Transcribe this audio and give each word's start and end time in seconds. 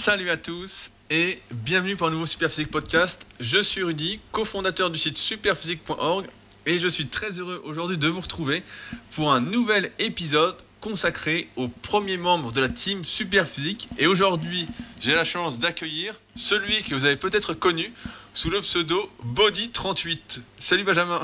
Salut 0.00 0.30
à 0.30 0.38
tous 0.38 0.92
et 1.10 1.38
bienvenue 1.50 1.94
pour 1.94 2.06
un 2.06 2.10
nouveau 2.10 2.24
Superphysique 2.24 2.70
podcast. 2.70 3.26
Je 3.38 3.62
suis 3.62 3.82
Rudy, 3.82 4.18
cofondateur 4.32 4.90
du 4.90 4.98
site 4.98 5.18
superphysique.org 5.18 6.26
et 6.64 6.78
je 6.78 6.88
suis 6.88 7.06
très 7.06 7.38
heureux 7.38 7.60
aujourd'hui 7.66 7.98
de 7.98 8.08
vous 8.08 8.22
retrouver 8.22 8.62
pour 9.10 9.30
un 9.30 9.42
nouvel 9.42 9.92
épisode 9.98 10.56
consacré 10.80 11.50
aux 11.56 11.68
premiers 11.68 12.16
membres 12.16 12.50
de 12.50 12.62
la 12.62 12.70
team 12.70 13.04
Superphysique. 13.04 13.90
Et 13.98 14.06
aujourd'hui, 14.06 14.66
j'ai 15.02 15.14
la 15.14 15.24
chance 15.24 15.58
d'accueillir 15.58 16.14
celui 16.34 16.82
que 16.82 16.94
vous 16.94 17.04
avez 17.04 17.16
peut-être 17.16 17.52
connu 17.52 17.92
sous 18.32 18.48
le 18.48 18.62
pseudo 18.62 19.10
Body38. 19.34 20.40
Salut 20.58 20.84
Benjamin 20.84 21.22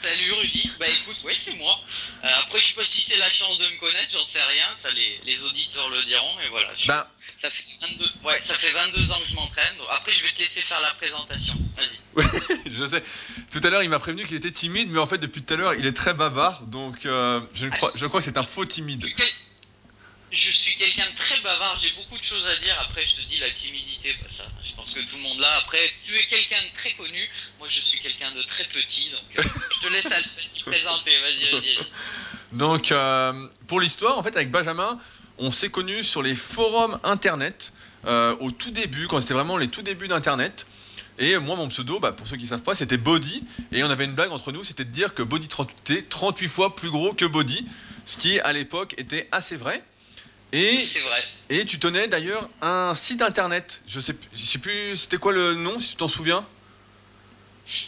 Salut 0.00 0.32
Rudy, 0.32 0.70
bah 0.78 0.86
écoute, 0.88 1.16
ouais 1.24 1.34
c'est 1.38 1.56
moi. 1.56 1.78
Euh, 2.24 2.28
après 2.42 2.58
je 2.58 2.68
sais 2.68 2.74
pas 2.74 2.84
si 2.84 3.02
c'est 3.02 3.16
la 3.18 3.28
chance 3.28 3.58
de 3.58 3.64
me 3.64 3.78
connaître, 3.80 4.08
j'en 4.12 4.24
sais 4.24 4.42
rien, 4.42 4.66
ça 4.76 4.88
les, 4.90 5.44
auditeurs 5.44 5.88
le 5.90 6.04
diront, 6.04 6.34
mais 6.38 6.48
voilà. 6.48 6.68
bah. 6.86 7.10
Ça, 7.44 7.50
fait 7.50 7.64
22, 7.80 8.04
ouais, 8.24 8.40
ça 8.40 8.54
fait 8.54 8.72
22 8.72 9.12
ans 9.12 9.20
que 9.22 9.30
je 9.30 9.34
m'entraîne, 9.34 9.74
après 9.90 10.12
je 10.12 10.22
vais 10.24 10.30
te 10.30 10.38
laisser 10.38 10.62
faire 10.62 10.80
la 10.80 10.90
présentation, 10.94 11.54
vas-y. 11.76 12.70
je 12.70 12.86
sais, 12.86 13.02
tout 13.52 13.60
à 13.62 13.70
l'heure 13.70 13.82
il 13.82 13.90
m'a 13.90 13.98
prévenu 13.98 14.24
qu'il 14.24 14.36
était 14.36 14.50
timide, 14.50 14.88
mais 14.90 14.98
en 14.98 15.06
fait 15.06 15.18
depuis 15.18 15.42
tout 15.42 15.52
à 15.52 15.56
l'heure 15.58 15.74
il 15.74 15.86
est 15.86 15.92
très 15.92 16.14
bavard, 16.14 16.62
donc 16.62 17.04
euh, 17.04 17.40
je, 17.54 17.66
crois, 17.66 17.90
je 17.94 18.06
crois 18.06 18.20
que 18.20 18.24
c'est 18.24 18.38
un 18.38 18.44
faux 18.44 18.64
timide 18.64 19.04
je 20.34 20.50
suis 20.50 20.74
quelqu'un 20.74 21.08
de 21.08 21.16
très 21.16 21.40
bavard, 21.42 21.78
j'ai 21.80 21.92
beaucoup 21.92 22.18
de 22.18 22.24
choses 22.24 22.46
à 22.48 22.56
dire. 22.56 22.76
Après, 22.80 23.06
je 23.06 23.14
te 23.14 23.20
dis 23.20 23.38
la 23.38 23.50
timidité, 23.52 24.12
bah, 24.20 24.26
ça, 24.28 24.44
je 24.64 24.74
pense 24.74 24.92
que 24.92 25.00
tout 25.00 25.16
le 25.16 25.22
monde 25.22 25.38
l'a. 25.38 25.56
Après, 25.58 25.78
tu 26.04 26.16
es 26.18 26.26
quelqu'un 26.26 26.60
de 26.60 26.76
très 26.76 26.92
connu, 26.94 27.28
moi 27.60 27.68
je 27.70 27.80
suis 27.80 28.00
quelqu'un 28.00 28.32
de 28.32 28.42
très 28.42 28.64
petit, 28.64 29.10
donc 29.10 29.22
euh, 29.38 29.42
je 29.76 29.86
te 29.86 29.92
laisse 29.92 30.06
à 30.06 30.20
te 30.20 30.64
présenter. 30.64 31.12
Vas-y, 31.20 31.50
vas-y. 31.52 31.78
donc, 32.52 32.90
euh, 32.90 33.48
pour 33.68 33.80
l'histoire, 33.80 34.18
en 34.18 34.24
fait, 34.24 34.34
avec 34.34 34.50
Benjamin, 34.50 34.98
on 35.38 35.50
s'est 35.50 35.70
connus 35.70 36.04
sur 36.04 36.22
les 36.22 36.34
forums 36.34 36.98
internet 37.02 37.72
euh, 38.06 38.36
au 38.40 38.50
tout 38.50 38.70
début, 38.70 39.06
quand 39.06 39.20
c'était 39.20 39.34
vraiment 39.34 39.56
les 39.56 39.68
tout 39.68 39.82
débuts 39.82 40.08
d'internet. 40.08 40.66
Et 41.18 41.38
moi, 41.38 41.56
mon 41.56 41.68
pseudo, 41.68 42.00
bah, 42.00 42.12
pour 42.12 42.26
ceux 42.26 42.36
qui 42.36 42.44
ne 42.44 42.48
savent 42.48 42.62
pas, 42.62 42.74
c'était 42.74 42.96
Body. 42.96 43.44
Et 43.72 43.84
on 43.84 43.90
avait 43.90 44.04
une 44.04 44.14
blague 44.14 44.32
entre 44.32 44.52
nous, 44.52 44.64
c'était 44.64 44.84
de 44.84 44.90
dire 44.90 45.14
que 45.14 45.22
Body 45.22 45.48
était 45.86 46.02
38 46.02 46.48
fois 46.48 46.74
plus 46.74 46.90
gros 46.90 47.12
que 47.14 47.24
Body. 47.24 47.66
Ce 48.04 48.16
qui, 48.16 48.40
à 48.40 48.52
l'époque, 48.52 48.94
était 48.98 49.28
assez 49.32 49.56
vrai. 49.56 49.82
Et, 50.52 50.76
vrai. 50.76 51.24
Et 51.50 51.64
tu 51.64 51.78
tenais 51.78 52.06
d'ailleurs 52.06 52.48
un 52.62 52.94
site 52.94 53.22
internet. 53.22 53.82
Je 53.86 54.00
sais, 54.00 54.14
je 54.32 54.44
sais 54.44 54.58
plus, 54.58 54.96
c'était 54.96 55.16
quoi 55.16 55.32
le 55.32 55.54
nom, 55.54 55.78
si 55.78 55.90
tu 55.90 55.96
t'en 55.96 56.08
souviens? 56.08 56.44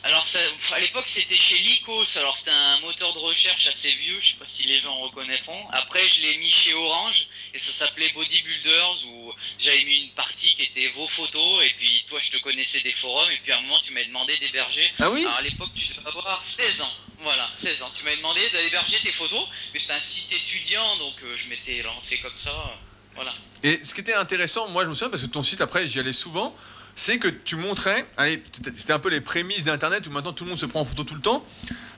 Alors 0.05 0.25
à 0.73 0.81
l'époque 0.81 1.07
c'était 1.07 1.37
chez 1.37 1.59
Lycos, 1.59 2.17
alors 2.17 2.37
c'était 2.39 2.51
un 2.51 2.81
moteur 2.81 3.13
de 3.13 3.19
recherche 3.19 3.67
assez 3.69 3.93
vieux, 3.93 4.19
je 4.21 4.31
sais 4.31 4.37
pas 4.37 4.47
si 4.47 4.65
les 4.65 4.81
gens 4.81 4.97
reconnaîtront. 5.01 5.69
Après 5.71 6.01
je 6.09 6.23
l'ai 6.23 6.39
mis 6.39 6.51
chez 6.51 6.73
Orange 6.73 7.29
et 7.53 7.59
ça 7.59 7.73
s'appelait 7.73 8.11
Bodybuilders 8.15 9.07
où 9.07 9.33
j'avais 9.59 9.85
mis 9.85 10.05
une 10.05 10.13
partie 10.13 10.55
qui 10.55 10.63
était 10.63 10.89
vos 10.89 11.07
photos 11.09 11.65
et 11.65 11.75
puis 11.77 12.05
toi 12.09 12.19
je 12.21 12.31
te 12.31 12.39
connaissais 12.39 12.81
des 12.81 12.93
forums 12.93 13.31
et 13.31 13.39
puis 13.43 13.53
à 13.53 13.59
un 13.59 13.63
moment 13.63 13.79
tu 13.81 13.93
m'as 13.93 14.05
demandé 14.05 14.37
d'héberger. 14.39 14.91
Ah 14.99 15.11
oui 15.11 15.21
Alors 15.21 15.37
à 15.37 15.43
l'époque 15.43 15.71
tu 15.75 15.89
devais 15.89 16.09
avoir 16.09 16.43
16 16.43 16.81
ans. 16.81 16.93
Voilà, 17.21 17.49
16 17.57 17.83
ans. 17.83 17.91
Tu 17.97 18.05
m'as 18.05 18.17
demandé 18.17 18.41
d'héberger 18.51 18.99
tes 18.99 19.13
photos, 19.13 19.47
mais 19.75 19.81
c'était 19.81 19.95
un 19.95 20.01
site 20.01 20.33
étudiant 20.33 20.97
donc 20.97 21.15
euh, 21.23 21.37
je 21.37 21.49
m'étais 21.49 21.83
lancé 21.83 22.19
comme 22.19 22.37
ça. 22.37 22.79
Voilà. 23.15 23.35
Et 23.63 23.81
ce 23.85 23.95
qui 23.95 24.01
était 24.01 24.15
intéressant, 24.15 24.69
moi 24.69 24.85
je 24.85 24.89
me 24.89 24.95
souviens 24.95 25.11
parce 25.11 25.23
que 25.23 25.29
ton 25.29 25.43
site 25.43 25.61
après 25.61 25.87
j'y 25.87 25.99
allais 25.99 26.13
souvent 26.15 26.55
c'est 26.97 27.19
que 27.19 27.29
tu 27.29 27.57
montrais, 27.57 28.07
allez, 28.17 28.43
c'était 28.75 28.95
un 28.95 28.99
peu 28.99 29.11
les 29.11 29.21
prémices 29.21 29.65
d'Internet 29.65 30.07
où 30.07 30.11
maintenant 30.11 30.33
tout 30.33 30.45
le 30.45 30.51
monde 30.51 30.59
se 30.59 30.65
prend 30.65 30.81
en 30.81 30.85
photo 30.87 31.05
tout 31.05 31.15
le 31.15 31.21
temps, 31.21 31.45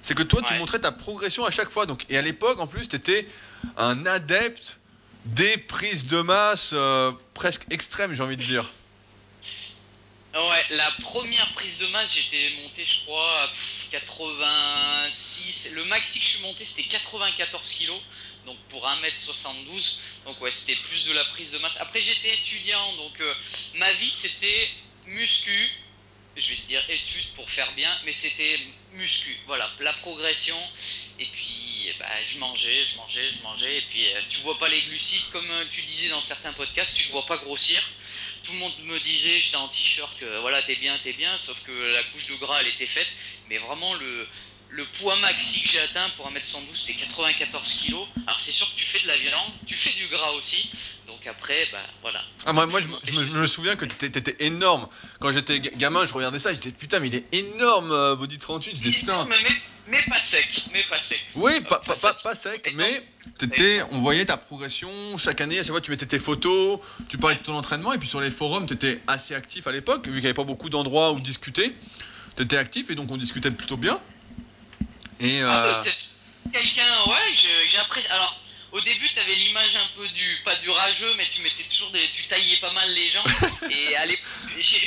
c'est 0.03 0.15
que 0.15 0.25
toi 0.25 0.43
tu 0.47 0.55
montrais 0.55 0.81
ta 0.81 0.91
progression 0.93 1.45
à 1.45 1.51
chaque 1.53 1.71
fois. 1.71 1.87
Donc, 1.87 2.05
et 2.11 2.19
à 2.19 2.23
l'époque 2.23 2.59
en 2.59 2.67
plus, 2.67 2.89
tu 2.89 2.97
étais 2.97 3.27
un 3.77 4.05
adepte 4.07 4.81
des 5.25 5.57
prises 5.57 6.07
de 6.07 6.21
masse 6.21 6.73
euh, 6.75 7.13
presque 7.33 7.67
extrêmes, 7.71 8.13
j'ai 8.15 8.23
envie 8.23 8.37
de 8.37 8.43
dire. 8.43 8.73
Ouais, 10.35 10.65
la 10.71 10.91
première 11.03 11.49
prise 11.55 11.79
de 11.79 11.87
masse, 11.87 12.15
j'étais 12.15 12.51
monté, 12.63 12.85
je 12.85 13.05
crois, 13.05 13.43
à 13.43 13.49
86. 13.93 15.71
Le 15.75 15.85
maxi 15.85 16.19
que 16.19 16.25
je 16.25 16.31
suis 16.31 16.43
monté, 16.43 16.65
c'était 16.65 16.89
94 16.89 17.69
kilos 17.71 18.01
donc 18.47 18.57
pour 18.71 18.87
1m72. 18.87 19.97
Donc 20.25 20.41
ouais, 20.41 20.51
c'était 20.51 20.77
plus 20.77 21.05
de 21.05 21.13
la 21.13 21.25
prise 21.25 21.53
de 21.53 21.59
masse. 21.59 21.77
Après 21.81 22.01
j'étais 22.01 22.33
étudiant, 22.33 22.97
donc 22.97 23.21
euh, 23.21 23.35
ma 23.75 23.91
vie 23.93 24.11
c'était 24.11 24.71
muscu, 25.09 25.71
je 26.37 26.51
vais 26.51 26.57
te 26.57 26.67
dire 26.67 26.83
études 26.89 27.33
pour 27.35 27.51
faire 27.51 27.71
bien, 27.73 27.91
mais 28.05 28.13
c'était 28.13 28.61
muscu, 28.93 29.37
voilà, 29.47 29.71
la 29.81 29.93
progression, 29.95 30.59
et 31.19 31.27
puis 31.27 31.91
bah, 31.99 32.07
je 32.25 32.39
mangeais, 32.39 32.85
je 32.85 32.97
mangeais, 32.97 33.31
je 33.33 33.43
mangeais, 33.43 33.79
et 33.79 33.83
puis 33.83 34.07
euh, 34.07 34.21
tu 34.31 34.39
vois 34.41 34.59
pas 34.59 34.69
les 34.69 34.81
glucides, 34.83 35.29
comme 35.33 35.51
euh, 35.51 35.65
tu 35.73 35.83
disais 35.83 36.09
dans 36.09 36.21
certains 36.21 36.53
podcasts, 36.53 36.95
tu 36.95 37.09
ne 37.09 37.13
vois 37.13 37.27
pas 37.27 37.39
grossir. 37.39 37.83
Tout 38.45 38.53
le 38.53 38.59
monde 38.59 38.79
me 38.85 38.99
disait, 39.01 39.41
j'étais 39.41 39.57
en 39.57 39.69
t-shirt, 39.69 40.23
voilà, 40.41 40.63
t'es 40.63 40.77
bien, 40.77 40.97
t'es 41.03 41.13
bien, 41.13 41.37
sauf 41.39 41.63
que 41.65 41.73
la 41.93 42.03
couche 42.05 42.29
de 42.29 42.35
gras, 42.37 42.59
elle 42.61 42.69
était 42.69 42.87
faite, 42.87 43.11
mais 43.49 43.59
vraiment 43.59 43.95
le, 43.95 44.27
le 44.71 44.85
poids 44.85 45.17
maxi 45.17 45.63
que 45.63 45.69
j'ai 45.69 45.81
atteint 45.81 46.11
pour 46.11 46.31
1m112 46.31 46.77
c'était 46.77 46.95
94 46.95 47.81
kg. 47.87 47.95
Alors 48.27 48.41
c'est 48.41 48.53
sûr 48.53 48.71
que 48.73 48.79
tu 48.79 48.85
fais 48.85 49.01
de 49.01 49.09
la 49.09 49.17
viande, 49.17 49.53
tu 49.67 49.75
fais 49.75 49.93
du 49.99 50.07
gras 50.09 50.31
aussi. 50.33 50.71
Donc 51.29 51.37
après, 51.37 51.69
bah 51.73 51.79
voilà. 52.03 52.23
Ah, 52.47 52.53
moi, 52.53 52.67
moi 52.67 52.81
je, 52.81 52.89
me, 53.13 53.47
souviens 53.47 53.77
que 53.77 53.85
tu 53.85 54.07
étais 54.07 54.37
énorme. 54.41 54.89
Quand 55.21 55.31
j'étais 55.31 55.61
gamin, 55.61 56.07
je 56.07 56.13
regardais 56.15 56.39
ça, 56.39 56.53
j'étais 56.53 56.71
putain, 56.71 57.01
mais 57.01 57.09
il 57.09 57.15
est 57.17 57.27
énorme, 57.33 57.91
euh, 57.93 58.17
Body 58.17 58.39
38. 58.39 58.77
J'étais 58.77 59.01
putain. 59.01 59.27
Mais, 59.29 59.37
mais, 59.89 59.99
pas 60.09 60.19
sec, 60.19 60.65
mais 60.73 60.83
pas 60.85 60.97
sec. 60.97 61.23
Oui, 61.35 61.61
pas, 61.63 61.81
pas, 61.81 62.15
pas, 62.15 62.35
sec, 62.35 62.73
mais 62.75 63.05
étais, 63.43 63.83
on 63.91 63.99
voyait 63.99 64.25
ta 64.25 64.37
progression 64.37 64.91
chaque 65.19 65.41
année. 65.41 65.59
À 65.59 65.63
chaque 65.63 65.73
fois, 65.73 65.81
tu 65.81 65.91
mettais 65.91 66.07
tes 66.07 66.19
photos, 66.19 66.81
tu 67.09 67.19
parlais 67.19 67.37
de 67.37 67.43
ton 67.43 67.55
entraînement, 67.55 67.93
et 67.93 67.99
puis 67.99 68.09
sur 68.09 68.21
les 68.21 68.31
forums, 68.31 68.67
tu 68.67 68.75
étais 68.75 69.01
assez 69.07 69.35
actif 69.35 69.67
à 69.67 69.73
l'époque, 69.73 70.07
vu 70.07 70.13
qu'il 70.13 70.21
n'y 70.21 70.27
avait 70.27 70.35
pas 70.35 70.45
beaucoup 70.45 70.71
d'endroits 70.71 71.13
où 71.13 71.21
discuter. 71.21 71.75
Tu 72.37 72.43
étais 72.43 72.57
actif, 72.57 72.91
et 72.91 72.95
donc 72.95 73.11
on 73.11 73.17
discutait 73.17 73.51
plutôt 73.51 73.77
bien. 73.77 74.01
Et 75.21 75.43
ah, 75.43 75.83
euh... 75.85 75.91
quelqu'un, 76.53 77.11
ouais, 77.11 77.35
j'ai 77.35 77.79
apprécié. 77.79 78.11
Alors, 78.13 78.41
au 78.71 78.81
début, 78.83 79.09
tu 79.09 79.19
avais 79.19 79.35
l'image 79.35 79.77
un 79.77 79.87
peu 79.97 80.07
du, 80.09 80.41
pas 80.45 80.55
du 80.57 80.69
rageux, 80.69 81.15
mais 81.15 81.27
tu 81.33 81.41
mettais 81.41 81.65
toujours 81.65 81.91
des, 81.91 82.07
tu 82.15 82.27
taillais 82.27 82.59
pas 82.59 82.73
mal 82.73 82.89
les 82.93 83.09
gens. 83.11 83.25
et 83.71 83.97
allez, 83.97 84.19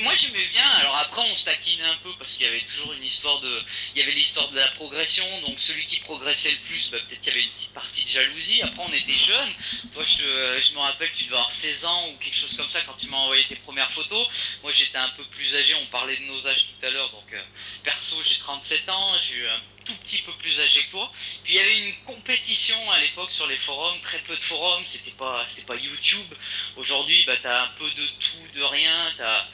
moi 0.03 0.13
j'aimais 0.15 0.45
bien. 0.47 0.69
Alors 0.81 0.97
après, 0.97 1.21
on 1.21 1.35
se 1.35 1.45
taquinait 1.45 1.85
un 1.85 1.97
peu 1.97 2.11
parce 2.19 2.33
qu'il 2.33 2.45
y 2.45 2.49
avait 2.49 2.61
toujours 2.61 2.93
une 2.93 3.03
histoire 3.03 3.41
de, 3.41 3.63
il 3.95 3.99
y 3.99 4.03
avait 4.03 4.11
l'histoire 4.11 4.49
de 4.49 4.57
la 4.57 4.67
progression. 4.69 5.25
Donc 5.41 5.59
celui 5.59 5.85
qui 5.85 5.99
progressait 6.01 6.51
le 6.51 6.57
plus, 6.67 6.91
bah, 6.91 6.97
peut-être 7.07 7.21
qu'il 7.21 7.33
y 7.33 7.37
avait 7.37 7.45
une 7.45 7.51
petite 7.53 7.73
partie 7.73 8.05
de 8.05 8.09
jalousie. 8.09 8.61
Après, 8.61 8.83
on 8.87 8.93
était 8.93 9.13
jeunes. 9.13 9.53
Toi, 9.93 10.03
je, 10.03 10.61
je 10.63 10.73
me 10.73 10.79
rappelle, 10.79 11.11
tu 11.13 11.23
devais 11.23 11.37
avoir 11.37 11.51
16 11.51 11.85
ans 11.85 12.09
ou 12.09 12.17
quelque 12.17 12.37
chose 12.37 12.55
comme 12.55 12.69
ça 12.69 12.81
quand 12.81 12.95
tu 12.99 13.07
m'as 13.09 13.17
envoyé 13.17 13.43
tes 13.45 13.55
premières 13.55 13.91
photos. 13.91 14.27
Moi, 14.61 14.71
j'étais 14.73 14.99
un 14.99 15.09
peu 15.17 15.23
plus 15.25 15.55
âgé. 15.55 15.73
On 15.73 15.87
parlait 15.87 16.17
de 16.17 16.23
nos 16.23 16.47
âges 16.47 16.67
tout 16.67 16.85
à 16.85 16.91
l'heure. 16.91 17.09
Donc 17.11 17.33
euh, 17.33 17.41
perso, 17.83 18.17
j'ai 18.23 18.37
37 18.37 18.89
ans. 18.89 19.17
J'ai 19.17 19.37
eu 19.37 19.47
un 19.47 19.61
petit 19.95 20.19
peu 20.19 20.31
plus 20.33 20.59
âgé 20.59 20.83
que 20.83 20.91
toi. 20.91 21.11
Puis 21.43 21.53
il 21.53 21.55
y 21.55 21.59
avait 21.59 21.77
une 21.77 21.95
compétition 22.05 22.77
à 22.91 22.99
l'époque 22.99 23.31
sur 23.31 23.47
les 23.47 23.57
forums, 23.57 23.99
très 24.01 24.19
peu 24.19 24.35
de 24.35 24.41
forums, 24.41 24.85
c'était 24.85 25.11
pas, 25.11 25.45
c'était 25.47 25.65
pas 25.65 25.75
YouTube. 25.75 26.33
Aujourd'hui, 26.75 27.23
bah, 27.25 27.37
t'as 27.41 27.63
un 27.63 27.67
peu 27.77 27.85
de 27.85 28.07
tout, 28.19 28.57
de 28.59 28.63
rien, 28.63 29.13
t'as 29.17 29.45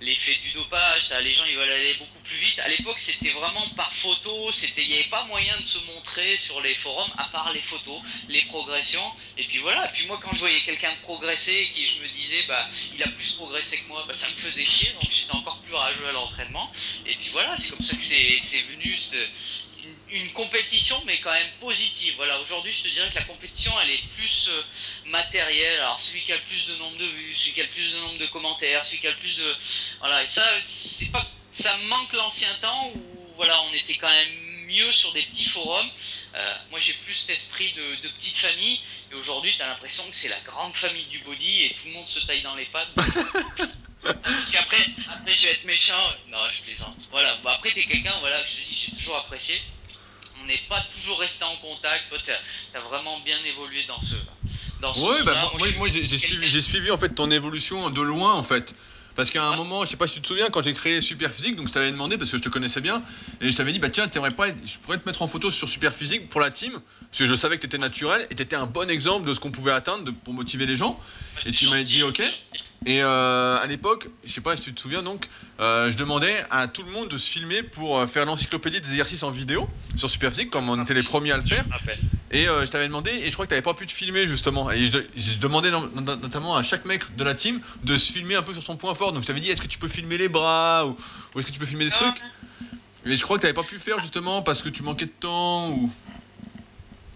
l'effet 0.00 0.36
du 0.42 0.52
dopage, 0.52 1.10
les 1.22 1.32
gens 1.32 1.44
ils 1.48 1.56
veulent 1.56 1.70
aller 1.70 1.94
beaucoup 1.94 2.18
plus 2.20 2.36
vite. 2.36 2.58
À 2.60 2.68
l'époque, 2.68 2.98
c'était 2.98 3.30
vraiment 3.30 3.66
par 3.76 3.90
photo, 3.92 4.52
c'était, 4.52 4.82
il 4.82 4.88
n'y 4.88 4.94
avait 4.94 5.04
pas 5.04 5.24
moyen 5.24 5.58
de 5.58 5.64
se 5.64 5.78
montrer 5.78 6.36
sur 6.36 6.60
les 6.60 6.74
forums 6.74 7.12
à 7.16 7.24
part 7.28 7.52
les 7.52 7.62
photos, 7.62 8.00
les 8.28 8.42
progressions. 8.42 9.12
Et 9.38 9.44
puis 9.44 9.58
voilà. 9.58 9.88
Et 9.88 9.92
puis 9.92 10.06
moi, 10.06 10.20
quand 10.22 10.32
je 10.32 10.40
voyais 10.40 10.60
quelqu'un 10.60 10.92
progresser, 11.02 11.70
qui 11.72 11.86
je 11.86 12.00
me 12.00 12.08
disais, 12.08 12.44
bah, 12.46 12.68
il 12.94 13.02
a 13.02 13.08
plus 13.08 13.32
progressé 13.32 13.78
que 13.78 13.88
moi, 13.88 14.04
bah, 14.06 14.14
ça 14.14 14.28
me 14.28 14.34
faisait 14.34 14.64
chier, 14.64 14.92
donc 15.00 15.10
j'étais 15.10 15.32
encore 15.32 15.60
plus 15.62 15.74
rageux 15.74 16.06
à 16.08 16.12
l'entraînement. 16.12 16.70
Et 17.06 17.14
puis 17.14 17.30
voilà, 17.32 17.56
c'est 17.56 17.70
comme 17.70 17.84
ça 17.84 17.96
que 17.96 18.02
c'est 18.02 18.62
venu. 18.62 18.96
Une, 20.18 20.32
compétition, 20.32 21.00
mais 21.06 21.18
quand 21.18 21.32
même 21.32 21.50
positive. 21.60 22.14
Voilà, 22.16 22.40
aujourd'hui, 22.40 22.72
je 22.72 22.82
te 22.82 22.88
dirais 22.88 23.08
que 23.10 23.14
la 23.14 23.24
compétition, 23.24 23.72
elle 23.82 23.90
est 23.90 24.02
plus 24.16 24.48
euh, 24.48 24.62
matérielle. 25.06 25.80
Alors, 25.80 26.00
celui 26.00 26.22
qui 26.22 26.32
a 26.32 26.36
le 26.36 26.42
plus 26.42 26.66
de 26.66 26.76
nombre 26.76 26.98
de 26.98 27.04
vues, 27.04 27.34
celui 27.36 27.52
qui 27.52 27.60
a 27.60 27.64
le 27.64 27.70
plus 27.70 27.92
de 27.92 27.98
nombre 27.98 28.18
de 28.18 28.26
commentaires, 28.26 28.84
celui 28.84 28.98
qui 28.98 29.06
a 29.06 29.10
le 29.10 29.16
plus 29.16 29.36
de 29.36 29.56
voilà, 30.00 30.22
et 30.22 30.26
ça, 30.26 30.44
c'est 30.62 31.10
pas, 31.10 31.24
ça 31.50 31.76
manque 31.88 32.12
l'ancien 32.12 32.52
temps 32.60 32.92
où 32.94 33.16
voilà, 33.36 33.60
on 33.62 33.72
était 33.74 33.96
quand 33.96 34.10
même 34.10 34.46
mieux 34.66 34.92
sur 34.92 35.12
des 35.12 35.22
petits 35.22 35.48
forums. 35.48 35.90
Euh, 36.34 36.56
moi, 36.70 36.78
j'ai 36.78 36.92
plus 36.92 37.14
cet 37.14 37.30
esprit 37.30 37.72
de, 37.72 38.08
petite 38.08 38.36
famille. 38.36 38.80
Et 39.10 39.14
aujourd'hui, 39.14 39.54
tu 39.54 39.62
as 39.62 39.68
l'impression 39.68 40.04
que 40.10 40.16
c'est 40.16 40.28
la 40.28 40.40
grande 40.40 40.74
famille 40.74 41.06
du 41.06 41.18
body 41.20 41.64
et 41.64 41.76
tout 41.80 41.86
le 41.86 41.92
monde 41.92 42.08
se 42.08 42.20
taille 42.20 42.42
dans 42.42 42.56
les 42.56 42.66
pattes. 42.66 42.88
Parce 44.02 44.52
qu'après, 44.52 44.78
après, 45.08 45.32
je 45.32 45.46
vais 45.46 45.52
être 45.52 45.64
méchant. 45.64 46.14
Non, 46.28 46.38
je 46.52 46.62
plaisante. 46.62 46.96
Voilà. 47.10 47.36
Bon, 47.36 47.50
après, 47.50 47.70
t'es 47.70 47.84
quelqu'un, 47.84 48.14
voilà, 48.20 48.44
je 48.46 48.56
te 48.56 48.68
dis, 48.68 48.86
j'ai 48.86 48.96
toujours 48.96 49.16
apprécié. 49.16 49.60
On 50.42 50.46
n'est 50.46 50.60
pas 50.68 50.80
toujours 50.94 51.18
resté 51.20 51.44
en 51.44 51.56
contact. 51.56 52.04
Toi, 52.08 52.18
tu 52.24 52.30
as, 52.76 52.80
vraiment 52.80 53.20
bien 53.20 53.38
évolué 53.44 53.84
dans 53.86 54.00
ce. 54.00 54.16
Dans 54.80 54.94
ce 54.94 55.24
bah, 55.24 55.34
moi, 55.58 55.68
moi, 55.78 55.88
j'ai 55.88 56.04
suivi, 56.04 56.62
suivi, 56.62 56.90
en 56.90 56.98
fait 56.98 57.10
ton 57.10 57.30
évolution 57.30 57.90
de 57.90 58.02
loin, 58.02 58.34
en 58.34 58.42
fait. 58.42 58.74
Parce 59.16 59.30
qu'à 59.30 59.42
un 59.44 59.56
moment, 59.56 59.84
je 59.86 59.90
sais 59.90 59.96
pas 59.96 60.06
si 60.06 60.14
tu 60.16 60.20
te 60.20 60.28
souviens, 60.28 60.50
quand 60.50 60.62
j'ai 60.62 60.74
créé 60.74 61.00
Super 61.00 61.32
Physique, 61.32 61.56
donc 61.56 61.68
je 61.68 61.72
t'avais 61.72 61.90
demandé 61.90 62.18
parce 62.18 62.30
que 62.30 62.36
je 62.36 62.42
te 62.42 62.50
connaissais 62.50 62.82
bien, 62.82 63.02
et 63.40 63.50
je 63.50 63.56
t'avais 63.56 63.72
dit, 63.72 63.78
bah 63.78 63.88
tiens, 63.88 64.06
t'aimerais 64.08 64.30
pas, 64.30 64.48
je 64.48 64.78
pourrais 64.82 64.98
te 64.98 65.08
mettre 65.08 65.22
en 65.22 65.26
photo 65.26 65.50
sur 65.50 65.66
Super 65.66 65.94
Physique 65.94 66.28
pour 66.28 66.42
la 66.42 66.50
team, 66.50 66.72
parce 66.72 67.18
que 67.18 67.26
je 67.26 67.34
savais 67.34 67.56
que 67.56 67.62
tu 67.62 67.66
étais 67.66 67.78
naturel 67.78 68.26
et 68.30 68.34
tu 68.34 68.42
étais 68.42 68.56
un 68.56 68.66
bon 68.66 68.90
exemple 68.90 69.26
de 69.26 69.32
ce 69.32 69.40
qu'on 69.40 69.50
pouvait 69.50 69.72
atteindre 69.72 70.12
pour 70.22 70.34
motiver 70.34 70.66
les 70.66 70.76
gens. 70.76 71.00
Et 71.46 71.52
tu 71.52 71.66
m'as 71.68 71.82
dit, 71.82 72.02
ok. 72.02 72.22
Et 72.84 73.02
euh, 73.02 73.58
à 73.58 73.66
l'époque, 73.66 74.08
je 74.24 74.32
sais 74.32 74.40
pas 74.40 74.54
si 74.56 74.62
tu 74.62 74.74
te 74.74 74.80
souviens, 74.80 75.02
donc, 75.02 75.26
euh, 75.58 75.90
je 75.90 75.96
demandais 75.96 76.36
à 76.50 76.68
tout 76.68 76.82
le 76.82 76.90
monde 76.90 77.08
de 77.08 77.18
se 77.18 77.30
filmer 77.30 77.62
pour 77.62 77.98
euh, 77.98 78.06
faire 78.06 78.24
l'encyclopédie 78.26 78.80
des 78.80 78.90
exercices 78.90 79.22
en 79.22 79.30
vidéo 79.30 79.68
sur 79.96 80.10
Super 80.10 80.30
Physique, 80.30 80.50
comme 80.50 80.68
on 80.68 80.80
était 80.82 80.94
les 80.94 81.02
premiers 81.02 81.32
à 81.32 81.36
le 81.36 81.42
faire. 81.42 81.64
Et 82.32 82.48
euh, 82.48 82.66
je 82.66 82.70
t'avais 82.70 82.86
demandé, 82.86 83.10
et 83.10 83.26
je 83.26 83.32
crois 83.32 83.46
que 83.46 83.50
tu 83.50 83.54
n'avais 83.54 83.64
pas 83.64 83.74
pu 83.74 83.86
te 83.86 83.92
filmer 83.92 84.26
justement. 84.26 84.70
Et 84.70 84.86
je, 84.86 84.98
je 85.16 85.38
demandais 85.38 85.70
notamment 85.70 86.56
à 86.56 86.62
chaque 86.62 86.84
mec 86.84 87.16
de 87.16 87.24
la 87.24 87.34
team 87.34 87.60
de 87.84 87.96
se 87.96 88.12
filmer 88.12 88.34
un 88.34 88.42
peu 88.42 88.52
sur 88.52 88.62
son 88.62 88.76
point 88.76 88.94
fort. 88.94 89.12
Donc 89.12 89.22
je 89.22 89.26
t'avais 89.28 89.40
dit, 89.40 89.50
est-ce 89.50 89.60
que 89.60 89.68
tu 89.68 89.78
peux 89.78 89.88
filmer 89.88 90.18
les 90.18 90.28
bras 90.28 90.86
ou, 90.86 90.96
ou 91.34 91.38
est-ce 91.38 91.46
que 91.46 91.52
tu 91.52 91.58
peux 91.58 91.66
filmer 91.66 91.84
des 91.84 91.90
trucs 91.90 92.20
Et 93.06 93.16
je 93.16 93.22
crois 93.22 93.36
que 93.36 93.42
tu 93.42 93.46
n'avais 93.46 93.54
pas 93.54 93.62
pu 93.62 93.78
faire 93.78 93.98
justement 94.00 94.42
parce 94.42 94.62
que 94.62 94.68
tu 94.68 94.82
manquais 94.82 95.06
de 95.06 95.10
temps 95.10 95.70
ou. 95.70 95.90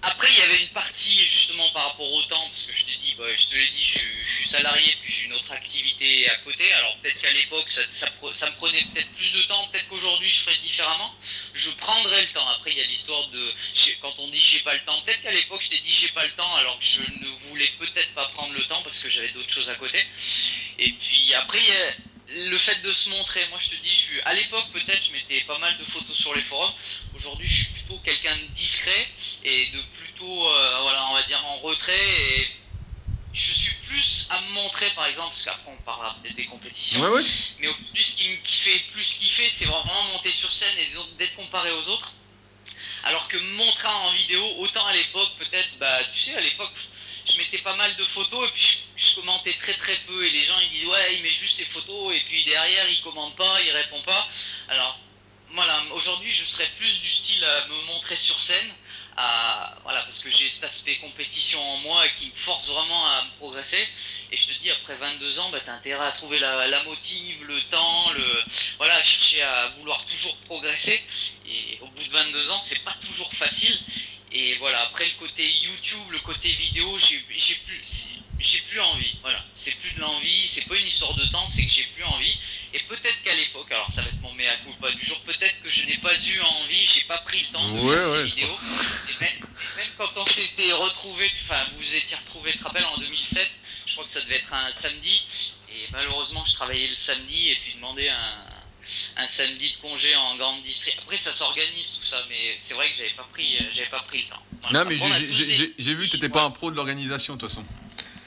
Après, 0.02 0.28
il 0.30 0.38
y 0.38 0.42
avait 0.42 0.62
une 0.62 0.68
partie 0.70 1.12
justement 1.28 1.68
par 1.74 1.90
rapport 1.90 2.10
au 2.10 2.22
temps, 2.22 2.48
parce 2.50 2.64
que 2.64 2.72
je 2.74 2.84
te 2.84 2.90
dis, 2.90 3.14
bah, 3.18 3.24
je 3.36 3.46
te 3.48 3.54
l'ai 3.54 3.66
dit, 3.66 3.84
je, 3.84 3.98
je, 3.98 3.98
suis 3.98 4.19
salarié, 4.50 4.96
puis 5.02 5.12
j'ai 5.12 5.24
une 5.26 5.32
autre 5.34 5.52
activité 5.52 6.28
à 6.28 6.34
côté. 6.38 6.72
Alors 6.74 6.96
peut-être 6.98 7.20
qu'à 7.20 7.32
l'époque, 7.32 7.68
ça, 7.68 8.06
me 8.50 8.56
prenait 8.56 8.82
peut-être 8.92 9.10
plus 9.12 9.32
de 9.32 9.42
temps, 9.42 9.68
peut-être 9.68 9.88
qu'aujourd'hui, 9.88 10.28
je 10.28 10.40
ferais 10.40 10.56
différemment. 10.62 11.14
Je 11.54 11.70
prendrais 11.70 12.22
le 12.22 12.28
temps. 12.28 12.48
Après, 12.48 12.72
il 12.72 12.78
y 12.78 12.80
a 12.80 12.86
l'histoire 12.86 13.28
de, 13.28 13.54
quand 14.00 14.14
on 14.18 14.28
dit 14.28 14.40
j'ai 14.40 14.60
pas 14.60 14.74
le 14.74 14.80
temps, 14.80 15.00
peut-être 15.02 15.22
qu'à 15.22 15.30
l'époque, 15.30 15.62
je 15.62 15.68
t'ai 15.68 15.78
dit 15.78 15.92
j'ai 15.92 16.08
pas 16.08 16.24
le 16.24 16.32
temps, 16.32 16.54
alors 16.56 16.78
que 16.78 16.84
je 16.84 17.02
ne 17.02 17.28
voulais 17.48 17.70
peut-être 17.78 18.12
pas 18.14 18.26
prendre 18.28 18.52
le 18.54 18.66
temps 18.66 18.82
parce 18.82 18.98
que 19.02 19.08
j'avais 19.08 19.30
d'autres 19.30 19.52
choses 19.52 19.68
à 19.68 19.74
côté. 19.74 20.04
Et 20.78 20.92
puis 20.92 21.34
après, 21.34 21.60
le 22.28 22.58
fait 22.58 22.80
de 22.82 22.92
se 22.92 23.08
montrer, 23.10 23.40
moi 23.50 23.58
je 23.60 23.70
te 23.70 23.76
dis, 23.76 23.88
je 23.88 24.00
suis 24.06 24.20
à 24.22 24.34
l'époque 24.34 24.66
peut-être 24.72 25.04
je 25.04 25.12
mettais 25.12 25.40
pas 25.46 25.58
mal 25.58 25.76
de 25.78 25.84
photos 25.84 26.16
sur 26.16 26.34
les 26.34 26.42
forums. 26.42 26.72
Aujourd'hui, 27.16 27.46
je 27.46 27.64
suis 27.64 27.72
plutôt 27.72 27.98
quelqu'un 27.98 28.36
de 28.36 28.46
discret 28.54 29.08
et 29.44 29.66
de 29.66 29.80
plutôt, 29.98 30.48
euh, 30.48 30.82
voilà, 30.82 31.06
on 31.10 31.14
va 31.14 31.22
dire 31.24 31.44
en 31.44 31.58
retrait. 31.60 31.92
Et 32.38 32.59
plus 33.90 34.28
à 34.30 34.40
me 34.42 34.50
montrer, 34.52 34.88
par 34.90 35.06
exemple, 35.06 35.30
parce 35.30 35.44
qu'après 35.44 35.70
on 35.70 35.82
parlera 35.82 36.16
peut-être 36.22 36.36
des 36.36 36.46
compétitions. 36.46 37.02
Ouais, 37.02 37.08
ouais. 37.08 37.22
Mais 37.58 37.68
aujourd'hui, 37.68 38.04
ce 38.04 38.14
qui 38.14 38.28
me 38.28 38.36
fait 38.44 38.78
plus 38.92 39.18
kiffer, 39.18 39.48
c'est 39.48 39.64
vraiment 39.64 40.04
monter 40.12 40.30
sur 40.30 40.52
scène 40.52 40.78
et 40.78 40.88
d'être 41.18 41.34
comparé 41.34 41.72
aux 41.72 41.88
autres. 41.88 42.12
Alors 43.04 43.26
que 43.28 43.36
montrer 43.56 43.88
en 43.88 44.12
vidéo, 44.12 44.44
autant 44.58 44.86
à 44.86 44.92
l'époque, 44.92 45.30
peut-être, 45.38 45.78
bah, 45.78 46.04
tu 46.14 46.20
sais, 46.20 46.34
à 46.36 46.40
l'époque, 46.40 46.72
je 47.28 47.38
mettais 47.38 47.58
pas 47.58 47.74
mal 47.76 47.94
de 47.96 48.04
photos 48.04 48.48
et 48.48 48.52
puis 48.52 48.78
je, 48.96 49.08
je, 49.08 49.14
commentais 49.16 49.52
très 49.54 49.74
très 49.74 49.96
peu 50.06 50.24
et 50.24 50.30
les 50.30 50.42
gens 50.42 50.58
ils 50.62 50.70
disent 50.70 50.86
ouais 50.86 51.14
il 51.16 51.22
met 51.22 51.28
juste 51.28 51.58
ses 51.58 51.64
photos 51.64 52.16
et 52.16 52.20
puis 52.20 52.44
derrière 52.44 52.88
il 52.88 53.00
commente 53.02 53.36
pas, 53.36 53.62
il 53.62 53.70
répond 53.72 54.00
pas. 54.02 54.28
Alors 54.68 54.98
voilà, 55.50 55.74
aujourd'hui 55.92 56.30
je 56.30 56.44
serais 56.44 56.68
plus 56.78 57.00
du 57.00 57.12
style 57.12 57.44
à 57.44 57.66
me 57.68 57.82
montrer 57.86 58.16
sur 58.16 58.40
scène, 58.40 58.72
voilà 59.82 60.02
parce 60.02 60.22
que 60.22 60.30
j'ai 60.30 60.48
cet 60.48 60.64
aspect 60.64 60.96
compétition 60.96 61.60
en 61.60 61.76
moi 61.78 62.02
qui 62.16 62.26
me 62.26 62.34
force 62.34 62.68
vraiment 62.68 63.06
à 63.06 63.24
me 63.24 63.30
progresser. 63.38 63.86
Et 64.30 64.36
je 64.36 64.46
te 64.46 64.52
dis 64.60 64.70
après 64.70 64.94
22 64.94 65.40
ans, 65.40 65.50
bah, 65.50 65.58
t'as 65.64 65.74
intérêt 65.74 66.06
à 66.06 66.12
trouver 66.12 66.38
la, 66.38 66.66
la, 66.66 66.82
motive, 66.84 67.44
le 67.44 67.60
temps, 67.62 68.12
le 68.12 68.24
voilà, 68.78 69.02
chercher 69.02 69.42
à 69.42 69.68
vouloir 69.78 70.04
toujours 70.06 70.36
progresser. 70.46 71.02
Et 71.46 71.78
au 71.80 71.86
bout 71.88 72.04
de 72.04 72.10
22 72.10 72.50
ans, 72.50 72.60
c'est 72.64 72.82
pas 72.84 72.94
toujours 73.04 73.32
facile. 73.34 73.76
Et 74.32 74.54
voilà, 74.58 74.80
après 74.82 75.06
le 75.06 75.18
côté 75.18 75.44
YouTube, 75.62 76.10
le 76.10 76.20
côté 76.20 76.48
vidéo, 76.52 76.98
j'ai 76.98 77.18
plus, 77.66 78.06
j'ai 78.38 78.60
plus 78.60 78.80
envie. 78.80 79.16
Voilà, 79.22 79.42
c'est 79.54 79.72
plus 79.72 79.94
de 79.94 80.00
l'envie, 80.00 80.46
c'est 80.46 80.66
pas 80.66 80.76
une 80.76 80.86
histoire 80.86 81.14
de 81.14 81.24
temps, 81.26 81.48
c'est 81.48 81.64
que 81.64 81.72
j'ai 81.72 81.84
plus 81.84 82.04
envie. 82.04 82.38
Et 82.72 82.78
peut-être 82.80 83.22
qu'à 83.24 83.34
l'époque, 83.34 83.70
alors 83.72 83.90
ça 83.90 84.02
va 84.02 84.08
être 84.08 84.20
mon 84.20 84.32
mea 84.34 84.54
culpa 84.64 84.92
du 84.92 85.04
jour, 85.04 85.20
peut-être 85.22 85.62
que 85.62 85.68
je 85.68 85.86
n'ai 85.86 85.96
pas 85.98 86.14
eu 86.14 86.40
envie, 86.40 86.86
j'ai 86.86 87.02
pas 87.02 87.18
pris 87.18 87.40
le 87.40 87.58
temps 87.58 87.74
de 87.74 87.80
ouais, 87.80 87.96
faire 87.96 88.10
ouais, 88.10 88.28
ces 88.28 88.36
vidéos. 88.36 88.58
Et 89.08 89.24
même, 89.24 89.32
et 89.38 89.76
même, 89.76 89.90
quand 89.98 90.10
on 90.16 90.26
s'était 90.26 90.72
retrouvé, 90.72 91.30
enfin 91.44 91.60
vous 91.76 91.94
étiez 91.94 92.16
retrouvé, 92.16 92.52
te 92.56 92.62
rappelles, 92.62 92.86
en 92.86 92.98
2007, 92.98 93.50
je 93.86 93.92
crois 93.92 94.04
que 94.04 94.10
ça 94.10 94.20
devait 94.20 94.36
être 94.36 94.54
un 94.54 94.72
samedi. 94.72 95.52
Et 95.72 95.88
malheureusement, 95.90 96.44
je 96.44 96.54
travaillais 96.54 96.88
le 96.88 96.94
samedi 96.94 97.50
et 97.50 97.56
puis 97.56 97.74
demandais 97.74 98.08
un 98.08 98.50
un 99.16 99.26
samedi 99.26 99.72
de 99.72 99.80
congé 99.80 100.14
en 100.16 100.36
grande 100.36 100.62
district. 100.64 100.98
Après, 101.02 101.16
ça 101.16 101.32
s'organise 101.32 101.92
tout 101.92 102.04
ça, 102.04 102.18
mais 102.28 102.56
c'est 102.60 102.74
vrai 102.74 102.88
que 102.90 102.96
j'avais 102.96 103.10
pas 103.10 103.26
pris, 103.30 103.56
j'avais 103.74 103.88
pas 103.88 104.02
pris 104.02 104.22
le 104.22 104.28
temps. 104.28 104.42
Voilà. 104.62 104.84
Non, 104.84 104.90
mais 104.90 104.96
j'ai 105.78 105.94
vu 105.94 106.06
que 106.06 106.12
t'étais 106.12 106.28
pas 106.28 106.42
un 106.42 106.50
pro 106.50 106.70
de 106.70 106.76
l'organisation 106.76 107.36
de 107.36 107.40
toute 107.40 107.50
façon. 107.50 107.64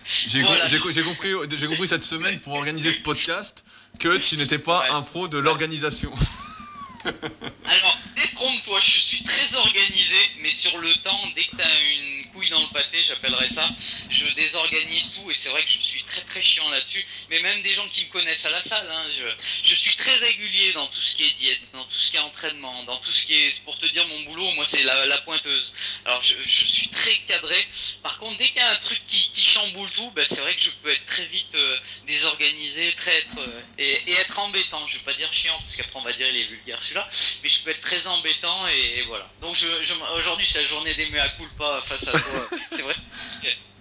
J'ai 0.05 0.41
voilà. 0.41 0.69
compris, 1.03 1.33
j'ai 1.55 1.67
compris 1.67 1.87
cette 1.87 2.03
semaine 2.03 2.39
pour 2.41 2.53
organiser 2.53 2.91
ce 2.91 2.99
podcast 2.99 3.63
que 3.99 4.17
tu 4.17 4.37
n'étais 4.37 4.59
pas 4.59 4.81
ouais. 4.81 4.89
un 4.89 5.01
pro 5.01 5.27
de 5.27 5.37
l'organisation. 5.37 6.11
Alors, 7.05 7.97
détrompe-toi, 8.15 8.79
je 8.79 8.99
suis 8.99 9.23
très 9.23 9.55
organisé, 9.55 10.15
mais 10.39 10.49
sur 10.49 10.77
le 10.77 10.93
temps, 11.03 11.19
dès 11.35 11.43
que 11.43 11.55
tu 11.55 11.61
as 11.61 11.81
une 11.81 12.25
couille 12.31 12.49
dans 12.49 12.61
le 12.61 12.73
pâté, 12.73 12.97
j'appellerais 13.07 13.49
ça, 13.49 13.67
je 14.09 14.25
désorganise 14.35 15.13
tout, 15.13 15.29
et 15.29 15.33
c'est 15.33 15.49
vrai 15.49 15.63
que 15.63 15.71
je 15.71 15.79
suis 15.79 16.02
très 16.13 16.21
très 16.21 16.41
chiant 16.41 16.69
là-dessus, 16.69 17.03
mais 17.29 17.39
même 17.39 17.61
des 17.63 17.73
gens 17.73 17.87
qui 17.89 18.05
me 18.05 18.09
connaissent 18.11 18.45
à 18.45 18.51
la 18.51 18.61
salle, 18.61 18.87
hein, 18.89 19.05
je, 19.17 19.25
je, 19.67 19.75
suis 19.75 19.95
très 19.95 20.15
régulier 20.17 20.73
dans 20.73 20.87
tout 20.87 21.01
ce 21.01 21.15
qui 21.15 21.23
est 21.25 21.37
diète, 21.37 21.61
dans 21.73 21.83
tout 21.85 21.97
ce 21.97 22.11
qui 22.11 22.17
est 22.17 22.21
entraînement, 22.21 22.83
dans 22.83 22.97
tout 22.97 23.11
ce 23.11 23.25
qui 23.25 23.33
est, 23.33 23.63
pour 23.63 23.77
te 23.79 23.85
dire 23.87 24.07
mon 24.07 24.21
boulot, 24.25 24.51
moi 24.51 24.65
c'est 24.65 24.83
la, 24.83 25.05
la, 25.07 25.17
pointeuse. 25.21 25.73
Alors 26.05 26.21
je, 26.21 26.35
je, 26.43 26.65
suis 26.65 26.89
très 26.89 27.15
cadré, 27.27 27.55
par 28.03 28.19
contre, 28.19 28.37
dès 28.37 28.47
qu'il 28.47 28.57
y 28.57 28.59
a 28.59 28.71
un 28.71 28.75
truc 28.75 29.01
qui, 29.07 29.31
qui 29.31 29.43
chamboule 29.43 29.89
tout, 29.91 30.11
ben, 30.11 30.25
c'est 30.27 30.41
vrai 30.41 30.53
que 30.53 30.61
je 30.61 30.69
peux 30.83 30.91
être 30.91 31.05
très 31.05 31.25
vite 31.25 31.55
euh, 31.55 31.77
désorganisé, 32.05 32.93
très 32.95 33.17
être, 33.17 33.39
euh, 33.39 33.61
et, 33.79 33.91
et, 34.07 34.13
être 34.13 34.37
embêtant, 34.39 34.87
je 34.87 34.97
vais 34.97 35.03
pas 35.03 35.13
dire 35.13 35.33
chiant, 35.33 35.57
parce 35.61 35.75
qu'après 35.77 35.99
on 35.99 36.03
va 36.03 36.13
dire 36.13 36.27
il 36.29 36.37
est 36.37 36.45
vulgaire 36.45 36.81
celui-là, 36.81 37.09
mais 37.41 37.49
je 37.49 37.61
peux 37.61 37.71
être 37.71 37.81
très 37.81 38.05
embêtant 38.07 38.67
et, 38.67 38.99
et 38.99 39.01
voilà. 39.03 39.27
Donc 39.41 39.55
je, 39.55 39.67
je, 39.83 39.93
aujourd'hui 40.19 40.45
c'est 40.45 40.61
la 40.61 40.67
journée 40.67 40.93
des 40.93 41.09
mea 41.09 41.27
culpa 41.29 41.81
face 41.87 42.07
à 42.07 42.11
toi. 42.11 42.49
c'est 42.71 42.81
vrai. 42.81 42.95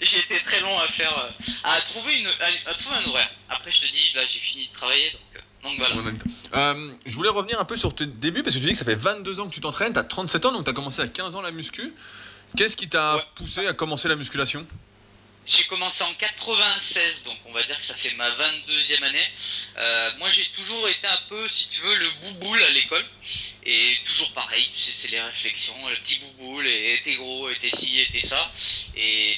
J'ai 0.02 0.18
été 0.18 0.40
très 0.40 0.60
long 0.60 0.78
à 0.80 0.86
faire, 0.88 1.16
euh, 1.16 1.30
à 1.64 1.80
trouver 1.82 2.18
une, 2.18 2.26
à, 2.26 2.70
à, 2.70 2.74
trouver 2.74 2.96
un 2.96 3.06
horaire. 3.06 3.30
Après 3.48 3.70
je 3.70 3.82
te 3.82 3.86
dis, 3.86 4.12
là 4.14 4.22
j'ai 4.30 4.40
fini 4.40 4.66
de 4.66 4.72
travailler, 4.72 5.10
donc, 5.12 5.20
euh, 5.36 5.40
donc 5.62 5.78
voilà. 5.78 6.12
Euh, 6.54 6.92
je 7.06 7.14
voulais 7.14 7.28
revenir 7.28 7.60
un 7.60 7.64
peu 7.64 7.76
sur 7.76 7.94
tes 7.94 8.06
débuts 8.06 8.42
parce 8.42 8.56
que 8.56 8.60
tu 8.60 8.66
dis 8.66 8.72
que 8.72 8.78
ça 8.78 8.84
fait 8.84 8.96
22 8.96 9.40
ans 9.40 9.48
que 9.48 9.54
tu 9.54 9.60
t'entraînes, 9.60 9.92
t'as 9.92 10.02
37 10.02 10.46
ans, 10.46 10.52
donc 10.52 10.64
t'as 10.64 10.72
commencé 10.72 11.00
à 11.00 11.08
15 11.08 11.36
ans 11.36 11.40
la 11.40 11.52
muscu. 11.52 11.94
Qu'est-ce 12.56 12.76
qui 12.76 12.88
t'a 12.88 13.16
ouais. 13.16 13.22
poussé 13.36 13.66
à 13.66 13.72
commencer 13.72 14.08
la 14.08 14.16
musculation? 14.16 14.66
J'ai 15.44 15.64
commencé 15.64 16.04
en 16.04 16.14
96, 16.14 17.24
donc 17.24 17.36
on 17.46 17.52
va 17.52 17.64
dire 17.64 17.76
que 17.76 17.82
ça 17.82 17.94
fait 17.94 18.14
ma 18.14 18.30
22e 18.30 19.02
année. 19.02 19.28
Euh, 19.76 20.10
moi, 20.18 20.28
j'ai 20.30 20.44
toujours 20.46 20.88
été 20.88 21.06
un 21.08 21.20
peu, 21.28 21.48
si 21.48 21.68
tu 21.68 21.80
veux, 21.80 21.96
le 21.96 22.08
bouboule 22.22 22.62
à 22.62 22.70
l'école. 22.70 23.04
Et 23.64 23.96
toujours 24.06 24.32
pareil, 24.32 24.68
tu 24.72 24.80
sais, 24.80 24.92
c'est 24.94 25.10
les 25.10 25.20
réflexions, 25.20 25.74
le 25.88 25.96
petit 25.96 26.20
bouboule, 26.20 26.66
et 26.66 27.00
t'es 27.04 27.14
gros, 27.16 27.48
et 27.48 27.56
t'es 27.58 27.70
ci, 27.76 28.00
et 28.00 28.08
t'es 28.12 28.26
ça. 28.26 28.52
Et 28.96 29.36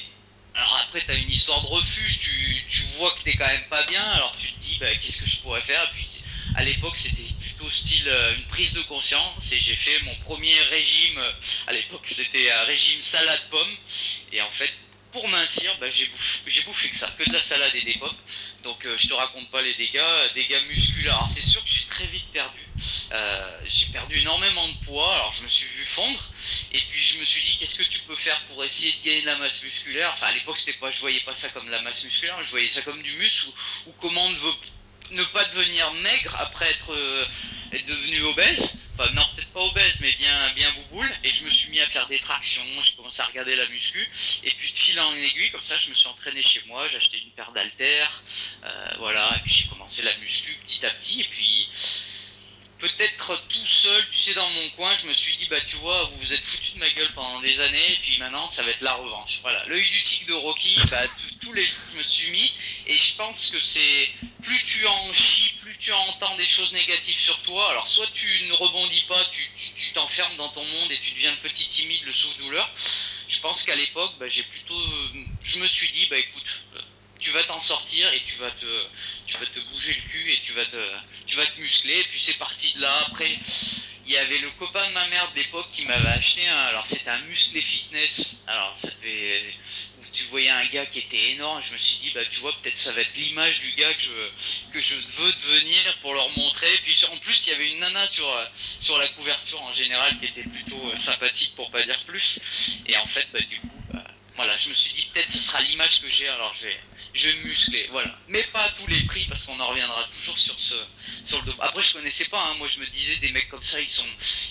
alors 0.55 0.79
après, 0.83 1.01
t'as 1.01 1.17
une 1.17 1.29
histoire 1.29 1.61
de 1.61 1.67
refuge, 1.67 2.19
tu, 2.19 2.83
vois 2.97 3.11
que 3.11 3.21
t'es 3.23 3.35
quand 3.35 3.47
même 3.47 3.67
pas 3.69 3.83
bien, 3.83 4.03
alors 4.03 4.35
tu 4.37 4.51
te 4.51 4.63
dis, 4.63 4.77
bah, 4.79 4.93
qu'est-ce 4.95 5.19
que 5.19 5.25
je 5.27 5.39
pourrais 5.39 5.61
faire? 5.61 5.83
Et 5.83 5.93
puis 5.93 6.07
à 6.55 6.63
l'époque, 6.63 6.95
c'était 6.95 7.29
plutôt 7.41 7.69
style 7.69 8.07
euh, 8.07 8.35
une 8.37 8.45
prise 8.45 8.71
de 8.73 8.81
conscience 8.83 9.51
et 9.51 9.59
j'ai 9.59 9.75
fait 9.75 9.99
mon 10.03 10.15
premier 10.19 10.57
régime. 10.71 11.21
À 11.67 11.73
l'époque, 11.73 12.07
c'était 12.09 12.49
un 12.49 12.63
régime 12.63 13.01
salade 13.01 13.41
pomme. 13.49 13.77
Et 14.31 14.41
en 14.41 14.51
fait, 14.51 14.73
pour 15.15 15.29
mincir, 15.29 15.73
bah, 15.79 15.87
j'ai 15.89 16.07
bouffé, 16.63 16.89
que 16.89 16.97
ça, 16.97 17.07
que 17.17 17.23
de 17.23 17.31
la 17.31 17.41
salade 17.41 17.73
et 17.73 17.83
des 17.83 17.93
pommes. 17.93 18.17
Donc 18.63 18.85
euh, 18.85 18.97
je 18.97 19.07
te 19.07 19.13
raconte 19.13 19.49
pas 19.49 19.61
les 19.61 19.73
dégâts, 19.75 20.01
dégâts 20.33 20.61
musculaires. 20.67 21.15
Alors 21.15 21.29
c'est 21.31 21.41
sûr 21.41 21.63
que 21.63 21.69
j'ai 21.69 21.85
très 21.85 22.05
vite 22.07 22.29
perdu. 22.33 22.59
Euh, 23.13 23.61
j'ai 23.65 23.85
perdu 23.87 24.19
énormément 24.19 24.67
de 24.67 24.85
poids, 24.85 25.15
alors 25.15 25.33
je 25.33 25.45
me 25.45 25.49
suis 25.49 25.67
vu 25.67 25.85
fondre. 25.85 26.19
Et 26.73 26.79
puis 26.79 27.01
je 27.01 27.17
me 27.19 27.23
suis 27.23 27.41
dit 27.43 27.57
qu'est-ce 27.57 27.77
que 27.77 27.85
tu 27.85 27.99
peux 28.01 28.15
faire 28.15 28.41
pour 28.47 28.61
essayer 28.65 28.91
de 28.91 29.05
gagner 29.05 29.21
de 29.21 29.27
la 29.27 29.37
masse 29.37 29.63
musculaire? 29.63 30.11
Enfin 30.13 30.27
à 30.27 30.33
l'époque 30.33 30.57
c'était 30.57 30.77
pas, 30.79 30.91
je 30.91 30.99
voyais 30.99 31.21
pas 31.21 31.33
ça 31.33 31.47
comme 31.47 31.65
de 31.65 31.71
la 31.71 31.81
masse 31.81 32.03
musculaire, 32.03 32.43
je 32.43 32.49
voyais 32.49 32.67
ça 32.67 32.81
comme 32.81 33.01
du 33.01 33.15
muscle 33.15 33.51
ou, 33.85 33.93
comment 34.01 34.29
ne, 34.29 34.37
ne, 35.11 35.23
pas 35.25 35.43
devenir 35.45 35.91
maigre 35.95 36.35
après 36.39 36.69
être, 36.69 36.93
euh, 36.93 37.25
devenu 37.87 38.21
obèse. 38.23 38.73
Enfin, 38.97 39.11
non, 39.13 39.23
peut-être 39.35 39.49
pas 39.49 39.61
obèse, 39.61 39.97
mais 39.99 40.11
bien, 40.13 40.53
bien 40.53 40.71
bouboule. 40.71 41.11
Et 41.23 41.29
je 41.29 41.43
me 41.43 41.49
suis 41.49 41.69
mis 41.69 41.81
à 41.81 41.85
faire 41.85 42.07
des 42.07 42.19
tractions, 42.19 42.63
j'ai 42.81 42.93
commencé 42.93 43.21
à 43.21 43.25
regarder 43.25 43.55
la 43.55 43.67
muscu. 43.67 44.07
Et 44.43 44.51
puis 44.51 44.71
de 44.71 44.77
fil 44.77 44.99
en 44.99 45.13
aiguille, 45.13 45.51
comme 45.51 45.63
ça, 45.63 45.77
je 45.77 45.89
me 45.89 45.95
suis 45.95 46.07
entraîné 46.07 46.41
chez 46.41 46.61
moi, 46.67 46.87
j'ai 46.87 46.97
acheté 46.97 47.19
une 47.19 47.31
paire 47.31 47.51
d'haltères, 47.51 48.23
euh, 48.63 48.89
voilà. 48.99 49.35
Et 49.37 49.39
puis 49.41 49.53
j'ai 49.53 49.67
commencé 49.67 50.01
la 50.03 50.15
muscu 50.17 50.53
petit 50.63 50.85
à 50.85 50.89
petit. 50.91 51.21
Et 51.21 51.25
puis 51.25 51.67
peut-être 52.89 53.41
tout 53.49 53.65
seul, 53.65 54.09
tu 54.11 54.21
sais, 54.21 54.33
dans 54.35 54.49
mon 54.49 54.69
coin, 54.71 54.93
je 54.95 55.07
me 55.07 55.13
suis 55.13 55.35
dit, 55.37 55.47
bah 55.47 55.59
tu 55.61 55.75
vois, 55.77 56.05
vous 56.05 56.17
vous 56.17 56.33
êtes 56.33 56.45
foutu 56.45 56.73
de 56.73 56.79
ma 56.79 56.89
gueule 56.89 57.11
pendant 57.13 57.41
des 57.41 57.59
années, 57.61 57.91
et 57.91 57.97
puis 58.01 58.17
maintenant, 58.19 58.47
ça 58.49 58.63
va 58.63 58.69
être 58.69 58.81
la 58.81 58.93
revanche. 58.93 59.39
Voilà, 59.41 59.63
l'œil 59.65 59.89
du 59.89 60.01
tigre 60.01 60.27
de 60.27 60.33
Rocky, 60.33 60.77
bah 60.91 61.01
tous 61.41 61.53
les 61.53 61.65
jours, 61.65 61.75
je 61.93 61.97
me 61.97 62.03
suis 62.03 62.29
mis, 62.29 62.51
et 62.87 62.93
je 62.93 63.13
pense 63.15 63.49
que 63.49 63.59
c'est 63.59 64.09
plus 64.43 64.63
tu 64.63 64.85
en 64.85 65.13
chies, 65.13 65.53
plus 65.61 65.75
tu 65.77 65.91
entends 65.91 66.35
des 66.37 66.47
choses 66.47 66.73
négatives 66.73 67.17
sur 67.17 67.41
toi. 67.43 67.69
Alors 67.71 67.87
soit 67.87 68.07
tu 68.13 68.27
ne 68.47 68.53
rebondis 68.53 69.03
pas, 69.03 69.23
tu 69.31 69.91
t'enfermes 69.93 70.37
dans 70.37 70.49
ton 70.49 70.63
monde 70.63 70.91
et 70.91 70.99
tu 70.99 71.11
deviens 71.11 71.31
le 71.31 71.49
petit 71.49 71.67
timide, 71.67 72.03
le 72.05 72.13
souffle-douleur. 72.13 72.69
Je 73.27 73.39
pense 73.39 73.65
qu'à 73.65 73.75
l'époque, 73.75 74.13
bah, 74.19 74.27
j'ai 74.29 74.43
plutôt, 74.43 74.79
je 75.43 75.59
me 75.59 75.67
suis 75.67 75.91
dit, 75.91 76.07
bah 76.09 76.17
écoute, 76.17 76.61
tu 77.19 77.31
vas 77.31 77.43
t'en 77.43 77.59
sortir 77.59 78.13
et 78.13 78.19
tu 78.19 78.35
vas 78.35 78.51
te, 78.51 78.87
tu 79.25 79.37
vas 79.37 79.45
te 79.47 79.59
bouger 79.71 79.93
le 79.93 80.09
cul 80.09 80.31
et 80.31 80.39
tu 80.41 80.53
vas 80.53 80.65
te, 80.65 80.77
tu 81.25 81.35
vas 81.35 81.45
te 81.45 81.59
muscler. 81.59 81.99
Et 81.99 82.03
puis 82.03 82.19
c'est 82.19 82.37
parti 82.37 82.73
de 82.73 82.81
là. 82.81 82.91
Après, 83.07 83.39
il 84.07 84.13
y 84.13 84.17
avait 84.17 84.37
le 84.37 84.51
copain 84.51 84.87
de 84.87 84.93
ma 84.93 85.07
mère 85.07 85.31
de 85.31 85.37
l'époque 85.37 85.67
qui 85.71 85.83
m'avait 85.85 86.09
acheté 86.09 86.47
un, 86.47 86.55
alors 86.55 86.85
c'était 86.85 87.09
un 87.09 87.21
musclé 87.21 87.61
fitness. 87.61 88.31
Alors 88.45 88.75
ça 88.77 88.91
fait, 89.01 89.41
tu 90.13 90.25
voyais 90.25 90.49
un 90.49 90.65
gars 90.65 90.85
qui 90.85 90.99
était 90.99 91.31
énorme, 91.31 91.61
je 91.61 91.73
me 91.73 91.77
suis 91.79 91.97
dit, 91.97 92.11
bah 92.11 92.21
tu 92.29 92.39
vois, 92.39 92.53
peut-être 92.61 92.77
ça 92.77 92.91
va 92.91 93.01
être 93.01 93.17
l'image 93.17 93.59
du 93.59 93.71
gars 93.71 93.93
que 93.93 94.01
je, 94.01 94.29
que 94.73 94.79
je 94.79 94.95
veux 94.95 95.33
devenir 95.33 95.97
pour 96.01 96.13
leur 96.13 96.29
montrer. 96.37 96.69
Puis 96.83 97.03
en 97.11 97.17
plus, 97.17 97.47
il 97.47 97.49
y 97.49 97.53
avait 97.53 97.69
une 97.69 97.79
nana 97.79 98.07
sur, 98.07 98.31
sur 98.79 98.97
la 98.99 99.07
couverture 99.09 99.61
en 99.61 99.73
général 99.73 100.17
qui 100.19 100.25
était 100.25 100.47
plutôt 100.47 100.89
euh, 100.89 100.95
sympathique 100.95 101.55
pour 101.55 101.71
pas 101.71 101.83
dire 101.83 102.01
plus. 102.05 102.39
Et 102.87 102.95
en 102.97 103.07
fait, 103.07 103.27
bah, 103.33 103.39
du 103.39 103.59
coup, 103.59 103.69
bah, 103.91 104.03
voilà, 104.35 104.55
je 104.57 104.69
me 104.69 104.75
suis 104.75 104.93
dit, 104.93 105.07
peut-être 105.13 105.31
ce 105.31 105.39
sera 105.39 105.61
l'image 105.63 106.01
que 106.01 106.09
j'ai, 106.09 106.27
alors 106.27 106.53
j'ai 106.61 106.77
je 107.15 107.29
vais 107.29 107.35
muscler, 107.45 107.87
voilà. 107.91 108.13
Mais 108.27 108.43
pas 108.51 108.59
à 108.59 108.69
tous 108.77 108.87
les 108.87 109.01
prix 109.03 109.25
parce 109.29 109.47
qu'on 109.47 109.59
en 109.59 109.67
reviendra 109.69 110.03
toujours 110.17 110.37
sur 110.37 110.59
ce, 110.59 110.75
sur 111.23 111.41
le. 111.45 111.53
Après, 111.61 111.81
je 111.81 111.93
connaissais 111.93 112.25
pas, 112.25 112.39
hein. 112.39 112.55
moi 112.59 112.67
je 112.67 112.79
me 112.79 112.85
disais 112.87 113.19
des 113.21 113.31
mecs 113.31 113.49
comme 113.49 113.63
ça, 113.63 113.79
ils 113.79 113.89
sont, 113.89 114.05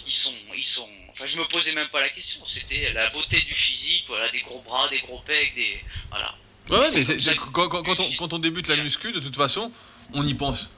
ils 0.07 0.13
sont, 0.13 0.35
ils 0.57 0.65
sont. 0.65 0.89
Enfin, 1.13 1.27
je 1.27 1.39
me 1.39 1.45
posais 1.45 1.75
même 1.75 1.89
pas 1.91 2.01
la 2.01 2.09
question. 2.09 2.41
C'était 2.47 2.93
la 2.93 3.11
beauté 3.11 3.37
du 3.37 3.55
physique, 3.55 4.07
voilà, 4.09 4.29
des 4.31 4.41
gros 4.41 4.61
bras, 4.63 4.89
des 4.89 4.99
gros 5.01 5.21
pecs, 5.27 5.55
des, 5.55 5.79
voilà. 6.09 6.35
Ouais, 6.71 6.91
mais 6.95 7.05
quand, 7.53 7.69
quand, 7.69 7.83
quand, 7.83 8.01
on, 8.01 8.11
quand 8.13 8.33
on 8.33 8.39
débute 8.39 8.69
la 8.69 8.77
muscu, 8.77 9.13
de 9.13 9.21
toute 9.21 9.37
façon, 9.37 9.71
on 10.15 10.25
y 10.25 10.33
pense. 10.33 10.71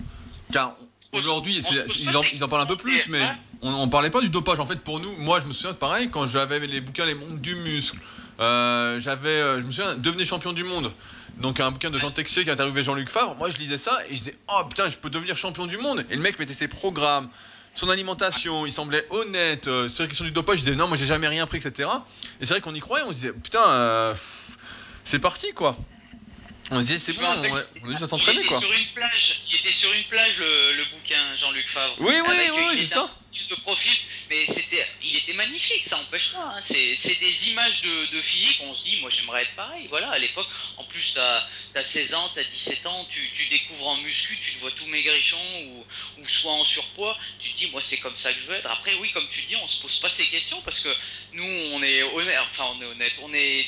Car 0.52 0.75
aujourd'hui, 1.12 1.57
ils, 1.57 2.16
en, 2.16 2.23
ils 2.33 2.43
en 2.43 2.49
parlent 2.49 2.62
un 2.62 2.66
peu 2.66 2.76
plus, 2.76 3.07
mais 3.07 3.23
on, 3.62 3.73
on 3.73 3.88
parlait 3.88 4.11
pas 4.11 4.21
du 4.21 4.28
dopage. 4.28 4.59
En 4.59 4.66
fait, 4.66 4.81
pour 4.81 4.99
nous, 4.99 5.12
moi, 5.19 5.38
je 5.38 5.47
me 5.47 5.52
souviens, 5.52 5.75
pareil, 5.75 6.11
quand 6.11 6.26
j'avais 6.26 6.59
les 6.66 6.81
bouquins 6.81 7.07
Les 7.07 7.14
Mondes 7.14 7.40
du 7.40 7.55
muscle, 7.55 7.99
euh, 8.40 8.99
j'avais, 8.99 9.28
euh, 9.28 9.61
je 9.61 9.66
me 9.66 9.71
souviens, 9.71 9.95
devenez 9.95 10.25
champion 10.25 10.52
du 10.52 10.64
monde. 10.64 10.93
Donc 11.37 11.61
un 11.61 11.71
bouquin 11.71 11.90
de 11.90 11.99
Jean 11.99 12.11
Texier 12.11 12.45
qui 12.45 12.50
a 12.50 12.55
interviewé 12.55 12.83
Jean-Luc 12.83 13.09
Favre. 13.09 13.35
Moi, 13.37 13.50
je 13.50 13.59
lisais 13.59 13.78
ça 13.78 13.99
et 14.09 14.14
je 14.14 14.19
disais, 14.19 14.37
oh 14.49 14.64
putain, 14.69 14.88
je 14.88 14.97
peux 14.97 15.11
devenir 15.11 15.37
champion 15.37 15.66
du 15.66 15.76
monde. 15.76 16.05
Et 16.11 16.16
le 16.16 16.23
mec 16.23 16.38
mettait 16.38 16.55
ses 16.55 16.69
programmes, 16.69 17.28
son 17.75 17.90
alimentation, 17.90 18.64
il 18.64 18.73
semblait 18.73 19.07
honnête. 19.11 19.69
Euh, 19.69 19.88
sur 19.88 20.05
la 20.05 20.09
question 20.09 20.25
du 20.25 20.31
dopage, 20.31 20.61
je 20.61 20.64
disais, 20.64 20.76
non, 20.76 20.88
moi, 20.88 20.97
j'ai 20.97 21.07
jamais 21.07 21.28
rien 21.28 21.47
pris, 21.47 21.59
etc. 21.59 21.88
Et 22.40 22.47
c'est 22.47 22.55
vrai 22.55 22.61
qu'on 22.62 22.75
y 22.75 22.81
croyait, 22.81 23.05
on 23.05 23.09
se 23.09 23.14
disait, 23.14 23.33
putain, 23.33 23.69
euh, 23.69 24.14
c'est 25.05 25.19
parti, 25.19 25.52
quoi. 25.52 25.76
On 26.71 26.76
se 26.76 26.87
disait, 26.87 26.99
c'est 26.99 27.12
bon, 27.12 27.23
on, 27.23 27.45
est 27.45 27.90
juste 27.90 28.02
à 28.02 28.07
s'entraîner, 28.07 28.43
quoi. 28.45 28.59
Sur 28.59 28.73
une 28.73 28.87
plage, 28.95 29.43
il 29.47 29.57
était 29.57 29.71
sur 29.71 29.93
une 29.93 30.05
plage, 30.05 30.38
le, 30.38 30.85
bouquin, 30.97 31.37
Jean-Luc 31.37 31.69
Favre. 31.69 31.97
Oui, 32.00 32.14
oui, 32.26 32.35
oui, 32.55 32.62
oui 32.71 32.78
c'est 32.78 32.95
ça. 32.95 33.09
De 33.50 33.55
profil, 33.57 33.99
mais 34.28 34.47
c'était, 34.47 34.87
il 35.02 35.16
était 35.16 35.33
magnifique, 35.35 35.85
ça 35.85 35.99
empêche 35.99 36.33
pas. 36.33 36.56
Hein. 36.56 36.61
C'est 36.62 37.21
des 37.21 37.50
images 37.50 37.83
de, 37.83 38.16
de, 38.16 38.21
physique, 38.21 38.61
on 38.64 38.75
se 38.75 38.85
dit, 38.85 39.00
moi 39.00 39.11
j'aimerais 39.11 39.42
être 39.42 39.54
pareil. 39.54 39.87
Voilà, 39.88 40.11
à 40.11 40.18
l'époque, 40.18 40.49
en 40.76 40.85
plus, 40.85 41.14
t'as 41.14 41.47
as 41.75 41.85
16 41.85 42.14
ans, 42.14 42.30
t'as 42.35 42.45
17 42.45 42.87
ans, 42.87 43.06
tu, 43.11 43.30
tu, 43.35 43.49
découvres 43.49 43.88
en 43.88 43.97
muscu, 43.99 44.38
tu 44.40 44.54
te 44.54 44.61
vois 44.61 44.71
tout 44.73 44.87
maigrichon 44.87 45.38
ou, 45.66 45.85
ou 46.18 46.28
soit 46.28 46.52
en 46.52 46.64
surpoids, 46.64 47.16
tu 47.38 47.52
te 47.52 47.59
dis, 47.59 47.71
moi 47.71 47.80
c'est 47.80 47.99
comme 47.99 48.16
ça 48.16 48.33
que 48.33 48.40
je 48.40 48.47
veux 48.47 48.54
être. 48.54 48.71
Après, 48.71 48.95
oui, 48.95 49.11
comme 49.12 49.28
tu 49.28 49.42
dis, 49.42 49.56
on 49.56 49.66
se 49.68 49.80
pose 49.80 49.99
pas 50.00 50.09
ces 50.09 50.26
questions 50.26 50.61
parce 50.62 50.80
que 50.80 50.95
nous, 51.33 51.45
on 51.45 51.83
est 51.83 52.02
honnête, 52.02 52.38
enfin, 52.50 52.73
on 52.76 52.83
est 52.83 52.87
honnête, 52.87 53.14
on 53.23 53.33
est 53.35 53.66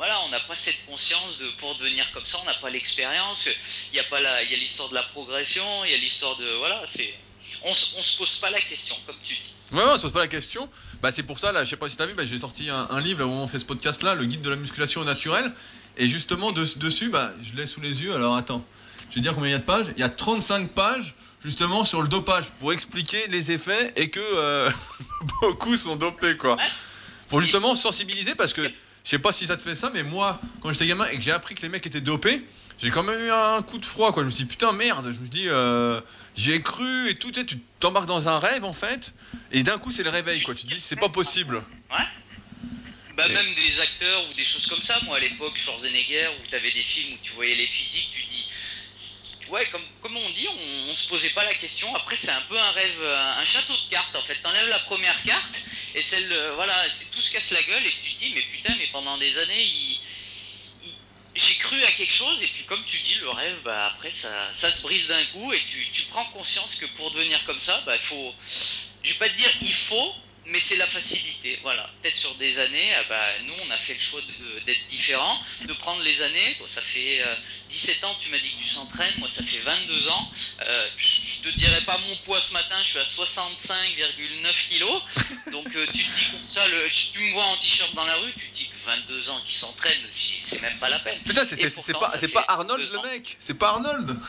voilà, 0.00 0.18
on 0.22 0.30
n'a 0.30 0.40
pas 0.40 0.54
cette 0.54 0.86
conscience 0.86 1.36
de 1.36 1.50
pour 1.58 1.74
devenir 1.74 2.10
comme 2.12 2.24
ça, 2.24 2.38
on 2.40 2.44
n'a 2.44 2.54
pas 2.54 2.70
l'expérience. 2.70 3.46
Il 3.92 3.96
y 3.96 4.00
a 4.00 4.04
pas 4.04 4.18
y 4.22 4.54
a 4.54 4.56
l'histoire 4.56 4.88
de 4.88 4.94
la 4.94 5.02
progression, 5.02 5.84
il 5.84 5.90
y 5.90 5.94
a 5.94 5.98
l'histoire 5.98 6.36
de 6.36 6.50
voilà, 6.54 6.82
c'est, 6.86 7.12
on, 7.64 7.70
on 7.70 8.02
se 8.02 8.16
pose 8.16 8.38
pas 8.38 8.48
la 8.48 8.62
question, 8.62 8.96
comme 9.04 9.18
tu 9.22 9.34
dis. 9.34 9.52
Ouais, 9.72 9.82
on 9.86 9.96
se 9.96 10.02
pose 10.02 10.12
pas 10.12 10.20
la 10.20 10.28
question. 10.28 10.68
Bah, 11.00 11.12
c'est 11.12 11.22
pour 11.22 11.38
ça, 11.38 11.52
là, 11.52 11.64
je 11.64 11.70
sais 11.70 11.76
pas 11.76 11.88
si 11.88 11.96
t'as 11.96 12.06
vu, 12.06 12.14
bah, 12.14 12.24
j'ai 12.24 12.38
sorti 12.38 12.68
un, 12.70 13.00
livre 13.00 13.24
où 13.24 13.30
on 13.30 13.46
fait 13.46 13.58
ce 13.58 13.64
podcast-là, 13.64 14.14
le 14.14 14.24
guide 14.24 14.42
de 14.42 14.50
la 14.50 14.56
musculation 14.56 15.04
naturelle. 15.04 15.52
Et 15.96 16.08
justement, 16.08 16.52
dessus, 16.52 17.08
bah, 17.08 17.32
je 17.40 17.54
l'ai 17.54 17.66
sous 17.66 17.80
les 17.80 18.02
yeux. 18.02 18.14
Alors, 18.14 18.36
attends, 18.36 18.64
je 19.10 19.16
vais 19.16 19.20
dire 19.20 19.34
combien 19.34 19.50
il 19.50 19.52
y 19.52 19.56
a 19.56 19.58
de 19.58 19.64
pages. 19.64 19.86
Il 19.96 20.00
y 20.00 20.04
a 20.04 20.08
35 20.08 20.70
pages, 20.70 21.14
justement, 21.44 21.84
sur 21.84 22.02
le 22.02 22.08
dopage, 22.08 22.50
pour 22.58 22.72
expliquer 22.72 23.26
les 23.28 23.52
effets 23.52 23.92
et 23.96 24.10
que 24.10 24.20
euh, 24.20 24.70
beaucoup 25.40 25.76
sont 25.76 25.96
dopés, 25.96 26.36
quoi. 26.36 26.56
Pour 27.28 27.40
justement 27.40 27.76
sensibiliser, 27.76 28.34
parce 28.34 28.52
que 28.52 28.62
je 28.62 29.10
sais 29.10 29.18
pas 29.18 29.30
si 29.30 29.46
ça 29.46 29.56
te 29.56 29.62
fait 29.62 29.76
ça, 29.76 29.90
mais 29.94 30.02
moi, 30.02 30.40
quand 30.60 30.72
j'étais 30.72 30.88
gamin 30.88 31.06
et 31.06 31.16
que 31.16 31.22
j'ai 31.22 31.32
appris 31.32 31.54
que 31.54 31.62
les 31.62 31.68
mecs 31.68 31.86
étaient 31.86 32.00
dopés, 32.00 32.44
j'ai 32.78 32.90
quand 32.90 33.02
même 33.02 33.20
eu 33.20 33.30
un 33.30 33.62
coup 33.62 33.78
de 33.78 33.84
froid, 33.84 34.10
quoi. 34.10 34.22
Je 34.22 34.26
me 34.26 34.30
suis 34.30 34.44
dit, 34.44 34.50
putain, 34.50 34.72
merde. 34.72 35.12
Je 35.12 35.20
me 35.20 35.28
dis, 35.28 35.48
euh, 35.48 36.00
j'ai 36.40 36.62
cru 36.62 37.10
et 37.10 37.14
tout, 37.14 37.30
tu 37.30 37.58
t'embarques 37.80 38.06
dans 38.06 38.28
un 38.28 38.38
rêve, 38.38 38.64
en 38.64 38.72
fait. 38.72 39.12
Et 39.52 39.62
d'un 39.62 39.78
coup, 39.78 39.90
c'est 39.92 40.02
le 40.02 40.10
réveil, 40.10 40.40
quoi. 40.42 40.54
Tu 40.54 40.64
te 40.64 40.72
dis, 40.72 40.80
c'est 40.80 40.96
pas 40.96 41.10
possible. 41.10 41.56
Ouais. 41.90 42.06
Bah, 43.14 43.28
même 43.28 43.54
des 43.54 43.80
acteurs 43.80 44.24
ou 44.30 44.34
des 44.34 44.44
choses 44.44 44.66
comme 44.66 44.80
ça. 44.80 44.98
Moi, 45.02 45.18
à 45.18 45.20
l'époque, 45.20 45.56
Schwarzenegger, 45.58 46.28
où 46.28 46.50
t'avais 46.50 46.70
des 46.70 46.80
films 46.80 47.14
où 47.14 47.18
tu 47.22 47.32
voyais 47.32 47.54
les 47.56 47.66
physiques, 47.66 48.10
tu 48.14 48.24
dis, 48.24 48.46
ouais, 49.50 49.66
comme, 49.66 49.82
comme 50.00 50.16
on 50.16 50.30
dit, 50.30 50.48
on, 50.48 50.90
on, 50.90 50.94
se 50.94 51.08
posait 51.08 51.30
pas 51.30 51.44
la 51.44 51.54
question. 51.54 51.94
Après, 51.94 52.16
c'est 52.16 52.30
un 52.30 52.42
peu 52.48 52.58
un 52.58 52.70
rêve, 52.70 53.04
un 53.04 53.44
château 53.44 53.74
de 53.74 53.90
cartes, 53.90 54.16
en 54.16 54.22
fait. 54.22 54.36
T'enlèves 54.36 54.68
la 54.68 54.78
première 54.80 55.22
carte, 55.24 55.64
et 55.94 56.00
celle, 56.00 56.32
euh, 56.32 56.54
voilà, 56.54 56.74
c'est 56.90 57.10
tout 57.10 57.20
se 57.20 57.32
casse 57.32 57.50
la 57.50 57.62
gueule, 57.62 57.84
et 57.84 57.90
tu 57.90 58.14
te 58.14 58.18
dis, 58.18 58.32
mais 58.34 58.42
putain, 58.42 58.74
mais 58.78 58.88
pendant 58.92 59.18
des 59.18 59.36
années, 59.36 59.64
il 59.64 60.00
j'ai 61.34 61.54
cru 61.56 61.82
à 61.82 61.92
quelque 61.92 62.12
chose 62.12 62.42
et 62.42 62.46
puis 62.46 62.64
comme 62.64 62.82
tu 62.84 62.98
dis 62.98 63.16
le 63.20 63.30
rêve 63.30 63.58
bah 63.64 63.86
après 63.86 64.10
ça, 64.10 64.28
ça 64.52 64.70
se 64.70 64.82
brise 64.82 65.08
d'un 65.08 65.24
coup 65.26 65.52
et 65.52 65.58
tu, 65.60 65.88
tu, 65.90 66.02
prends 66.04 66.24
conscience 66.26 66.76
que 66.76 66.86
pour 66.96 67.10
devenir 67.12 67.42
comme 67.44 67.60
ça 67.60 67.80
bah 67.86 67.94
il 67.94 68.02
faut 68.02 68.34
je 69.02 69.12
vais 69.12 69.18
pas 69.18 69.28
te 69.28 69.36
dire 69.36 69.50
il 69.60 69.72
faut 69.72 70.14
mais 70.46 70.58
c'est 70.58 70.76
la 70.76 70.86
facilité 70.86 71.58
voilà. 71.62 71.88
Peut-être 72.02 72.16
sur 72.16 72.34
des 72.36 72.58
années 72.58 72.94
ah 72.98 73.04
bah 73.08 73.24
nous 73.44 73.54
on 73.64 73.70
a 73.70 73.76
fait 73.76 73.94
le 73.94 74.00
choix 74.00 74.20
d'être 74.66 74.86
différent 74.88 75.40
de 75.64 75.72
prendre 75.74 76.02
les 76.02 76.22
années 76.22 76.56
ça 76.66 76.82
fait 76.82 77.22
17 77.68 78.02
euh, 78.02 78.06
ans 78.06 78.16
tu 78.20 78.30
m'as 78.30 78.38
dit 78.38 78.50
que 78.50 78.62
tu 78.62 78.68
s'entraînes 78.68 79.14
moi 79.18 79.28
ça 79.30 79.44
fait 79.44 79.58
22 79.58 80.08
ans 80.08 80.32
euh, 80.62 80.88
te 81.40 81.48
dirais 81.58 81.80
pas 81.82 81.98
mon 82.08 82.16
poids 82.24 82.40
ce 82.40 82.52
matin 82.52 82.76
je 82.82 82.88
suis 82.88 82.98
à 82.98 83.02
65,9 83.02 84.68
kilos 84.68 85.02
donc 85.52 85.66
euh, 85.74 85.86
tu 85.92 86.04
te 86.04 86.18
dis 86.18 86.26
comme 86.30 86.46
ça 86.46 86.66
le, 86.68 86.88
tu 86.90 87.20
me 87.20 87.32
vois 87.32 87.44
en 87.44 87.56
t-shirt 87.56 87.94
dans 87.94 88.06
la 88.06 88.16
rue 88.16 88.32
tu 88.36 88.50
te 88.50 88.56
dis 88.56 88.70
22 88.86 89.30
ans 89.30 89.40
qui 89.46 89.54
s'entraîne, 89.54 90.00
c'est 90.44 90.60
même 90.62 90.78
pas 90.78 90.88
la 90.88 90.98
peine. 90.98 91.20
Putain, 91.22 91.44
c'est 91.44 91.92
pas, 91.92 92.12
pas 92.32 92.44
Arnold 92.48 92.90
le 92.90 93.10
mec, 93.10 93.36
c'est 93.40 93.54
pas 93.54 93.70
Arnold. 93.70 94.16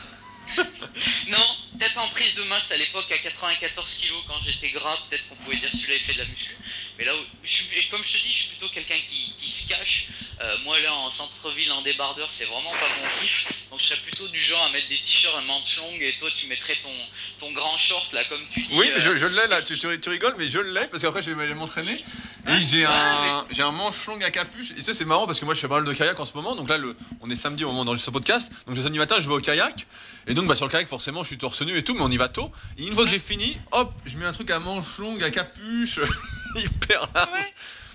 non, 1.28 1.38
peut-être 1.78 1.98
en 1.98 2.08
prise 2.08 2.34
de 2.34 2.42
masse 2.44 2.70
à 2.72 2.76
l'époque 2.76 3.10
à 3.10 3.18
94 3.18 3.98
kg 3.98 4.12
quand 4.28 4.40
j'étais 4.44 4.70
gras, 4.70 4.96
peut-être 5.08 5.28
qu'on 5.28 5.36
pouvait 5.36 5.56
dire 5.56 5.70
celui-là 5.72 5.94
il 5.94 6.00
fait 6.00 6.12
de 6.14 6.18
la 6.18 6.24
muscu. 6.26 6.56
Mais 7.02 7.08
là, 7.08 7.14
je 7.42 7.50
suis, 7.50 7.88
comme 7.90 8.00
je 8.04 8.12
te 8.12 8.22
dis, 8.22 8.32
je 8.32 8.38
suis 8.42 8.48
plutôt 8.50 8.72
quelqu'un 8.72 8.94
qui, 9.08 9.32
qui, 9.36 9.50
se 9.50 9.66
cache. 9.66 10.06
Euh, 10.40 10.56
moi 10.62 10.78
là 10.78 10.94
en 10.94 11.10
centre-ville 11.10 11.72
en 11.72 11.82
débardeur, 11.82 12.28
c'est 12.30 12.44
vraiment 12.44 12.70
pas 12.70 12.86
mon 13.00 13.20
kiff. 13.20 13.48
Donc 13.72 13.80
je 13.80 13.86
serais 13.86 14.00
plutôt 14.00 14.28
du 14.28 14.38
genre 14.38 14.64
à 14.68 14.70
mettre 14.70 14.88
des 14.88 14.98
t-shirts 14.98 15.36
à 15.36 15.40
manches 15.40 15.78
longues 15.78 16.00
et 16.00 16.14
toi 16.20 16.28
tu 16.36 16.46
mettrais 16.46 16.76
ton, 16.76 16.94
ton 17.40 17.52
grand 17.52 17.76
short 17.76 18.12
là 18.12 18.22
comme 18.28 18.40
tu 18.52 18.60
dis. 18.62 18.74
Oui, 18.74 18.88
mais 18.94 19.00
je, 19.00 19.16
je 19.16 19.26
l'ai 19.26 19.48
là, 19.48 19.62
tu, 19.62 19.76
tu, 19.76 20.08
rigoles, 20.08 20.36
mais 20.38 20.48
je 20.48 20.60
l'ai 20.60 20.86
parce 20.86 21.02
qu'après 21.02 21.22
je 21.22 21.32
vais 21.32 21.42
aller 21.42 21.54
m'entraîner. 21.54 22.04
Et 22.48 22.60
j'ai 22.60 22.84
un, 22.84 23.46
j'ai 23.50 23.62
un 23.62 23.72
manche 23.72 24.06
long 24.06 24.20
à 24.20 24.30
capuche. 24.30 24.70
Et 24.70 24.74
tu 24.76 24.82
sais, 24.82 24.94
c'est 24.94 25.04
marrant 25.04 25.26
parce 25.26 25.40
que 25.40 25.44
moi 25.44 25.54
je 25.54 25.60
fais 25.60 25.68
pas 25.68 25.80
mal 25.80 25.84
de 25.84 25.92
kayak 25.92 26.20
en 26.20 26.24
ce 26.24 26.34
moment. 26.34 26.54
Donc 26.54 26.68
là, 26.68 26.78
le, 26.78 26.96
on 27.20 27.30
est 27.30 27.36
samedi 27.36 27.64
au 27.64 27.68
moment 27.68 27.84
d'enregistrer 27.84 28.10
ce 28.10 28.12
podcast. 28.12 28.52
Donc 28.68 28.76
le 28.76 28.82
samedi 28.82 28.98
matin, 28.98 29.16
je 29.18 29.28
vais 29.28 29.34
au 29.34 29.40
kayak. 29.40 29.86
Et 30.26 30.34
donc, 30.34 30.46
bah, 30.46 30.54
sur 30.54 30.66
le 30.66 30.70
kayak, 30.70 30.88
forcément, 30.88 31.22
je 31.22 31.28
suis 31.28 31.38
torse 31.38 31.62
nu 31.62 31.76
et 31.76 31.82
tout, 31.82 31.94
mais 31.94 32.02
on 32.02 32.10
y 32.10 32.16
va 32.16 32.28
tôt. 32.28 32.50
Et 32.78 32.86
une 32.86 32.94
fois 32.94 33.04
que 33.04 33.10
j'ai 33.10 33.18
fini, 33.18 33.58
hop, 33.72 33.92
je 34.06 34.16
mets 34.16 34.24
un 34.24 34.32
truc 34.32 34.50
à 34.50 34.58
manche 34.58 34.98
longue, 34.98 35.22
à 35.22 35.30
capuche, 35.30 36.00
hyper 36.64 37.08
large, 37.14 37.52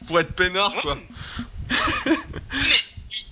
pour 0.07 0.19
être 0.19 0.33
peinard, 0.33 0.73
quoi. 0.81 0.97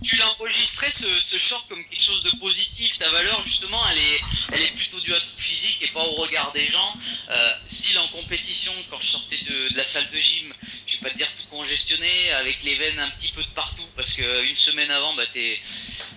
tu 0.04 0.16
l'as 0.18 0.36
enregistré 0.40 0.88
ce, 0.92 1.08
ce, 1.08 1.38
short 1.38 1.68
comme 1.70 1.84
quelque 1.86 2.04
chose 2.04 2.24
de 2.24 2.38
positif. 2.40 2.98
Ta 3.00 3.10
valeur, 3.10 3.44
justement, 3.44 3.82
elle 3.92 3.98
est, 3.98 4.22
elle 4.54 4.62
est 4.62 4.76
plutôt 4.76 5.00
due 5.00 5.14
à 5.14 5.20
ton 5.20 5.38
physique 5.38 5.80
et 5.82 5.88
pas 5.88 6.02
au 6.02 6.16
regard 6.16 6.52
des 6.54 6.68
gens. 6.70 6.94
Euh, 7.30 7.54
style 7.70 7.98
en 8.00 8.08
compétition, 8.10 8.72
quand 8.90 9.00
je 9.02 9.08
sortais 9.08 9.38
de, 9.38 9.70
de, 9.70 9.78
la 9.78 9.84
salle 9.84 10.10
de 10.12 10.18
gym, 10.18 10.54
je 10.88 10.96
vais 10.96 11.02
pas 11.02 11.10
te 11.12 11.18
dire 11.18 11.28
tout 11.36 11.48
congestionné, 11.50 12.32
avec 12.34 12.64
les 12.64 12.76
veines 12.76 13.00
un 13.00 13.10
petit 13.12 13.32
peu 13.32 13.42
de 13.42 13.50
partout, 13.50 13.88
parce 13.96 14.14
qu'une 14.14 14.58
semaine 14.58 14.92
avant, 14.92 15.14
bah, 15.16 15.24
es, 15.36 15.60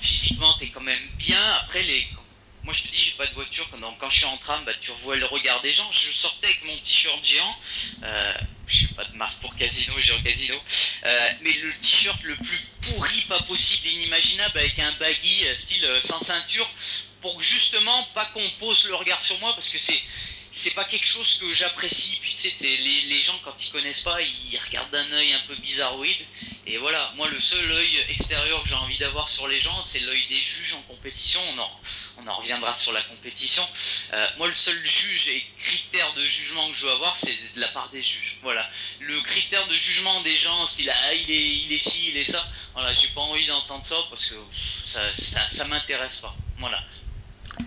physiquement, 0.00 0.52
t'es 0.58 0.68
quand 0.68 0.82
même 0.82 1.08
bien. 1.18 1.52
Après, 1.60 1.82
les, 1.82 2.06
moi 2.68 2.74
je 2.76 2.82
te 2.82 2.88
dis 2.88 3.00
j'ai 3.00 3.12
pas 3.12 3.26
de 3.26 3.32
voiture 3.32 3.66
quand, 3.70 3.80
quand 3.98 4.10
je 4.10 4.16
suis 4.18 4.26
en 4.26 4.36
tram 4.36 4.62
bah, 4.66 4.72
tu 4.78 4.90
revois 4.90 5.16
le 5.16 5.24
regard 5.24 5.58
des 5.62 5.72
gens 5.72 5.90
je 5.90 6.12
sortais 6.12 6.48
avec 6.48 6.64
mon 6.64 6.76
t-shirt 6.76 7.24
géant 7.24 7.56
euh, 8.02 8.34
je 8.66 8.76
suis 8.76 8.88
pas 8.88 9.06
de 9.06 9.16
marque 9.16 9.40
pour 9.40 9.56
casino 9.56 9.94
un 9.96 10.22
casino 10.22 10.54
euh, 11.06 11.30
mais 11.40 11.52
le 11.52 11.72
t-shirt 11.78 12.22
le 12.24 12.36
plus 12.36 12.60
pourri 12.82 13.22
pas 13.22 13.40
possible 13.44 13.88
inimaginable 13.88 14.58
avec 14.58 14.78
un 14.80 14.92
baggy 15.00 15.46
euh, 15.46 15.56
style 15.56 15.82
euh, 15.86 15.98
sans 16.02 16.22
ceinture 16.22 16.68
pour 17.22 17.40
justement 17.40 18.02
pas 18.14 18.26
qu'on 18.26 18.50
pose 18.60 18.84
le 18.84 18.96
regard 18.96 19.24
sur 19.24 19.38
moi 19.40 19.54
parce 19.54 19.70
que 19.70 19.78
c'est 19.78 20.02
c'est 20.52 20.74
pas 20.74 20.84
quelque 20.84 21.06
chose 21.06 21.38
que 21.38 21.54
j'apprécie. 21.54 22.18
Puis 22.20 22.34
tu 22.34 22.50
sais, 22.50 22.54
les, 22.58 23.02
les, 23.02 23.20
gens 23.20 23.38
quand 23.44 23.54
ils 23.64 23.70
connaissent 23.70 24.02
pas, 24.02 24.20
ils 24.20 24.58
regardent 24.66 24.90
d'un 24.90 25.12
œil 25.12 25.32
un 25.34 25.40
peu 25.46 25.54
bizarroïde. 25.56 26.26
Et 26.70 26.76
voilà, 26.76 27.12
moi 27.16 27.28
le 27.30 27.40
seul 27.40 27.72
œil 27.72 28.04
extérieur 28.10 28.62
que 28.62 28.68
j'ai 28.68 28.74
envie 28.74 28.98
d'avoir 28.98 29.30
sur 29.30 29.48
les 29.48 29.58
gens, 29.58 29.82
c'est 29.84 30.00
l'œil 30.00 30.26
des 30.28 30.36
juges 30.36 30.74
en 30.74 30.82
compétition. 30.82 31.40
On 31.54 31.58
en, 31.58 31.70
on 32.18 32.28
en 32.28 32.34
reviendra 32.34 32.76
sur 32.76 32.92
la 32.92 33.02
compétition. 33.04 33.62
Euh, 34.12 34.26
moi 34.36 34.48
le 34.48 34.54
seul 34.54 34.76
juge 34.84 35.28
et 35.28 35.46
critère 35.58 36.12
de 36.14 36.22
jugement 36.22 36.68
que 36.70 36.76
je 36.76 36.84
veux 36.84 36.92
avoir, 36.92 37.16
c'est 37.16 37.32
de 37.56 37.60
la 37.60 37.68
part 37.68 37.88
des 37.90 38.02
juges. 38.02 38.36
Voilà, 38.42 38.68
le 39.00 39.18
critère 39.22 39.66
de 39.68 39.74
jugement 39.74 40.20
des 40.20 40.34
gens, 40.34 40.66
style 40.66 40.90
ah 40.90 41.14
il 41.14 41.30
est, 41.30 41.56
il 41.64 41.72
est 41.72 41.82
ci, 41.82 42.10
il 42.10 42.18
est 42.18 42.30
ça. 42.30 42.46
Voilà, 42.74 42.92
j'ai 42.92 43.08
pas 43.08 43.22
envie 43.22 43.46
d'entendre 43.46 43.86
ça 43.86 43.96
parce 44.10 44.26
que 44.26 44.34
ça, 44.84 45.00
ça, 45.14 45.40
ça 45.40 45.64
m'intéresse 45.64 46.20
pas. 46.20 46.36
Voilà. 46.58 46.82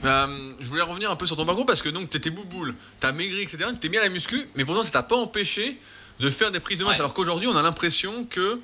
Euh, 0.06 0.54
je 0.60 0.68
voulais 0.68 0.84
revenir 0.84 1.10
un 1.10 1.16
peu 1.16 1.26
sur 1.26 1.36
ton 1.36 1.46
parcours 1.46 1.66
parce 1.66 1.82
que 1.82 1.90
donc 1.90 2.12
t'étais 2.12 2.30
bouboule, 2.30 2.76
t'as 3.00 3.12
maigri, 3.14 3.42
etc. 3.42 3.66
Tu 3.72 3.80
t'es 3.80 3.90
mis 3.90 3.98
à 3.98 4.02
la 4.02 4.10
muscu, 4.10 4.48
mais 4.56 4.64
pourtant 4.64 4.84
ça 4.84 4.92
t'a 4.92 5.04
pas 5.04 5.18
empêché 5.18 5.80
de 6.20 6.30
faire 6.30 6.52
des 6.52 6.60
prises 6.60 6.80
de 6.80 6.86
masse. 6.86 7.00
Alors 7.00 7.14
qu'aujourd'hui, 7.14 7.48
on 7.48 7.56
a 7.58 7.64
l'impression 7.64 8.26
que, 8.26 8.60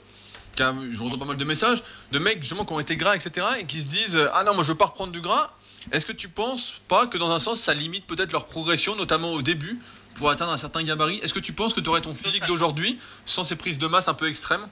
je 0.57 1.01
reçois 1.01 1.17
pas 1.17 1.25
mal 1.25 1.37
de 1.37 1.45
messages 1.45 1.83
de 2.11 2.19
mecs 2.19 2.39
justement 2.39 2.65
qui 2.65 2.73
ont 2.73 2.79
été 2.79 2.95
gras, 2.95 3.15
etc. 3.15 3.45
et 3.59 3.65
qui 3.65 3.81
se 3.81 3.87
disent 3.87 4.19
ah 4.33 4.43
non 4.43 4.53
moi 4.53 4.63
je 4.63 4.69
veux 4.69 4.77
pas 4.77 4.85
reprendre 4.85 5.11
du 5.11 5.21
gras. 5.21 5.53
Est-ce 5.91 6.05
que 6.05 6.11
tu 6.11 6.27
penses 6.27 6.81
pas 6.87 7.07
que 7.07 7.17
dans 7.17 7.31
un 7.31 7.39
sens 7.39 7.61
ça 7.61 7.73
limite 7.73 8.05
peut-être 8.05 8.31
leur 8.31 8.45
progression, 8.45 8.95
notamment 8.95 9.31
au 9.31 9.41
début, 9.41 9.79
pour 10.15 10.29
atteindre 10.29 10.51
un 10.51 10.57
certain 10.57 10.83
gabarit? 10.83 11.19
Est-ce 11.23 11.33
que 11.33 11.39
tu 11.39 11.53
penses 11.53 11.73
que 11.73 11.79
tu 11.79 11.89
aurais 11.89 12.01
ton 12.01 12.13
physique 12.13 12.45
d'aujourd'hui 12.45 12.97
sans 13.25 13.43
ces 13.43 13.55
prises 13.55 13.77
de 13.77 13.87
masse 13.87 14.07
un 14.07 14.13
peu 14.13 14.27
extrêmes? 14.27 14.67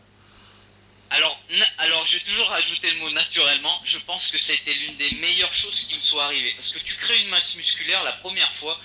Alors, 1.11 1.39
alors, 1.77 2.05
je 2.05 2.17
vais 2.17 2.23
toujours 2.23 2.47
rajouter 2.49 2.91
le 2.91 2.99
mot 2.99 3.09
naturellement. 3.11 3.81
Je 3.85 3.99
pense 3.99 4.31
que 4.31 4.39
c'était 4.39 4.73
l'une 4.73 4.95
des 4.97 5.11
meilleures 5.21 5.53
choses 5.53 5.85
qui 5.87 5.95
me 5.95 6.01
soit 6.01 6.25
arrivée. 6.25 6.51
Parce 6.55 6.71
que 6.71 6.79
tu 6.79 6.95
crées 6.95 7.21
une 7.21 7.29
masse 7.29 7.55
musculaire 7.55 8.03
la 8.03 8.13
première 8.13 8.51
fois 8.53 8.77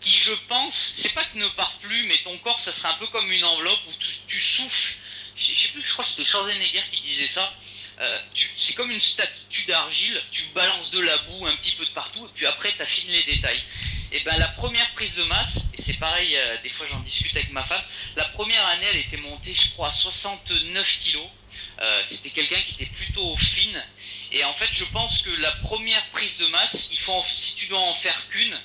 qui, 0.00 0.16
je 0.18 0.32
pense, 0.48 0.94
c'est 0.96 1.12
pas 1.12 1.24
que 1.24 1.38
ne 1.38 1.48
part 1.48 1.72
plus, 1.82 2.04
mais 2.04 2.16
ton 2.18 2.38
corps, 2.38 2.60
ça 2.60 2.72
serait 2.72 2.92
un 2.92 2.98
peu 2.98 3.06
comme 3.08 3.30
une 3.30 3.44
enveloppe 3.44 3.80
où 3.88 3.92
tu, 4.26 4.40
souffles. 4.40 4.96
Je, 5.36 5.46
sais 5.46 5.70
je 5.82 5.92
crois 5.92 6.04
que 6.04 6.10
c'était 6.10 6.24
Schwarzenegger 6.24 6.82
qui 6.90 7.00
disait 7.02 7.28
ça. 7.28 7.52
Euh, 8.00 8.18
c'est 8.58 8.74
comme 8.74 8.90
une 8.90 9.00
statue 9.00 9.66
d'argile, 9.66 10.20
tu 10.32 10.42
balances 10.54 10.90
de 10.90 11.00
la 11.00 11.16
boue 11.18 11.46
un 11.46 11.56
petit 11.56 11.72
peu 11.72 11.84
de 11.84 11.90
partout, 11.90 12.26
et 12.26 12.30
puis 12.34 12.46
après, 12.46 12.72
tu 12.72 12.82
affines 12.82 13.10
les 13.10 13.22
détails. 13.22 13.62
Et 14.10 14.20
ben 14.20 14.36
la 14.38 14.48
première 14.48 14.88
prise 14.90 15.16
de 15.16 15.24
masse, 15.24 15.66
et 15.76 15.82
c'est 15.82 15.98
pareil, 15.98 16.36
euh, 16.36 16.56
des 16.62 16.68
fois 16.68 16.86
j'en 16.90 17.00
discute 17.00 17.34
avec 17.36 17.50
ma 17.50 17.64
femme, 17.64 17.82
la 18.16 18.24
première 18.26 18.66
année 18.68 18.86
elle 18.92 19.00
était 19.00 19.16
montée 19.16 19.54
je 19.54 19.70
crois 19.70 19.88
à 19.88 19.92
69 19.92 20.98
kilos. 21.00 21.26
Euh, 21.80 22.02
c'était 22.06 22.30
quelqu'un 22.30 22.60
qui 22.60 22.74
était 22.74 22.92
plutôt 22.92 23.36
fine. 23.36 23.82
Et 24.32 24.44
en 24.44 24.54
fait 24.54 24.72
je 24.72 24.84
pense 24.86 25.22
que 25.22 25.30
la 25.30 25.50
première 25.50 26.04
prise 26.06 26.38
de 26.38 26.46
masse, 26.46 26.88
il 26.92 26.98
faut 26.98 27.24
si 27.26 27.54
tu 27.56 27.66
dois 27.66 27.80
en 27.80 27.94
faire 27.94 28.28
qu'une, 28.28 28.56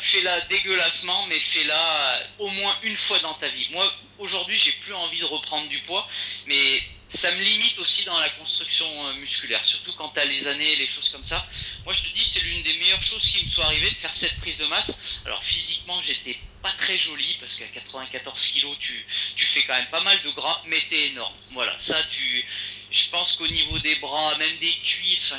fais-la 0.00 0.38
dégueulassement, 0.42 1.26
mais 1.26 1.38
fais-la 1.38 2.22
au 2.38 2.48
moins 2.48 2.76
une 2.82 2.96
fois 2.96 3.18
dans 3.20 3.34
ta 3.34 3.48
vie. 3.48 3.68
Moi 3.70 3.90
aujourd'hui 4.20 4.56
j'ai 4.56 4.72
plus 4.72 4.94
envie 4.94 5.20
de 5.20 5.24
reprendre 5.24 5.68
du 5.68 5.80
poids, 5.80 6.06
mais 6.46 6.82
ça 7.12 7.30
me 7.34 7.40
limite 7.42 7.78
aussi 7.78 8.04
dans 8.04 8.18
la 8.18 8.28
construction 8.30 8.86
euh, 9.06 9.14
musculaire, 9.14 9.64
surtout 9.64 9.92
quand 9.94 10.10
tu 10.10 10.20
as 10.20 10.24
les 10.26 10.46
années, 10.46 10.76
les 10.76 10.88
choses 10.88 11.10
comme 11.10 11.24
ça. 11.24 11.44
Moi, 11.84 11.92
je 11.92 12.04
te 12.04 12.14
dis, 12.16 12.22
c'est 12.22 12.40
l'une 12.40 12.62
des 12.62 12.76
meilleures 12.78 13.02
choses 13.02 13.22
qui 13.22 13.44
me 13.44 13.50
soit 13.50 13.64
arrivée 13.64 13.90
de 13.90 13.96
faire 13.96 14.14
cette 14.14 14.38
prise 14.38 14.58
de 14.58 14.66
masse. 14.66 15.20
Alors, 15.26 15.42
physiquement, 15.42 16.00
j'étais 16.02 16.38
pas 16.62 16.70
très 16.72 16.96
joli 16.96 17.36
parce 17.40 17.58
qu'à 17.58 17.66
94 17.66 18.46
kilos, 18.52 18.76
tu, 18.78 19.04
tu 19.34 19.44
fais 19.44 19.62
quand 19.62 19.74
même 19.74 19.90
pas 19.90 20.02
mal 20.04 20.22
de 20.22 20.30
gras, 20.30 20.62
mais 20.66 20.80
t'es 20.88 21.08
énorme. 21.08 21.34
Voilà, 21.50 21.76
ça, 21.78 22.00
tu, 22.04 22.44
je 22.92 23.08
pense 23.08 23.34
qu'au 23.36 23.48
niveau 23.48 23.78
des 23.80 23.96
bras, 23.96 24.38
même 24.38 24.58
des 24.58 24.72
cuisses, 24.72 25.34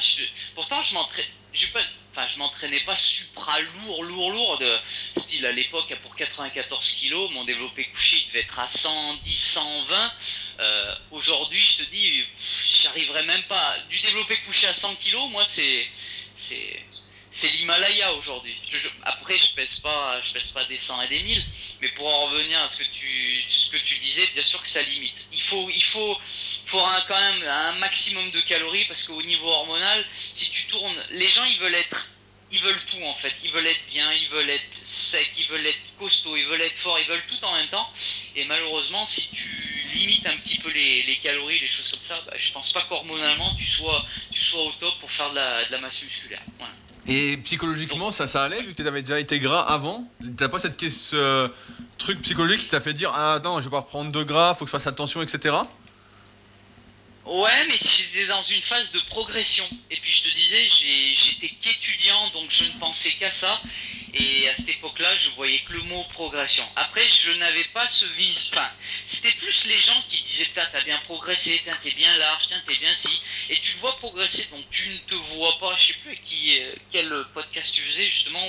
pourtant, 0.56 0.84
je 0.84 0.94
m'entraîne, 0.96 1.26
je 1.54 1.68
enfin, 2.12 2.28
je 2.28 2.40
m'entraînais 2.40 2.80
pas 2.82 2.96
supra 2.96 3.60
lourd, 3.60 4.04
lourd, 4.04 4.32
lourd, 4.32 4.62
style 5.18 5.46
à 5.46 5.52
l'époque 5.52 5.94
pour 6.04 6.16
94 6.16 6.96
kilos, 6.96 7.32
mon 7.32 7.46
développé 7.46 7.86
couché 7.86 8.18
il 8.18 8.28
devait 8.28 8.42
être 8.42 8.60
à 8.60 8.68
110, 8.68 9.38
120. 9.38 10.14
Euh, 10.60 10.96
aujourd'hui, 11.12 11.62
je 11.62 11.84
te 11.84 11.90
dis, 11.90 12.24
j'arriverai 12.84 13.26
même 13.26 13.44
pas. 13.44 13.78
Du 13.90 14.00
développé 14.02 14.38
couché 14.38 14.68
à 14.68 14.74
100 14.74 14.96
kilos, 14.96 15.30
moi, 15.30 15.46
c'est, 15.48 15.88
c'est, 16.36 16.84
c'est 17.32 17.48
l'Himalaya 17.54 18.14
aujourd'hui. 18.16 18.56
après, 19.04 19.38
je 19.38 19.54
pèse 19.54 19.80
pas, 19.80 20.22
je 20.22 20.34
pèse 20.34 20.52
pas 20.52 20.66
des 20.66 20.78
100 20.78 21.02
et 21.04 21.08
des 21.08 21.24
1000, 21.24 21.46
mais 21.82 21.90
pour 21.90 22.08
en 22.08 22.26
revenir 22.26 22.62
à 22.62 22.70
ce 22.70 22.80
que 22.80 22.90
tu, 22.94 23.44
ce 23.48 23.70
que 23.70 23.78
tu 23.78 23.98
disais, 24.00 24.28
bien 24.34 24.44
sûr 24.44 24.62
que 24.62 24.70
ça 24.70 24.82
limite. 24.82 25.26
Il 25.32 25.42
faut, 25.42 25.70
il 25.70 25.84
faut, 25.84 26.18
faut 26.72 26.80
quand 27.08 27.20
même 27.20 27.50
un 27.50 27.74
maximum 27.80 28.32
de 28.32 28.40
calories 28.42 28.86
parce 28.86 29.08
qu'au 29.08 29.22
niveau 29.24 29.48
hormonal, 29.48 30.06
si 30.34 30.50
tu 30.50 30.68
tournes, 30.68 31.04
les 31.12 31.28
gens 31.28 31.44
ils 31.44 31.60
veulent 31.60 31.76
être, 31.76 32.08
ils 32.50 32.62
veulent 32.62 32.86
tout 32.90 33.04
en 33.04 33.16
fait. 33.16 33.34
Ils 33.44 33.52
veulent 33.52 33.68
être 33.68 33.86
bien, 33.90 34.10
ils 34.14 34.30
veulent 34.30 34.50
être 34.50 34.76
secs, 34.82 35.32
ils 35.38 35.48
veulent 35.48 35.68
être 35.68 35.80
costauds, 36.00 36.38
ils 36.38 36.48
veulent 36.48 36.62
être 36.62 36.78
forts, 36.78 36.98
ils 37.00 37.08
veulent 37.08 37.26
tout 37.28 37.46
en 37.46 37.54
même 37.58 37.68
temps. 37.68 37.90
Et 38.38 38.46
malheureusement, 38.46 39.06
si 39.06 39.30
tu 39.32 39.50
limites 39.94 40.26
un 40.26 40.38
petit 40.38 40.60
peu 40.60 40.72
les, 40.72 41.20
calories, 41.22 41.60
les 41.60 41.68
choses 41.68 41.92
comme 41.92 42.02
ça, 42.02 42.22
bah, 42.26 42.34
je 42.38 42.52
pense 42.54 42.72
pas 42.72 42.82
qu'hormonalement 42.84 43.54
tu 43.56 43.66
sois, 43.66 44.06
tu 44.32 44.40
sois 44.40 44.64
au 44.64 44.72
top 44.80 44.98
pour 45.02 45.12
faire 45.12 45.30
de 45.32 45.36
la, 45.36 45.80
masse 45.82 46.02
musculaire. 46.04 46.42
Et 47.06 47.36
psychologiquement, 47.38 48.12
ça, 48.12 48.28
ça 48.28 48.44
allait 48.44 48.62
vu 48.62 48.74
que 48.74 48.82
tu 48.82 48.88
avais 48.88 49.02
déjà 49.02 49.20
été 49.20 49.40
gras 49.40 49.62
avant? 49.62 50.08
T'as 50.38 50.48
pas 50.48 50.60
cette 50.60 50.80
ce 50.90 51.52
truc 51.98 52.22
psychologique 52.22 52.62
qui 52.62 52.68
t'a 52.68 52.80
fait 52.80 52.94
dire 52.94 53.12
Ah 53.14 53.42
non, 53.44 53.60
je 53.60 53.66
vais 53.66 53.72
pas 53.72 53.80
reprendre 53.80 54.12
de 54.12 54.24
gras, 54.24 54.54
faut 54.54 54.66
que 54.66 54.70
je 54.70 54.78
fasse 54.78 54.88
attention, 54.88 55.22
etc. 55.22 55.56
Ouais, 57.32 57.68
mais 57.70 57.78
j'étais 57.78 58.26
dans 58.26 58.44
une 58.44 58.62
phase 58.62 58.92
de 58.92 59.00
progression. 59.00 59.66
Et 59.90 59.96
puis 59.96 60.12
je 60.12 60.24
te 60.24 60.36
disais, 60.36 60.68
j'étais 60.68 61.48
qu'étudiant, 61.48 62.30
donc 62.32 62.52
je 62.52 62.66
ne 62.66 62.72
pensais 62.72 63.12
qu'à 63.14 63.32
ça. 63.32 63.62
Et 64.14 64.50
à 64.50 64.56
cette 64.56 64.68
époque-là, 64.68 65.08
je 65.18 65.30
voyais 65.30 65.60
que 65.60 65.72
le 65.72 65.82
mot 65.84 66.04
progression. 66.12 66.68
Après, 66.76 67.02
je 67.02 67.32
n'avais 67.32 67.64
pas 67.74 67.88
ce 67.88 68.04
vis. 68.18 68.50
Enfin, 68.52 68.70
c'était 69.06 69.32
plus 69.32 69.66
les 69.68 69.78
gens 69.78 70.04
qui 70.10 70.22
disaient 70.24 70.44
Putain, 70.44 70.68
t'as 70.74 70.82
bien 70.82 71.00
progressé, 71.06 71.62
t'es 71.82 71.92
bien 71.92 72.18
large, 72.18 72.50
t'es 72.68 72.76
bien 72.76 72.94
si. 72.98 73.22
Et 73.50 73.56
tu 73.56 73.72
le 73.76 73.80
vois 73.80 73.96
progresser, 74.00 74.50
donc 74.52 74.70
tu 74.70 74.90
ne 74.90 74.98
te 74.98 75.16
vois 75.16 75.58
pas. 75.60 75.74
Je 75.78 75.88
sais 75.88 76.00
plus 76.04 76.18
qui, 76.18 76.60
euh, 76.60 76.76
quel 76.92 77.10
podcast 77.34 77.74
tu 77.74 77.82
faisais 77.82 78.10
justement, 78.10 78.46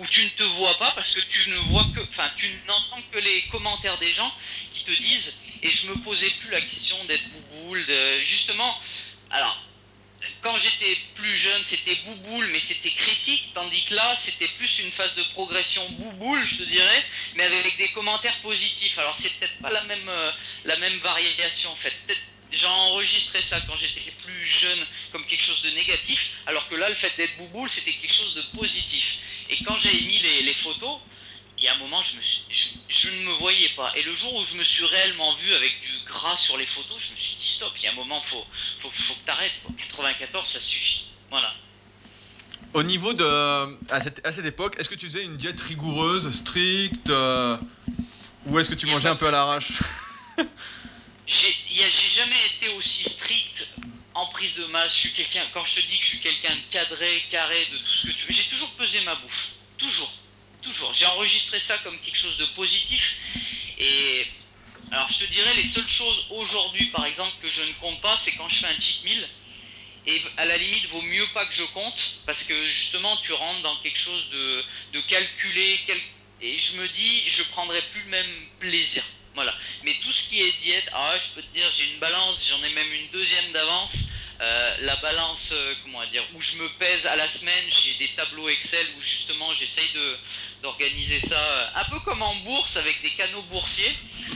où 0.00 0.06
tu 0.06 0.22
ne 0.22 0.28
te 0.28 0.42
vois 0.42 0.76
pas 0.76 0.90
parce 0.90 1.14
que 1.14 1.20
tu 1.20 1.48
ne 1.48 1.56
vois 1.70 1.86
que. 1.96 2.00
Enfin, 2.00 2.30
tu 2.36 2.52
n'entends 2.66 3.00
que 3.10 3.20
les 3.20 3.42
commentaires 3.44 3.96
des 3.96 4.12
gens 4.12 4.30
qui 4.74 4.84
te 4.84 4.92
disent. 4.92 5.34
Et 5.62 5.70
je 5.70 5.88
me 5.88 5.96
posais 6.02 6.30
plus 6.30 6.50
la 6.50 6.60
question 6.60 7.02
d'être 7.04 7.28
bouboule, 7.30 7.84
de, 7.86 8.20
justement. 8.20 8.80
Alors, 9.30 9.60
quand 10.42 10.56
j'étais 10.58 10.96
plus 11.14 11.36
jeune, 11.36 11.62
c'était 11.64 11.96
bouboule, 12.06 12.46
mais 12.52 12.60
c'était 12.60 12.90
critique, 12.90 13.50
tandis 13.54 13.84
que 13.84 13.94
là, 13.94 14.16
c'était 14.20 14.48
plus 14.48 14.78
une 14.80 14.90
phase 14.92 15.14
de 15.16 15.22
progression 15.34 15.88
bouboule, 15.90 16.46
je 16.46 16.58
te 16.58 16.62
dirais, 16.62 17.04
mais 17.34 17.44
avec 17.44 17.76
des 17.76 17.88
commentaires 17.88 18.36
positifs. 18.38 18.98
Alors, 18.98 19.16
c'est 19.18 19.32
peut-être 19.34 19.58
pas 19.58 19.70
la 19.70 19.82
même, 19.84 20.08
euh, 20.08 20.30
la 20.64 20.76
même 20.78 20.98
variation, 20.98 21.70
en 21.70 21.76
fait. 21.76 21.94
J'ai 22.50 22.66
enregistré 22.66 23.42
ça 23.42 23.60
quand 23.62 23.76
j'étais 23.76 24.10
plus 24.22 24.44
jeune 24.46 24.86
comme 25.12 25.26
quelque 25.26 25.44
chose 25.44 25.60
de 25.62 25.70
négatif, 25.70 26.30
alors 26.46 26.66
que 26.68 26.76
là, 26.76 26.88
le 26.88 26.94
fait 26.94 27.14
d'être 27.16 27.36
bouboule, 27.36 27.68
c'était 27.68 27.92
quelque 27.92 28.14
chose 28.14 28.34
de 28.34 28.42
positif. 28.56 29.18
Et 29.50 29.62
quand 29.64 29.76
j'ai 29.76 30.00
mis 30.02 30.18
les, 30.18 30.42
les 30.42 30.54
photos, 30.54 30.98
il 31.58 31.64
y 31.64 31.68
a 31.68 31.74
un 31.74 31.78
moment, 31.78 32.00
je, 32.02 32.16
me 32.16 32.22
je, 32.88 33.10
ne 33.10 33.24
me 33.24 33.32
voyais 33.34 33.68
pas. 33.70 33.92
Et 33.96 34.02
le 34.02 34.14
jour 34.14 34.32
où 34.34 34.44
je 34.46 34.56
me 34.56 34.62
suis 34.62 34.84
réellement 34.84 35.34
vu 35.34 35.52
avec 35.54 35.80
du 35.80 36.06
gras 36.06 36.36
sur 36.36 36.56
les 36.56 36.66
photos, 36.66 36.96
je 37.00 37.10
me 37.10 37.16
suis 37.16 37.34
dit 37.34 37.48
stop, 37.48 37.72
il 37.76 37.84
y 37.84 37.86
a 37.88 37.92
un 37.92 37.94
moment, 37.94 38.20
faut, 38.22 38.44
faut, 38.80 38.90
faut 38.92 39.14
que 39.14 39.26
t'arrêtes. 39.26 39.54
94, 39.88 40.46
ça 40.46 40.60
suffit. 40.60 41.06
Voilà. 41.30 41.52
Au 42.74 42.82
niveau 42.82 43.12
de. 43.12 43.92
À 43.92 44.00
cette, 44.00 44.24
à 44.24 44.30
cette 44.30 44.44
époque, 44.44 44.76
est-ce 44.78 44.88
que 44.88 44.94
tu 44.94 45.06
faisais 45.06 45.24
une 45.24 45.36
diète 45.36 45.60
rigoureuse, 45.60 46.30
stricte 46.30 47.10
euh, 47.10 47.56
Ou 48.46 48.58
est-ce 48.58 48.70
que 48.70 48.74
tu 48.74 48.86
mangeais 48.86 49.08
un 49.08 49.16
peu 49.16 49.26
à 49.26 49.30
l'arrache? 49.30 49.72
J'ai 51.26 51.54
jamais 51.82 52.46
été 52.56 52.68
aussi 52.74 53.08
strict 53.08 53.68
en 54.14 54.26
prise 54.28 54.56
de 54.56 54.66
masse. 54.66 54.92
Je 54.92 54.98
suis 54.98 55.12
quelqu'un, 55.12 55.42
quand 55.52 55.64
je 55.64 55.76
te 55.76 55.80
dis 55.80 55.98
que 55.98 56.04
je 56.04 56.08
suis 56.08 56.20
quelqu'un 56.20 56.54
de 56.54 56.72
cadré, 56.72 57.24
carré, 57.30 57.66
de 57.72 57.78
tout 57.78 57.92
ce 57.92 58.06
que 58.06 58.12
tu 58.12 58.26
veux, 58.26 58.32
j'ai 58.32 58.48
toujours 58.48 58.70
pesé 58.72 59.00
ma 59.04 59.14
bouffe. 59.16 59.50
Toujours 59.76 60.10
J'ai 60.92 61.06
enregistré 61.06 61.60
ça 61.60 61.78
comme 61.78 61.98
quelque 62.00 62.18
chose 62.18 62.36
de 62.38 62.46
positif. 62.46 63.16
Et 63.78 64.26
alors 64.90 65.08
je 65.10 65.24
te 65.24 65.30
dirais, 65.30 65.54
les 65.54 65.64
seules 65.64 65.88
choses 65.88 66.26
aujourd'hui, 66.30 66.86
par 66.86 67.04
exemple, 67.06 67.34
que 67.42 67.50
je 67.50 67.62
ne 67.62 67.72
compte 67.74 68.00
pas, 68.00 68.16
c'est 68.22 68.32
quand 68.32 68.48
je 68.48 68.60
fais 68.60 68.66
un 68.66 68.80
cheat 68.80 69.04
meal. 69.04 69.28
Et 70.06 70.22
à 70.38 70.46
la 70.46 70.56
limite, 70.56 70.86
vaut 70.86 71.02
mieux 71.02 71.26
pas 71.34 71.44
que 71.44 71.54
je 71.54 71.64
compte, 71.64 72.18
parce 72.24 72.44
que 72.44 72.66
justement, 72.70 73.14
tu 73.18 73.32
rentres 73.34 73.62
dans 73.62 73.76
quelque 73.76 73.98
chose 73.98 74.30
de, 74.30 74.64
de 74.94 75.00
calculé. 75.02 75.80
Et 76.40 76.58
je 76.58 76.76
me 76.76 76.88
dis, 76.88 77.28
je 77.28 77.42
prendrai 77.44 77.80
plus 77.92 78.02
le 78.02 78.08
même 78.08 78.48
plaisir. 78.58 79.04
Voilà. 79.34 79.54
Mais 79.82 79.94
tout 80.02 80.12
ce 80.12 80.28
qui 80.28 80.40
est 80.40 80.52
diète, 80.60 80.88
ah, 80.92 81.14
je 81.22 81.34
peux 81.34 81.42
te 81.42 81.52
dire, 81.52 81.66
j'ai 81.76 81.92
une 81.92 81.98
balance, 81.98 82.48
j'en 82.48 82.62
ai 82.64 82.72
même 82.72 82.92
une 82.92 83.10
deuxième 83.10 83.52
d'avance. 83.52 84.04
Euh, 84.40 84.76
la 84.82 84.94
balance, 84.96 85.50
euh, 85.50 85.74
comment 85.82 86.06
dire, 86.06 86.24
où 86.34 86.40
je 86.40 86.56
me 86.56 86.68
pèse 86.78 87.06
à 87.06 87.16
la 87.16 87.28
semaine, 87.28 87.64
j'ai 87.68 87.94
des 87.94 88.08
tableaux 88.14 88.48
Excel 88.48 88.86
où 88.96 89.00
justement 89.00 89.52
j'essaye 89.52 89.90
d'organiser 90.62 91.20
ça 91.20 91.36
euh, 91.36 91.66
un 91.74 91.84
peu 91.84 91.98
comme 92.00 92.22
en 92.22 92.34
bourse 92.36 92.76
avec 92.76 93.02
des 93.02 93.10
canaux 93.10 93.42
boursiers. 93.42 93.92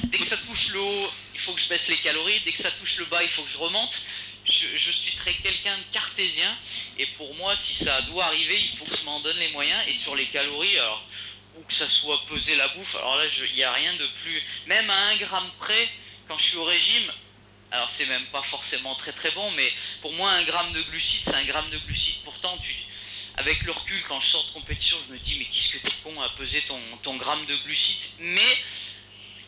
Dès 0.06 0.18
que 0.18 0.26
ça 0.26 0.36
touche 0.38 0.70
le 0.70 0.80
haut, 0.80 1.12
il 1.34 1.40
faut 1.40 1.52
que 1.52 1.60
je 1.60 1.68
baisse 1.68 1.86
les 1.86 1.96
calories. 1.98 2.40
Dès 2.44 2.50
que 2.50 2.60
ça 2.60 2.72
touche 2.72 2.96
le 2.98 3.04
bas, 3.04 3.22
il 3.22 3.28
faut 3.28 3.44
que 3.44 3.50
je 3.50 3.58
remonte. 3.58 4.02
Je, 4.44 4.90
suis 4.90 5.14
très 5.14 5.34
quelqu'un 5.34 5.78
de 5.78 5.84
cartésien 5.92 6.52
et 6.98 7.06
pour 7.06 7.32
moi, 7.36 7.54
si 7.54 7.84
ça 7.84 8.02
doit 8.02 8.24
arriver, 8.24 8.60
il 8.60 8.76
faut 8.76 8.84
que 8.84 8.96
je 8.96 9.04
m'en 9.04 9.20
donne 9.20 9.38
les 9.38 9.50
moyens. 9.50 9.80
Et 9.86 9.94
sur 9.94 10.16
les 10.16 10.26
calories, 10.26 10.78
alors 10.78 11.00
ou 11.54 11.62
que 11.62 11.74
ça 11.74 11.88
soit 11.88 12.24
peser 12.24 12.56
la 12.56 12.66
bouffe, 12.68 12.96
alors 12.96 13.18
là, 13.18 13.24
il 13.50 13.54
n'y 13.54 13.62
a 13.62 13.72
rien 13.72 13.94
de 13.94 14.06
plus. 14.22 14.42
Même 14.66 14.90
à 14.90 14.98
un 15.10 15.16
gramme 15.16 15.50
près, 15.60 15.88
quand 16.26 16.38
je 16.38 16.44
suis 16.44 16.56
au 16.56 16.64
régime, 16.64 17.12
alors 17.72 17.90
c'est 17.90 18.06
même 18.06 18.26
pas 18.26 18.42
forcément 18.42 18.94
très 18.94 19.12
très 19.12 19.30
bon, 19.30 19.50
mais 19.52 19.72
pour 20.02 20.12
moi 20.12 20.30
un 20.30 20.44
gramme 20.44 20.72
de 20.72 20.82
glucides 20.82 21.22
c'est 21.24 21.34
un 21.34 21.44
gramme 21.44 21.68
de 21.70 21.78
glucides. 21.78 22.20
Pourtant, 22.22 22.56
avec 23.36 23.62
le 23.62 23.72
recul, 23.72 24.02
quand 24.08 24.20
je 24.20 24.28
sors 24.28 24.44
de 24.46 24.52
compétition, 24.52 24.96
je 25.08 25.14
me 25.14 25.18
dis 25.18 25.38
mais 25.38 25.46
qu'est-ce 25.46 25.72
que 25.72 25.78
t'es 25.78 25.94
con 26.04 26.20
à 26.20 26.28
peser 26.30 26.62
ton, 27.02 27.16
gramme 27.16 27.44
de 27.46 27.56
glucides? 27.64 28.12
Mais 28.18 28.58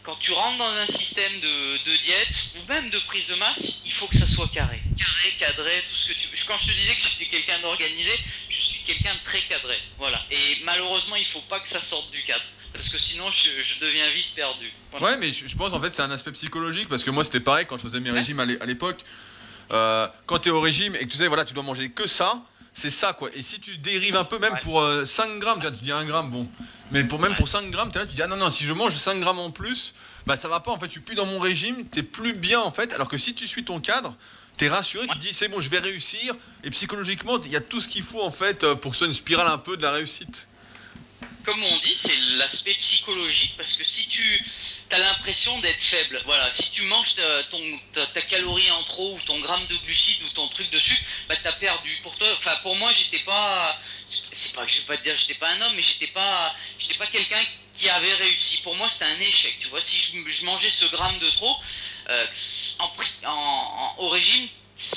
quand 0.03 0.17
tu 0.17 0.33
rentres 0.33 0.59
dans 0.59 0.65
un 0.65 0.87
système 0.87 1.41
de, 1.41 1.85
de, 1.85 1.97
diète 1.97 2.45
ou 2.57 2.67
même 2.67 2.89
de 2.91 2.99
prise 3.01 3.27
de 3.27 3.35
masse, 3.35 3.77
il 3.85 3.93
faut 3.93 4.07
que 4.07 4.19
ça 4.19 4.27
soit 4.27 4.49
carré. 4.49 4.81
Carré, 4.99 5.31
cadré, 5.39 5.85
tout 5.91 5.97
ce 5.97 6.09
que 6.09 6.15
tu 6.15 6.29
veux. 6.29 6.37
Quand 6.47 6.59
je 6.59 6.67
te 6.67 6.73
disais 6.73 6.95
que 6.95 7.03
j'étais 7.03 7.27
quelqu'un 7.27 7.59
d'organisé, 7.61 8.13
je 8.49 8.57
suis 8.57 8.83
quelqu'un 8.83 9.15
de 9.15 9.21
très 9.25 9.41
cadré. 9.41 9.79
Voilà. 9.99 10.25
Et 10.31 10.61
malheureusement, 10.65 11.17
il 11.17 11.27
faut 11.27 11.41
pas 11.43 11.61
que 11.61 11.69
ça 11.69 11.83
sorte 11.83 12.11
du 12.11 12.23
cadre. 12.25 12.45
Parce 12.75 12.89
que 12.89 12.99
sinon, 12.99 13.31
je, 13.31 13.81
deviens 13.81 14.09
vite 14.11 14.35
perdu. 14.35 14.71
Ouais, 15.01 15.17
mais 15.17 15.31
je, 15.31 15.57
pense 15.57 15.73
en 15.73 15.81
fait 15.81 15.95
c'est 15.95 16.03
un 16.03 16.11
aspect 16.11 16.33
psychologique 16.33 16.89
parce 16.89 17.05
que 17.05 17.11
moi 17.11 17.23
c'était 17.23 17.41
pareil 17.41 17.67
quand 17.67 17.77
je 17.77 17.83
faisais 17.83 18.01
mes 18.01 18.11
régimes 18.11 18.41
à 18.41 18.67
l'époque. 18.67 19.01
Euh, 19.71 20.09
quand 20.27 20.41
tu 20.41 20.49
es 20.49 20.53
au 20.53 20.61
régime 20.61 20.95
et 20.97 21.07
que 21.07 21.11
tu 21.11 21.17
sais, 21.17 21.29
voilà, 21.29 21.45
tu 21.45 21.55
dois 21.55 21.63
manger 21.63 21.91
que 21.91 22.07
ça, 22.07 22.43
c'est 22.75 22.91
ça 22.91 23.13
quoi. 23.13 23.31
Et 23.35 23.43
si 23.43 23.61
tu 23.61 23.79
dérives 23.79 24.17
un 24.17 24.25
peu, 24.25 24.41
même 24.41 24.59
pour 24.61 24.83
5 25.05 25.29
euh, 25.29 25.39
grammes, 25.39 25.61
tu, 25.61 25.85
dis 25.85 25.93
1 25.93 26.05
gramme, 26.05 26.31
bon. 26.31 26.49
Mais 26.91 27.05
pour, 27.05 27.21
même 27.21 27.35
pour 27.37 27.49
5 27.49 27.71
grammes, 27.71 27.91
es 27.95 27.99
là, 27.99 28.07
tu 28.07 28.17
dis 28.17 28.23
ah 28.23 28.27
non, 28.27 28.37
non, 28.37 28.51
si 28.51 28.65
je 28.65 28.73
mange 28.73 28.95
5 28.95 29.21
grammes 29.21 29.39
en 29.39 29.51
plus, 29.51 29.95
bah 30.27 30.37
ça 30.37 30.49
va 30.49 30.59
pas 30.59 30.73
en 30.73 30.79
fait, 30.79 30.87
je 30.87 30.93
suis 30.93 31.01
plus 31.01 31.15
dans 31.15 31.27
mon 31.27 31.39
régime, 31.39 31.87
t'es 31.87 32.03
plus 32.03 32.35
bien 32.35 32.61
en 32.61 32.73
fait. 32.73 32.93
Alors 32.93 33.09
que 33.09 33.17
si 33.17 33.35
tu 33.35 33.47
suis 33.47 33.65
ton 33.65 33.81
cadre, 33.81 34.17
t'es 34.57 34.69
rassuré, 34.69 35.07
tu 35.07 35.19
dis 35.19 35.33
c'est 35.33 35.49
bon, 35.49 35.61
je 35.61 35.71
vais 35.71 35.79
réussir. 35.79 36.35
Et 36.65 36.71
psychologiquement, 36.71 37.41
il 37.41 37.53
y 37.53 37.57
a 37.57 37.61
tout 37.61 37.81
ce 37.81 37.89
qu'il 37.89 38.03
faut 38.03 38.23
en 38.23 38.33
fait 38.33 38.65
euh, 38.65 38.75
pour 38.75 38.91
que 38.91 38.97
ce 38.97 39.05
soit 39.05 39.09
une 39.09 39.15
spirale 39.15 39.47
un 39.47 39.59
peu 39.59 39.77
de 39.77 39.83
la 39.83 39.93
réussite 39.93 40.49
comme 41.45 41.63
on 41.63 41.79
dit, 41.79 41.97
c'est 41.97 42.17
l'aspect 42.37 42.75
psychologique 42.75 43.55
parce 43.57 43.77
que 43.77 43.85
si 43.85 44.07
tu 44.09 44.45
as 44.91 44.99
l'impression 44.99 45.59
d'être 45.61 45.83
faible, 45.83 46.23
voilà, 46.25 46.53
si 46.53 46.71
tu 46.71 46.83
manges 46.85 47.15
ta, 47.15 48.07
ta, 48.07 48.23
calorie 48.23 48.71
en 48.73 48.83
trop 48.85 49.15
ou 49.15 49.21
ton 49.21 49.39
gramme 49.41 49.67
de 49.67 49.77
glucides 49.77 50.23
ou 50.23 50.29
ton 50.31 50.49
truc 50.49 50.71
de 50.71 50.79
sucre, 50.79 51.03
bah 51.29 51.35
t'as 51.43 51.53
perdu. 51.53 51.99
Pour 52.03 52.17
toi, 52.17 52.29
enfin 52.39 52.57
pour 52.63 52.77
moi, 52.77 52.91
j'étais 52.93 53.23
pas, 53.25 53.81
c'est 54.33 54.55
pas 54.55 54.65
que 54.65 54.73
je 54.73 54.79
vais 54.79 54.87
pas 54.87 54.97
te 54.97 55.03
dire, 55.03 55.17
j'étais 55.17 55.35
pas 55.35 55.51
un 55.51 55.63
homme, 55.63 55.75
mais 55.75 55.83
j'étais 55.83 56.09
pas, 56.09 56.57
j'étais 56.79 56.99
pas 56.99 57.07
quelqu'un 57.07 57.43
qui 57.77 57.89
avait 57.89 58.15
réussi. 58.15 58.59
Pour 58.59 58.75
moi, 58.77 58.89
c'était 58.89 59.07
un 59.07 59.21
échec. 59.21 59.57
Tu 59.59 59.69
vois, 59.69 59.81
si 59.81 59.99
je, 59.99 60.45
mangeais 60.45 60.71
ce 60.71 60.85
gramme 60.87 61.19
de 61.19 61.31
trop 61.31 61.57
euh, 62.11 62.27
en, 62.79 63.95
en, 63.97 64.19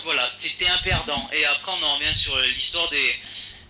voilà, 0.03 0.31
c'était 0.37 0.67
un 0.67 0.77
perdant. 0.79 1.29
Et 1.31 1.45
après, 1.45 1.71
on 1.71 1.83
en 1.83 1.95
revient 1.95 2.15
sur 2.15 2.37
l'histoire 2.39 2.89
des 2.89 3.19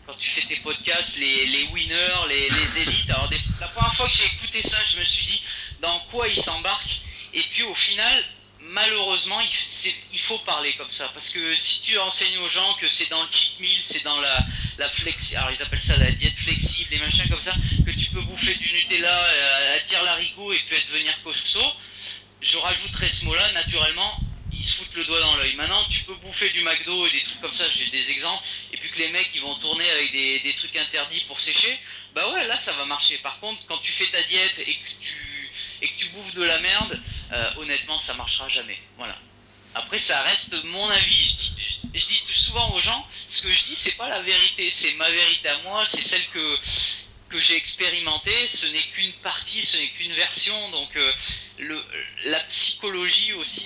quand 0.08 0.15
tu 0.17 0.30
fais 0.30 0.48
tes 0.48 0.56
podcasts, 0.62 1.17
les, 1.17 1.67
winners, 1.74 2.28
les, 2.30 2.82
élites. 2.82 3.10
Alors, 3.10 3.30
la 3.60 3.67
première 3.67 3.93
fois 3.93 4.08
que 4.08 4.15
j'ai 4.15 4.26
écouté 4.26 4.62
ça, 4.65 4.78
je 4.89 5.00
me 5.00 5.04
suis 5.04 5.26
dit 5.26 5.43
dans 5.82 6.00
quoi 6.12 6.28
ils 6.30 6.41
s'embarquent? 6.41 7.02
Et 7.34 7.41
puis 7.41 7.63
au 7.63 7.76
final, 7.76 8.24
malheureusement, 8.62 9.39
il, 9.41 10.20
faut 10.20 10.38
parler 10.39 10.74
comme 10.74 10.89
ça. 10.89 11.10
Parce 11.13 11.34
que 11.34 11.56
si 11.56 11.82
tu 11.82 12.00
enseignes 12.00 12.38
aux 12.38 12.50
gens 12.50 12.74
que 12.76 12.88
c'est 12.88 13.10
dans 13.10 13.22
le 13.22 13.28
cheat 13.32 13.60
meal, 13.60 13.80
c'est 13.84 14.04
dans 14.04 14.20
la, 14.22 14.38
la 14.78 14.88
ils 15.52 15.62
appellent 15.62 15.82
ça 15.82 15.98
la 15.98 16.12
diète 16.12 16.38
flexible, 16.38 16.91
les 16.91 17.00
machins 17.00 17.28
comme 17.30 17.41
ça, 17.41 17.54
que 17.86 17.91
tu 17.91 18.10
peux 18.10 18.22
bouffer 18.22 18.56
du 18.56 18.72
Nutella 18.72 19.13
euh, 19.13 19.76
à 19.76 19.80
tire 19.82 20.04
l'haricot 20.04 20.54
et 20.54 20.60
puis 20.60 20.82
devenir 20.89 21.22
costaud, 21.24 21.74
je 22.39 22.58
rajouterai 22.58 23.10
ce 23.10 23.26
mot-là, 23.26 23.52
naturellement, 23.52 24.20
ils 24.58 24.65
se 24.65 24.76
foutent 24.76 24.96
le 24.96 25.06
doigt 25.06 25.20
dans 25.20 25.36
l'œil. 25.38 25.56
Maintenant, 25.56 25.84
tu 25.89 26.04
peux 26.04 26.15
bouffer 26.15 26.50
du 26.50 26.62
McDo 26.62 27.08
et 27.08 27.12
des 27.12 27.22
trucs 27.22 27.41
comme 27.41 27.54
ça, 27.54 27.65
j'ai 27.70 27.89
des 27.89 28.12
exemples, 28.12 28.43
et 28.72 28.78
puis 28.78 28.89
que 28.89 28.98
les 29.00 29.10
mecs 29.10 29.30
ils 29.36 29.41
vont 29.41 29.56
tourner 29.56 29.89
avec 29.91 30.12
des, 30.12 30.54
trucs 30.58 30.76
interdits 30.76 31.24
pour 31.28 31.39
sécher, 31.39 31.80
bah 32.15 32.28
ouais, 32.34 32.48
là 32.48 32.56
ça 32.56 32.72
va 32.74 32.86
marcher. 32.86 33.17
Par 33.20 33.39
contre, 33.39 33.62
quand 33.67 33.78
tu 33.78 33.91
fais 33.91 34.06
ta 34.06 34.22
diète 34.24 34.63
et 34.65 34.76
que 34.76 34.89
tu, 35.00 35.52
et 35.82 35.88
que 35.88 35.98
tu 35.98 36.10
bouffes 36.10 36.36
de 36.36 36.43
la 36.43 36.60
merde, 36.60 37.02
euh, 37.32 37.54
honnêtement, 37.58 38.00
ça 38.00 38.13
marchera 38.15 38.50
jamais. 38.50 38.80
Voilà. 38.98 39.17
Après, 39.76 40.00
ça 40.00 40.20
reste 40.22 40.63
mon 40.63 40.89
avis. 40.89 41.52
Je 41.93 42.06
dis, 42.06 42.24
souvent 42.28 42.74
aux 42.74 42.80
gens, 42.80 43.08
ce 43.28 43.43
que 43.43 43.52
je 43.52 43.63
dis, 43.65 43.76
c'est 43.76 43.91
pas 43.91 44.10
la 44.10 44.22
vérité, 44.22 44.70
c'est 44.72 44.93
ma 44.93 45.10
vérité 45.10 45.50
à 45.50 45.58
moi, 45.60 45.86
c'est 45.86 46.02
celle 46.02 46.26
que, 46.30 46.58
que 47.30 47.40
j'ai 47.40 47.56
expérimenté, 47.56 48.32
ce 48.48 48.66
n'est 48.68 48.80
qu'une 48.80 49.13
partie, 49.13 49.66
ce 49.66 49.78
n'est 49.78 49.90
qu'une 49.90 50.13
version. 50.13 50.70
Donc 50.72 50.96
euh, 50.96 51.13
la 52.26 52.40
psychologie 52.42 53.34
aussi, 53.34 53.66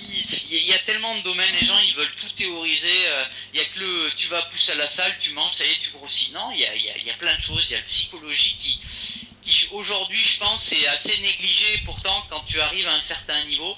il 0.50 0.64
y 0.64 0.72
a 0.72 0.78
tellement 0.80 1.14
de 1.16 1.22
domaines, 1.22 1.54
les 1.60 1.66
gens 1.66 1.78
ils 1.86 1.94
veulent 1.94 2.14
tout 2.14 2.30
théoriser. 2.30 3.06
Euh, 3.06 3.24
il 3.54 3.60
y 3.60 3.62
a 3.62 3.66
que 3.66 3.80
le, 3.80 4.10
tu 4.16 4.28
vas 4.28 4.42
pousser 4.42 4.72
à 4.72 4.76
la 4.76 4.88
salle, 4.88 5.14
tu 5.20 5.32
manges, 5.32 5.54
ça 5.54 5.64
y 5.64 5.68
est, 5.68 5.80
tu 5.82 5.90
grossis. 5.90 6.32
Non, 6.32 6.50
il 6.52 6.60
y 6.60 7.10
a, 7.10 7.14
plein 7.14 7.34
de 7.36 7.42
choses. 7.42 7.64
Il 7.68 7.72
y 7.72 7.74
a 7.74 7.78
la 7.78 7.84
psychologie 7.84 8.56
qui, 9.42 9.68
aujourd'hui, 9.72 10.20
je 10.20 10.38
pense, 10.38 10.72
est 10.72 10.86
assez 10.88 11.18
négligé. 11.20 11.78
Pourtant, 11.84 12.26
quand 12.30 12.42
tu 12.44 12.60
arrives 12.60 12.88
à 12.88 12.94
un 12.94 13.02
certain 13.02 13.44
niveau, 13.44 13.76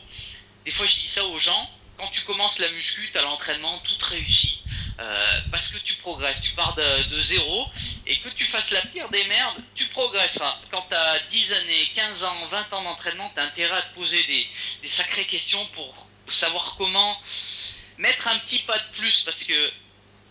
des 0.64 0.70
fois 0.70 0.86
je 0.86 0.96
dis 0.96 1.08
ça 1.08 1.24
aux 1.26 1.38
gens. 1.38 1.70
Quand 1.98 2.08
tu 2.08 2.22
commences 2.22 2.58
la 2.58 2.70
muscu, 2.72 3.08
tu 3.12 3.18
as 3.18 3.22
l'entraînement, 3.22 3.78
tout 3.80 4.04
réussit. 4.06 4.58
Euh, 5.00 5.40
parce 5.50 5.72
que 5.72 5.78
tu 5.78 5.94
progresses, 5.96 6.40
tu 6.40 6.52
pars 6.52 6.74
de, 6.76 7.22
zéro, 7.22 7.68
et 8.06 8.16
que 8.16 8.28
tu 8.28 8.44
fasses 8.44 8.70
la 8.70 8.80
pire 8.80 9.08
des 9.08 9.24
merdes, 9.24 9.60
tu 9.74 9.86
progresseras. 9.86 10.56
Quand 10.70 10.86
tu 10.88 10.94
as 10.94 11.18
10 11.30 11.52
années, 11.52 11.90
15 11.96 12.24
ans, 12.24 12.46
20 12.48 12.72
ans 12.74 12.82
d'entraînement, 12.82 13.28
tu 13.34 13.40
as 13.40 13.44
intérêt 13.44 13.76
à 13.76 13.82
te 13.82 13.94
poser 13.96 14.22
des, 14.24 14.88
sacrées 14.88 15.24
questions 15.24 15.66
pour 15.74 16.06
savoir 16.28 16.76
comment 16.78 17.20
mettre 17.98 18.28
un 18.28 18.38
petit 18.38 18.60
pas 18.60 18.78
de 18.78 18.96
plus, 18.96 19.22
parce 19.22 19.42
que 19.42 19.72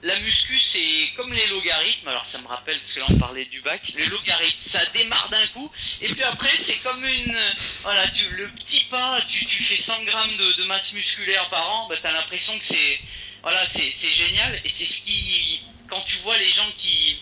la 0.04 0.18
muscu, 0.20 0.58
c'est 0.60 1.14
comme 1.18 1.34
les 1.34 1.48
logarithmes. 1.48 2.08
Alors, 2.08 2.26
ça 2.26 2.38
me 2.40 2.48
rappelle, 2.48 2.78
parce 2.80 2.94
que 2.94 3.00
là, 3.00 3.06
on 3.10 3.18
parlait 3.18 3.46
du 3.46 3.62
bac. 3.62 3.82
Les 3.96 4.06
logarithmes, 4.06 4.70
ça 4.70 4.86
démarre 4.88 5.30
d'un 5.30 5.48
coup. 5.48 5.70
Et 6.02 6.10
puis 6.10 6.24
après, 6.24 6.50
c'est 6.50 6.78
comme 6.84 7.06
une. 7.06 7.38
Voilà, 7.84 8.08
tu, 8.10 8.30
le 8.32 8.50
petit 8.50 8.84
pas, 8.86 9.20
tu, 9.22 9.46
fais 9.46 9.78
100 9.78 10.04
grammes 10.04 10.38
de, 10.38 10.54
de 10.62 10.64
masse 10.66 10.94
musculaire 10.94 11.48
par 11.50 11.70
an, 11.72 11.88
bah, 11.88 11.96
tu 11.98 12.08
as 12.08 12.12
l'impression 12.12 12.58
que 12.60 12.66
c'est 12.66 13.00
voilà, 13.44 13.60
c'est 13.70 13.92
génial 13.92 14.62
et 14.64 14.70
c'est 14.70 14.86
ce 14.86 15.02
qui, 15.02 15.62
quand 15.90 16.02
tu 16.02 16.18
vois 16.20 16.38
les 16.38 16.50
gens 16.50 16.72
qui, 16.78 17.18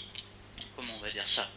comment 0.76 0.94
on 0.96 1.02
va 1.02 1.10
dire 1.10 1.28
ça, 1.28 1.50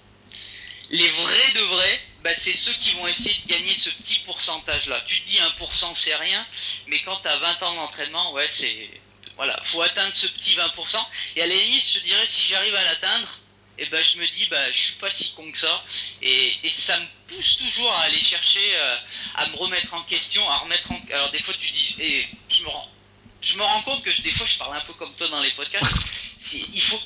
les 0.90 1.09
vrais 1.11 1.53
de 1.55 1.61
vrais, 1.61 2.00
bah, 2.22 2.31
c'est 2.37 2.55
ceux 2.55 2.72
qui 2.72 2.92
vont 2.92 3.07
essayer 3.07 3.38
de 3.44 3.53
gagner 3.53 3.74
ce 3.74 3.90
petit 3.90 4.20
pourcentage-là. 4.20 5.03
Tu 5.07 5.20
te 5.22 5.29
dis 5.29 5.38
1% 5.38 5.94
c'est 5.94 6.14
rien, 6.14 6.46
mais 6.87 6.98
quand 7.00 7.16
tu 7.16 7.29
as 7.29 7.37
20 7.37 7.62
ans 7.62 7.74
d'entraînement, 7.74 8.33
ouais, 8.33 8.48
c'est, 8.50 8.90
voilà, 9.37 9.61
faut 9.64 9.83
atteindre 9.83 10.14
ce 10.14 10.27
petit 10.29 10.55
20%. 10.55 11.07
Et 11.37 11.42
à 11.42 11.46
la 11.46 11.55
limite, 11.55 11.87
je 11.87 12.00
dirais, 12.00 12.27
si 12.27 12.48
j'arrive 12.48 12.74
à 12.74 12.83
l'atteindre, 12.85 13.38
et 13.77 13.83
eh 13.83 13.87
ben 13.87 14.05
je 14.05 14.18
me 14.18 14.27
dis 14.29 14.46
bah 14.46 14.70
je 14.70 14.79
suis 14.79 14.92
pas 14.92 15.11
si 15.11 15.33
con 15.33 15.50
que 15.50 15.59
ça 15.59 15.85
et, 16.22 16.53
et 16.62 16.68
ça 16.68 16.96
me 16.96 17.07
pousse 17.27 17.59
toujours 17.59 17.92
à 17.92 18.03
aller 18.03 18.18
chercher 18.18 18.61
euh, 18.72 18.96
à 19.35 19.48
me 19.48 19.57
remettre 19.57 19.92
en 19.94 20.03
question 20.05 20.48
à 20.48 20.59
remettre 20.59 20.92
en 20.92 21.00
alors 21.11 21.33
des 21.33 21.42
fois 21.42 21.55
tu 21.59 21.72
dis 21.72 21.96
et 21.98 22.29
je 22.50 22.62
me 22.62 22.68
rends 22.68 22.88
je 23.44 23.57
me 23.59 23.62
rends 23.62 23.83
compte 23.83 24.02
que 24.02 24.22
des 24.22 24.30
fois 24.30 24.46
je 24.46 24.57
parle 24.57 24.76
un 24.76 24.80
peu 24.80 24.94
comme 24.94 25.14
toi 25.14 25.28
dans 25.28 25.42
les 25.42 25.50
podcasts. 25.50 25.96
Il 26.52 26.80
faut, 26.80 26.98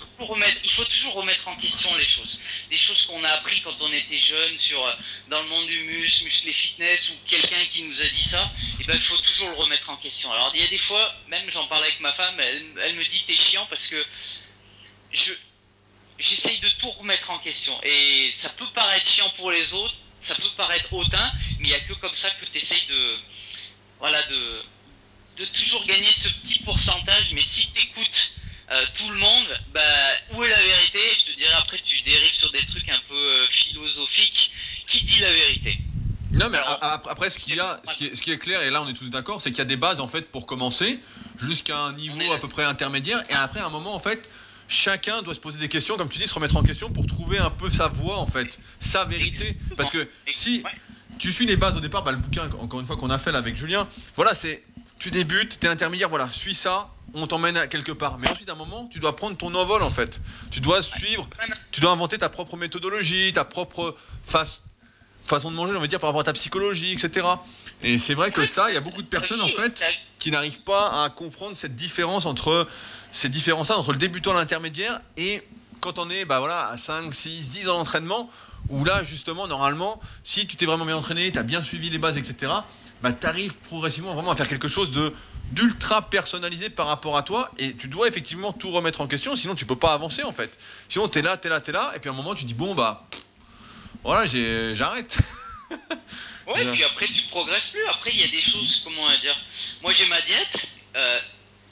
toujours 0.85 1.15
remettre 1.15 1.47
en 1.49 1.57
question 1.57 1.95
les 1.97 2.07
choses. 2.07 2.41
Des 2.71 2.77
choses 2.77 3.07
qu'on 3.07 3.23
a 3.23 3.29
appris 3.29 3.61
quand 3.63 3.75
on 3.81 3.93
était 3.93 4.19
jeune 4.19 4.59
sur, 4.59 4.85
euh, 4.85 4.93
dans 5.29 5.41
le 5.41 5.49
monde 5.49 5.67
du 5.67 5.81
muscle, 5.85 6.25
muscle 6.25 6.49
et 6.49 6.53
fitness, 6.53 7.11
ou 7.11 7.15
quelqu'un 7.27 7.65
qui 7.71 7.83
nous 7.83 8.01
a 8.01 8.09
dit 8.09 8.29
ça, 8.29 8.43
et 8.43 8.83
eh 8.83 8.85
ben 8.85 8.95
il 8.95 9.03
faut 9.03 9.17
toujours 9.17 9.49
le 9.51 9.55
remettre 9.57 9.91
en 9.91 9.97
question. 9.97 10.33
Alors 10.33 10.51
il 10.55 10.61
y 10.61 10.65
a 10.65 10.69
des 10.69 10.79
fois, 10.79 11.15
même 11.29 11.49
j'en 11.51 11.67
parlais 11.69 11.87
avec 11.87 12.01
ma 12.01 12.13
femme, 12.13 12.39
elle, 12.41 12.95
me 12.97 13.05
dit 13.05 13.25
t'es 13.27 13.35
chiant 13.35 13.67
parce 13.67 13.87
que 13.87 14.05
je 15.13 15.33
j'essaye 16.19 16.59
de 16.59 16.69
tout 16.71 16.91
remettre 16.91 17.31
en 17.31 17.39
question. 17.39 17.79
Et 17.85 18.33
ça 18.35 18.49
peut 18.51 18.67
paraître 18.75 19.09
chiant 19.09 19.31
pour 19.37 19.53
les 19.53 19.73
autres, 19.73 19.95
ça 20.21 20.35
peut 20.35 20.51
paraître 20.57 20.93
hautain, 20.93 21.33
mais 21.61 21.69
il 21.69 21.71
n'y 21.71 21.75
a 21.75 21.81
que 21.81 21.93
comme 21.95 22.15
ça 22.15 22.31
que 22.31 22.45
tu 22.47 22.59
essayes 22.59 22.87
de, 22.87 23.19
voilà, 24.01 24.21
de, 24.25 24.63
de 25.39 25.45
toujours 25.47 25.85
gagner 25.87 26.13
ce 26.13 26.29
petit 26.43 26.59
pourcentage, 26.61 27.33
mais 27.35 27.43
si 27.43 27.71
tu 27.73 27.83
écoutes 27.83 28.33
euh, 28.71 28.85
tout 28.99 29.11
le 29.11 29.19
monde, 29.19 29.61
bah, 29.73 29.81
où 30.35 30.45
est 30.45 30.51
la 30.51 30.63
vérité? 30.63 30.99
Je 31.19 31.33
te 31.33 31.37
dirais 31.39 31.55
après, 31.59 31.81
tu 31.85 32.01
dérives 32.03 32.35
sur 32.35 32.51
des 32.53 32.61
trucs 32.61 32.89
un 32.89 33.01
peu 33.09 33.15
euh, 33.15 33.47
philosophiques. 33.49 34.53
Qui 34.87 35.05
dit 35.05 35.21
la 35.21 35.33
vérité? 35.33 35.79
Non, 36.33 36.49
mais 36.51 36.59
après, 36.83 37.31
ce, 37.31 37.39
qu'il 37.39 37.55
y 37.55 37.61
a, 37.61 37.81
ce, 37.85 37.95
qui 37.95 38.07
est, 38.07 38.15
ce 38.15 38.23
qui 38.23 38.31
est 38.31 38.39
clair, 38.39 38.63
et 38.63 38.71
là 38.71 38.83
on 38.83 38.89
est 38.89 38.93
tous 38.93 39.09
d'accord, 39.09 39.41
c'est 39.41 39.51
qu'il 39.51 39.59
y 39.59 39.63
a 39.63 39.67
des 39.67 39.77
bases 39.77 40.01
en 40.01 40.09
fait 40.09 40.31
pour 40.31 40.47
commencer, 40.47 41.01
jusqu'à 41.41 41.79
un 41.79 41.93
niveau 41.95 42.33
à 42.33 42.39
peu 42.39 42.49
près 42.49 42.65
intermédiaire, 42.65 43.23
et 43.31 43.35
après, 43.35 43.61
à 43.61 43.67
un 43.67 43.71
moment, 43.71 43.95
en 43.95 43.99
fait, 43.99 44.29
chacun 44.69 45.23
doit 45.23 45.35
se 45.35 45.41
poser 45.41 45.59
des 45.59 45.69
questions, 45.69 45.97
comme 45.97 46.09
tu 46.09 46.19
dis, 46.19 46.29
se 46.29 46.35
remettre 46.35 46.57
en 46.57 46.63
question 46.63 46.91
pour 46.91 47.07
trouver 47.07 47.39
un 47.39 47.51
peu 47.51 47.71
sa 47.71 47.89
voie, 47.89 48.19
en 48.19 48.27
fait, 48.27 48.59
sa 48.79 49.05
vérité. 49.07 49.57
Parce 49.77 49.91
que 49.91 50.09
si 50.33 50.63
tu 51.19 51.33
suis 51.33 51.47
les 51.47 51.57
bases 51.57 51.77
au 51.77 51.81
départ, 51.81 52.03
bah, 52.03 52.13
le 52.13 52.19
bouquin, 52.19 52.49
encore 52.59 52.81
une 52.81 52.87
fois, 52.87 52.97
qu'on 52.97 53.11
a 53.11 53.19
fait 53.19 53.33
là 53.33 53.39
avec 53.39 53.57
Julien, 53.57 53.89
voilà, 54.15 54.35
c'est 54.35 54.63
tu 54.99 55.11
débutes, 55.11 55.61
tu 55.61 55.67
es 55.67 55.71
intermédiaire, 55.71 56.09
voilà, 56.09 56.29
suis 56.33 56.55
ça, 56.55 56.89
on 57.15 57.27
t'emmène 57.27 57.69
quelque 57.69 57.93
part. 57.93 58.19
Mais 58.19 58.29
ensuite, 58.29 58.49
à 58.49 58.53
un 58.53 58.57
moment, 58.57 58.89
tu 58.91 58.99
dois 58.99 59.17
prendre 59.17 59.37
ton 59.37 59.55
envol 59.55 59.83
en 59.83 59.91
fait. 59.91 60.21
Tu 60.51 60.61
dois 60.61 60.83
suivre, 60.83 61.29
tu 61.71 61.81
dois 61.81 61.91
inventer 61.91 62.19
ta 62.19 62.29
propre 62.29 62.57
méthodologie, 62.57 63.33
ta 63.33 63.45
propre 63.45 63.95
façon 64.23 65.51
de 65.51 65.57
manger, 65.57 65.75
on 65.77 65.81
va 65.81 65.87
dire, 65.87 66.01
par 66.01 66.09
rapport 66.09 66.23
à 66.23 66.25
ta 66.25 66.33
psychologie, 66.33 66.93
etc. 66.93 67.27
Et 67.83 67.99
c'est 67.99 68.15
vrai 68.15 68.31
que 68.31 68.45
ça, 68.45 68.71
il 68.71 68.75
y 68.75 68.77
a 68.77 68.81
beaucoup 68.81 69.03
de 69.03 69.09
personnes 69.09 69.41
en 69.41 69.49
fait 69.49 69.83
qui 70.19 70.31
n'arrivent 70.31 70.63
pas 70.63 71.05
à 71.05 71.11
comprendre 71.11 71.57
cette 71.57 71.77
différence 71.77 72.27
entre 72.27 72.67
ces 73.13 73.29
différences 73.29 73.71
entre 73.71 73.93
le 73.93 73.99
débutant 73.99 74.33
et 74.33 74.35
l'intermédiaire 74.35 75.01
et 75.17 75.43
quand 75.81 75.99
on 75.99 76.11
est 76.11 76.25
bah 76.25 76.43
à 76.71 76.77
5, 76.77 77.15
6, 77.15 77.51
10 77.51 77.69
ans 77.69 77.79
d'entraînement, 77.79 78.29
où 78.71 78.85
là, 78.85 79.03
justement, 79.03 79.47
normalement, 79.47 80.01
si 80.25 80.47
tu 80.47 80.57
t'es 80.57 80.67
vraiment 80.67 80.85
bien 80.85 80.97
entraîné, 80.97 81.33
tu 81.33 81.39
as 81.39 81.43
bien 81.43 81.63
suivi 81.63 81.91
les 81.91 81.99
bases, 81.99 82.19
etc., 82.19 82.53
bah, 83.03 83.13
tu 83.13 83.27
arrives 83.27 83.57
progressivement 83.59 84.15
vraiment 84.15 84.33
à 84.33 84.37
faire 84.37 84.49
quelque 84.49 84.69
chose 84.69 84.91
de 84.91 85.15
d'ultra 85.53 86.11
personnalisé 86.11 86.69
par 86.69 86.89
rapport 86.89 87.17
à 87.17 87.23
toi 87.23 87.51
et 87.57 87.75
tu 87.75 87.89
dois 87.89 88.07
effectivement 88.07 88.53
tout 88.53 88.71
remettre 88.71 89.01
en 89.01 89.07
question 89.07 89.35
sinon 89.35 89.55
tu 89.55 89.65
peux 89.65 89.77
pas 89.77 89.95
avancer 89.95 90.23
en 90.23 90.33
fait. 90.33 90.59
Sinon 90.91 91.09
tu 91.09 91.21
es 91.21 91.23
là 91.23 91.39
tu 91.39 91.47
es 91.47 91.51
là 91.51 91.63
tu 91.63 91.71
es 91.71 91.73
là 91.73 91.93
et 91.97 92.01
puis 92.01 92.11
à 92.11 92.13
un 92.13 92.17
moment 92.17 92.35
tu 92.35 92.45
dis 92.45 92.53
bon 92.53 92.75
bah 92.75 93.09
voilà 94.05 94.27
j'arrête. 94.27 95.19
Ouais 96.49 96.63
et 96.63 96.73
puis 96.73 96.85
après 96.85 97.07
tu 97.07 97.23
progresses 97.29 97.71
plus 97.71 97.85
après 97.89 98.11
il 98.13 98.21
y 98.21 98.25
a 98.25 98.29
des 98.29 98.43
choses 98.43 98.83
comment 98.85 99.09
dire. 99.23 99.37
Moi 99.83 99.93
j'ai 99.93 100.07
ma 100.09 100.21
diète 100.21 100.69
euh, 100.97 101.21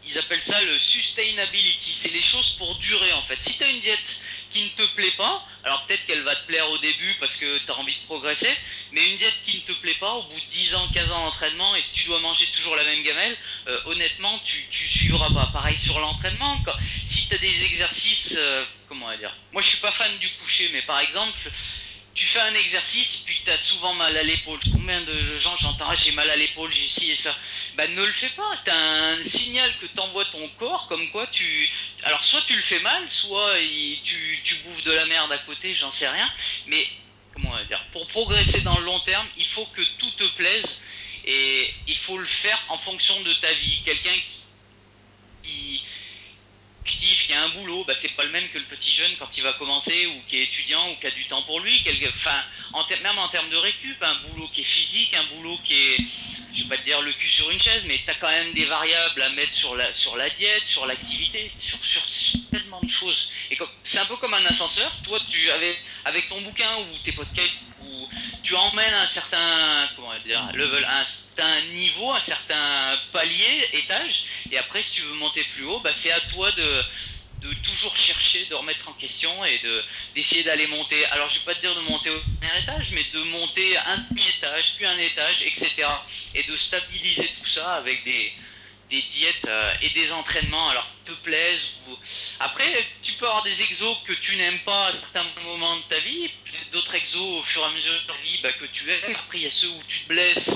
ils 0.08 0.18
appellent 0.18 0.42
ça 0.42 0.60
le 0.64 0.78
sustainability. 0.78 1.92
C'est 1.92 2.12
les 2.12 2.22
choses 2.22 2.52
pour 2.58 2.74
durer 2.76 3.12
en 3.14 3.22
fait. 3.22 3.38
Si 3.40 3.58
tu 3.58 3.64
as 3.64 3.70
une 3.70 3.80
diète 3.80 4.20
qui 4.56 4.64
ne 4.64 4.86
te 4.86 4.90
plaît 4.94 5.10
pas, 5.18 5.46
alors 5.64 5.84
peut-être 5.84 6.06
qu'elle 6.06 6.22
va 6.22 6.34
te 6.34 6.46
plaire 6.46 6.68
au 6.70 6.78
début 6.78 7.14
parce 7.20 7.36
que 7.36 7.58
tu 7.58 7.70
as 7.70 7.74
envie 7.74 7.94
de 7.94 8.04
progresser, 8.06 8.50
mais 8.92 9.06
une 9.10 9.16
diète 9.18 9.36
qui 9.44 9.58
ne 9.58 9.62
te 9.62 9.78
plaît 9.80 9.96
pas, 10.00 10.12
au 10.12 10.22
bout 10.22 10.40
de 10.40 10.50
10 10.50 10.74
ans, 10.76 10.88
15 10.94 11.12
ans 11.12 11.24
d'entraînement, 11.26 11.76
et 11.76 11.82
si 11.82 11.92
tu 11.92 12.04
dois 12.04 12.20
manger 12.20 12.46
toujours 12.46 12.74
la 12.74 12.84
même 12.84 13.02
gamelle, 13.02 13.36
euh, 13.68 13.80
honnêtement, 13.84 14.38
tu, 14.44 14.64
suivras 14.70 15.28
pas. 15.30 15.50
Pareil 15.52 15.76
sur 15.76 15.98
l'entraînement, 16.00 16.58
si 17.04 17.28
tu 17.28 17.34
as 17.34 17.38
des 17.38 17.64
exercices, 17.64 18.34
euh, 18.36 18.64
comment 18.88 19.06
on 19.06 19.18
dire, 19.18 19.36
moi 19.52 19.60
je 19.60 19.68
suis 19.68 19.78
pas 19.78 19.90
fan 19.90 20.16
du 20.18 20.30
coucher, 20.36 20.70
mais 20.72 20.82
par 20.82 21.00
exemple, 21.00 21.50
tu 22.16 22.26
fais 22.26 22.40
un 22.40 22.54
exercice, 22.54 23.22
puis 23.26 23.40
tu 23.44 23.50
as 23.50 23.58
souvent 23.58 23.92
mal 23.94 24.16
à 24.16 24.22
l'épaule. 24.22 24.58
Combien 24.72 25.02
de 25.02 25.36
gens 25.36 25.54
j'entends, 25.56 25.86
ah, 25.90 25.94
j'ai 25.94 26.12
mal 26.12 26.28
à 26.30 26.36
l'épaule, 26.36 26.72
j'ai 26.72 26.88
ci 26.88 27.10
et 27.10 27.16
ça. 27.16 27.36
Bah 27.76 27.86
ne 27.88 28.04
le 28.04 28.12
fais 28.12 28.30
pas. 28.30 28.56
Tu 28.64 28.70
as 28.70 29.12
un 29.12 29.22
signal 29.22 29.70
que 29.78 29.86
t'envoie 29.86 30.24
ton 30.24 30.48
corps, 30.58 30.88
comme 30.88 31.10
quoi 31.10 31.26
tu. 31.26 31.68
Alors 32.04 32.24
soit 32.24 32.40
tu 32.46 32.56
le 32.56 32.62
fais 32.62 32.80
mal, 32.80 33.08
soit 33.10 33.52
tu, 34.02 34.42
bouffes 34.64 34.84
de 34.84 34.92
la 34.92 35.04
merde 35.06 35.30
à 35.30 35.38
côté, 35.38 35.74
j'en 35.74 35.90
sais 35.90 36.08
rien. 36.08 36.28
Mais 36.66 36.88
comment 37.34 37.50
on 37.50 37.54
va 37.54 37.64
dire 37.64 37.84
Pour 37.92 38.06
progresser 38.06 38.62
dans 38.62 38.78
le 38.78 38.86
long 38.86 39.00
terme, 39.00 39.26
il 39.36 39.46
faut 39.46 39.66
que 39.66 39.82
tout 39.98 40.10
te 40.12 40.24
plaise 40.36 40.80
et 41.26 41.70
il 41.86 41.98
faut 41.98 42.16
le 42.16 42.24
faire 42.24 42.58
en 42.70 42.78
fonction 42.78 43.20
de 43.20 43.34
ta 43.34 43.52
vie. 43.52 43.82
Quelqu'un 43.84 44.14
qui 45.42 45.82
a 47.34 47.42
un 47.44 47.48
boulot, 47.50 47.84
bah, 47.84 47.94
c'est 47.96 48.14
pas 48.14 48.24
le 48.24 48.30
même 48.30 48.48
que 48.50 48.58
le 48.58 48.64
petit 48.64 48.92
jeune 48.94 49.10
quand 49.18 49.36
il 49.36 49.42
va 49.42 49.52
commencer 49.54 50.06
ou 50.06 50.22
qui 50.28 50.38
est 50.38 50.44
étudiant 50.44 50.90
ou 50.90 50.96
qui 50.96 51.06
a 51.06 51.10
du 51.10 51.26
temps 51.26 51.42
pour 51.42 51.60
lui. 51.60 51.82
même 53.02 53.18
en 53.18 53.28
termes 53.28 53.48
de 53.50 53.56
récup, 53.56 54.02
un 54.02 54.14
boulot 54.28 54.48
qui 54.48 54.60
est 54.60 54.64
physique, 54.64 55.14
un 55.14 55.36
boulot 55.36 55.58
qui 55.64 55.74
est, 55.74 55.96
je 56.54 56.62
vais 56.62 56.68
pas 56.68 56.78
te 56.78 56.84
dire 56.84 57.00
le 57.02 57.12
cul 57.12 57.28
sur 57.28 57.50
une 57.50 57.60
chaise, 57.60 57.82
mais 57.86 58.00
tu 58.04 58.10
as 58.10 58.14
quand 58.14 58.30
même 58.30 58.52
des 58.54 58.64
variables 58.64 59.22
à 59.22 59.28
mettre 59.30 59.52
sur 59.52 59.76
la, 59.76 59.92
sur 59.92 60.16
la 60.16 60.28
diète, 60.30 60.64
sur 60.64 60.86
l'activité, 60.86 61.50
sur, 61.58 61.78
tellement 62.50 62.80
de 62.80 62.88
choses. 62.88 63.30
Et 63.50 63.58
c'est 63.82 63.98
un 63.98 64.06
peu 64.06 64.16
comme 64.16 64.34
un 64.34 64.46
ascenseur. 64.46 64.90
Toi, 65.04 65.18
tu 65.30 65.50
avais, 65.50 65.76
avec 66.04 66.28
ton 66.28 66.40
bouquin 66.40 66.78
ou 66.78 66.98
tes 67.04 67.12
podcasts, 67.12 67.56
où 67.82 68.08
tu 68.46 68.54
emmènes 68.54 68.94
un 68.94 69.06
certain, 69.06 69.88
comment 69.96 70.16
dire, 70.24 70.40
level, 70.54 70.84
un 70.84 71.04
certain 71.04 71.60
niveau, 71.72 72.12
un 72.12 72.20
certain 72.20 72.96
palier, 73.10 73.68
étage, 73.72 74.26
et 74.52 74.58
après, 74.58 74.84
si 74.84 74.92
tu 74.92 75.02
veux 75.02 75.14
monter 75.14 75.42
plus 75.54 75.64
haut, 75.64 75.80
bah, 75.80 75.90
c'est 75.92 76.12
à 76.12 76.20
toi 76.20 76.52
de, 76.52 76.82
de 77.42 77.52
toujours 77.54 77.96
chercher, 77.96 78.44
de 78.46 78.54
remettre 78.54 78.88
en 78.88 78.92
question 78.92 79.44
et 79.44 79.58
de 79.58 79.84
d'essayer 80.14 80.44
d'aller 80.44 80.68
monter. 80.68 81.04
Alors 81.06 81.28
je 81.28 81.40
vais 81.40 81.44
pas 81.44 81.54
te 81.56 81.60
dire 81.60 81.74
de 81.74 81.80
monter 81.80 82.10
au 82.10 82.20
premier 82.20 82.58
étage, 82.60 82.92
mais 82.92 83.02
de 83.12 83.22
monter 83.24 83.76
un 83.78 83.98
demi-étage, 84.10 84.74
puis 84.76 84.86
un 84.86 84.98
étage, 84.98 85.42
etc. 85.42 85.88
Et 86.36 86.44
de 86.44 86.56
stabiliser 86.56 87.28
tout 87.40 87.48
ça 87.48 87.74
avec 87.74 88.04
des, 88.04 88.32
des 88.90 89.02
diètes 89.02 89.46
euh, 89.48 89.74
et 89.82 89.90
des 89.90 90.12
entraînements 90.12 90.68
alors 90.70 90.88
te 91.04 91.12
plaisent 91.12 91.68
ou 91.88 91.96
après 92.40 92.64
tu 93.02 93.12
peux 93.14 93.26
avoir 93.26 93.42
des 93.42 93.62
exos 93.62 93.96
que 94.04 94.12
tu 94.12 94.36
n'aimes 94.36 94.60
pas 94.60 94.86
à 94.88 94.92
certains 94.92 95.24
moments 95.44 95.76
de 95.76 95.82
ta 95.82 95.98
vie 96.00 96.30
d'autres 96.72 96.94
exos 96.94 97.40
au 97.40 97.42
fur 97.42 97.62
et 97.62 97.64
à 97.64 97.70
mesure 97.70 97.92
de 97.92 98.06
ta 98.12 98.18
vie 98.22 98.40
bah, 98.42 98.52
que 98.52 98.66
tu 98.66 98.90
aimes 98.90 99.16
après 99.16 99.38
il 99.38 99.44
y 99.44 99.46
a 99.46 99.50
ceux 99.50 99.68
où 99.68 99.82
tu 99.88 100.00
te 100.00 100.08
blesses 100.08 100.50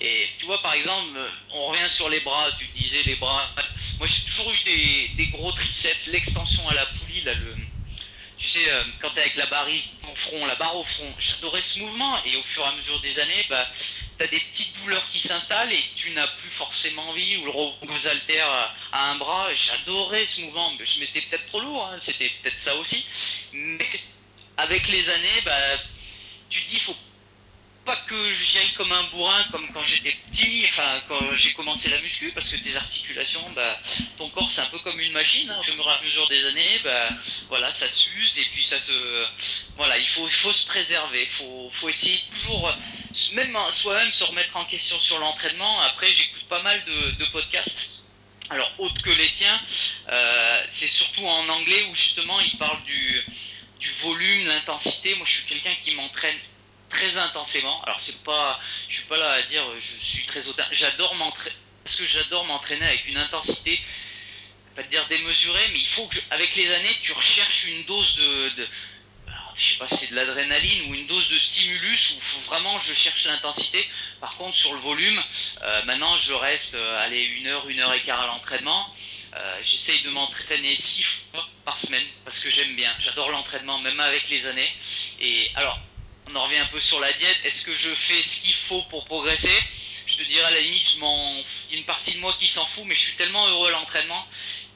et 0.00 0.28
tu 0.38 0.46
vois, 0.46 0.62
par 0.62 0.74
exemple, 0.74 1.18
on 1.50 1.66
revient 1.66 1.90
sur 1.90 2.08
les 2.08 2.20
bras, 2.20 2.46
tu 2.56 2.66
disais 2.66 3.02
les 3.04 3.16
bras. 3.16 3.50
Moi, 3.98 4.06
j'ai 4.06 4.22
toujours 4.30 4.52
eu 4.52 5.08
des, 5.16 5.26
gros 5.26 5.50
triceps, 5.50 6.06
l'extension 6.06 6.68
à 6.68 6.74
la 6.74 6.86
poulie, 6.86 7.22
là, 7.22 7.34
le, 7.34 7.56
tu 8.38 8.48
sais, 8.48 8.70
euh, 8.70 8.84
quand 9.02 9.10
tu 9.10 9.18
avec 9.18 9.34
la 9.34 9.46
barre 9.46 9.66
au 9.68 10.14
front, 10.14 10.46
la 10.46 10.54
barre 10.54 10.76
au 10.76 10.84
front, 10.84 11.12
j'adorais 11.18 11.60
ce 11.60 11.80
mouvement. 11.80 12.24
Et 12.24 12.36
au 12.36 12.42
fur 12.42 12.62
et 12.62 12.68
à 12.68 12.72
mesure 12.72 13.00
des 13.00 13.18
années, 13.18 13.46
bah, 13.50 13.68
tu 14.16 14.24
as 14.24 14.28
des 14.28 14.38
petites 14.38 14.80
douleurs 14.80 15.06
qui 15.08 15.18
s'installent 15.18 15.72
et 15.72 15.84
tu 15.96 16.12
n'as 16.12 16.26
plus 16.26 16.48
forcément 16.48 17.08
envie, 17.10 17.36
ou 17.38 17.46
le 17.46 17.50
aux 17.50 18.06
haltères 18.06 18.74
à 18.92 19.10
un 19.10 19.16
bras. 19.16 19.52
J'adorais 19.54 20.24
ce 20.24 20.40
mouvement. 20.40 20.72
Je 20.82 21.00
m'étais 21.00 21.20
peut-être 21.22 21.46
trop 21.46 21.60
lourd, 21.60 21.84
hein, 21.86 21.98
c'était 21.98 22.30
peut-être 22.42 22.60
ça 22.60 22.76
aussi. 22.76 23.04
Mais 23.52 23.86
avec 24.56 24.86
les 24.88 25.08
années, 25.10 25.40
bah, 25.44 25.52
tu 26.48 26.62
te 26.64 26.70
dis, 26.70 26.78
faut 26.78 26.96
pas 27.88 27.96
que 28.06 28.32
j'y 28.34 28.58
aille 28.58 28.72
comme 28.72 28.92
un 28.92 29.02
bourrin 29.04 29.44
comme 29.50 29.66
quand 29.72 29.82
j'étais 29.82 30.14
petit, 30.30 30.66
enfin 30.68 31.02
quand 31.08 31.34
j'ai 31.34 31.54
commencé 31.54 31.88
la 31.88 31.98
muscu, 32.02 32.30
parce 32.32 32.50
que 32.50 32.56
tes 32.56 32.76
articulations, 32.76 33.42
bah, 33.52 33.80
ton 34.18 34.28
corps 34.28 34.50
c'est 34.50 34.60
un 34.60 34.66
peu 34.66 34.78
comme 34.80 35.00
une 35.00 35.12
machine, 35.12 35.48
hein, 35.48 35.56
au 35.58 35.62
fur 35.62 35.74
et 35.74 35.90
à 35.90 36.02
mesure 36.02 36.28
des 36.28 36.44
années, 36.48 36.80
bah, 36.84 37.08
voilà, 37.48 37.72
ça 37.72 37.90
s'use 37.90 38.38
et 38.40 38.44
puis 38.52 38.62
ça 38.62 38.78
se, 38.78 38.92
voilà, 39.78 39.96
il 39.96 40.06
faut, 40.06 40.28
il 40.28 40.34
faut 40.34 40.52
se 40.52 40.66
préserver, 40.66 41.22
il 41.22 41.30
faut, 41.30 41.70
faut 41.72 41.88
essayer 41.88 42.22
toujours, 42.34 42.76
même 43.32 43.56
soi-même 43.70 44.12
se 44.12 44.24
remettre 44.24 44.54
en 44.58 44.66
question 44.66 44.98
sur 45.00 45.18
l'entraînement. 45.18 45.80
Après, 45.80 46.08
j'écoute 46.08 46.44
pas 46.44 46.60
mal 46.60 46.78
de, 46.84 47.24
podcasts. 47.32 47.88
Alors, 48.50 48.70
autres 48.76 49.00
que 49.00 49.10
les 49.10 49.30
tiens, 49.30 49.60
euh, 50.10 50.62
c'est 50.70 50.88
surtout 50.88 51.26
en 51.26 51.48
anglais 51.48 51.86
où 51.90 51.94
justement 51.94 52.38
ils 52.40 52.58
parlent 52.58 52.84
du, 52.84 53.24
du 53.80 53.90
volume, 54.02 54.46
l'intensité. 54.46 55.14
Moi, 55.14 55.26
je 55.26 55.32
suis 55.32 55.44
quelqu'un 55.44 55.74
qui 55.76 55.94
m'entraîne 55.94 56.36
très 56.98 57.16
intensément. 57.18 57.80
Alors 57.84 58.00
c'est 58.00 58.22
pas, 58.24 58.60
je 58.88 58.96
suis 58.96 59.04
pas 59.04 59.16
là 59.16 59.30
à 59.32 59.42
dire 59.42 59.64
je 59.80 60.04
suis 60.04 60.26
très 60.26 60.46
hautain. 60.48 60.66
J'adore 60.72 61.14
m'entraîner 61.14 61.56
parce 61.84 61.96
que 61.96 62.06
j'adore 62.06 62.44
m'entraîner 62.44 62.86
avec 62.86 63.06
une 63.06 63.16
intensité, 63.16 63.80
pas 64.74 64.82
te 64.82 64.90
dire 64.90 65.06
démesurée, 65.06 65.68
mais 65.72 65.78
il 65.78 65.88
faut 65.88 66.06
que 66.06 66.18
avec 66.30 66.54
les 66.56 66.72
années 66.74 66.96
tu 67.02 67.12
recherches 67.12 67.64
une 67.64 67.84
dose 67.84 68.16
de, 68.16 68.48
de 68.56 68.68
je 69.54 69.72
sais 69.72 69.78
pas, 69.78 69.88
c'est 69.88 70.10
de 70.10 70.14
l'adrénaline 70.14 70.90
ou 70.90 70.94
une 70.94 71.06
dose 71.06 71.28
de 71.30 71.38
stimulus 71.38 72.14
où 72.16 72.20
faut 72.20 72.50
vraiment 72.50 72.80
je 72.80 72.94
cherche 72.94 73.24
l'intensité. 73.26 73.88
Par 74.20 74.36
contre, 74.36 74.56
sur 74.56 74.72
le 74.72 74.80
volume, 74.80 75.22
euh, 75.62 75.84
maintenant 75.84 76.16
je 76.16 76.32
reste, 76.32 76.74
euh, 76.74 77.04
allez, 77.04 77.22
une 77.22 77.46
heure, 77.46 77.68
une 77.68 77.80
heure 77.80 77.94
et 77.94 78.00
quart 78.00 78.20
à 78.20 78.26
l'entraînement. 78.26 78.94
Euh, 79.34 79.58
j'essaye 79.62 80.00
de 80.02 80.10
m'entraîner 80.10 80.74
six 80.74 81.02
fois 81.02 81.46
par 81.64 81.76
semaine 81.76 82.06
parce 82.24 82.40
que 82.40 82.50
j'aime 82.50 82.74
bien. 82.76 82.92
J'adore 82.98 83.30
l'entraînement, 83.30 83.78
même 83.78 84.00
avec 84.00 84.28
les 84.30 84.46
années. 84.46 84.72
Et 85.20 85.50
alors, 85.54 85.78
on 86.30 86.36
en 86.36 86.42
revient 86.44 86.58
un 86.58 86.66
peu 86.66 86.80
sur 86.80 87.00
la 87.00 87.12
diète. 87.12 87.40
Est-ce 87.44 87.64
que 87.64 87.74
je 87.74 87.94
fais 87.94 88.22
ce 88.22 88.40
qu'il 88.40 88.54
faut 88.54 88.82
pour 88.82 89.04
progresser? 89.04 89.52
Je 90.06 90.16
te 90.16 90.22
dirais 90.24 90.44
à 90.44 90.50
la 90.50 90.60
limite, 90.60 90.88
je 90.90 91.76
une 91.76 91.84
partie 91.84 92.12
de 92.12 92.18
moi 92.18 92.34
qui 92.38 92.48
s'en 92.48 92.64
fout, 92.66 92.84
mais 92.86 92.94
je 92.94 93.00
suis 93.00 93.16
tellement 93.16 93.46
heureux 93.48 93.68
à 93.68 93.72
l'entraînement 93.72 94.26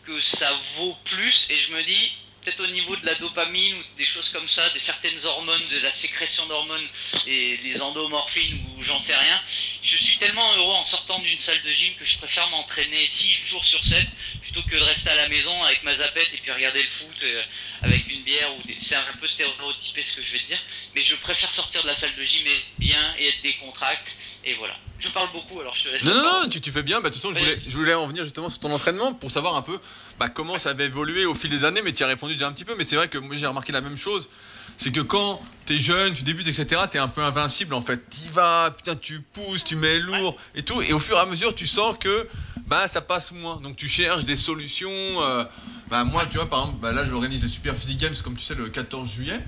que 0.04 0.20
ça 0.20 0.50
vaut 0.76 0.96
plus. 1.04 1.46
Et 1.50 1.54
je 1.54 1.72
me 1.72 1.82
dis, 1.82 2.12
peut-être 2.42 2.60
au 2.60 2.66
niveau 2.68 2.96
de 2.96 3.06
la 3.06 3.14
dopamine 3.14 3.76
ou 3.76 3.82
des 3.96 4.04
choses 4.04 4.30
comme 4.30 4.48
ça, 4.48 4.68
de 4.70 4.78
certaines 4.78 5.24
hormones, 5.24 5.60
de 5.70 5.78
la 5.78 5.92
sécrétion 5.92 6.44
d'hormones 6.46 6.88
et 7.26 7.56
les 7.58 7.80
endomorphines 7.80 8.60
ou 8.66 8.82
j'en 8.82 8.98
sais 9.00 9.14
rien. 9.14 9.40
Je 9.82 9.96
suis 9.96 10.18
tellement 10.18 10.54
heureux 10.56 10.74
en 10.74 10.84
sortant 10.84 11.18
d'une 11.20 11.38
salle 11.38 11.62
de 11.62 11.70
gym 11.70 11.94
que 11.94 12.04
je 12.04 12.18
préfère 12.18 12.48
m'entraîner 12.50 13.06
6 13.06 13.32
jours 13.46 13.64
sur 13.64 13.82
7 13.84 14.06
plutôt 14.42 14.62
que 14.62 14.76
de 14.76 14.82
rester 14.82 15.10
à 15.10 15.16
la 15.16 15.28
maison 15.28 15.62
avec 15.64 15.82
ma 15.84 15.94
zapette 15.94 16.30
et 16.34 16.38
puis 16.38 16.50
regarder 16.50 16.82
le 16.82 16.88
foot 16.88 17.22
euh, 17.22 17.42
avec 17.82 18.10
une 18.10 18.22
bière 18.22 18.52
ou 18.56 18.60
c'est 18.80 18.96
un 18.96 19.04
peu 19.20 19.28
stéréotypé 19.28 20.02
ce 20.02 20.16
que 20.16 20.22
je 20.22 20.32
vais 20.32 20.40
te 20.40 20.46
dire, 20.46 20.62
mais 20.94 21.00
je 21.00 21.14
préfère 21.16 21.50
sortir 21.50 21.82
de 21.82 21.88
la 21.88 21.96
salle 21.96 22.14
de 22.16 22.24
gym 22.24 22.46
et 22.46 22.64
bien 22.78 23.14
et 23.18 23.28
être 23.28 23.42
décontracté 23.42 24.12
et 24.44 24.54
voilà. 24.54 24.76
Je 25.02 25.10
parle 25.10 25.28
beaucoup, 25.32 25.60
alors 25.60 25.74
je 25.74 25.84
te 25.84 25.88
laisse. 25.88 26.04
Non, 26.04 26.14
non, 26.14 26.42
non, 26.42 26.48
tu, 26.48 26.60
tu, 26.60 26.70
fais 26.70 26.82
bien. 26.82 27.00
Bah, 27.00 27.08
de 27.08 27.14
toute 27.14 27.22
façon, 27.22 27.34
je 27.34 27.40
voulais, 27.40 27.58
je 27.66 27.76
voulais, 27.76 27.94
en 27.94 28.06
venir 28.06 28.22
justement 28.22 28.48
sur 28.48 28.60
ton 28.60 28.72
entraînement 28.72 29.12
pour 29.12 29.32
savoir 29.32 29.56
un 29.56 29.62
peu 29.62 29.78
bah, 30.20 30.28
comment 30.28 30.58
ça 30.58 30.70
avait 30.70 30.86
évolué 30.86 31.24
au 31.24 31.34
fil 31.34 31.50
des 31.50 31.64
années, 31.64 31.82
mais 31.82 31.92
tu 31.92 32.04
as 32.04 32.06
répondu 32.06 32.34
déjà 32.34 32.46
un 32.46 32.52
petit 32.52 32.64
peu. 32.64 32.74
Mais 32.76 32.84
c'est 32.84 32.94
vrai 32.96 33.08
que 33.08 33.18
moi, 33.18 33.34
j'ai 33.34 33.46
remarqué 33.46 33.72
la 33.72 33.80
même 33.80 33.96
chose. 33.96 34.28
C'est 34.76 34.92
que 34.92 35.00
quand 35.00 35.42
tu 35.66 35.74
es 35.74 35.78
jeune, 35.80 36.14
tu 36.14 36.22
débutes, 36.22 36.46
etc., 36.46 36.82
tu 36.90 36.96
es 36.96 37.00
un 37.00 37.08
peu 37.08 37.22
invincible 37.22 37.74
en 37.74 37.82
fait. 37.82 38.00
Tu 38.10 38.30
vas, 38.32 38.70
putain, 38.70 38.94
tu 38.94 39.20
pousses, 39.20 39.64
tu 39.64 39.76
mets 39.76 39.98
lourd 39.98 40.36
et 40.54 40.62
tout. 40.62 40.80
Et 40.82 40.92
au 40.92 40.98
fur 41.00 41.16
et 41.16 41.20
à 41.20 41.26
mesure, 41.26 41.54
tu 41.54 41.66
sens 41.66 41.96
que 41.98 42.28
bah, 42.66 42.86
ça 42.86 43.00
passe 43.00 43.32
moins. 43.32 43.56
Donc 43.56 43.76
tu 43.76 43.88
cherches 43.88 44.24
des 44.24 44.36
solutions. 44.36 44.90
Euh, 44.90 45.44
bah, 45.88 46.04
moi, 46.04 46.26
tu 46.26 46.36
vois, 46.36 46.48
par 46.48 46.60
exemple, 46.60 46.78
bah, 46.80 46.92
là, 46.92 47.04
j'organise 47.04 47.42
les 47.42 47.48
Super 47.48 47.76
Physique 47.76 47.98
Games, 47.98 48.14
comme 48.22 48.36
tu 48.36 48.44
sais, 48.44 48.54
le 48.54 48.68
14 48.68 49.10
juillet. 49.10 49.40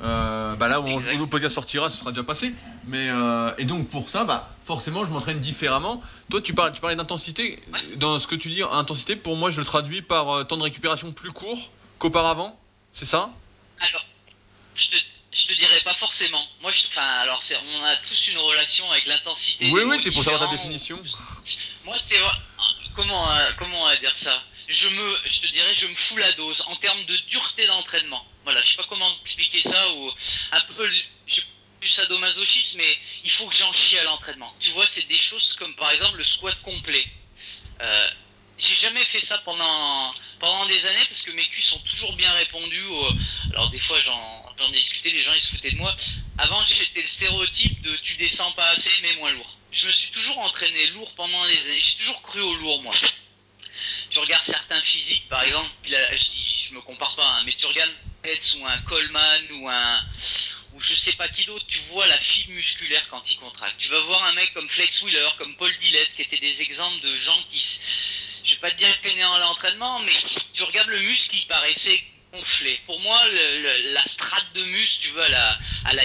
Euh, 0.00 0.54
bah 0.54 0.68
là 0.68 0.80
où, 0.80 0.86
le 0.86 1.26
podcast 1.26 1.54
sortira, 1.54 1.88
ce 1.88 1.98
sera 1.98 2.12
déjà 2.12 2.22
passé. 2.22 2.54
Mais 2.84 3.08
euh, 3.10 3.50
et 3.58 3.64
donc 3.64 3.88
pour 3.88 4.08
ça, 4.08 4.24
bah 4.24 4.48
forcément, 4.64 5.04
je 5.04 5.10
m'entraîne 5.10 5.40
différemment. 5.40 6.02
Toi, 6.30 6.40
tu, 6.40 6.54
parles, 6.54 6.72
tu 6.72 6.80
parlais 6.80 6.96
d'intensité. 6.96 7.58
Dans 7.96 8.18
ce 8.18 8.26
que 8.26 8.36
tu 8.36 8.50
dis, 8.50 8.62
intensité, 8.62 9.16
pour 9.16 9.36
moi, 9.36 9.50
je 9.50 9.60
le 9.60 9.66
traduis 9.66 10.02
par 10.02 10.30
euh, 10.30 10.44
temps 10.44 10.56
de 10.56 10.62
récupération 10.62 11.12
plus 11.12 11.32
court 11.32 11.70
qu'auparavant. 11.98 12.58
C'est 12.92 13.06
ça? 13.06 13.30
Alors, 13.80 14.04
je 14.74 14.88
te, 14.88 14.96
te 15.48 15.54
dirais 15.54 15.80
pas 15.84 15.94
forcément. 15.94 16.42
Moi, 16.62 16.70
je, 16.70 16.86
enfin, 16.86 17.06
alors, 17.22 17.40
on 17.80 17.84
a 17.84 17.96
tous 17.96 18.28
une 18.28 18.38
relation 18.38 18.90
avec 18.92 19.06
l'intensité. 19.06 19.68
Oui, 19.70 19.82
oui, 19.84 19.98
c'est 20.00 20.12
pour 20.12 20.22
savoir 20.22 20.48
ta 20.48 20.54
définition. 20.56 20.98
Moi, 21.84 21.94
c'est 21.98 22.16
comment, 22.94 23.28
comment 23.58 23.82
on 23.82 23.86
va 23.86 23.96
dire 23.96 24.14
ça? 24.14 24.42
Je 24.68 24.88
me, 24.88 25.16
je 25.26 25.40
te 25.40 25.46
dirais, 25.50 25.74
je 25.74 25.86
me 25.86 25.94
fous 25.94 26.18
la 26.18 26.30
dose 26.32 26.62
en 26.66 26.76
termes 26.76 27.02
de 27.06 27.16
dureté 27.28 27.66
d'entraînement. 27.66 28.24
Voilà, 28.48 28.62
je 28.62 28.70
sais 28.70 28.76
pas 28.76 28.86
comment 28.88 29.14
expliquer 29.20 29.60
ça 29.60 29.92
ou 29.92 30.10
un 30.52 30.60
peu, 30.60 30.90
plus 31.80 31.90
sadomasochisme, 31.90 32.78
mais 32.78 32.98
il 33.22 33.30
faut 33.30 33.46
que 33.46 33.54
j'en 33.54 33.70
chie 33.74 33.98
à 33.98 34.04
l'entraînement. 34.04 34.50
Tu 34.58 34.70
vois, 34.70 34.86
c'est 34.88 35.06
des 35.06 35.18
choses 35.18 35.54
comme 35.58 35.76
par 35.76 35.90
exemple 35.90 36.16
le 36.16 36.24
squat 36.24 36.58
complet. 36.62 37.04
Euh, 37.82 38.10
j'ai 38.56 38.74
jamais 38.74 39.04
fait 39.04 39.20
ça 39.20 39.36
pendant 39.44 40.14
pendant 40.38 40.64
des 40.64 40.86
années 40.86 41.04
parce 41.10 41.24
que 41.24 41.30
mes 41.32 41.44
cuisses 41.44 41.74
ont 41.74 41.80
toujours 41.80 42.14
bien 42.14 42.32
répondu. 42.32 42.82
alors 43.52 43.68
des 43.68 43.80
fois 43.80 44.00
j'en 44.00 44.72
ai 44.72 44.76
discuté, 44.78 45.10
les 45.10 45.20
gens 45.20 45.34
ils 45.34 45.42
se 45.42 45.48
foutaient 45.48 45.72
de 45.72 45.76
moi. 45.76 45.94
Avant 46.38 46.62
j'étais 46.62 47.02
le 47.02 47.06
stéréotype 47.06 47.82
de 47.82 47.94
tu 47.98 48.16
descends 48.16 48.52
pas 48.52 48.70
assez 48.70 49.02
mais 49.02 49.14
moins 49.16 49.32
lourd. 49.32 49.58
Je 49.72 49.88
me 49.88 49.92
suis 49.92 50.10
toujours 50.10 50.38
entraîné 50.38 50.86
lourd 50.92 51.12
pendant 51.16 51.46
des 51.46 51.66
années. 51.66 51.80
J'ai 51.82 51.98
toujours 51.98 52.22
cru 52.22 52.40
au 52.40 52.54
lourd 52.54 52.80
moi 52.80 52.94
tu 54.10 54.18
regardes 54.20 54.44
certains 54.44 54.80
physiques, 54.80 55.28
par 55.28 55.42
exemple, 55.42 55.70
je, 55.84 55.94
je 56.68 56.74
me 56.74 56.80
compare 56.80 57.14
pas, 57.14 57.26
hein, 57.26 57.42
mais 57.44 57.52
tu 57.52 57.66
regardes 57.66 57.92
ou 58.56 58.66
un 58.66 58.78
Coleman 58.82 59.52
ou 59.52 59.68
un 59.68 60.00
ou 60.72 60.80
je 60.80 60.94
sais 60.94 61.12
pas 61.12 61.28
qui 61.28 61.44
d'autre, 61.44 61.64
tu 61.66 61.78
vois 61.90 62.06
la 62.06 62.18
fibre 62.18 62.52
musculaire 62.52 63.06
quand 63.08 63.30
il 63.30 63.36
contracte. 63.38 63.78
Tu 63.78 63.88
vas 63.88 64.00
voir 64.00 64.22
un 64.24 64.32
mec 64.34 64.52
comme 64.52 64.68
Flex 64.68 65.02
Wheeler, 65.02 65.28
comme 65.38 65.56
Paul 65.56 65.74
Dillette, 65.78 66.14
qui 66.14 66.22
étaient 66.22 66.38
des 66.38 66.60
exemples 66.60 67.00
de 67.00 67.18
gens 67.18 67.42
qui, 67.48 67.80
je 68.44 68.52
vais 68.52 68.60
pas 68.60 68.70
te 68.70 68.76
dire 68.76 69.00
peinaient 69.00 69.24
en 69.24 69.38
l'entraînement, 69.38 69.98
mais 70.00 70.12
tu 70.52 70.62
regardes 70.62 70.88
le 70.88 71.00
muscle, 71.00 71.36
il 71.36 71.46
paraissait 71.46 72.04
gonflé. 72.32 72.80
Pour 72.86 73.00
moi, 73.00 73.18
la 73.94 74.04
strate 74.04 74.52
de 74.54 74.64
muscle, 74.64 75.02
tu 75.02 75.08
vois, 75.10 75.24
à 75.24 75.28
la, 75.28 75.58
à 75.86 75.94
la 75.94 76.02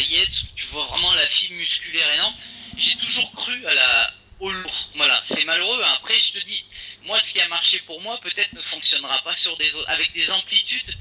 tu 0.56 0.66
vois 0.68 0.86
vraiment 0.86 1.14
la 1.14 1.26
fibre 1.26 1.56
musculaire 1.56 2.14
énorme. 2.16 2.36
J'ai 2.78 2.96
toujours 2.96 3.32
cru 3.34 3.66
à 3.66 3.74
la, 3.74 4.14
au 4.40 4.52
lourd. 4.52 4.90
Voilà, 4.96 5.22
c'est 5.24 5.44
malheureux. 5.46 5.82
Après, 5.84 6.20
je 6.20 6.40
te 6.40 6.46
dis, 6.46 6.64
moi, 7.04 7.20
ce 7.20 7.34
qui 7.34 7.42
a 7.42 7.48
marché 7.50 7.80
pour 7.80 8.02
moi, 8.02 8.20
peut-être 8.22 8.54
ne 8.54 8.62
fonctionnera 8.62 9.22
pas 9.24 9.36
sur 9.36 9.56
des 9.58 9.76
autres. 9.76 9.90
Avec 9.90 10.14
des 10.14 10.32
amplitudes, 10.32 10.98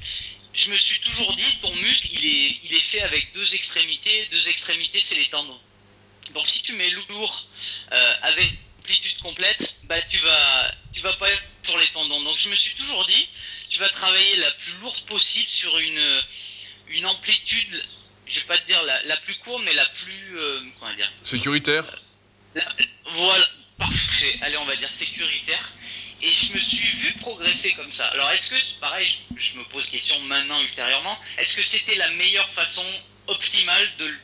je 0.53 0.69
me 0.69 0.77
suis 0.77 0.99
toujours 0.99 1.35
dit, 1.35 1.57
ton 1.61 1.75
muscle, 1.75 2.09
il 2.11 2.25
est, 2.25 2.59
il 2.63 2.73
est 2.75 2.79
fait 2.79 3.01
avec 3.01 3.33
deux 3.33 3.55
extrémités. 3.55 4.27
Deux 4.31 4.47
extrémités, 4.47 5.01
c'est 5.01 5.15
les 5.15 5.25
tendons. 5.25 5.59
Donc, 6.33 6.47
si 6.47 6.61
tu 6.61 6.73
mets 6.73 6.89
lourd 7.09 7.47
euh, 7.91 8.13
avec 8.21 8.53
amplitude 8.79 9.17
complète, 9.19 9.75
bah, 9.83 10.01
tu 10.03 10.17
vas, 10.17 10.71
tu 10.91 11.01
vas 11.01 11.13
pas 11.13 11.29
être 11.29 11.43
sur 11.63 11.77
les 11.77 11.87
tendons. 11.87 12.21
Donc, 12.21 12.37
je 12.37 12.49
me 12.49 12.55
suis 12.55 12.75
toujours 12.75 13.05
dit, 13.07 13.27
tu 13.69 13.79
vas 13.79 13.89
travailler 13.89 14.35
la 14.37 14.51
plus 14.51 14.73
lourde 14.81 15.01
possible 15.05 15.47
sur 15.47 15.77
une, 15.79 16.21
une 16.89 17.05
amplitude, 17.05 17.83
je 18.27 18.39
vais 18.39 18.45
pas 18.45 18.57
te 18.57 18.67
dire 18.67 18.81
la, 19.05 19.17
plus 19.17 19.35
courte, 19.39 19.63
mais 19.63 19.73
la 19.73 19.85
plus, 19.85 20.37
euh, 20.37 20.59
comment 20.79 20.93
dire? 20.95 21.11
Sécuritaire? 21.23 21.85
voilà, 23.13 23.45
parfait. 23.77 24.39
Allez, 24.41 24.57
on 24.57 24.65
va 24.65 24.75
dire 24.75 24.91
sécuritaire. 24.91 25.71
Et 26.23 26.31
je 26.31 26.53
me 26.53 26.59
suis 26.59 26.87
vu 26.87 27.11
progresser 27.15 27.73
comme 27.73 27.91
ça. 27.91 28.07
Alors 28.07 28.31
est-ce 28.31 28.49
que, 28.49 28.79
pareil, 28.79 29.19
je, 29.35 29.57
me 29.57 29.63
pose 29.65 29.89
question 29.89 30.17
maintenant, 30.21 30.61
ultérieurement, 30.61 31.19
est-ce 31.37 31.57
que 31.57 31.63
c'était 31.63 31.95
la 31.95 32.09
meilleure 32.11 32.47
façon 32.49 32.85
optimale 33.27 33.91
de... 33.99 34.15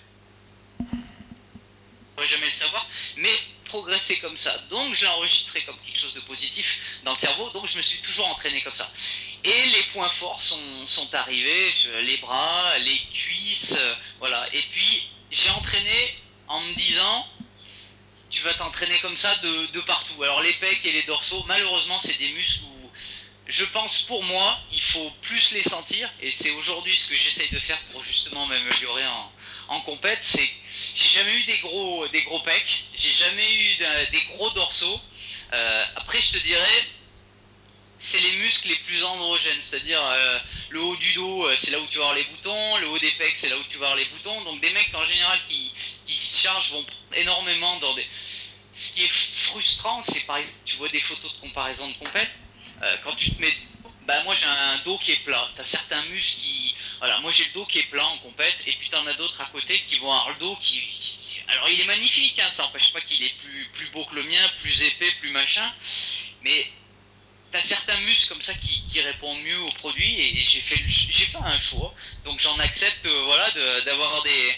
Va 2.15 2.25
jamais 2.25 2.45
le 2.45 2.53
savoir, 2.53 2.87
mais 3.17 3.33
progresser 3.65 4.17
comme 4.19 4.37
ça. 4.37 4.57
Donc 4.69 4.95
je 4.95 5.01
l'ai 5.01 5.11
enregistré 5.11 5.61
comme 5.63 5.77
quelque 5.79 5.99
chose 5.99 6.13
de 6.13 6.21
positif 6.21 7.01
dans 7.03 7.11
le 7.11 7.17
cerveau, 7.17 7.49
donc 7.49 7.67
je 7.67 7.77
me 7.77 7.81
suis 7.81 7.99
toujours 7.99 8.27
entraîné 8.27 8.61
comme 8.61 8.75
ça. 8.75 8.89
Et 9.43 9.65
les 9.65 9.83
points 9.93 10.07
forts 10.07 10.41
sont, 10.41 10.87
sont 10.87 11.13
arrivés, 11.13 11.73
les 12.03 12.17
bras, 12.17 12.77
les 12.79 12.97
cuisses, 13.13 13.77
voilà. 14.19 14.47
Et 14.53 14.61
puis 14.71 15.05
j'ai 15.31 15.49
entraîné 15.49 16.17
en 16.47 16.61
me 16.61 16.75
disant, 16.75 17.27
tu 18.29 18.41
vas 18.41 18.53
t'entraîner 18.53 18.97
comme 18.99 19.17
ça 19.17 19.33
de, 19.37 19.79
partout. 19.81 20.21
Alors 20.23 20.41
les 20.41 20.53
pecs 20.53 20.85
et 20.85 20.91
les 20.91 21.03
dorsaux, 21.03 21.43
malheureusement, 21.47 21.99
c'est 22.03 22.17
des 22.17 22.31
muscles 22.33 22.63
où 22.63 22.91
je 23.47 23.65
pense 23.65 24.03
pour 24.03 24.23
moi, 24.23 24.59
il 24.71 24.81
faut 24.81 25.11
plus 25.21 25.53
les 25.53 25.63
sentir. 25.63 26.11
Et 26.21 26.29
c'est 26.29 26.51
aujourd'hui 26.51 26.95
ce 26.95 27.07
que 27.07 27.15
j'essaye 27.15 27.49
de 27.49 27.59
faire 27.59 27.79
pour 27.91 28.03
justement 28.03 28.45
m'améliorer 28.45 29.07
en, 29.07 29.31
en 29.69 29.81
compète. 29.81 30.19
C'est 30.21 30.49
j'ai 30.95 31.19
jamais 31.19 31.35
eu 31.35 31.43
des 31.43 31.57
gros 31.57 32.07
des 32.09 32.21
gros 32.23 32.39
pecs, 32.41 32.85
j'ai 32.93 33.11
jamais 33.11 33.53
eu 33.55 33.77
des 34.11 34.23
gros 34.35 34.49
dorsaux. 34.51 35.01
Euh, 35.53 35.85
après, 35.95 36.19
je 36.19 36.33
te 36.33 36.37
dirais, 36.37 36.87
c'est 37.97 38.19
les 38.19 38.35
muscles 38.37 38.69
les 38.69 38.75
plus 38.75 39.03
androgènes, 39.03 39.59
c'est-à-dire 39.61 40.01
euh, 40.01 40.39
le 40.69 40.81
haut 40.81 40.95
du 40.95 41.13
dos, 41.13 41.47
euh, 41.47 41.55
c'est 41.59 41.71
là 41.71 41.79
où 41.79 41.87
tu 41.87 41.97
vas 41.97 42.05
avoir 42.05 42.17
les 42.17 42.23
boutons, 42.25 42.77
le 42.77 42.87
haut 42.87 42.99
des 42.99 43.11
pecs, 43.11 43.35
c'est 43.35 43.49
là 43.49 43.57
où 43.57 43.63
tu 43.69 43.77
vas 43.77 43.87
avoir 43.87 43.99
les 43.99 44.05
boutons. 44.05 44.41
Donc 44.43 44.61
des 44.61 44.71
mecs 44.71 44.93
en 44.93 45.05
général 45.05 45.37
qui, 45.47 45.71
qui 46.09 46.41
chargent 46.41 46.71
vont 46.71 46.85
énormément 47.15 47.77
dans 47.79 47.93
des. 47.93 48.07
Ce 48.73 48.93
qui 48.93 49.03
est 49.03 49.11
frustrant, 49.11 50.01
c'est 50.03 50.21
par 50.21 50.37
exemple, 50.37 50.57
tu 50.65 50.77
vois 50.77 50.89
des 50.89 50.99
photos 50.99 51.33
de 51.33 51.39
comparaison 51.39 51.87
de 51.87 51.93
compète, 51.95 52.31
euh, 52.81 52.97
quand 53.03 53.13
tu 53.15 53.31
te 53.31 53.41
mets. 53.41 53.55
Bah 54.07 54.23
moi 54.23 54.33
j'ai 54.33 54.47
un 54.47 54.77
dos 54.85 54.97
qui 54.97 55.11
est 55.11 55.23
plat. 55.23 55.49
T'as 55.55 55.63
certains 55.63 56.01
muscles 56.05 56.39
qui. 56.39 56.75
Voilà, 56.99 57.19
moi 57.19 57.31
j'ai 57.31 57.45
le 57.45 57.51
dos 57.51 57.65
qui 57.65 57.79
est 57.79 57.83
plat 57.83 58.05
en 58.05 58.17
compète, 58.19 58.57
et 58.65 58.71
puis 58.73 58.89
t'en 58.89 59.05
as 59.05 59.13
d'autres 59.13 59.39
à 59.41 59.45
côté 59.45 59.79
qui 59.81 59.97
vont 59.97 60.11
avoir 60.11 60.29
le 60.29 60.35
dos 60.39 60.55
qui. 60.55 60.81
Alors 61.47 61.69
il 61.69 61.81
est 61.81 61.85
magnifique, 61.85 62.39
hein, 62.39 62.49
ça 62.53 62.63
n'empêche 62.63 62.91
pas 62.91 63.01
qu'il 63.01 63.23
est 63.23 63.37
plus, 63.37 63.69
plus 63.73 63.87
beau 63.87 64.05
que 64.05 64.15
le 64.15 64.23
mien, 64.23 64.41
plus 64.59 64.83
épais, 64.83 65.11
plus 65.19 65.31
machin. 65.31 65.73
Mais 66.41 66.71
t'as 67.51 67.61
certains 67.61 67.99
muscles 68.01 68.29
comme 68.29 68.41
ça 68.41 68.53
qui, 68.53 68.79
répondent 69.01 69.41
mieux 69.43 69.59
aux 69.61 69.71
produits 69.71 70.19
et 70.19 70.35
j'ai 70.35 70.59
fait 70.59 70.83
j'ai 70.87 71.25
fait 71.25 71.37
un 71.37 71.57
choix 71.57 71.93
donc 72.25 72.37
j'en 72.37 72.59
accepte 72.59 73.05
euh, 73.05 73.23
voilà 73.25 73.49
d'avoir 73.85 74.23
des 74.23 74.55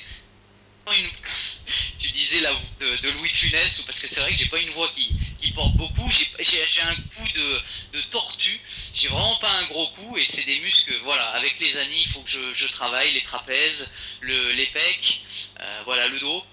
tu 1.99 2.11
disais 2.11 2.41
la 2.41 2.51
de, 2.79 2.95
de 3.01 3.09
Louis 3.11 3.29
de 3.29 3.33
Funès 3.33 3.81
parce 3.81 3.99
que 3.99 4.07
c'est 4.07 4.19
vrai 4.19 4.31
que 4.31 4.37
j'ai 4.37 4.49
pas 4.49 4.59
une 4.59 4.71
voix 4.71 4.89
qui, 4.89 5.51
porte 5.51 5.75
beaucoup. 5.75 6.09
J'ai 6.09 6.81
un 6.81 6.95
coup 6.95 7.27
de, 7.35 8.01
tortue. 8.11 8.59
J'ai 8.93 9.09
vraiment 9.09 9.35
pas 9.37 9.51
un 9.59 9.67
gros 9.67 9.87
coup 9.89 10.17
et 10.17 10.23
c'est 10.23 10.45
des 10.45 10.59
muscles 10.59 10.93
voilà. 11.03 11.29
Avec 11.31 11.59
les 11.59 11.77
années 11.77 12.01
il 12.01 12.07
faut 12.07 12.21
que 12.21 12.29
je, 12.29 12.53
je 12.53 12.67
travaille 12.67 13.13
les 13.13 13.21
trapèzes 13.21 13.89
le, 14.21 14.53
les 14.53 14.67
pecs 14.67 15.21
euh, 15.59 15.81
voilà 15.85 16.07
le 16.07 16.19
dos. 16.19 16.43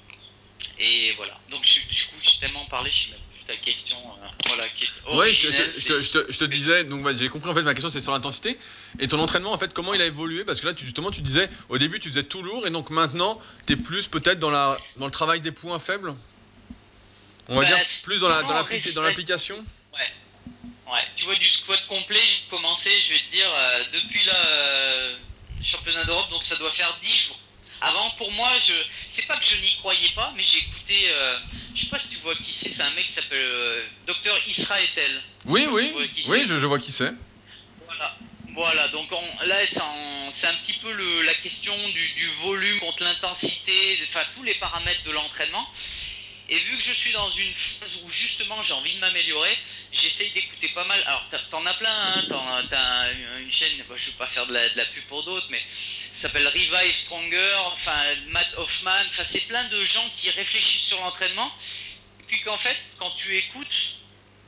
Et 0.79 1.13
voilà. 1.13 1.39
Donc 1.51 1.63
du 1.63 2.05
coup 2.07 2.17
j'ai 2.23 2.39
tellement 2.39 2.67
parlé 2.67 2.91
je 2.91 3.05
sais 3.05 3.11
même 3.11 3.28
ta 3.49 3.57
question. 3.57 3.97
Euh, 3.97 4.27
voilà, 4.47 4.65
ouais, 5.17 5.33
je, 5.33 5.49
te, 6.39 6.45
disais, 6.45 6.85
donc 6.85 7.09
j'ai 7.17 7.31
compris 7.31 7.51
en 7.51 7.55
fait 7.55 7.63
ma 7.63 7.73
question 7.73 7.89
c'est 7.89 8.03
sur 8.03 8.13
l'intensité 8.13 8.59
et 9.01 9.09
ton 9.09 9.19
entraînement 9.19 9.53
en 9.53 9.59
fait 9.59 9.73
comment 9.73 9.95
il 9.95 10.03
a 10.03 10.05
évolué 10.05 10.45
parce 10.45 10.61
que 10.61 10.67
là 10.67 10.75
tu, 10.75 10.85
justement 10.85 11.11
tu 11.11 11.23
disais 11.23 11.49
au 11.71 11.79
début 11.79 11.99
tu 11.99 12.11
faisais 12.11 12.25
tout 12.25 12.43
lourd 12.43 12.67
et 12.67 12.71
donc 12.71 12.91
maintenant 12.91 13.41
tu 13.67 13.73
es 13.73 13.77
plus 13.77 14.07
peut-être 14.07 14.39
dans, 14.39 14.51
la, 14.51 14.79
dans 14.99 15.07
le 15.07 15.13
travail 15.13 15.41
des 15.41 15.51
points 15.51 15.79
faibles? 15.79 16.15
On 17.49 17.55
va 17.55 17.63
bah, 17.63 17.69
dire 17.69 17.79
plus 18.03 18.21
dans, 18.21 18.29
la, 18.29 18.43
dans, 18.43 18.53
l'application? 18.53 19.57
Ouais. 19.57 20.93
ouais, 20.93 21.05
tu 21.17 21.25
vois 21.25 21.37
du 21.37 21.49
squat 21.49 21.83
complet 21.89 22.21
j'ai 22.21 22.51
commencé 22.51 22.91
je 23.07 23.15
vais 23.15 23.19
te 23.19 23.31
dire 23.33 23.51
euh, 23.51 23.85
depuis 23.95 24.25
le 24.27 24.33
euh, 24.35 25.17
championnat 25.63 26.05
d'Europe 26.05 26.29
donc 26.31 26.45
ça 26.45 26.57
doit 26.57 26.71
faire 26.71 26.95
10 27.01 27.09
jours 27.09 27.41
avant, 27.81 28.11
pour 28.11 28.31
moi, 28.33 28.49
je 28.67 28.73
c'est 29.09 29.27
pas 29.27 29.37
que 29.37 29.45
je 29.45 29.57
n'y 29.57 29.75
croyais 29.77 30.09
pas, 30.15 30.33
mais 30.37 30.43
j'ai 30.43 30.59
écouté. 30.59 30.97
Euh, 31.11 31.39
je 31.75 31.83
sais 31.83 31.89
pas 31.89 31.99
si 31.99 32.11
tu 32.11 32.17
vois 32.17 32.35
qui 32.35 32.53
c'est. 32.53 32.73
C'est 32.73 32.83
un 32.83 32.91
mec 32.91 33.07
qui 33.07 33.13
s'appelle 33.13 33.39
euh, 33.39 33.85
Docteur 34.07 34.37
Israël. 34.47 35.23
Oui, 35.47 35.67
oui, 35.71 35.93
oui, 36.27 36.45
je, 36.45 36.67
vois 36.67 36.79
qui 36.79 36.93
c'est. 36.93 37.13
Voilà. 37.87 38.17
Voilà, 38.55 38.89
donc 38.89 39.09
là 39.47 39.57
c'est 39.67 40.47
un 40.47 40.55
petit 40.55 40.73
peu 40.75 40.93
le, 40.93 41.23
la 41.23 41.35
question 41.35 41.75
du, 41.91 42.09
du 42.15 42.27
volume 42.43 42.81
contre 42.81 43.05
l'intensité, 43.05 43.73
enfin 44.09 44.25
tous 44.35 44.43
les 44.43 44.55
paramètres 44.55 45.05
de 45.05 45.13
l'entraînement. 45.13 45.65
Et 46.51 46.59
vu 46.59 46.79
que 46.79 46.83
je 46.83 46.93
suis 46.93 47.13
dans 47.13 47.31
une 47.31 47.55
phase 47.55 47.99
où 48.03 48.11
justement 48.11 48.63
j'ai 48.63 48.73
envie 48.73 48.95
de 48.95 49.01
m'améliorer, 49.01 49.55
j'essaye 49.93 50.31
d'écouter 50.31 50.69
pas 50.69 50.85
mal. 50.85 51.03
Alors 51.07 51.23
t'en 51.51 51.65
as 51.67 51.75
plein, 51.75 51.91
hein, 51.91 52.25
t'as 52.71 53.13
une 53.39 53.53
chaîne, 53.53 53.85
je 53.91 53.97
je 53.97 54.11
vais 54.11 54.17
pas 54.17 54.27
faire 54.27 54.47
de 54.47 54.55
la, 54.55 54.67
de 54.71 54.77
la 54.79 54.87
pub 54.87 55.05
pour 55.05 55.25
d'autres, 55.25 55.47
mais 55.51 55.63
ça 56.11 56.23
s'appelle 56.23 56.49
Revive 56.49 56.97
Stronger, 56.97 57.55
enfin 57.67 58.01
Matt 58.29 58.55
Hoffman, 58.57 58.91
enfin 59.11 59.25
c'est 59.25 59.47
plein 59.47 59.65
de 59.65 59.85
gens 59.85 60.09
qui 60.17 60.31
réfléchissent 60.31 60.87
sur 60.87 61.01
l'entraînement. 61.01 61.53
Et 62.21 62.23
puis 62.23 62.41
qu'en 62.41 62.57
fait, 62.57 62.77
quand 62.99 63.11
tu 63.11 63.37
écoutes, 63.37 63.97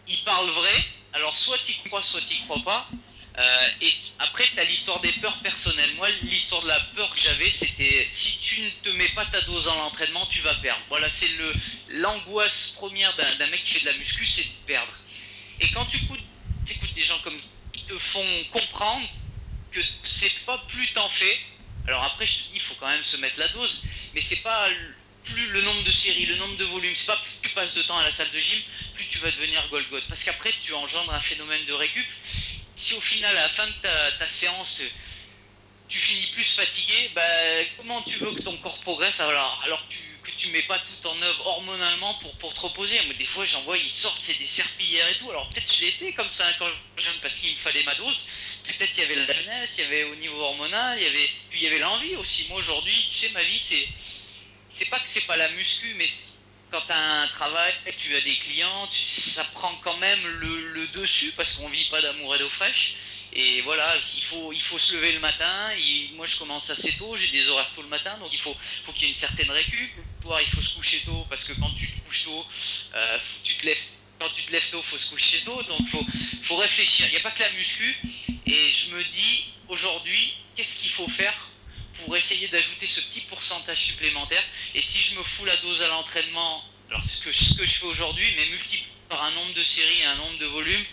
ils 0.08 0.22
parlent 0.24 0.50
vrai. 0.50 0.84
Alors 1.12 1.36
soit 1.36 1.58
tu 1.58 1.74
crois, 1.86 2.02
soit 2.02 2.22
tu 2.22 2.38
crois 2.44 2.62
pas. 2.64 2.88
Euh, 3.40 3.68
et 3.80 3.92
après, 4.18 4.44
tu 4.44 4.60
as 4.60 4.64
l'histoire 4.64 5.00
des 5.00 5.12
peurs 5.12 5.38
personnelles. 5.38 5.94
Moi, 5.96 6.08
l'histoire 6.24 6.62
de 6.62 6.68
la 6.68 6.78
peur 6.94 7.14
que 7.14 7.20
j'avais, 7.20 7.50
c'était 7.50 8.06
si 8.12 8.38
tu 8.38 8.60
ne 8.60 8.70
te 8.82 8.90
mets 8.90 9.08
pas 9.08 9.24
ta 9.24 9.40
dose 9.42 9.64
dans 9.64 9.76
l'entraînement, 9.76 10.26
tu 10.26 10.40
vas 10.40 10.54
perdre. 10.56 10.82
Voilà, 10.88 11.08
c'est 11.08 11.28
le 11.38 11.54
l'angoisse 11.88 12.74
première 12.76 13.14
d'un 13.16 13.46
mec 13.46 13.62
qui 13.62 13.72
fait 13.72 13.80
de 13.80 13.86
la 13.86 13.96
muscu, 13.96 14.26
c'est 14.26 14.44
de 14.44 14.66
perdre. 14.66 14.92
Et 15.60 15.68
quand 15.70 15.86
tu 15.86 15.96
écoutes, 15.96 16.20
des 16.94 17.02
gens 17.02 17.18
comme 17.20 17.40
qui 17.72 17.82
te 17.84 17.98
font 17.98 18.44
comprendre 18.52 19.08
que 19.72 19.80
c'est 20.04 20.44
pas 20.44 20.58
plus 20.68 20.92
t'en 20.92 21.08
fais. 21.08 21.40
Alors 21.86 22.04
après, 22.04 22.26
je 22.26 22.32
te 22.32 22.38
dis, 22.38 22.50
il 22.54 22.60
faut 22.60 22.74
quand 22.74 22.88
même 22.88 23.04
se 23.04 23.16
mettre 23.16 23.38
la 23.38 23.48
dose, 23.48 23.82
mais 24.14 24.20
c'est 24.20 24.42
pas 24.42 24.68
plus 25.24 25.48
le 25.48 25.62
nombre 25.62 25.82
de 25.84 25.90
séries, 25.90 26.26
le 26.26 26.36
nombre 26.36 26.56
de 26.56 26.64
volumes, 26.64 26.94
c'est 26.94 27.06
pas 27.06 27.16
plus 27.16 27.48
tu 27.48 27.54
passes 27.54 27.74
de 27.74 27.82
temps 27.82 27.96
à 27.96 28.02
la 28.02 28.12
salle 28.12 28.30
de 28.30 28.38
gym, 28.38 28.60
plus 28.94 29.06
tu 29.06 29.18
vas 29.18 29.30
devenir 29.30 29.66
Golgoth. 29.68 30.06
Parce 30.08 30.24
qu'après, 30.24 30.52
tu 30.62 30.74
engendres 30.74 31.12
un 31.14 31.20
phénomène 31.20 31.64
de 31.66 31.72
récup 31.72 32.06
si 32.80 32.94
au 32.94 33.00
final, 33.00 33.36
à 33.36 33.42
la 33.42 33.48
fin 33.48 33.66
de 33.66 34.18
ta, 34.18 34.28
séance, 34.28 34.80
tu 35.88 35.98
finis 35.98 36.26
plus 36.32 36.44
fatigué, 36.44 37.10
bah, 37.14 37.22
comment 37.76 38.02
tu 38.02 38.18
veux 38.18 38.34
que 38.34 38.42
ton 38.42 38.56
corps 38.58 38.80
progresse 38.80 39.20
alors, 39.20 39.60
alors 39.64 39.86
que 40.22 40.30
tu 40.30 40.48
mets 40.48 40.62
pas 40.62 40.78
tout 40.78 41.06
en 41.08 41.20
œuvre 41.20 41.46
hormonalement 41.46 42.14
pour, 42.14 42.32
pour 42.38 42.54
te 42.54 42.60
reposer? 42.60 42.98
Mais 43.08 43.14
des 43.14 43.26
fois, 43.26 43.44
j'en 43.44 43.60
vois, 43.62 43.76
ils 43.76 43.90
sortent, 43.90 44.22
c'est 44.22 44.38
des 44.38 44.46
serpillères 44.46 45.08
et 45.10 45.14
tout. 45.16 45.30
Alors 45.30 45.46
peut-être 45.50 45.70
je 45.76 45.82
l'étais 45.82 46.14
comme 46.14 46.30
ça 46.30 46.50
quand 46.58 46.70
jeune 46.96 47.18
parce 47.20 47.36
qu'il 47.38 47.52
me 47.52 47.58
fallait 47.58 47.82
ma 47.82 47.94
dose. 47.96 48.28
Peut-être 48.64 48.96
il 48.96 49.00
y 49.00 49.04
avait 49.04 49.26
la 49.26 49.32
jeunesse, 49.32 49.74
il 49.76 49.82
y 49.82 49.86
avait 49.86 50.04
au 50.04 50.16
niveau 50.16 50.40
hormonal, 50.40 50.98
il 50.98 51.04
y 51.04 51.06
avait, 51.06 51.30
puis 51.50 51.60
il 51.60 51.62
y 51.64 51.66
avait 51.66 51.80
l'envie 51.80 52.16
aussi. 52.16 52.46
Moi 52.48 52.60
aujourd'hui, 52.60 53.08
tu 53.12 53.18
sais, 53.18 53.28
ma 53.30 53.42
vie, 53.42 53.58
c'est, 53.58 53.88
c'est 54.70 54.86
pas 54.86 54.98
que 54.98 55.08
c'est 55.08 55.26
pas 55.26 55.36
la 55.36 55.50
muscu, 55.50 55.92
mais 55.94 56.08
quand 56.70 56.80
tu 56.86 56.92
as 56.92 57.22
un 57.22 57.28
travail, 57.28 57.72
tu 57.98 58.14
as 58.16 58.20
des 58.20 58.36
clients, 58.36 58.88
ça 58.92 59.44
prend 59.44 59.74
quand 59.82 59.96
même 59.98 60.26
le, 60.40 60.86
dessus 60.88 61.32
parce 61.36 61.56
qu'on 61.56 61.68
vit 61.68 61.84
pas 61.84 62.00
d'amour 62.00 62.34
et 62.34 62.38
d'eau 62.38 62.48
fraîche. 62.48 62.94
Et 63.32 63.60
voilà, 63.62 63.94
il 64.16 64.22
faut, 64.22 64.78
se 64.78 64.94
lever 64.94 65.12
le 65.12 65.20
matin. 65.20 65.70
moi, 66.14 66.26
je 66.26 66.38
commence 66.38 66.68
assez 66.70 66.92
tôt, 66.92 67.16
j'ai 67.16 67.28
des 67.28 67.48
horaires 67.48 67.70
tôt 67.76 67.82
le 67.82 67.88
matin, 67.88 68.18
donc 68.18 68.32
il 68.32 68.40
faut, 68.40 68.56
qu'il 68.94 69.02
y 69.02 69.06
ait 69.06 69.08
une 69.08 69.14
certaine 69.14 69.50
récup. 69.50 69.92
il 70.24 70.50
faut 70.50 70.62
se 70.62 70.74
coucher 70.74 71.02
tôt 71.04 71.26
parce 71.28 71.46
que 71.46 71.52
quand 71.52 71.70
tu 71.74 71.90
te 71.90 72.00
couches 72.06 72.24
tôt, 72.24 72.46
euh, 72.94 73.18
quand 74.18 74.28
tu 74.34 74.42
te 74.44 74.52
lèves 74.52 74.70
tôt, 74.70 74.82
faut 74.82 74.98
se 74.98 75.10
coucher 75.10 75.42
tôt, 75.44 75.62
donc 75.62 75.88
faut, 75.88 76.04
faut 76.42 76.56
réfléchir. 76.56 77.06
Il 77.06 77.12
n'y 77.12 77.18
a 77.18 77.20
pas 77.20 77.30
que 77.30 77.42
la 77.42 77.50
muscu. 77.52 77.96
Et 78.46 78.72
je 78.72 78.90
me 78.94 79.02
dis, 79.04 79.46
aujourd'hui, 79.68 80.34
qu'est-ce 80.56 80.80
qu'il 80.80 80.90
faut 80.90 81.08
faire 81.08 81.49
pour 82.04 82.16
essayer 82.16 82.48
d'ajouter 82.48 82.86
ce 82.86 83.00
petit 83.00 83.20
pourcentage 83.22 83.82
supplémentaire. 83.82 84.42
Et 84.74 84.82
si 84.82 85.00
je 85.00 85.14
me 85.16 85.22
fous 85.22 85.44
la 85.44 85.56
dose 85.58 85.82
à 85.82 85.88
l'entraînement, 85.88 86.64
alors 86.88 87.02
ce 87.02 87.20
que, 87.20 87.32
ce 87.32 87.54
que 87.54 87.66
je 87.66 87.72
fais 87.72 87.86
aujourd'hui, 87.86 88.26
mais 88.36 88.46
multiplié 88.46 88.86
par 89.08 89.22
un 89.24 89.30
nombre 89.32 89.54
de 89.54 89.62
séries 89.62 90.00
et 90.00 90.04
un 90.06 90.16
nombre 90.16 90.38
de 90.38 90.46
volumes, 90.46 90.84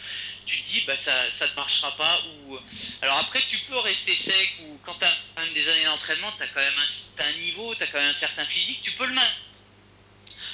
tu 0.48 0.62
te 0.62 0.70
dis 0.70 0.82
bah 0.88 0.96
ça 0.98 1.30
ça 1.30 1.46
ne 1.48 1.54
marchera 1.56 1.96
pas 1.98 2.22
ou 2.48 2.58
alors 3.02 3.18
après 3.18 3.42
tu 3.48 3.58
peux 3.70 3.78
rester 3.78 4.16
sec 4.16 4.54
ou 4.62 4.80
quand 4.86 4.96
tu 4.96 5.06
as 5.06 5.46
des 5.54 5.70
années 5.70 5.84
d'entraînement 5.84 6.32
tu 6.38 6.44
as 6.44 6.48
quand 6.48 6.62
même 6.62 6.80
un 6.80 6.88
certain 6.88 7.32
niveau 7.40 7.76
tu 7.76 7.84
as 7.84 7.88
quand 7.88 8.00
même 8.00 8.10
un 8.10 8.14
certain 8.14 8.46
physique 8.46 8.82
tu 8.82 8.92
peux 8.94 9.06
le 9.06 9.14
maintenir. 9.14 9.44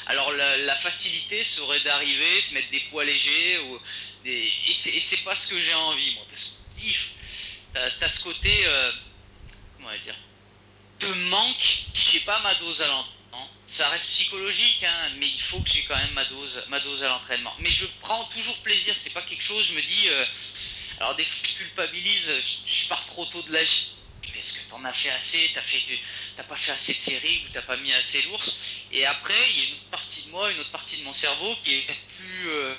Alors 0.08 0.32
la, 0.34 0.76
facilité 0.76 1.44
serait 1.44 1.80
d'arriver 1.82 2.44
de 2.50 2.54
mettre 2.56 2.70
des 2.72 2.80
poids 2.82 3.06
légers 3.06 3.60
ou 3.60 3.80
des, 4.26 4.52
et 4.68 5.00
c'est 5.00 5.24
pas 5.24 5.36
ce 5.36 5.48
que 5.48 5.60
j'ai 5.60 5.74
envie 5.74 6.14
moi 6.16 6.26
parce 6.30 6.48
que 6.48 7.90
t'as 8.00 8.06
as 8.06 8.10
ce 8.10 8.24
côté 8.24 8.52
euh, 8.66 8.92
comment 9.78 9.90
va 9.90 9.98
dire 10.00 10.16
de 11.00 11.08
manque 11.08 11.84
j'ai 11.94 12.20
pas 12.22 12.40
ma 12.42 12.54
dose 12.56 12.82
à 12.82 12.88
l'entraînement 12.88 13.14
ça 13.74 13.90
reste 13.90 14.12
psychologique, 14.12 14.84
hein, 14.84 15.10
mais 15.18 15.28
il 15.28 15.42
faut 15.42 15.60
que 15.60 15.70
j'ai 15.70 15.84
quand 15.86 15.96
même 15.96 16.14
ma 16.14 16.26
dose, 16.26 16.64
ma 16.68 16.80
dose 16.80 17.04
à 17.04 17.08
l'entraînement. 17.08 17.54
Mais 17.60 17.70
je 17.70 17.88
prends 18.00 18.24
toujours 18.26 18.58
plaisir, 18.60 18.94
c'est 18.96 19.14
pas 19.14 19.24
quelque 19.24 19.44
chose, 19.44 19.66
je 19.66 19.76
me 19.76 19.82
dis, 19.82 20.10
euh, 20.10 20.26
alors 21.00 21.16
des 21.16 21.24
fois 21.24 21.48
je 21.48 21.54
culpabilise, 21.56 22.32
je, 22.66 22.88
pars 22.88 23.04
trop 23.08 23.26
tôt 23.26 23.42
de 23.42 23.52
l'âge. 23.52 23.88
Est-ce 24.38 24.58
que 24.58 24.70
t'en 24.70 24.84
as 24.86 24.94
fait 24.94 25.10
assez 25.10 25.52
T'as 26.36 26.44
pas 26.44 26.56
fait 26.56 26.72
assez 26.72 26.94
de 26.94 27.02
séries 27.02 27.44
ou 27.46 27.50
t'as 27.52 27.62
pas 27.62 27.78
mis 27.78 27.94
assez 27.94 28.22
l'ours 28.24 28.58
Et 28.92 29.06
après, 29.06 29.52
il 29.52 29.60
y 29.60 29.62
a 29.62 29.70
une 29.70 29.76
autre 29.76 29.90
partie 29.92 30.22
de 30.24 30.30
moi, 30.30 30.52
une 30.52 30.60
autre 30.60 30.72
partie 30.72 30.98
de 30.98 31.04
mon 31.04 31.14
cerveau 31.14 31.56
qui 31.64 31.76
est 31.76 31.88
plus, 32.18 32.50
euh, 32.50 32.76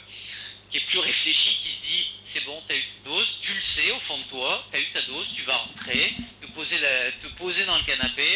qui 0.70 0.78
est 0.78 0.86
plus 0.86 0.98
réfléchi, 0.98 1.58
qui 1.58 1.68
se 1.68 1.82
dit 1.86 2.10
c'est 2.22 2.44
bon, 2.44 2.60
tu 2.66 2.72
as 2.72 2.76
eu 2.76 2.82
ta 2.82 3.10
dose, 3.10 3.38
tu 3.40 3.54
le 3.54 3.60
sais 3.60 3.92
au 3.92 4.00
fond 4.00 4.18
de 4.18 4.24
toi, 4.24 4.66
tu 4.70 4.76
as 4.76 4.80
eu 4.80 4.90
ta 4.92 5.02
dose, 5.02 5.32
tu 5.32 5.42
vas 5.42 5.54
rentrer, 5.54 6.12
te 6.40 6.46
poser, 6.46 6.76
te 7.20 7.28
poser 7.36 7.64
dans 7.64 7.76
le 7.76 7.84
canapé, 7.84 8.26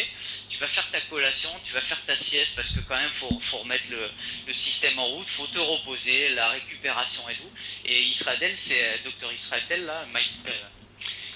tu 0.47 0.57
vas 0.57 0.67
faire 0.67 0.89
ta 0.89 1.01
collation, 1.01 1.49
tu 1.65 1.73
vas 1.73 1.81
faire 1.81 2.03
ta 2.05 2.15
sieste 2.15 2.55
parce 2.55 2.71
que 2.71 2.79
quand 2.81 2.95
même 2.95 3.11
faut, 3.11 3.39
faut 3.41 3.57
remettre 3.57 3.89
le, 3.89 4.53
système 4.53 4.97
en 4.99 5.05
route, 5.07 5.29
faut 5.29 5.47
te 5.47 5.59
reposer, 5.59 6.29
la 6.29 6.47
récupération 6.49 7.27
et 7.29 7.35
tout. 7.35 7.51
Et 7.85 8.03
Israël, 8.03 8.55
c'est 8.57 8.83
euh, 8.83 8.97
docteur 9.03 9.33
Israël 9.33 9.83
là, 9.85 10.05
Mike, 10.11 10.29
euh, 10.47 10.63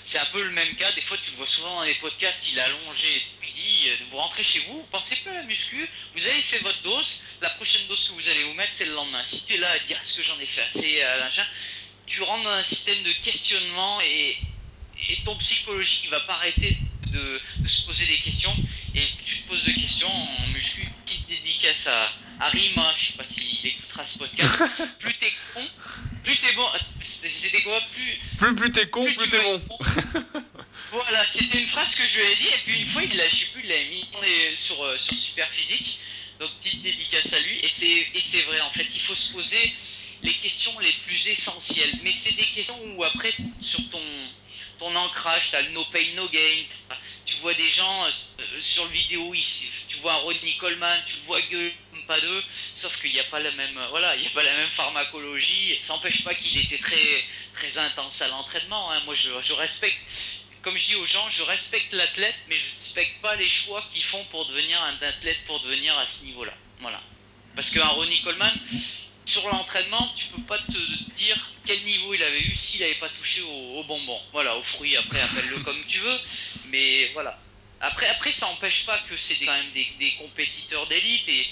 c'est 0.06 0.20
un 0.20 0.26
peu 0.26 0.43
le 0.43 0.51
même 0.51 0.76
cas. 0.76 0.91
Des 0.93 1.01
fois, 1.01 1.18
tu 1.24 1.32
le 1.32 1.38
vois 1.38 1.47
souvent 1.47 1.76
dans 1.76 1.84
les 1.84 1.95
podcasts, 1.95 2.51
il 2.51 2.58
est 2.58 2.62
allongé. 2.62 3.26
Il 3.47 3.54
dit 3.54 3.89
euh, 3.89 3.95
Vous 4.12 4.18
rentrez 4.18 4.43
chez 4.43 4.60
vous, 4.68 4.80
vous 4.80 4.88
pensez 4.91 5.16
plus 5.18 5.32
à 5.32 5.36
la 5.36 5.43
muscu, 5.43 5.88
vous 6.14 6.26
avez 6.26 6.41
fait 6.41 6.60
votre 6.60 6.82
dose, 6.82 7.22
la 7.41 7.49
prochaine 7.51 7.86
dose 7.88 8.08
que 8.08 8.14
vous 8.14 8.30
allez 8.30 8.43
vous 8.43 8.54
mettre, 8.54 8.74
c'est 8.74 8.86
le 8.86 8.93
lendemain. 8.93 9.24
Si 9.24 9.45
tu 9.45 9.54
es 9.54 9.58
là 9.58 9.70
à 9.70 9.80
dire 9.80 9.99
Est-ce 10.01 10.16
que 10.16 10.24
j'en 10.24 10.39
ai 10.39 10.45
fait 10.45 10.64
assez 10.64 11.01
euh, 11.04 11.30
tu 12.06 12.22
rentres 12.22 12.43
dans 12.43 12.49
un 12.49 12.64
système 12.64 13.01
de 13.04 13.12
questionnement 13.24 13.99
et, 14.01 14.38
ton 15.26 15.36
psychologique 15.38 16.10
va 16.10 16.20
pas 16.22 16.34
arrêter 16.34 16.78
de, 17.08 17.41
se 17.66 17.82
poser 17.84 18.06
des 18.06 18.18
questions. 18.18 18.56
Et 18.95 19.01
tu 19.26 19.41
te 19.41 19.47
poses 19.47 19.64
des 19.64 19.74
questions 19.74 20.10
en 20.10 20.47
muscu, 20.47 20.88
petite 21.06 21.28
dédicace 21.28 21.88
à, 21.88 22.12
à 22.39 22.49
Rima, 22.49 22.84
je 22.97 23.06
sais 23.08 23.14
pas 23.14 23.26
s'il 23.26 23.66
écoutera 23.66 24.06
ce 24.06 24.18
podcast. 24.18 24.64
plus 24.99 25.18
t'es 25.18 25.34
con, 25.54 25.66
plus 26.24 26.38
t'es 26.38 26.53
bon. 26.53 26.67
C'était 27.01 27.61
quoi 27.61 27.80
Plus, 27.93 28.19
plus, 28.38 28.55
plus 28.55 28.71
t'es 28.71 28.89
con, 28.89 29.05
plus, 29.05 29.30
t'es 29.30 29.39
bon. 29.39 29.61
voilà, 30.91 31.24
c'était 31.26 31.59
une 31.59 31.67
phrase 31.67 31.95
que 31.95 32.03
je 32.03 32.17
lui 32.17 32.26
ai 32.26 32.36
dit, 32.36 32.47
et 32.47 32.61
puis 32.65 32.80
une 32.82 32.88
fois, 32.88 33.03
il 33.03 33.15
l'a, 33.15 33.28
je 33.28 33.36
sais 33.36 33.45
plus, 33.53 33.63
il 33.63 33.69
l'a 33.69 33.84
mis 33.86 34.05
sur, 34.57 34.82
euh, 34.84 34.97
sur 34.97 35.15
Super 35.15 35.47
Physique. 35.49 35.99
Donc, 36.39 36.49
petite 36.59 36.82
dédicace 36.82 37.32
à 37.34 37.39
lui. 37.39 37.59
Et 37.59 37.69
c'est, 37.69 37.86
et 37.86 38.21
c'est 38.21 38.41
vrai, 38.41 38.59
en 38.61 38.69
fait, 38.71 38.88
il 38.93 39.01
faut 39.01 39.15
se 39.15 39.32
poser 39.32 39.74
les 40.24 40.34
questions 40.34 40.78
les 40.80 40.91
plus 41.05 41.28
essentielles. 41.28 41.99
Mais 42.03 42.11
c'est 42.11 42.36
des 42.36 42.45
questions 42.45 42.80
où 42.95 43.03
après, 43.03 43.34
sur 43.59 43.88
ton, 43.89 44.01
ton 44.80 44.95
ancrage, 44.95 45.49
tu 45.49 45.55
as 45.55 45.61
le 45.61 45.71
no 45.71 45.84
pain, 45.86 46.05
no 46.15 46.28
gain. 46.30 46.39
Tu 47.26 47.36
vois 47.38 47.53
des 47.53 47.69
gens 47.69 48.05
euh, 48.05 48.43
sur 48.59 48.86
le 48.86 48.91
vidéo 48.91 49.34
ici, 49.34 49.69
tu 49.88 49.97
vois 49.97 50.13
Rodney 50.15 50.55
Coleman, 50.57 51.01
tu 51.05 51.15
vois 51.26 51.41
gueuler 51.41 51.74
pas 52.04 52.20
d'eux, 52.20 52.43
sauf 52.74 53.01
qu'il 53.01 53.12
n'y 53.12 53.20
a 53.20 53.24
pas 53.26 53.39
la 53.39 53.51
même, 53.51 53.80
voilà, 53.89 54.16
il 54.16 54.22
n'y 54.22 54.28
a 54.28 54.32
pas 54.32 54.43
la 54.43 54.56
même 54.56 54.70
pharmacologie. 54.70 55.78
Ça 55.82 55.93
n'empêche 55.93 56.24
pas 56.24 56.34
qu'il 56.34 56.58
était 56.58 56.78
très, 56.78 57.26
très 57.54 57.78
intense 57.78 58.22
à 58.22 58.28
l'entraînement. 58.28 58.91
Hein. 58.91 59.01
Moi, 59.06 59.16
je, 59.16 59.54
respecte 59.54 59.97
comme 60.62 60.78
je 60.78 60.88
dis 60.88 60.95
aux 60.95 61.06
gens, 61.06 61.30
je 61.30 61.43
respecte 61.43 61.91
l'athlète, 61.93 62.36
mais 62.47 62.56
je 62.56 62.76
ne 62.76 62.76
respecte 62.82 63.22
pas 63.22 63.36
les 63.36 63.49
choix 63.49 63.86
qu'ils 63.91 64.04
font 64.04 64.24
pour 64.26 64.47
devenir 64.47 64.82
un 64.82 65.06
athlète, 65.06 65.38
pour 65.45 65.60
devenir 65.62 65.97
à 65.97 66.08
ce 66.08 66.24
niveau-là. 66.24 66.54
Voilà. 66.80 67.01
Parce 67.56 67.70
qu'un 67.70 67.86
Ronnie 67.86 68.22
Coleman, 68.22 68.54
sur 69.26 69.47
l'entraînement, 69.47 70.12
tu 70.16 70.26
peux 70.28 70.41
pas 70.43 70.58
te 70.58 71.14
dire 71.16 71.38
quel 71.66 71.82
niveau 71.84 72.14
il 72.14 72.24
avait 72.24 72.41
eu 72.41 72.56
s'il 72.56 72.82
n'avait 72.82 72.95
pas 72.95 73.10
touché 73.10 73.41
au, 73.41 73.84
bonbon. 73.84 74.20
Voilà, 74.32 74.56
aux 74.58 74.64
fruits, 74.64 74.97
après, 74.97 75.20
appelle-le 75.20 75.60
comme 75.60 75.86
tu 75.88 75.99
veux. 75.99 76.20
Mais 76.68 77.10
voilà. 77.14 77.38
Après, 77.82 78.08
après 78.08 78.32
ça 78.32 78.45
n'empêche 78.47 78.86
pas 78.86 78.97
que 79.10 79.18
c'est 79.18 79.36
quand 79.36 79.51
même 79.51 79.72
des, 79.74 80.16
compétiteurs 80.18 80.88
d'élite. 80.88 81.28
Et, 81.28 81.47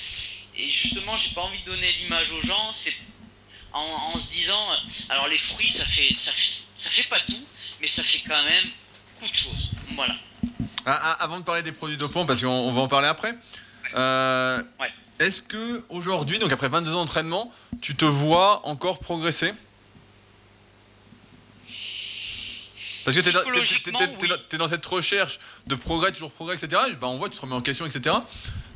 et 0.61 0.69
justement, 0.69 1.17
j'ai 1.17 1.33
pas 1.33 1.41
envie 1.41 1.59
de 1.59 1.65
donner 1.65 1.91
l'image 2.01 2.31
aux 2.31 2.45
gens. 2.45 2.71
C'est 2.73 2.93
en, 3.73 4.19
se 4.19 4.29
disant, 4.31 4.67
alors 5.09 5.27
les 5.27 5.37
fruits, 5.37 5.69
ça 5.69 5.85
fait, 5.85 6.13
ça, 6.15 6.31
ça 6.75 6.89
fait 6.89 7.07
pas 7.07 7.19
tout, 7.19 7.41
mais 7.79 7.87
ça 7.87 8.03
fait 8.03 8.21
quand 8.27 8.43
même 8.43 8.65
beaucoup 9.19 9.31
de 9.31 9.37
choses. 9.37 9.69
Voilà. 9.95 10.13
Ah, 10.85 10.99
ah, 11.01 11.23
avant 11.23 11.39
de 11.39 11.43
parler 11.43 11.63
des 11.63 11.71
produits 11.71 11.97
dopants, 11.97 12.25
parce 12.25 12.41
qu'on 12.41 12.71
va 12.71 12.81
en 12.81 12.87
parler 12.87 13.07
après. 13.07 13.33
Euh, 13.95 14.61
ouais. 14.79 14.91
Est-ce 15.19 15.41
que 15.41 15.85
aujourd'hui, 15.89 16.39
donc 16.39 16.51
après 16.51 16.67
22 16.67 16.91
ans 16.91 16.93
d'entraînement, 16.95 17.51
tu 17.81 17.95
te 17.95 18.05
vois 18.05 18.65
encore 18.67 18.99
progresser? 18.99 19.53
Parce 23.03 23.17
que 23.17 23.21
tu 23.21 24.55
es, 24.55 24.57
dans 24.57 24.67
cette 24.67 24.85
recherche 24.85 25.39
de 25.67 25.75
progrès, 25.75 26.11
toujours 26.11 26.31
progrès, 26.31 26.55
etc. 26.55 26.81
Bah, 26.99 27.07
on 27.07 27.17
voit, 27.17 27.29
tu 27.29 27.35
te 27.35 27.41
remets 27.41 27.55
en 27.55 27.61
question, 27.61 27.85
etc. 27.85 28.15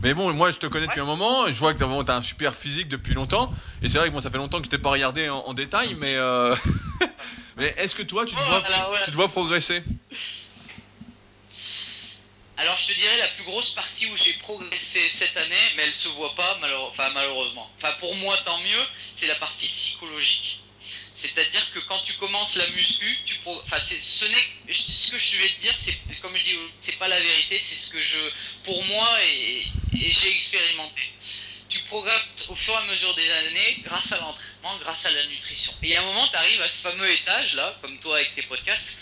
Mais 0.02 0.14
bon, 0.14 0.34
moi, 0.34 0.52
je 0.52 0.58
te 0.58 0.68
connais 0.68 0.88
depuis 0.88 1.02
un 1.02 1.06
moment. 1.06 1.48
Je 1.48 1.54
vois 1.54 1.74
que 1.74 1.80
tu 1.80 1.84
as, 1.84 2.16
un 2.16 2.22
super 2.24 2.56
physique 2.56 2.88
depuis 2.88 3.14
longtemps. 3.14 3.54
Et 3.82 3.90
c'est 3.90 3.98
vrai 3.98 4.10
que 4.10 4.14
bon, 4.14 4.22
ça 4.22 4.30
fait 4.30 4.38
longtemps 4.38 4.60
que 4.60 4.66
je 4.66 4.72
t'ai 4.72 4.78
pas 4.78 4.90
regardé 4.90 5.30
en, 5.30 5.54
détail. 5.54 5.96
Mais, 6.00 6.16
euh, 6.16 6.56
mais 7.58 7.74
est-ce 7.78 7.96
que 7.96 8.04
toi, 8.04 8.26
tu 8.26 8.36
te, 8.36 8.42
vois, 8.42 8.64
tu 9.06 9.12
te 9.12 9.16
vois 9.16 9.28
progresser? 9.28 9.84
Alors 12.58 12.78
je 12.80 12.88
te 12.88 12.98
dirais 12.98 13.18
la 13.18 13.28
plus 13.28 13.44
grosse 13.44 13.72
partie 13.72 14.08
où 14.08 14.16
j'ai 14.16 14.34
progressé 14.34 15.02
cette 15.14 15.36
année, 15.36 15.56
mais 15.76 15.84
elle 15.84 15.94
se 15.94 16.08
voit 16.10 16.34
pas 16.36 16.58
enfin, 16.88 17.10
malheureusement. 17.14 17.70
Enfin 17.78 17.94
pour 18.00 18.16
moi 18.16 18.36
tant 18.46 18.58
mieux, 18.60 18.86
c'est 19.16 19.28
la 19.28 19.36
partie 19.36 19.68
psychologique. 19.68 20.62
C'est-à-dire 21.16 21.72
que 21.72 21.80
quand 21.80 22.00
tu 22.00 22.14
commences 22.16 22.58
la 22.58 22.68
muscu, 22.72 23.18
tu 23.26 23.38
enfin 23.46 23.80
ce 23.80 24.26
n'est 24.26 24.48
ce 24.70 25.12
que 25.12 25.18
je 25.18 25.38
vais 25.38 25.48
te 25.48 25.62
dire, 25.62 25.74
c'est 25.78 25.98
comme 26.20 26.36
je 26.36 26.44
dis, 26.44 26.58
c'est 26.82 26.98
pas 26.98 27.08
la 27.08 27.20
vérité, 27.20 27.58
c'est 27.58 27.76
ce 27.76 27.90
que 27.90 28.02
je 28.02 28.20
pour 28.66 28.84
moi 28.84 29.08
et, 29.24 29.64
j'ai 29.94 30.32
expérimenté. 30.32 31.02
Tu 31.70 31.80
progresses 31.84 32.50
au 32.50 32.56
fur 32.56 32.74
et 32.74 32.78
à 32.78 32.82
mesure 32.84 33.16
des 33.16 33.32
années 33.32 33.78
grâce 33.84 34.12
à 34.12 34.20
l'entraînement, 34.20 34.78
grâce 34.80 35.06
à 35.06 35.12
la 35.12 35.26
nutrition. 35.28 35.74
Et 35.84 35.96
à 35.96 36.02
un 36.02 36.06
moment, 36.06 36.28
tu 36.28 36.36
arrives 36.36 36.62
à 36.62 36.68
ce 36.68 36.82
fameux 36.82 37.10
étage 37.10 37.54
là, 37.56 37.78
comme 37.82 37.98
toi 38.00 38.18
avec 38.18 38.36
tes 38.36 38.44
podcasts, 38.44 38.98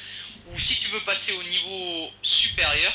où 0.47 0.59
si 0.59 0.80
tu 0.80 0.89
veux 0.89 1.01
passer 1.01 1.32
au 1.34 1.43
niveau 1.43 2.11
supérieur, 2.22 2.93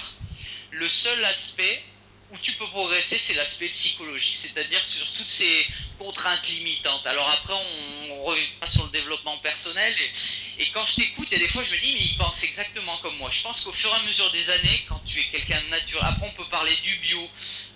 le 0.70 0.88
seul 0.88 1.24
aspect 1.24 1.82
où 2.30 2.36
tu 2.38 2.52
peux 2.52 2.66
progresser, 2.66 3.18
c'est 3.18 3.34
l'aspect 3.34 3.68
psychologique, 3.68 4.36
c'est-à-dire 4.36 4.84
sur 4.84 5.10
toutes 5.14 5.28
ces 5.28 5.66
contraintes 5.98 6.46
limitantes. 6.48 7.06
Alors 7.06 7.28
après, 7.30 7.54
on, 7.54 8.24
revient 8.24 8.44
sur 8.70 8.84
le 8.84 8.90
développement 8.90 9.38
personnel, 9.38 9.94
et, 10.58 10.68
quand 10.74 10.84
je 10.86 10.96
t'écoute, 10.96 11.28
il 11.30 11.38
y 11.38 11.40
a 11.42 11.46
des 11.46 11.50
fois, 11.50 11.62
je 11.62 11.74
me 11.74 11.80
dis, 11.80 11.94
mais 11.94 12.00
il 12.00 12.16
pense 12.18 12.42
exactement 12.42 12.98
comme 12.98 13.16
moi. 13.16 13.30
Je 13.30 13.42
pense 13.42 13.62
qu'au 13.62 13.72
fur 13.72 13.90
et 13.90 13.94
à 13.94 14.02
mesure 14.02 14.30
des 14.32 14.50
années, 14.50 14.84
quand 14.88 15.00
tu 15.06 15.20
es 15.20 15.24
quelqu'un 15.24 15.62
de 15.62 15.68
nature, 15.68 16.04
après 16.04 16.26
on 16.26 16.34
peut 16.34 16.48
parler 16.50 16.74
du 16.82 16.94
bio, 16.96 17.30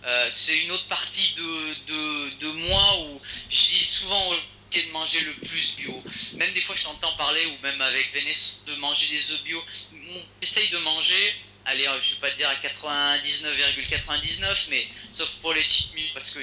euh, 0.04 0.30
c'est 0.32 0.58
une 0.58 0.72
autre 0.72 0.86
partie 0.88 1.32
de, 1.34 2.38
de, 2.40 2.52
moi 2.68 2.98
où 3.00 3.20
je 3.48 3.56
dis 3.56 3.84
souvent 3.86 4.34
de 4.34 4.92
manger 4.92 5.20
le 5.20 5.32
plus 5.34 5.76
bio. 5.76 6.02
Même 6.34 6.52
des 6.52 6.60
fois, 6.60 6.74
je 6.76 6.82
t'entends 6.84 7.12
parler, 7.12 7.46
ou 7.46 7.62
même 7.62 7.80
avec 7.80 8.12
Vénès, 8.12 8.58
de 8.66 8.74
manger 8.76 9.08
des 9.08 9.30
œufs 9.32 9.42
bio. 9.44 9.62
On 9.94 10.22
essaye 10.42 10.68
de 10.68 10.78
manger 10.78 11.34
allez, 11.66 11.88
je 12.02 12.14
vais 12.14 12.20
pas 12.20 12.30
te 12.30 12.36
dire 12.36 12.48
à 12.48 12.54
99,99, 12.54 14.66
mais 14.70 14.88
sauf 15.12 15.28
pour 15.40 15.54
les 15.54 15.62
cheat 15.62 15.92
parce 16.14 16.30
que 16.30 16.40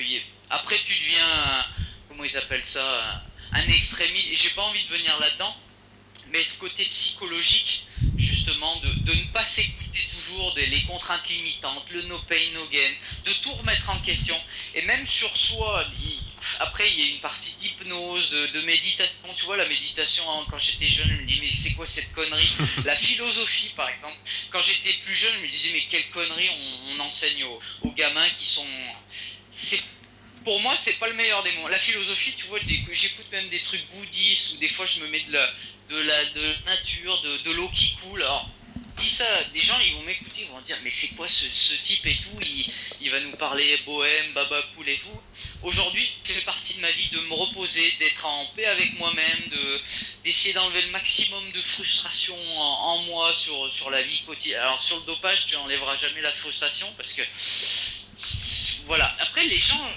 après 0.50 0.78
tu 0.78 0.94
deviens, 0.94 1.66
comment 2.08 2.24
ils 2.24 2.38
appellent 2.38 2.66
ça, 2.66 3.24
un 3.52 3.62
extrémiste, 3.62 4.32
et 4.32 4.36
j'ai 4.36 4.52
pas 4.52 4.64
envie 4.64 4.84
de 4.84 4.90
venir 4.90 5.18
là-dedans, 5.20 5.56
mais 6.32 6.40
le 6.40 6.60
côté 6.60 6.86
psychologique, 6.86 7.84
justement, 8.18 8.80
de, 8.82 9.14
ne 9.14 9.34
pas 9.34 9.46
s'écouter 9.46 10.08
toujours 10.14 10.54
des, 10.56 10.68
les 10.68 10.82
contraintes 10.84 11.28
limitantes, 11.30 11.86
le 11.92 12.04
no 12.04 12.20
pain, 12.20 12.36
no 12.54 12.68
gain, 12.68 12.94
de 13.26 13.34
tout 13.42 13.54
remettre 13.54 13.90
en 13.90 14.00
question, 14.00 14.40
et 14.76 14.82
même 14.84 15.08
sur 15.08 15.36
soi, 15.36 15.86
après 16.60 16.90
il 16.90 17.00
y 17.00 17.04
a 17.04 17.14
une 17.16 17.22
partie 17.22 17.56
d'hypnose, 17.56 18.30
de, 18.30 18.62
méditation, 18.62 19.14
tu 19.36 19.46
vois, 19.46 19.58
la 19.58 19.68
méditation, 19.68 20.24
hein, 20.32 20.46
quand 20.50 20.60
j'étais 20.60 20.88
jeune, 20.88 21.08
je 21.10 21.22
me 21.22 21.26
dis, 21.26 21.40
mais 21.42 21.52
c'est 21.56 21.74
quoi 21.74 21.86
cette 21.86 22.12
connerie? 22.14 22.50
La 22.86 22.96
philosophie, 23.08 23.72
par 23.76 23.90
exemple, 23.90 24.18
quand 24.50 24.62
j'étais 24.62 24.94
plus 25.06 25.16
jeune, 25.16 25.34
je 25.38 25.46
me 25.46 25.48
disais, 25.48 25.70
mais 25.74 25.84
quelle 25.90 26.08
connerie 26.10 26.50
on, 26.50 27.00
enseigne 27.00 27.44
aux, 27.46 27.60
aux, 27.84 27.92
gamins 27.92 28.30
qui 28.38 28.46
sont... 28.46 28.66
C'est 29.52 29.82
pour 30.44 30.60
moi, 30.62 30.74
c'est 30.78 30.94
pas 30.94 31.08
le 31.08 31.16
meilleur 31.16 31.44
des 31.44 31.52
mots. 31.54 31.68
La 31.68 31.78
philosophie, 31.78 32.34
tu 32.36 32.46
vois, 32.48 32.60
j'écoute 32.92 33.28
même 33.32 33.50
des 33.50 33.60
trucs 33.60 33.88
bouddhistes 33.90 34.54
ou 34.54 34.58
des 34.58 34.68
fois 34.68 34.86
je 34.86 35.00
me 35.02 35.08
mets 35.08 35.22
de 35.22 35.34
la, 35.34 35.48
de 35.90 35.98
la, 35.98 36.26
de 36.26 36.66
nature, 36.66 37.22
de, 37.22 37.52
l'eau 37.52 37.70
qui 37.70 37.96
coule. 37.96 38.24
Alors, 38.24 38.50
dis 38.98 39.10
ça, 39.10 39.26
des 39.54 39.60
gens 39.60 39.78
ils 39.86 39.94
vont 39.94 40.04
m'écouter, 40.04 40.42
ils 40.42 40.48
vont 40.48 40.62
dire 40.62 40.78
mais 40.84 40.90
c'est 40.90 41.16
quoi 41.16 41.28
ce, 41.28 41.46
ce, 41.52 41.74
type 41.76 42.06
et 42.06 42.16
tout, 42.16 42.40
il, 42.42 42.72
il, 43.02 43.12
va 43.12 43.20
nous 43.20 43.36
parler 43.36 43.78
bohème, 43.86 44.34
baba 44.34 44.62
cool 44.76 44.90
et 44.90 44.98
tout. 44.98 45.22
Aujourd'hui, 45.62 46.10
c'est 46.24 46.34
fait 46.34 46.46
partie 46.46 46.76
de 46.76 46.80
ma 46.80 46.92
vie 46.92 47.10
de 47.10 47.20
me 47.20 47.34
reposer, 47.34 47.92
d'être 48.00 48.26
en 48.26 48.46
paix 48.56 48.66
avec 48.66 48.98
moi-même, 48.98 49.50
de 49.52 49.82
d'essayer 50.24 50.54
d'enlever 50.54 50.82
le 50.84 50.92
maximum 50.92 51.52
de 51.52 51.62
frustration 51.62 52.36
en, 52.58 52.98
moi 53.04 53.34
sur, 53.34 53.70
sur 53.74 53.90
la 53.90 54.02
vie 54.02 54.22
quotidienne. 54.26 54.62
Alors 54.62 54.82
sur 54.82 54.98
le 54.98 55.04
dopage, 55.04 55.48
tu 55.48 55.56
enlèveras 55.58 55.98
jamais 55.98 56.22
la 56.22 56.32
frustration 56.32 56.88
parce 56.96 57.12
que 57.12 57.22
voilà. 58.86 59.14
Après, 59.20 59.46
les 59.48 59.58
gens, 59.58 59.90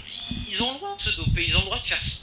ils 0.49 0.63
ont 0.63 0.73
le 0.73 0.79
droit 0.79 0.97
de 0.97 1.03
se 1.03 1.11
doper, 1.11 1.45
ils 1.47 1.57
ont 1.57 1.61
le 1.61 1.67
droit 1.67 1.79
de 1.79 1.87
faire 1.87 2.03
ça 2.03 2.23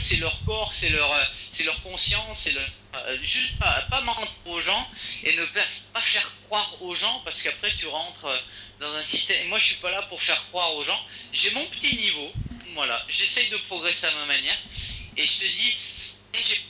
c'est 0.00 0.16
leur 0.16 0.44
corps, 0.44 0.72
c'est 0.72 0.88
leur, 0.88 1.10
c'est 1.50 1.64
leur 1.64 1.80
conscience, 1.82 2.40
c'est 2.40 2.52
leur, 2.52 2.66
euh, 2.96 3.16
juste 3.22 3.58
pas, 3.58 4.00
mentir 4.02 4.28
aux 4.46 4.60
gens 4.60 4.88
et 5.22 5.36
ne 5.36 5.44
pas 5.92 6.00
faire 6.00 6.32
croire 6.46 6.82
aux 6.82 6.94
gens 6.94 7.20
parce 7.24 7.42
qu'après 7.42 7.72
tu 7.74 7.86
rentres 7.86 8.28
dans 8.80 8.92
un 8.92 9.02
système. 9.02 9.44
Et 9.44 9.48
moi 9.48 9.58
je 9.58 9.66
suis 9.66 9.76
pas 9.76 9.90
là 9.90 10.02
pour 10.02 10.20
faire 10.20 10.42
croire 10.48 10.74
aux 10.74 10.82
gens. 10.82 11.00
J'ai 11.32 11.50
mon 11.52 11.64
petit 11.66 11.96
niveau, 11.96 12.32
voilà. 12.74 13.04
J'essaye 13.08 13.48
de 13.50 13.56
progresser 13.68 14.06
à 14.06 14.14
ma 14.14 14.26
manière 14.26 14.58
et 15.16 15.22
je 15.22 15.38
te 15.38 15.44
dis, 15.44 16.60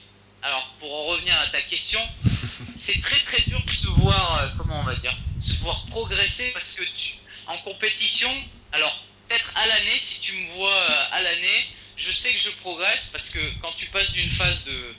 alors 0.43 0.67
pour 0.79 0.95
en 0.95 1.05
revenir 1.07 1.39
à 1.41 1.47
ta 1.49 1.61
question, 1.63 2.01
c'est 2.25 3.01
très 3.01 3.21
très 3.21 3.43
dur 3.43 3.61
de 3.65 3.71
se 3.71 3.87
voir, 3.87 4.43
euh, 4.43 4.49
comment 4.57 4.81
on 4.81 4.85
va 4.85 4.95
dire, 4.97 5.17
se 5.41 5.55
voir 5.63 5.85
progresser 5.87 6.51
parce 6.53 6.73
que 6.73 6.83
tu, 6.83 7.15
en 7.47 7.59
compétition, 7.59 8.33
alors 8.73 9.05
peut-être 9.29 9.53
à 9.57 9.67
l'année, 9.67 9.99
si 10.01 10.21
tu 10.21 10.33
me 10.35 10.47
vois 10.53 10.73
euh, 10.73 11.05
à 11.13 11.23
l'année 11.23 11.67
je 11.99 12.13
sais 12.13 12.33
que 12.33 12.39
je 12.39 12.51
progresse 12.63 13.11
parce 13.13 13.31
que 13.31 13.41
quand 13.61 13.73
tu 13.77 13.87
passes 13.87 14.13
d'une 14.13 14.31
phase 14.31 14.65
de, 14.65 14.95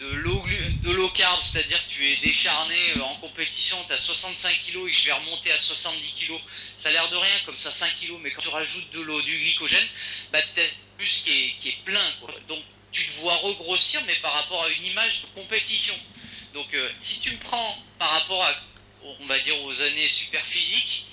de 0.00 0.12
low, 0.16 0.44
de 0.82 0.90
low 0.90 1.08
carb, 1.08 1.40
c'est-à-dire 1.42 1.82
que 1.86 1.90
tu 1.90 2.06
es 2.06 2.16
décharné 2.18 2.76
euh, 2.96 3.02
en 3.02 3.16
compétition, 3.16 3.78
tu 3.86 3.94
as 3.94 3.98
65 3.98 4.52
kg 4.60 4.86
et 4.86 4.90
que 4.90 4.96
je 4.96 5.06
vais 5.06 5.12
remonter 5.12 5.50
à 5.50 5.56
70 5.56 6.12
kg, 6.12 6.34
ça 6.78 6.88
a 6.88 6.92
l'air 6.92 7.08
de 7.10 7.16
rien 7.16 7.38
comme 7.44 7.56
ça 7.56 7.72
5 7.72 7.92
kg, 8.00 8.12
mais 8.22 8.30
quand 8.30 8.42
tu 8.42 8.48
rajoutes 8.48 8.90
de 8.92 9.00
l'eau, 9.00 9.20
du 9.20 9.36
glycogène, 9.36 9.86
bah 10.32 10.38
tu 10.54 10.62
plus 10.96 11.22
qui 11.22 11.68
est, 11.68 11.84
plein. 11.84 12.14
Donc 12.46 12.62
tu 12.92 13.06
te 13.06 13.12
vois 13.20 13.34
regrossir, 13.34 14.00
mais 14.06 14.14
par 14.16 14.32
rapport 14.32 14.62
à 14.62 14.68
une 14.70 14.84
image 14.84 15.22
de 15.22 15.26
compétition. 15.40 15.94
Donc 16.54 16.72
euh, 16.74 16.90
si 16.98 17.18
tu 17.18 17.32
me 17.32 17.38
prends 17.38 17.76
par 17.98 18.10
rapport 18.10 18.44
à, 18.44 18.54
on 19.02 19.26
va 19.26 19.38
dire, 19.40 19.60
aux 19.64 19.80
années 19.82 20.08
super 20.08 20.44
physiques, 20.44 21.04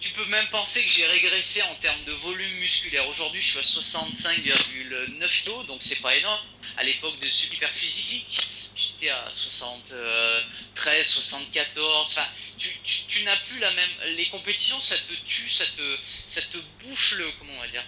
tu 0.00 0.10
peux 0.10 0.26
même 0.26 0.46
penser 0.48 0.84
que 0.84 0.90
j'ai 0.90 1.06
régressé 1.06 1.62
en 1.62 1.74
termes 1.76 2.04
de 2.04 2.12
volume 2.12 2.52
musculaire. 2.58 3.08
Aujourd'hui, 3.08 3.40
je 3.40 3.46
suis 3.46 3.58
à 3.58 3.62
65,9 3.62 5.44
kg, 5.44 5.66
donc 5.66 5.80
c'est 5.82 6.00
pas 6.00 6.14
énorme. 6.14 6.44
À 6.76 6.84
l'époque 6.84 7.18
de 7.18 7.26
super 7.26 7.70
physique, 7.70 8.40
j'étais 8.76 9.10
à 9.10 9.28
73, 9.32 11.06
74. 11.06 12.06
Enfin, 12.06 12.26
tu, 12.58 12.70
tu, 13.08 13.22
n'as 13.24 13.36
plus 13.36 13.58
la 13.58 13.70
même. 13.70 13.90
Les 14.16 14.26
compétitions, 14.28 14.80
ça 14.80 14.96
te 14.96 15.14
tue, 15.26 15.50
ça 15.50 15.64
te, 15.64 15.98
ça 16.26 16.42
te 16.42 16.58
bouffe 16.80 17.12
le. 17.12 17.30
Comment 17.38 17.54
on 17.54 17.60
va 17.60 17.68
dire 17.68 17.84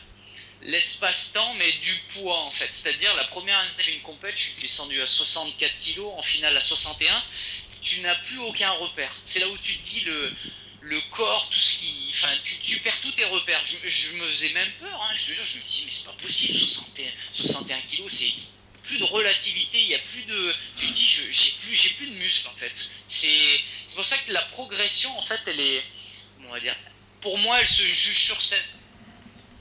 l'espace-temps, 0.62 1.54
mais 1.54 1.72
du 1.72 1.94
poids 2.14 2.38
en 2.38 2.50
fait. 2.50 2.68
C'est-à-dire, 2.70 3.14
la 3.16 3.24
première 3.24 3.58
année 3.58 3.70
que 3.78 3.82
j'ai 3.82 3.94
une 3.94 4.02
compète, 4.02 4.36
je 4.36 4.42
suis 4.42 4.60
descendu 4.60 5.00
à 5.00 5.06
64 5.06 5.72
kg, 5.78 6.00
en 6.00 6.22
finale 6.22 6.56
à 6.56 6.60
61. 6.60 7.22
Tu 7.82 8.00
n'as 8.00 8.14
plus 8.16 8.38
aucun 8.38 8.70
repère. 8.72 9.10
C'est 9.24 9.38
là 9.38 9.48
où 9.48 9.56
tu 9.56 9.78
te 9.78 9.88
dis 9.88 10.00
le 10.00 10.32
le 10.82 11.00
corps, 11.10 11.48
tout 11.50 11.58
ce 11.58 11.78
qui. 11.78 12.10
Enfin, 12.12 12.32
tu, 12.62 12.78
perds 12.80 13.00
tous 13.00 13.12
tes 13.12 13.24
repères. 13.24 13.62
Je, 13.84 14.12
me 14.12 14.26
faisais 14.30 14.52
même 14.52 14.70
peur, 14.80 15.02
hein, 15.02 15.14
je 15.14 15.26
te 15.26 15.32
jure, 15.32 15.44
je 15.44 15.58
me 15.58 15.62
dis, 15.62 15.82
mais 15.86 15.92
c'est 15.92 16.04
pas 16.04 16.12
possible, 16.12 16.58
61, 16.58 17.04
61 17.34 17.80
kilos, 17.82 18.12
c'est 18.12 18.32
plus 18.84 18.98
de 18.98 19.04
relativité, 19.04 19.80
il 19.80 19.88
y 19.88 19.94
a 19.94 19.98
plus 19.98 20.22
de. 20.22 20.54
Tu 20.78 20.86
te 20.86 20.92
dis, 20.92 21.06
j'ai 21.30 21.50
plus, 21.62 21.88
plus 21.94 22.06
de 22.06 22.14
muscles 22.14 22.48
en 22.48 22.58
fait. 22.58 22.72
C'est 23.06 23.60
pour 23.95 24.05
ça 24.05 24.16
que 24.18 24.32
la 24.32 24.43
progression, 24.43 25.16
en 25.18 25.22
fait, 25.22 25.41
elle 25.47 25.61
est. 25.61 25.84
On 26.47 26.53
va 26.53 26.61
dire. 26.61 26.76
Pour 27.20 27.36
moi, 27.38 27.61
elle 27.61 27.68
se 27.68 27.82
juge 27.82 28.24
sur 28.24 28.41
scène. 28.41 28.59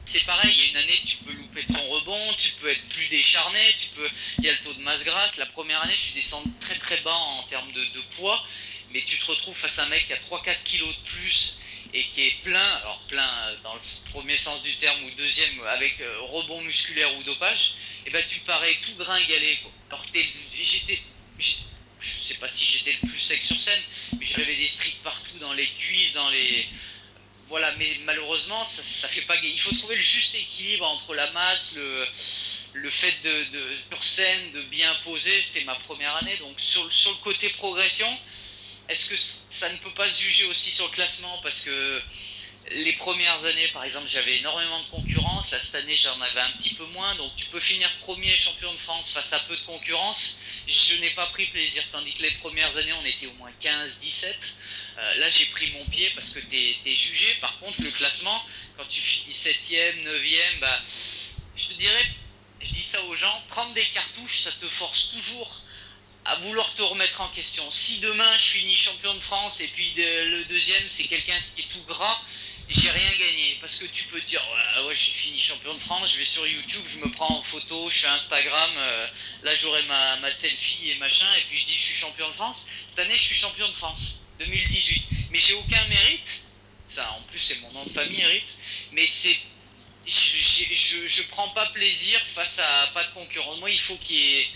C'est 0.05 0.25
pareil, 0.25 0.51
il 0.51 0.59
y 0.59 0.67
a 0.67 0.69
une 0.71 0.77
année, 0.77 1.01
tu 1.05 1.17
peux 1.17 1.33
louper 1.33 1.65
ton 1.65 1.87
rebond, 1.89 2.33
tu 2.33 2.51
peux 2.53 2.69
être 2.69 2.87
plus 2.89 3.07
décharné, 3.09 3.59
tu 3.79 3.89
peux. 3.89 4.09
Il 4.39 4.45
y 4.45 4.49
a 4.49 4.53
le 4.53 4.57
taux 4.59 4.73
de 4.73 4.81
masse 4.81 5.03
grasse. 5.03 5.37
La 5.37 5.45
première 5.45 5.81
année, 5.83 5.93
tu 6.01 6.13
descends 6.13 6.43
très 6.61 6.77
très 6.79 6.97
bas 7.01 7.13
en 7.13 7.43
termes 7.43 7.71
de, 7.73 8.01
poids 8.17 8.43
mais 8.91 9.03
tu 9.03 9.19
te 9.19 9.25
retrouves 9.25 9.55
face 9.55 9.79
à 9.79 9.83
un 9.83 9.89
mec 9.89 10.07
qui 10.07 10.13
a 10.13 10.17
3-4 10.17 10.63
kilos 10.63 10.95
de 10.95 11.09
plus 11.09 11.57
et 11.93 12.03
qui 12.05 12.27
est 12.27 12.35
plein, 12.43 12.75
alors 12.77 12.99
plein 13.07 13.55
dans 13.63 13.73
le 13.73 13.81
premier 14.11 14.37
sens 14.37 14.61
du 14.61 14.75
terme 14.77 15.03
ou 15.05 15.11
deuxième 15.11 15.61
avec 15.67 15.99
euh, 16.01 16.21
rebond 16.21 16.61
musculaire 16.61 17.15
ou 17.17 17.23
dopage, 17.23 17.73
et 18.05 18.09
ben 18.11 18.23
tu 18.29 18.39
parais 18.41 18.75
tout 18.83 18.95
gringalé. 18.95 19.59
Quoi. 19.61 19.71
Alors 19.89 20.05
que 20.05 20.19
j'étais, 20.61 21.01
je 21.99 22.19
sais 22.19 22.35
pas 22.35 22.47
si 22.47 22.65
j'étais 22.65 22.97
le 23.01 23.07
plus 23.09 23.19
sec 23.19 23.41
sur 23.41 23.59
scène, 23.59 23.81
mais 24.19 24.25
j'avais 24.25 24.55
des 24.55 24.67
strips 24.67 25.01
partout 25.03 25.37
dans 25.39 25.53
les 25.53 25.67
cuisses, 25.67 26.13
dans 26.13 26.29
les, 26.29 26.67
voilà, 27.49 27.75
mais 27.77 27.99
malheureusement, 28.03 28.63
ça, 28.63 28.83
ça 28.83 29.07
fait 29.07 29.21
pas. 29.21 29.35
Il 29.37 29.59
faut 29.59 29.75
trouver 29.75 29.95
le 29.95 30.01
juste 30.01 30.35
équilibre 30.35 30.85
entre 30.85 31.15
la 31.15 31.31
masse, 31.31 31.75
le, 31.75 32.89
fait 32.91 33.15
de, 33.23 33.43
de 33.45 33.77
sur 33.89 34.03
scène, 34.03 34.51
de 34.51 34.61
bien 34.63 34.93
poser. 35.03 35.41
C'était 35.41 35.63
ma 35.63 35.75
première 35.75 36.15
année, 36.17 36.37
donc 36.37 36.59
sur, 36.59 36.91
sur 36.93 37.09
le 37.09 37.17
côté 37.17 37.49
progression, 37.49 38.07
est-ce 38.87 39.09
que 39.09 39.15
ça 39.49 39.71
ne 39.71 39.77
peut 39.77 39.93
pas 39.93 40.07
se 40.07 40.21
juger 40.21 40.45
aussi 40.45 40.71
sur 40.71 40.85
le 40.85 40.91
classement? 40.91 41.39
Parce 41.41 41.61
que 41.61 42.01
les 42.71 42.93
premières 42.93 43.43
années, 43.45 43.67
par 43.69 43.83
exemple, 43.83 44.07
j'avais 44.11 44.37
énormément 44.37 44.81
de 44.83 44.87
concurrence. 44.89 45.49
Là, 45.49 45.59
cette 45.59 45.75
année, 45.75 45.95
j'en 45.95 46.21
avais 46.21 46.41
un 46.41 46.51
petit 46.51 46.75
peu 46.75 46.85
moins. 46.85 47.15
Donc, 47.15 47.35
tu 47.35 47.45
peux 47.45 47.59
finir 47.59 47.91
premier 48.01 48.35
champion 48.35 48.71
de 48.71 48.77
France 48.77 49.11
face 49.11 49.33
à 49.33 49.39
peu 49.39 49.57
de 49.57 49.61
concurrence. 49.61 50.35
Je 50.69 50.95
n'ai 51.01 51.09
pas 51.11 51.25
pris 51.27 51.47
plaisir. 51.47 51.83
Tandis 51.91 52.13
que 52.13 52.21
les 52.21 52.31
premières 52.31 52.77
années, 52.77 52.93
on 52.93 53.05
était 53.05 53.25
au 53.25 53.33
moins 53.33 53.51
15, 53.59 53.97
17. 53.99 54.55
Euh, 54.99 55.15
là, 55.15 55.29
j'ai 55.31 55.47
pris 55.47 55.71
mon 55.71 55.83
pied 55.85 56.11
parce 56.13 56.31
que 56.31 56.39
tu 56.39 56.55
es, 56.55 56.95
jugé. 56.95 57.33
Par 57.41 57.57
contre, 57.57 57.81
le 57.81 57.89
classement, 57.89 58.39
quand 58.77 58.85
tu 58.87 59.01
finis 59.01 59.33
7e, 59.33 60.03
9e, 60.03 60.59
bah, 60.61 60.81
je 61.55 61.69
te 61.69 61.73
dirais, 61.73 62.05
je 62.61 62.71
dis 62.71 62.83
ça 62.83 63.03
aux 63.05 63.15
gens, 63.15 63.43
prendre 63.49 63.73
des 63.73 63.85
cartouches, 63.85 64.41
ça 64.41 64.51
te 64.51 64.67
force 64.67 65.09
toujours 65.09 65.63
à 66.25 66.35
vouloir 66.41 66.71
te 66.75 66.83
remettre 66.83 67.19
en 67.21 67.29
question. 67.29 67.69
Si 67.71 67.99
demain 67.99 68.31
je 68.33 68.51
finis 68.51 68.75
champion 68.75 69.15
de 69.15 69.19
France 69.19 69.61
et 69.61 69.67
puis 69.69 69.93
le 69.95 70.43
deuxième 70.45 70.83
c'est 70.87 71.05
quelqu'un 71.05 71.37
qui 71.55 71.61
est 71.61 71.65
tout 71.65 71.81
gras, 71.87 72.21
j'ai 72.69 72.89
rien 72.89 73.11
gagné. 73.19 73.57
Parce 73.61 73.77
que 73.77 73.85
tu 73.85 74.05
peux 74.05 74.21
dire, 74.21 74.41
ouais, 74.85 74.95
j'ai 74.95 75.11
fini 75.11 75.39
champion 75.39 75.73
de 75.73 75.79
France, 75.79 76.11
je 76.13 76.19
vais 76.19 76.25
sur 76.25 76.47
YouTube, 76.47 76.83
je 76.87 76.99
me 76.99 77.11
prends 77.11 77.39
en 77.39 77.43
photo, 77.43 77.89
je 77.89 77.99
fais 77.99 78.07
Instagram, 78.07 78.71
euh, 78.77 79.07
là 79.43 79.55
j'aurai 79.55 79.83
ma, 79.83 80.15
ma 80.17 80.31
selfie 80.31 80.91
et 80.91 80.95
machin, 80.95 81.27
et 81.37 81.41
puis 81.49 81.59
je 81.59 81.65
dis 81.65 81.73
je 81.73 81.79
suis 81.79 81.95
champion 81.95 82.27
de 82.27 82.33
France. 82.33 82.67
Cette 82.87 82.99
année 82.99 83.15
je 83.15 83.23
suis 83.23 83.35
champion 83.35 83.67
de 83.67 83.73
France, 83.73 84.19
2018. 84.39 85.03
Mais 85.31 85.39
j'ai 85.39 85.53
aucun 85.53 85.85
mérite, 85.87 86.41
ça 86.87 87.11
en 87.11 87.21
plus 87.23 87.39
c'est 87.39 87.59
mon 87.61 87.71
nom 87.71 87.83
de 87.85 87.91
famille, 87.91 88.21
Eric, 88.21 88.45
mais 88.91 89.05
c'est 89.05 89.37
je, 90.07 90.73
je, 90.73 91.07
je, 91.07 91.23
prends 91.23 91.49
pas 91.49 91.67
plaisir 91.67 92.19
face 92.33 92.59
à 92.59 92.87
pas 92.93 93.03
de 93.03 93.11
concurrence. 93.11 93.59
Moi, 93.59 93.69
il 93.69 93.79
faut 93.79 93.95
qu'il 93.95 94.15
y 94.15 94.39
ait. 94.39 94.47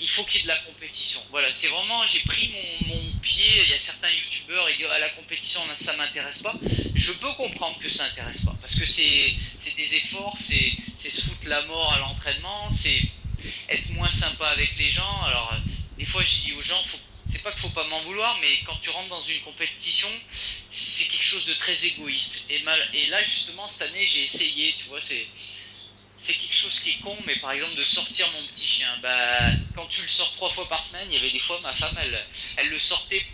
Il 0.00 0.08
faut 0.08 0.24
qu'il 0.24 0.36
y 0.36 0.40
ait 0.40 0.42
de 0.44 0.48
la 0.48 0.56
compétition. 0.56 1.20
Voilà, 1.30 1.52
c'est 1.52 1.66
vraiment, 1.66 2.02
j'ai 2.06 2.20
pris 2.20 2.50
mon, 2.86 3.18
pied. 3.20 3.44
Il 3.64 3.70
y 3.70 3.74
a 3.74 3.78
certains 3.78 4.08
youtubeurs, 4.08 4.66
ils 4.70 4.86
la 4.86 5.10
compétition, 5.10 5.60
ça 5.76 5.94
m'intéresse 5.96 6.40
pas. 6.40 6.54
Je 7.08 7.14
peux 7.14 7.32
comprendre 7.32 7.78
que 7.78 7.88
ça 7.88 8.04
intéresse 8.04 8.44
pas, 8.44 8.54
parce 8.60 8.78
que 8.78 8.84
c'est, 8.84 9.34
des 9.78 9.94
efforts, 9.94 10.36
c'est, 10.36 10.74
se 11.10 11.22
foutre 11.22 11.48
la 11.48 11.62
mort 11.62 11.90
à 11.94 12.00
l'entraînement, 12.00 12.70
c'est 12.70 13.02
être 13.70 13.88
moins 13.92 14.10
sympa 14.10 14.46
avec 14.48 14.76
les 14.76 14.90
gens. 14.90 15.22
Alors, 15.22 15.56
des 15.96 16.04
fois, 16.04 16.22
je 16.22 16.40
dis 16.40 16.52
aux 16.52 16.60
gens, 16.60 16.84
c'est 17.24 17.42
pas 17.42 17.50
qu'il 17.52 17.62
faut 17.62 17.70
pas 17.70 17.86
m'en 17.86 18.02
vouloir, 18.02 18.36
mais 18.42 18.58
quand 18.66 18.76
tu 18.82 18.90
rentres 18.90 19.08
dans 19.08 19.22
une 19.22 19.40
compétition, 19.40 20.10
c'est 20.68 21.06
quelque 21.06 21.24
chose 21.24 21.46
de 21.46 21.54
très 21.54 21.86
égoïste. 21.86 22.44
Et, 22.50 22.58
mal, 22.58 22.78
et 22.92 23.06
là, 23.06 23.22
justement, 23.24 23.66
cette 23.68 23.88
année, 23.88 24.04
j'ai 24.04 24.24
essayé, 24.24 24.74
tu 24.76 24.84
vois, 24.88 25.00
c'est 25.00 25.26
c'est 26.20 26.34
quelque 26.34 26.56
chose 26.56 26.80
qui 26.80 26.90
est 26.90 26.98
con, 26.98 27.16
mais 27.26 27.36
par 27.36 27.52
exemple 27.52 27.76
de 27.76 27.84
sortir 27.84 28.28
mon 28.32 28.44
petit 28.46 28.66
chien, 28.66 28.98
bah 29.00 29.52
quand 29.76 29.86
tu 29.86 30.02
le 30.02 30.08
sors 30.08 30.34
trois 30.34 30.50
fois 30.50 30.68
par 30.68 30.84
semaine, 30.84 31.06
il 31.12 31.14
y 31.14 31.16
avait 31.16 31.30
des 31.30 31.38
fois 31.38 31.60
ma 31.60 31.72
femme, 31.72 31.96
elle, 31.96 32.26
elle 32.56 32.70
le 32.70 32.78
sortait 32.80 33.24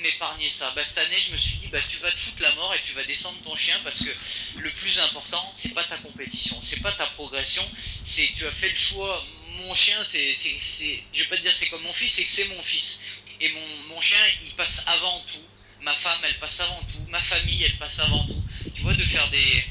m'épargner 0.00 0.50
ça. 0.50 0.72
Bah 0.74 0.82
cette 0.84 0.98
année, 0.98 1.16
je 1.18 1.32
me 1.32 1.36
suis 1.36 1.56
dit, 1.56 1.68
bah 1.68 1.78
tu 1.88 1.98
vas 1.98 2.10
te 2.10 2.16
foutre 2.16 2.42
la 2.42 2.54
mort 2.54 2.74
et 2.74 2.80
tu 2.84 2.92
vas 2.92 3.04
descendre 3.04 3.38
ton 3.44 3.56
chien 3.56 3.76
parce 3.84 3.98
que 3.98 4.10
le 4.58 4.70
plus 4.70 4.98
important, 5.00 5.52
c'est 5.56 5.74
pas 5.74 5.84
ta 5.84 5.96
compétition, 5.98 6.60
c'est 6.62 6.80
pas 6.80 6.92
ta 6.92 7.06
progression, 7.08 7.68
c'est 8.04 8.28
tu 8.36 8.46
as 8.46 8.52
fait 8.52 8.70
le 8.70 8.76
choix. 8.76 9.24
Mon 9.66 9.74
chien, 9.74 10.02
c'est, 10.04 10.34
c'est, 10.34 11.02
je 11.12 11.22
vais 11.22 11.28
pas 11.28 11.36
te 11.36 11.42
dire 11.42 11.52
c'est 11.54 11.68
comme 11.68 11.82
mon 11.82 11.92
fils, 11.92 12.12
c'est 12.12 12.24
que 12.24 12.30
c'est 12.30 12.48
mon 12.48 12.62
fils. 12.62 12.98
Et 13.40 13.48
mon, 13.50 13.94
mon 13.94 14.00
chien, 14.00 14.18
il 14.42 14.54
passe 14.54 14.84
avant 14.86 15.20
tout. 15.32 15.42
Ma 15.80 15.92
femme, 15.92 16.20
elle 16.24 16.38
passe 16.38 16.60
avant 16.60 16.80
tout. 16.92 17.00
Ma 17.08 17.20
famille, 17.20 17.62
elle 17.62 17.76
passe 17.76 18.00
avant 18.00 18.24
tout. 18.26 18.42
Tu 18.74 18.82
vois, 18.82 18.94
de 18.94 19.04
faire 19.04 19.28
des, 19.30 19.64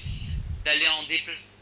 d'aller 0.63 0.87
en 0.87 1.03
déplacement 1.03 1.52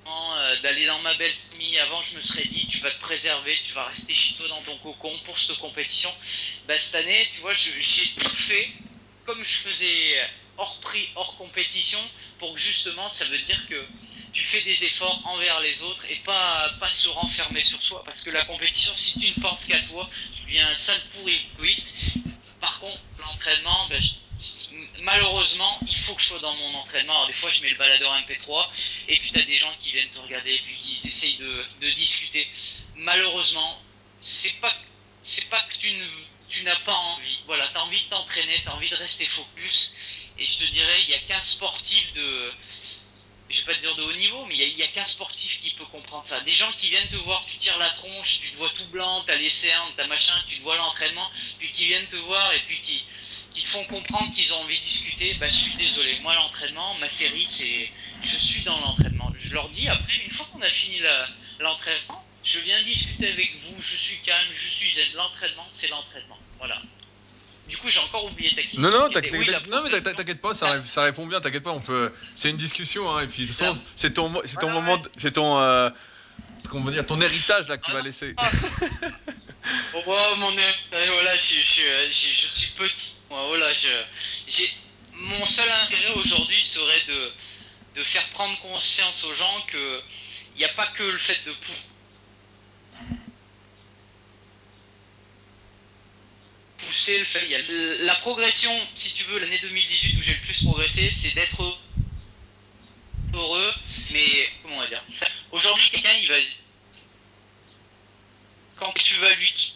d'aller 0.62 0.86
dans 0.86 1.00
ma 1.00 1.14
belle 1.16 1.34
famille. 1.50 1.80
Avant, 1.80 2.02
je 2.04 2.16
me 2.16 2.22
serais 2.22 2.46
dit, 2.46 2.68
tu 2.68 2.80
vas 2.80 2.92
te 2.92 3.00
préserver, 3.00 3.58
tu 3.66 3.74
vas 3.74 3.86
rester 3.86 4.14
chez 4.14 4.34
toi 4.36 4.48
dans 4.48 4.62
ton 4.64 4.78
cocon 4.78 5.18
pour 5.26 5.38
cette 5.38 5.58
compétition. 5.58 6.14
Bah, 6.68 6.78
cette 6.78 6.96
année, 6.96 7.30
tu 7.34 7.42
vois, 7.42 7.54
j'ai 7.54 8.08
tout 8.20 8.36
fait 8.36 8.72
comme 9.26 9.44
je 9.44 9.58
faisais 9.58 10.30
hors 10.58 10.80
prix, 10.80 11.10
hors 11.16 11.38
compétition, 11.38 12.00
pour 12.40 12.54
que 12.54 12.60
justement, 12.60 13.10
ça 13.10 13.26
veut 13.26 13.40
dire 13.40 13.68
que 13.68 13.88
tu 14.34 14.44
fais 14.44 14.62
des 14.62 14.84
efforts 14.84 15.22
envers 15.26 15.60
les 15.62 15.82
autres 15.84 16.06
et 16.10 16.16
pas, 16.18 16.70
pas 16.80 16.90
se 16.90 17.08
renfermer 17.08 17.64
sur 17.64 17.82
soi. 17.82 18.04
Parce 18.06 18.24
que 18.24 18.30
la 18.30 18.46
compétition, 18.46 18.94
si 18.96 19.20
tu 19.20 19.28
ne 19.28 19.44
penses 19.44 19.68
qu'à 19.68 19.80
toi, 19.82 20.10
tu 20.36 20.44
deviens 20.44 20.68
un 20.70 20.76
sale 20.76 21.02
pourri 21.14 21.42
égoïste. 21.56 21.94
Par 22.60 22.80
contre, 22.80 23.02
l'entraînement, 23.20 23.88
ben, 23.90 24.02
malheureusement, 25.00 25.80
il 25.88 25.96
faut 25.96 26.16
que 26.16 26.22
je 26.22 26.28
sois 26.28 26.40
dans 26.40 26.54
mon 26.54 26.76
entraînement. 26.76 27.14
Alors, 27.14 27.28
des 27.28 27.34
fois, 27.34 27.50
je 27.50 27.62
mets 27.62 27.70
le 27.70 27.78
baladeur 27.78 28.14
MP3, 28.22 28.68
et 29.08 29.18
puis 29.18 29.32
tu 29.32 29.40
as 29.40 29.44
des 29.44 29.58
gens 29.58 29.72
qui 29.80 29.92
viennent 29.92 30.10
te 30.10 30.20
regarder, 30.20 30.54
et 30.54 30.60
puis 30.60 30.76
qui 30.76 31.08
essayent 31.08 31.38
de, 31.38 31.92
discuter. 31.92 32.48
Malheureusement, 32.96 33.82
c'est 34.20 34.54
pas, 34.62 34.74
c'est 35.24 35.50
pas 35.50 35.62
que 35.62 35.76
tu, 35.78 36.64
n'as 36.64 36.76
pas 36.80 36.94
envie. 36.94 37.40
Voilà, 37.48 37.68
tu 37.68 37.78
as 37.78 37.84
envie 37.84 38.04
de 38.04 38.10
t'entraîner, 38.10 38.56
tu 38.62 38.68
as 38.68 38.76
envie 38.76 38.90
de 38.90 38.96
rester 38.96 39.26
focus. 39.26 39.94
Et 40.38 40.46
je 40.46 40.58
te 40.58 40.66
dirais, 40.66 41.02
il 41.04 41.08
n'y 41.10 41.16
a 41.16 41.20
qu'un 41.20 41.42
sportif 41.42 42.14
de, 42.14 42.54
je 43.52 43.60
vais 43.60 43.66
pas 43.66 43.76
te 43.76 43.82
dire 43.82 43.96
de 43.96 44.04
haut 44.04 44.14
niveau, 44.14 44.46
mais 44.46 44.56
il 44.56 44.76
n'y 44.76 44.84
a, 44.84 44.88
qu'un 44.88 45.04
sportif 45.06 45.60
qui 45.60 45.72
peut 45.72 45.86
comprendre 45.86 46.26
ça. 46.26 46.40
Des 46.42 46.52
gens 46.52 46.72
qui 46.74 46.90
viennent 46.90 47.10
te 47.10 47.18
voir, 47.18 47.46
tu 47.46 47.58
tires 47.58 47.78
la 47.78 47.90
tronche, 47.90 48.40
tu 48.42 48.52
te 48.52 48.58
vois 48.58 48.70
tout 48.70 48.86
blanc, 48.88 49.24
t'as 49.26 49.36
les 49.36 49.50
cernes, 49.50 49.94
t'as 49.98 50.08
machin, 50.08 50.34
tu 50.48 50.58
te 50.58 50.64
vois 50.64 50.78
l'entraînement, 50.78 51.30
puis 51.60 51.70
qui 51.70 51.86
viennent 51.86 52.08
te 52.08 52.16
voir 52.16 52.54
et 52.54 52.60
puis 52.62 52.80
qui, 52.80 53.04
qui 53.52 53.64
te 53.64 53.68
font 53.68 53.84
comprendre 53.86 54.34
qu'ils 54.34 54.54
ont 54.54 54.62
envie 54.62 54.80
de 54.80 54.84
discuter, 54.84 55.34
bah 55.36 55.50
je 55.50 55.56
suis 55.56 55.76
désolé. 55.76 56.18
Moi 56.22 56.34
l'entraînement, 56.36 56.96
ma 56.96 57.10
série, 57.10 57.46
c'est 57.50 57.92
je 58.24 58.38
suis 58.38 58.64
dans 58.64 58.80
l'entraînement. 58.80 59.32
Je 59.38 59.54
leur 59.54 59.70
dis 59.70 59.88
après, 59.88 60.22
une 60.26 60.32
fois 60.32 60.48
qu'on 60.52 60.62
a 60.62 60.70
fini 60.70 61.00
l'entraînement, 61.60 62.24
je 62.44 62.60
viens 62.60 62.82
discuter 62.84 63.30
avec 63.32 63.52
vous, 63.62 63.76
je 63.82 63.96
suis 63.96 64.20
calme, 64.22 64.48
je 64.54 64.68
suis 64.68 64.94
zen. 64.94 65.06
L'entraînement, 65.16 65.68
c'est 65.72 65.90
l'entraînement. 65.90 66.38
Voilà. 66.58 66.82
Du 67.68 67.78
coup, 67.78 67.90
j'ai 67.90 68.00
encore 68.00 68.26
oublié 68.26 68.50
ta 68.50 68.62
question. 68.64 68.82
Non, 68.82 68.92
non, 68.92 69.10
t'inquiète 69.10 69.34
mais 69.34 70.02
t'inquiète 70.02 70.42
pas, 70.42 70.54
ça, 70.54 70.84
ça, 70.86 71.04
répond 71.04 71.26
bien, 71.26 71.40
t'inquiète 71.40 71.64
pas, 71.64 71.72
on 71.72 71.80
peut. 71.80 72.12
C'est 72.36 72.50
une 72.50 72.58
discussion, 72.58 73.10
hein, 73.10 73.22
et 73.22 73.28
puis 73.28 73.44
de 73.44 73.48
toute 73.48 73.58
façon, 73.58 73.82
c'est 73.96 74.14
ton, 74.14 74.42
c'est 74.46 74.60
ton 74.60 74.70
moment, 74.70 75.02
c'est 75.18 75.34
ton, 75.34 75.58
euh, 75.60 75.90
comment 76.70 76.92
dire, 76.92 77.06
ton 77.06 77.22
héritage 77.22 77.68
là 77.68 77.78
que 77.78 77.86
tu 77.86 77.92
vas 77.92 78.02
laisser. 78.02 78.36
oh, 79.94 80.36
mon 80.38 80.52
voilà, 80.52 81.36
je, 81.36 81.56
je, 81.56 81.82
je, 82.12 82.42
je, 82.42 82.48
suis 82.48 82.72
petit. 82.72 83.16
Je, 83.32 84.66
mon 85.14 85.46
seul 85.46 85.70
intérêt 85.84 86.14
aujourd'hui 86.16 86.62
serait 86.64 87.04
de, 87.96 88.04
faire 88.04 88.26
prendre 88.30 88.60
conscience 88.62 89.24
aux 89.26 89.34
gens 89.34 89.62
que 89.68 90.02
il 90.56 90.60
n'y 90.60 90.66
a 90.66 90.70
pas 90.70 90.88
que 90.88 91.04
le 91.04 91.18
fait 91.18 91.40
de 91.46 91.54
pousser 96.78 97.20
le 97.20 97.26
fait. 97.26 97.48
La 98.04 98.16
progression, 98.16 98.72
si 98.96 99.14
tu 99.14 99.24
veux, 99.26 99.40
l'année 99.40 99.60
2018 99.60 100.18
où 100.18 100.22
j'ai 100.22 100.34
le 100.34 100.42
plus 100.42 100.64
progressé, 100.64 101.10
c'est 101.12 101.34
d'être 101.34 101.78
heureux, 103.34 103.74
mais 104.12 104.50
comment 104.62 104.78
on 104.78 104.82
va 104.82 104.88
dire? 104.88 105.04
Aujourd'hui, 105.52 105.90
quelqu'un, 105.90 106.18
il 106.22 106.28
va. 106.28 106.36
Quand 108.78 108.92
tu 108.94 109.16
vas 109.16 109.34
lui 109.36 109.74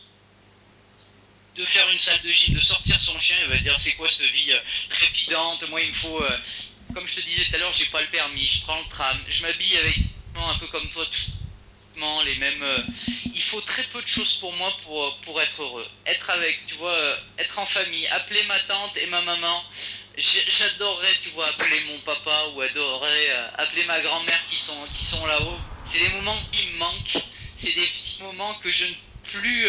de 1.56 1.66
faire 1.66 1.90
une 1.90 2.00
salle 2.00 2.22
de 2.22 2.30
gym, 2.30 2.54
de 2.54 2.60
sortir 2.60 3.00
son 3.00 3.18
chien, 3.20 3.38
il 3.42 3.48
va 3.50 3.58
dire 3.60 3.80
c'est 3.80 3.94
quoi 3.94 4.10
cette 4.10 4.30
vie 4.32 4.52
euh, 4.52 4.60
trépidante, 4.90 5.68
moi 5.70 5.82
il 5.82 5.90
me 5.90 5.94
faut. 5.96 6.22
Euh, 6.22 6.38
comme 6.94 7.08
je 7.08 7.16
te 7.16 7.22
disais 7.22 7.46
tout 7.46 7.56
à 7.56 7.60
l'heure, 7.60 7.74
j'ai 7.74 7.86
pas 7.86 8.02
le 8.02 8.08
permis, 8.08 8.46
je 8.46 8.62
prends 8.62 8.80
le 8.80 8.88
tram, 8.90 9.18
je 9.28 9.42
m'habille 9.42 9.78
avec 9.78 10.00
un 10.36 10.58
peu 10.60 10.68
comme 10.68 10.90
toi, 10.90 11.06
les 12.26 12.36
mêmes. 12.36 12.64
Euh, 12.64 12.84
il 13.34 13.42
faut 13.42 13.62
très 13.62 13.84
peu 13.84 14.02
de 14.02 14.08
choses 14.08 14.34
pour 14.36 14.54
moi 14.54 14.76
pour, 14.84 15.18
pour 15.20 15.42
être 15.42 15.62
heureux. 15.62 15.88
Être 16.06 16.30
avec, 16.30 16.66
tu 16.68 16.76
vois, 16.76 17.18
être 17.38 17.58
en 17.58 17.66
famille, 17.66 18.06
appeler 18.08 18.44
ma 18.44 18.60
tante 18.60 18.98
et 18.98 19.06
ma 19.08 19.22
maman. 19.22 19.64
J'adorerais, 20.18 21.14
tu 21.24 21.30
vois, 21.30 21.48
appeler 21.48 21.82
mon 21.88 22.00
papa 22.00 22.46
ou 22.54 22.62
adorerais 22.62 23.30
appeler 23.58 23.84
ma 23.86 24.00
grand-mère 24.02 24.40
qui 24.50 24.58
sont, 24.58 24.86
qui 24.98 25.06
sont 25.06 25.26
là-haut. 25.26 25.58
C'est 25.86 26.00
des 26.00 26.10
moments 26.10 26.40
qui 26.52 26.68
me 26.68 26.78
manquent. 26.78 27.24
C'est 27.56 27.74
des 27.74 27.88
petits 27.88 28.22
moments 28.22 28.54
que 28.56 28.72
je 28.72 28.86
ne 28.86 28.94
plus. 29.32 29.68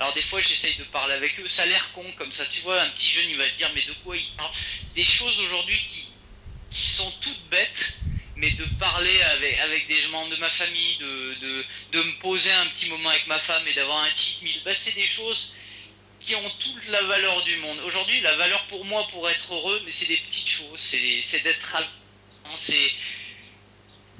Alors 0.00 0.14
des 0.14 0.22
fois 0.22 0.40
j'essaye 0.40 0.76
de 0.76 0.84
parler 0.84 1.12
avec 1.12 1.38
eux, 1.40 1.46
ça 1.46 1.62
a 1.62 1.66
l'air 1.66 1.92
con 1.92 2.10
comme 2.16 2.32
ça, 2.32 2.46
tu 2.46 2.62
vois, 2.62 2.80
un 2.80 2.88
petit 2.88 3.10
jeune 3.10 3.28
il 3.28 3.36
va 3.36 3.46
te 3.46 3.56
dire 3.58 3.70
mais 3.74 3.82
de 3.82 3.92
quoi 4.02 4.16
il 4.16 4.26
parle? 4.34 4.50
Des 4.94 5.04
choses 5.04 5.38
aujourd'hui 5.40 5.76
qui, 5.76 6.08
qui 6.70 6.86
sont 6.86 7.12
toutes 7.20 7.48
bêtes, 7.50 7.92
mais 8.36 8.50
de 8.52 8.64
parler 8.78 9.20
avec, 9.22 9.88
des 9.88 10.06
membres 10.08 10.30
de 10.30 10.36
ma 10.36 10.48
famille, 10.48 10.96
de, 10.96 11.34
de, 11.34 11.64
de, 11.92 12.02
me 12.02 12.18
poser 12.20 12.50
un 12.50 12.66
petit 12.68 12.88
moment 12.88 13.10
avec 13.10 13.26
ma 13.26 13.38
femme 13.38 13.62
et 13.68 13.74
d'avoir 13.74 14.02
un 14.02 14.08
cheat 14.16 14.40
meal, 14.40 14.58
bah, 14.64 14.74
c'est 14.74 14.94
des 14.94 15.06
choses 15.06 15.52
qui 16.18 16.34
ont 16.34 16.50
toute 16.60 16.88
la 16.88 17.02
valeur 17.02 17.44
du 17.44 17.56
monde. 17.56 17.80
Aujourd'hui, 17.80 18.22
la 18.22 18.34
valeur 18.36 18.64
pour 18.68 18.86
moi 18.86 19.06
pour 19.08 19.28
être 19.28 19.52
heureux, 19.52 19.82
mais 19.84 19.92
c'est 19.92 20.06
des 20.06 20.16
petites 20.16 20.48
choses, 20.48 20.80
c'est 20.80 21.42
d'être 21.42 21.76
c'est 22.56 22.94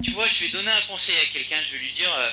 tu 0.03 0.11
vois, 0.11 0.27
je 0.27 0.45
vais 0.45 0.49
donner 0.49 0.71
un 0.71 0.81
conseil 0.81 1.15
à 1.17 1.25
quelqu'un, 1.33 1.61
je 1.63 1.71
vais 1.73 1.79
lui 1.79 1.91
dire, 1.93 2.13
euh, 2.13 2.31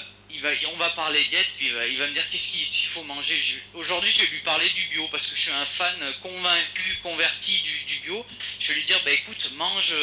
on 0.67 0.77
va 0.77 0.91
parler 0.91 1.23
diète, 1.25 1.49
puis 1.57 1.67
il 1.67 1.99
va, 1.99 2.07
me 2.07 2.13
dire 2.13 2.29
qu'est-ce 2.31 2.53
qu'il 2.53 2.89
faut 2.89 3.03
manger? 3.03 3.41
Aujourd'hui, 3.75 4.11
je 4.11 4.21
vais 4.21 4.27
lui 4.27 4.41
parler 4.41 4.69
du 4.71 4.87
bio 4.87 5.09
parce 5.09 5.27
que 5.27 5.37
je 5.37 5.41
suis 5.41 5.51
un 5.51 5.65
fan 5.67 6.15
convaincu, 6.23 6.99
converti 7.03 7.61
du, 7.87 8.01
bio. 8.05 8.25
Je 8.61 8.69
vais 8.69 8.75
lui 8.75 8.85
dire, 8.85 9.01
bah 9.05 9.13
écoute, 9.13 9.51
mange, 9.55 9.95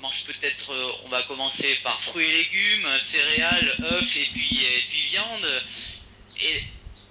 mange 0.00 0.24
peut-être, 0.24 0.72
euh, 0.72 0.92
on 1.04 1.08
va 1.08 1.22
commencer 1.24 1.74
par 1.76 2.00
fruits 2.02 2.26
et 2.26 2.36
légumes, 2.38 2.98
céréales, 3.00 3.76
œufs 3.82 4.16
et 4.16 4.26
puis, 4.26 4.66
viande. 5.10 5.64
Et 6.40 6.62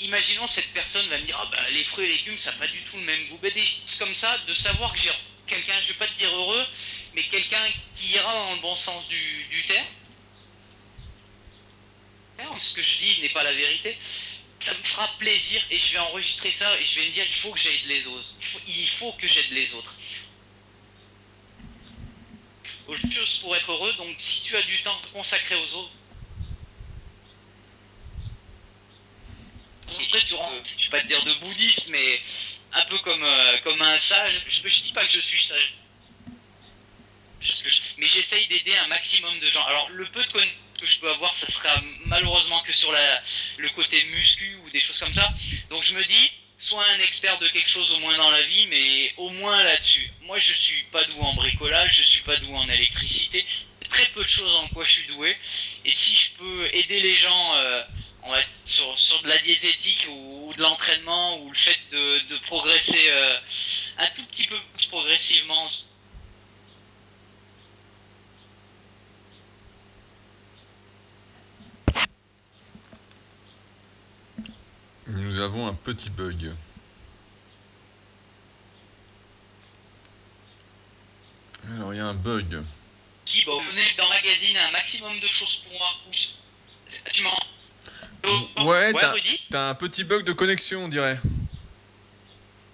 imaginons 0.01 0.47
cette 0.47 0.71
personne 0.73 1.07
va 1.07 1.17
me 1.17 1.25
dire, 1.25 1.39
ah 1.41 1.49
bah, 1.51 1.69
les 1.71 1.83
fruits 1.83 2.05
et 2.05 2.09
légumes, 2.09 2.37
ça 2.37 2.51
n'a 2.51 2.57
pas 2.57 2.67
du 2.67 2.81
tout 2.83 2.97
le 2.97 3.03
même 3.03 3.27
goût. 3.29 3.39
Bah, 3.41 3.49
des 3.49 3.61
choses 3.61 3.97
comme 3.97 4.15
ça, 4.15 4.37
de 4.47 4.53
savoir 4.53 4.93
que 4.93 4.99
j'ai 4.99 5.11
quelqu'un, 5.47 5.73
je 5.81 5.89
vais 5.89 5.93
pas 5.95 6.07
te 6.07 6.17
dire 6.17 6.33
heureux, 6.35 6.65
mais 7.15 7.23
quelqu'un 7.23 7.65
qui 7.95 8.11
ira 8.13 8.33
dans 8.33 8.55
le 8.55 8.61
bon 8.61 8.75
sens 8.75 9.07
du 9.07 9.65
terme. 9.65 9.85
Ce 12.57 12.73
que 12.73 12.81
je 12.81 12.97
dis 12.99 13.21
n'est 13.21 13.29
pas 13.29 13.43
la 13.43 13.53
vérité. 13.53 13.97
Ça 14.59 14.73
me 14.73 14.83
fera 14.83 15.07
plaisir 15.17 15.61
et 15.71 15.77
je 15.77 15.93
vais 15.93 15.99
enregistrer 15.99 16.51
ça 16.51 16.79
et 16.79 16.85
je 16.85 16.99
vais 16.99 17.07
me 17.07 17.11
dire 17.11 17.25
il 17.25 17.33
faut 17.33 17.51
que 17.51 17.59
j'aide 17.59 17.85
les 17.87 18.05
autres. 18.05 18.33
Il 18.39 18.45
faut, 18.45 18.59
il 18.67 18.89
faut 18.89 19.11
que 19.13 19.27
j'aide 19.27 19.51
les 19.51 19.73
autres 19.73 19.95
aux 22.91 22.95
choses 23.09 23.37
pour 23.39 23.55
être 23.55 23.71
heureux. 23.71 23.93
Donc, 23.93 24.15
si 24.17 24.41
tu 24.41 24.55
as 24.55 24.61
du 24.63 24.81
temps 24.81 24.99
consacré 25.13 25.55
aux 25.55 25.75
autres, 25.75 25.91
après, 29.87 30.21
tu 30.21 30.33
rentres, 30.35 30.69
je 30.77 30.85
vais 30.85 30.89
pas 30.89 31.01
te 31.01 31.07
dire 31.07 31.23
de 31.23 31.33
bouddhisme, 31.35 31.91
mais 31.91 32.21
un 32.73 32.85
peu 32.85 32.97
comme, 32.99 33.23
euh, 33.23 33.57
comme 33.59 33.81
un 33.81 33.97
sage. 33.97 34.41
Je, 34.47 34.67
je 34.67 34.83
dis 34.83 34.93
pas 34.93 35.05
que 35.05 35.11
je 35.11 35.19
suis 35.19 35.43
sage, 35.43 35.73
mais 37.97 38.07
j'essaye 38.07 38.47
d'aider 38.47 38.75
un 38.77 38.87
maximum 38.87 39.37
de 39.39 39.47
gens. 39.47 39.63
Alors, 39.65 39.89
le 39.89 40.05
peu 40.05 40.23
de 40.23 40.31
connaissances 40.31 40.55
que 40.81 40.87
je 40.87 40.99
peux 40.99 41.09
avoir, 41.11 41.33
ça 41.35 41.47
sera 41.47 41.69
malheureusement 42.05 42.59
que 42.63 42.73
sur 42.73 42.91
le 43.57 43.69
côté 43.69 44.03
muscu 44.05 44.55
ou 44.65 44.69
des 44.71 44.81
choses 44.81 44.99
comme 44.99 45.13
ça. 45.13 45.31
Donc, 45.69 45.83
je 45.83 45.93
me 45.95 46.03
dis, 46.03 46.31
soit 46.57 46.83
un 46.95 46.99
expert 46.99 47.37
de 47.39 47.47
quelque 47.47 47.69
chose 47.69 47.91
au 47.91 47.99
moins 47.99 48.17
dans 48.17 48.31
la 48.31 48.41
vie, 48.41 48.67
mais 48.67 49.13
au 49.17 49.29
moins 49.29 49.63
là-dessus. 49.63 50.11
Moi, 50.23 50.39
je 50.39 50.53
suis 50.53 50.83
pas 50.91 51.03
doué 51.03 51.19
en 51.21 51.33
bricolage, 51.35 51.97
je 51.97 52.03
suis 52.03 52.21
pas 52.21 52.35
doué 52.37 52.55
en 52.55 52.67
électricité, 52.67 53.45
très 53.89 54.05
peu 54.07 54.23
de 54.23 54.29
choses 54.29 54.55
en 54.55 54.67
quoi 54.69 54.83
je 54.83 54.91
suis 54.91 55.07
doué. 55.07 55.37
Et 55.85 55.91
si 55.91 56.15
je 56.15 56.31
peux 56.31 56.69
aider 56.73 56.99
les 56.99 57.15
gens 57.15 57.55
euh, 57.55 57.83
sur, 58.65 58.97
sur, 58.97 59.21
de 59.21 59.27
la 59.27 59.37
diététique 59.37 60.07
ou, 60.09 60.53
de 60.57 60.61
l'entraînement 60.61 61.39
ou 61.41 61.49
le 61.49 61.55
fait 61.55 61.79
de, 61.91 62.37
progresser 62.47 63.05
euh, 63.09 63.37
un 63.99 64.07
tout 64.07 64.25
petit 64.25 64.47
peu 64.47 64.57
plus 64.75 64.87
progressivement 64.87 65.69
Nous 75.07 75.39
avons 75.39 75.67
un 75.67 75.70
petit 75.83 76.09
bug. 76.09 76.51
Alors 81.75 81.93
il 81.93 81.97
y 81.97 81.99
a 81.99 82.05
un 82.05 82.13
bug. 82.13 82.61
Qui 83.25 83.43
le 83.45 84.09
magazine 84.09 84.57
un 84.57 84.71
maximum 84.71 85.19
de 85.19 85.27
choses 85.27 85.57
pour 85.57 85.77
moi. 85.77 85.87
Tu 87.13 87.23
m'entends 87.23 88.65
Ouais, 88.65 88.93
t'as 89.49 89.69
un 89.69 89.75
petit 89.75 90.03
bug 90.03 90.23
de 90.23 90.33
connexion, 90.33 90.85
on 90.85 90.87
dirait. 90.87 91.19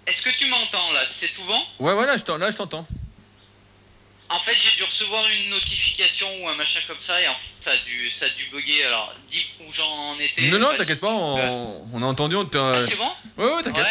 Est-ce 0.06 0.22
que 0.22 0.30
tu 0.30 0.46
m'entends 0.46 0.92
là? 0.92 1.00
C'est 1.08 1.28
tout 1.28 1.44
bon? 1.44 1.60
Ouais, 1.78 1.94
voilà, 1.94 2.16
là 2.16 2.50
je 2.50 2.56
t'entends. 2.56 2.86
En 4.48 4.50
fait, 4.50 4.60
j'ai 4.62 4.76
dû 4.76 4.84
recevoir 4.84 5.22
une 5.28 5.50
notification 5.50 6.42
ou 6.42 6.48
un 6.48 6.54
machin 6.54 6.80
comme 6.86 7.00
ça, 7.00 7.20
et 7.20 7.28
en 7.28 7.34
fait, 7.34 7.50
ça 7.60 7.72
a 7.72 7.76
dû, 7.76 8.10
ça 8.10 8.24
a 8.24 8.28
dû 8.30 8.46
bugger. 8.46 8.82
Alors, 8.84 9.14
dis 9.28 9.44
où 9.60 9.70
j'en 9.74 10.18
étais. 10.18 10.48
Non, 10.48 10.58
non, 10.58 10.74
t'inquiète 10.74 11.00
pas, 11.00 11.12
on, 11.12 11.86
on, 11.92 12.02
a 12.02 12.06
entendu. 12.06 12.34
On 12.34 12.48
ah, 12.54 12.80
c'est 12.82 12.96
bon? 12.96 13.12
Ouais, 13.36 13.52
ouais, 13.52 13.62
t'inquiète. 13.62 13.86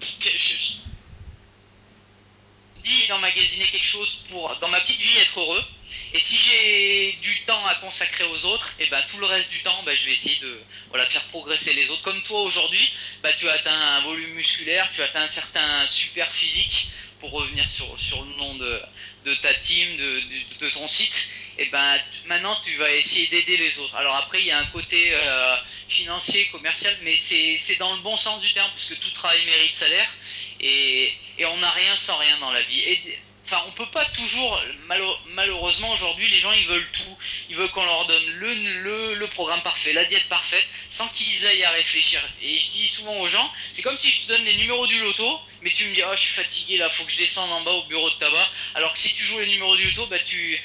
Je, 0.00 0.30
je, 0.30 0.72
dis 2.82 3.06
d'emmagasiner 3.08 3.66
quelque 3.66 3.86
chose 3.86 4.22
pour, 4.30 4.56
dans 4.56 4.68
ma 4.68 4.80
petite 4.80 5.00
vie, 5.00 5.18
être 5.18 5.38
heureux. 5.38 5.64
Et 6.14 6.18
si 6.18 6.38
j'ai 6.38 7.18
du 7.20 7.44
temps 7.44 7.66
à 7.66 7.74
consacrer 7.74 8.24
aux 8.24 8.46
autres, 8.46 8.74
et 8.80 8.86
ben 8.86 9.02
tout 9.10 9.18
le 9.18 9.26
reste 9.26 9.50
du 9.50 9.62
temps, 9.62 9.82
ben, 9.84 9.94
je 9.94 10.06
vais 10.06 10.12
essayer 10.12 10.36
de 10.40 10.58
voilà, 10.88 11.04
faire 11.04 11.24
progresser 11.24 11.74
les 11.74 11.90
autres. 11.90 12.02
Comme 12.02 12.22
toi 12.22 12.40
aujourd'hui, 12.40 12.90
ben, 13.22 13.32
tu 13.38 13.46
as 13.50 13.52
atteint 13.52 13.96
un 13.98 14.00
volume 14.00 14.30
musculaire, 14.30 14.88
tu 14.94 15.02
as 15.02 15.04
atteint 15.04 15.24
un 15.24 15.28
certain 15.28 15.86
super 15.88 16.26
physique 16.30 16.88
pour 17.20 17.30
revenir 17.32 17.68
sur, 17.68 17.86
sur 17.98 18.22
le 18.22 18.36
nom 18.36 18.54
de, 18.56 18.82
de 19.26 19.34
ta 19.34 19.52
team, 19.54 19.96
de, 19.96 20.70
ton 20.70 20.86
site, 20.88 21.28
et 21.58 21.66
ben 21.66 22.00
maintenant 22.26 22.56
tu 22.64 22.74
vas 22.76 22.90
essayer 22.92 23.26
d'aider 23.26 23.56
les 23.56 23.78
autres. 23.80 23.96
Alors 23.96 24.16
après 24.16 24.40
il 24.40 24.46
y 24.46 24.52
a 24.52 24.58
un 24.58 24.66
côté, 24.66 25.10
euh, 25.12 25.56
financier, 25.88 26.46
commercial, 26.46 26.96
mais 27.02 27.16
c'est 27.16 27.76
dans 27.78 27.94
le 27.94 28.02
bon 28.02 28.16
sens 28.16 28.40
du 28.40 28.52
terme, 28.52 28.70
parce 28.70 28.88
que 28.88 28.94
tout 28.94 29.10
travail 29.10 29.44
mérite 29.44 29.76
salaire, 29.76 30.08
et, 30.60 31.12
et 31.38 31.44
on 31.46 31.56
n'a 31.58 31.70
rien 31.70 31.96
sans 31.96 32.16
rien 32.16 32.38
dans 32.38 32.52
la 32.52 32.62
vie. 32.62 32.98
Enfin, 33.48 33.62
on 33.68 33.72
peut 33.72 33.86
pas 33.86 34.04
toujours, 34.06 34.60
malheureusement 35.34 35.92
aujourd'hui, 35.92 36.28
les 36.28 36.38
gens 36.40 36.50
ils 36.50 36.66
veulent 36.66 36.90
tout. 36.92 37.16
Ils 37.48 37.54
veulent 37.54 37.70
qu'on 37.70 37.84
leur 37.84 38.04
donne 38.08 38.26
le, 38.40 39.14
le, 39.14 39.26
programme 39.28 39.60
parfait, 39.60 39.92
la 39.92 40.04
diète 40.04 40.28
parfaite, 40.28 40.66
sans 40.90 41.06
qu'ils 41.08 41.46
aillent 41.46 41.62
à 41.62 41.70
réfléchir. 41.70 42.20
Et 42.42 42.58
je 42.58 42.70
dis 42.72 42.88
souvent 42.88 43.20
aux 43.20 43.28
gens, 43.28 43.52
c'est 43.72 43.82
comme 43.82 43.96
si 43.96 44.10
je 44.10 44.22
te 44.22 44.28
donne 44.32 44.44
les 44.44 44.56
numéros 44.56 44.88
du 44.88 44.98
loto, 44.98 45.40
mais 45.62 45.70
tu 45.70 45.86
me 45.86 45.94
dis, 45.94 46.02
oh, 46.04 46.10
je 46.16 46.22
suis 46.22 46.34
fatigué 46.34 46.78
là, 46.78 46.90
faut 46.90 47.04
que 47.04 47.12
je 47.12 47.18
descende 47.18 47.52
en 47.52 47.60
bas 47.62 47.70
au 47.70 47.84
bureau 47.84 48.10
de 48.10 48.16
tabac. 48.16 48.50
Alors 48.74 48.92
que 48.92 48.98
si 48.98 49.14
tu 49.14 49.22
joues 49.22 49.38
les 49.38 49.46
numéros 49.46 49.76
du 49.76 49.90
loto, 49.90 50.06
bah 50.06 50.18
tu, 50.18 50.60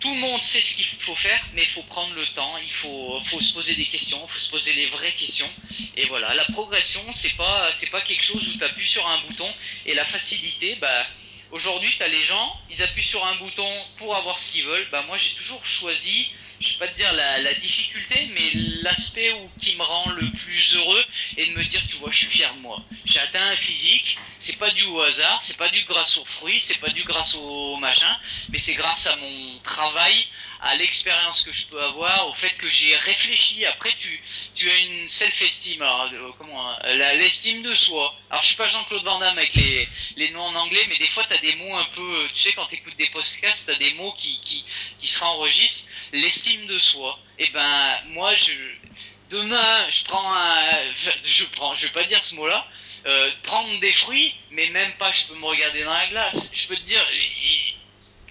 tout 0.00 0.14
le 0.14 0.20
monde 0.20 0.40
sait 0.40 0.62
ce 0.62 0.76
qu'il 0.76 0.86
faut 0.86 1.14
faire, 1.14 1.44
mais 1.52 1.62
il 1.62 1.68
faut 1.68 1.82
prendre 1.82 2.14
le 2.14 2.26
temps, 2.28 2.56
il 2.56 2.72
faut, 2.72 3.20
faut 3.26 3.40
se 3.40 3.52
poser 3.52 3.74
des 3.74 3.86
questions, 3.86 4.18
il 4.26 4.32
faut 4.32 4.38
se 4.38 4.48
poser 4.48 4.72
les 4.72 4.86
vraies 4.86 5.12
questions. 5.12 5.50
Et 5.96 6.06
voilà, 6.06 6.32
la 6.34 6.44
progression, 6.46 7.04
c'est 7.12 7.36
pas, 7.36 7.70
c'est 7.74 7.90
pas 7.90 8.00
quelque 8.00 8.24
chose 8.24 8.48
où 8.48 8.56
tu 8.56 8.64
appuies 8.64 8.88
sur 8.88 9.06
un 9.06 9.18
bouton 9.28 9.52
et 9.84 9.94
la 9.94 10.06
facilité, 10.06 10.76
bah 10.76 11.06
Aujourd'hui, 11.50 11.90
tu 11.96 12.02
as 12.02 12.08
les 12.08 12.24
gens, 12.24 12.60
ils 12.70 12.82
appuient 12.82 13.02
sur 13.02 13.24
un 13.24 13.34
bouton 13.36 13.86
pour 13.96 14.14
avoir 14.14 14.38
ce 14.38 14.52
qu'ils 14.52 14.64
veulent. 14.64 14.86
Bah, 14.92 15.02
moi, 15.06 15.16
j'ai 15.16 15.34
toujours 15.34 15.64
choisi, 15.64 16.28
je 16.60 16.72
vais 16.72 16.78
pas 16.78 16.88
te 16.88 16.96
dire 16.96 17.12
la, 17.14 17.54
difficulté, 17.54 18.28
mais 18.34 18.50
l'aspect 18.82 19.34
qui 19.58 19.74
me 19.76 19.82
rend 19.82 20.10
le 20.10 20.30
plus 20.30 20.76
heureux 20.76 21.04
et 21.38 21.46
de 21.46 21.52
me 21.52 21.64
dire, 21.64 21.80
tu 21.88 21.96
vois, 21.96 22.10
je 22.10 22.18
suis 22.18 22.26
fier 22.26 22.52
de 22.54 22.60
moi. 22.60 22.82
J'ai 23.06 23.20
atteint 23.20 23.46
un 23.50 23.56
physique, 23.56 24.18
c'est 24.38 24.58
pas 24.58 24.70
dû 24.70 24.84
au 24.84 25.00
hasard, 25.00 25.40
c'est 25.42 25.56
pas 25.56 25.68
dû 25.70 25.82
grâce 25.84 26.18
aux 26.18 26.24
fruits, 26.24 26.60
c'est 26.60 26.78
pas 26.78 26.90
dû 26.90 27.02
grâce 27.04 27.34
au 27.34 27.76
machin, 27.76 28.14
mais 28.50 28.58
c'est 28.58 28.74
grâce 28.74 29.06
à 29.06 29.16
mon 29.16 29.58
travail, 29.60 30.26
à 30.60 30.74
l'expérience 30.76 31.42
que 31.42 31.52
je 31.52 31.66
peux 31.66 31.80
avoir, 31.80 32.28
au 32.28 32.32
fait 32.32 32.50
que 32.50 32.68
j'ai 32.68 32.96
réfléchi. 32.96 33.64
Après, 33.66 33.92
tu, 33.98 34.20
tu 34.54 34.68
as 34.68 34.78
une 34.78 35.08
self-esteem, 35.08 35.82
euh, 35.82 36.30
comment, 36.36 36.72
euh, 36.84 37.14
l'estime 37.16 37.62
de 37.62 37.74
soi. 37.74 38.14
Alors, 38.30 38.42
je 38.42 38.48
suis 38.48 38.56
pas 38.56 38.68
Jean-Claude 38.68 39.04
Van 39.04 39.18
Damme 39.20 39.38
avec 39.38 39.54
les, 39.54 39.88
les 40.16 40.30
noms 40.30 40.42
en 40.42 40.54
anglais, 40.56 40.84
mais 40.88 40.96
des 40.96 41.06
fois, 41.06 41.24
tu 41.24 41.34
as 41.34 41.38
des 41.38 41.54
mots 41.56 41.76
un 41.76 41.84
peu, 41.94 42.02
euh, 42.02 42.28
tu 42.34 42.40
sais, 42.40 42.52
quand 42.52 42.66
tu 42.66 42.74
écoutes 42.74 42.96
des 42.96 43.08
podcasts, 43.10 43.66
tu 43.66 43.70
as 43.70 43.76
des 43.76 43.94
mots 43.94 44.12
qui, 44.12 44.40
qui, 44.40 44.64
qui 44.98 45.06
se 45.06 45.22
enregistrent. 45.22 45.88
L'estime 46.12 46.66
de 46.66 46.78
soi. 46.78 47.18
Et 47.38 47.44
eh 47.46 47.50
ben, 47.50 47.98
moi, 48.06 48.34
je, 48.34 48.52
demain, 49.30 49.90
je 49.90 50.04
prends 50.04 50.32
un, 50.32 50.92
je 51.22 51.44
prends, 51.44 51.74
je 51.76 51.86
vais 51.86 51.92
pas 51.92 52.04
dire 52.04 52.22
ce 52.22 52.34
mot-là, 52.34 52.66
prendre 53.44 53.78
des 53.78 53.92
fruits, 53.92 54.34
mais 54.50 54.68
même 54.70 54.92
pas, 54.94 55.12
je 55.12 55.26
peux 55.26 55.34
me 55.36 55.44
regarder 55.44 55.84
dans 55.84 55.92
la 55.92 56.06
glace. 56.06 56.50
Je 56.52 56.66
peux 56.66 56.76
te 56.76 56.82
dire, 56.82 57.06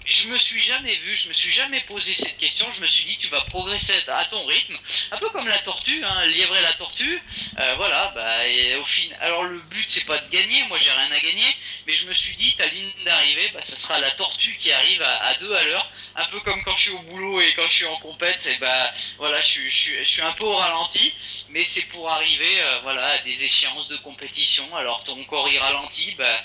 je 0.08 0.28
me 0.28 0.38
suis 0.38 0.60
jamais 0.60 0.94
vu, 0.94 1.14
je 1.14 1.28
me 1.28 1.34
suis 1.34 1.50
jamais 1.50 1.82
posé 1.82 2.14
cette 2.14 2.38
question. 2.38 2.70
Je 2.72 2.80
me 2.80 2.86
suis 2.86 3.04
dit, 3.04 3.18
tu 3.18 3.28
vas 3.28 3.40
progresser 3.42 3.92
à 4.08 4.24
ton 4.24 4.44
rythme, 4.46 4.76
un 5.10 5.18
peu 5.18 5.28
comme 5.28 5.46
la 5.46 5.58
tortue, 5.58 6.02
hein, 6.02 6.26
lièvre 6.26 6.54
la 6.62 6.72
tortue. 6.72 7.22
Euh, 7.58 7.74
voilà, 7.76 8.10
bah, 8.14 8.46
et 8.48 8.76
au 8.76 8.84
fin, 8.84 9.08
alors 9.20 9.44
le 9.44 9.58
but 9.58 9.84
c'est 9.86 10.06
pas 10.06 10.18
de 10.18 10.30
gagner, 10.30 10.62
moi 10.64 10.78
j'ai 10.78 10.90
rien 10.90 11.12
à 11.12 11.20
gagner, 11.20 11.56
mais 11.86 11.92
je 11.92 12.06
me 12.06 12.14
suis 12.14 12.34
dit, 12.36 12.54
ta 12.56 12.66
ligne 12.66 12.90
d'arrivée, 13.04 13.50
bah, 13.52 13.60
ça 13.62 13.76
sera 13.76 13.98
la 13.98 14.10
tortue 14.12 14.56
qui 14.56 14.72
arrive 14.72 15.02
à, 15.02 15.34
deux 15.34 15.54
à 15.54 15.64
l'heure, 15.64 15.90
un 16.16 16.24
peu 16.26 16.40
comme 16.40 16.62
quand 16.64 16.76
je 16.76 16.82
suis 16.82 16.90
au 16.92 17.00
boulot 17.00 17.40
et 17.42 17.52
quand 17.52 17.66
je 17.68 17.74
suis 17.74 17.86
en 17.86 17.98
compète, 17.98 18.46
et 18.46 18.56
bah 18.56 18.94
voilà, 19.18 19.38
je 19.42 19.46
suis, 19.46 19.70
je 19.70 20.04
suis, 20.04 20.22
un 20.22 20.32
peu 20.32 20.44
au 20.44 20.56
ralenti, 20.56 21.12
mais 21.50 21.64
c'est 21.64 21.82
pour 21.82 22.10
arriver, 22.10 22.60
euh, 22.60 22.80
voilà, 22.82 23.06
à 23.06 23.18
des 23.18 23.44
échéances 23.44 23.88
de 23.88 23.96
compétition. 23.98 24.74
Alors 24.74 25.04
ton 25.04 25.22
corps 25.24 25.48
il 25.48 25.58
ralentit, 25.58 26.14
bah 26.16 26.42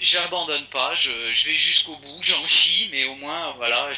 j'abandonne 0.00 0.66
pas, 0.66 0.94
je, 0.94 1.10
vais 1.10 1.56
jusqu'au 1.56 1.96
bout, 1.96 2.22
j'en 2.22 2.46
chie, 2.46 2.88
mais 2.90 3.04
au 3.06 3.14
moins, 3.16 3.52
voilà, 3.52 3.90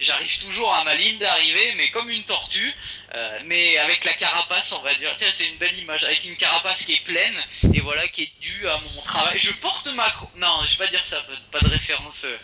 j'arrive 0.00 0.40
toujours 0.40 0.74
à 0.74 0.84
ma 0.84 0.94
ligne 0.94 1.18
d'arrivée, 1.18 1.74
mais 1.76 1.90
comme 1.90 2.10
une 2.10 2.24
tortue, 2.24 2.74
euh, 3.14 3.40
mais 3.46 3.78
avec 3.78 4.04
la 4.04 4.12
carapace, 4.14 4.72
on 4.72 4.82
va 4.82 4.94
dire. 4.94 5.14
Tiens, 5.16 5.28
c'est 5.32 5.46
une 5.46 5.56
belle 5.56 5.78
image, 5.78 6.04
avec 6.04 6.24
une 6.24 6.36
carapace 6.36 6.84
qui 6.84 6.94
est 6.94 7.04
pleine, 7.04 7.36
et 7.74 7.80
voilà, 7.80 8.06
qui 8.08 8.24
est 8.24 8.32
due 8.40 8.68
à 8.68 8.78
mon 8.78 9.02
travail. 9.02 9.38
Je 9.38 9.52
porte 9.52 9.86
ma... 9.88 10.06
Non, 10.36 10.60
je 10.64 10.70
vais 10.76 10.86
pas 10.86 10.90
dire 10.90 11.04
ça, 11.04 11.24
pas 11.50 11.60
de 11.60 11.68
référence 11.68 12.24
euh, 12.24 12.36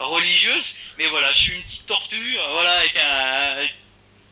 religieuse, 0.00 0.74
mais 0.98 1.06
voilà, 1.06 1.30
je 1.32 1.38
suis 1.38 1.54
une 1.54 1.62
petite 1.62 1.86
tortue, 1.86 2.38
euh, 2.38 2.52
voilà, 2.52 2.72
avec 2.78 2.96
un 2.96 3.68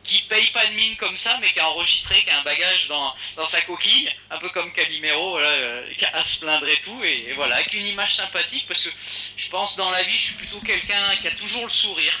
qui 0.05 0.21
paye 0.23 0.47
pas 0.47 0.65
de 0.67 0.73
mine 0.73 0.95
comme 0.97 1.17
ça, 1.17 1.37
mais 1.41 1.51
qui 1.51 1.59
a 1.59 1.67
enregistré, 1.69 2.21
qui 2.23 2.29
a 2.29 2.39
un 2.39 2.43
bagage 2.43 2.87
dans, 2.87 3.13
dans 3.35 3.45
sa 3.45 3.59
coquille, 3.61 4.09
un 4.29 4.37
peu 4.37 4.49
comme 4.49 4.71
Calimero, 4.71 5.39
euh, 5.39 5.93
qui 5.97 6.05
a 6.05 6.15
à 6.15 6.23
se 6.23 6.39
plaindre 6.39 6.67
et 6.67 6.77
tout, 6.77 7.03
et, 7.03 7.33
voilà, 7.33 7.55
avec 7.55 7.73
une 7.73 7.85
image 7.87 8.15
sympathique, 8.15 8.65
parce 8.67 8.83
que 8.83 8.89
je 9.35 9.49
pense 9.49 9.75
dans 9.75 9.89
la 9.89 10.01
vie, 10.03 10.13
je 10.13 10.23
suis 10.25 10.35
plutôt 10.35 10.59
quelqu'un 10.59 11.15
qui 11.21 11.27
a 11.27 11.31
toujours 11.31 11.63
le 11.63 11.71
sourire. 11.71 12.13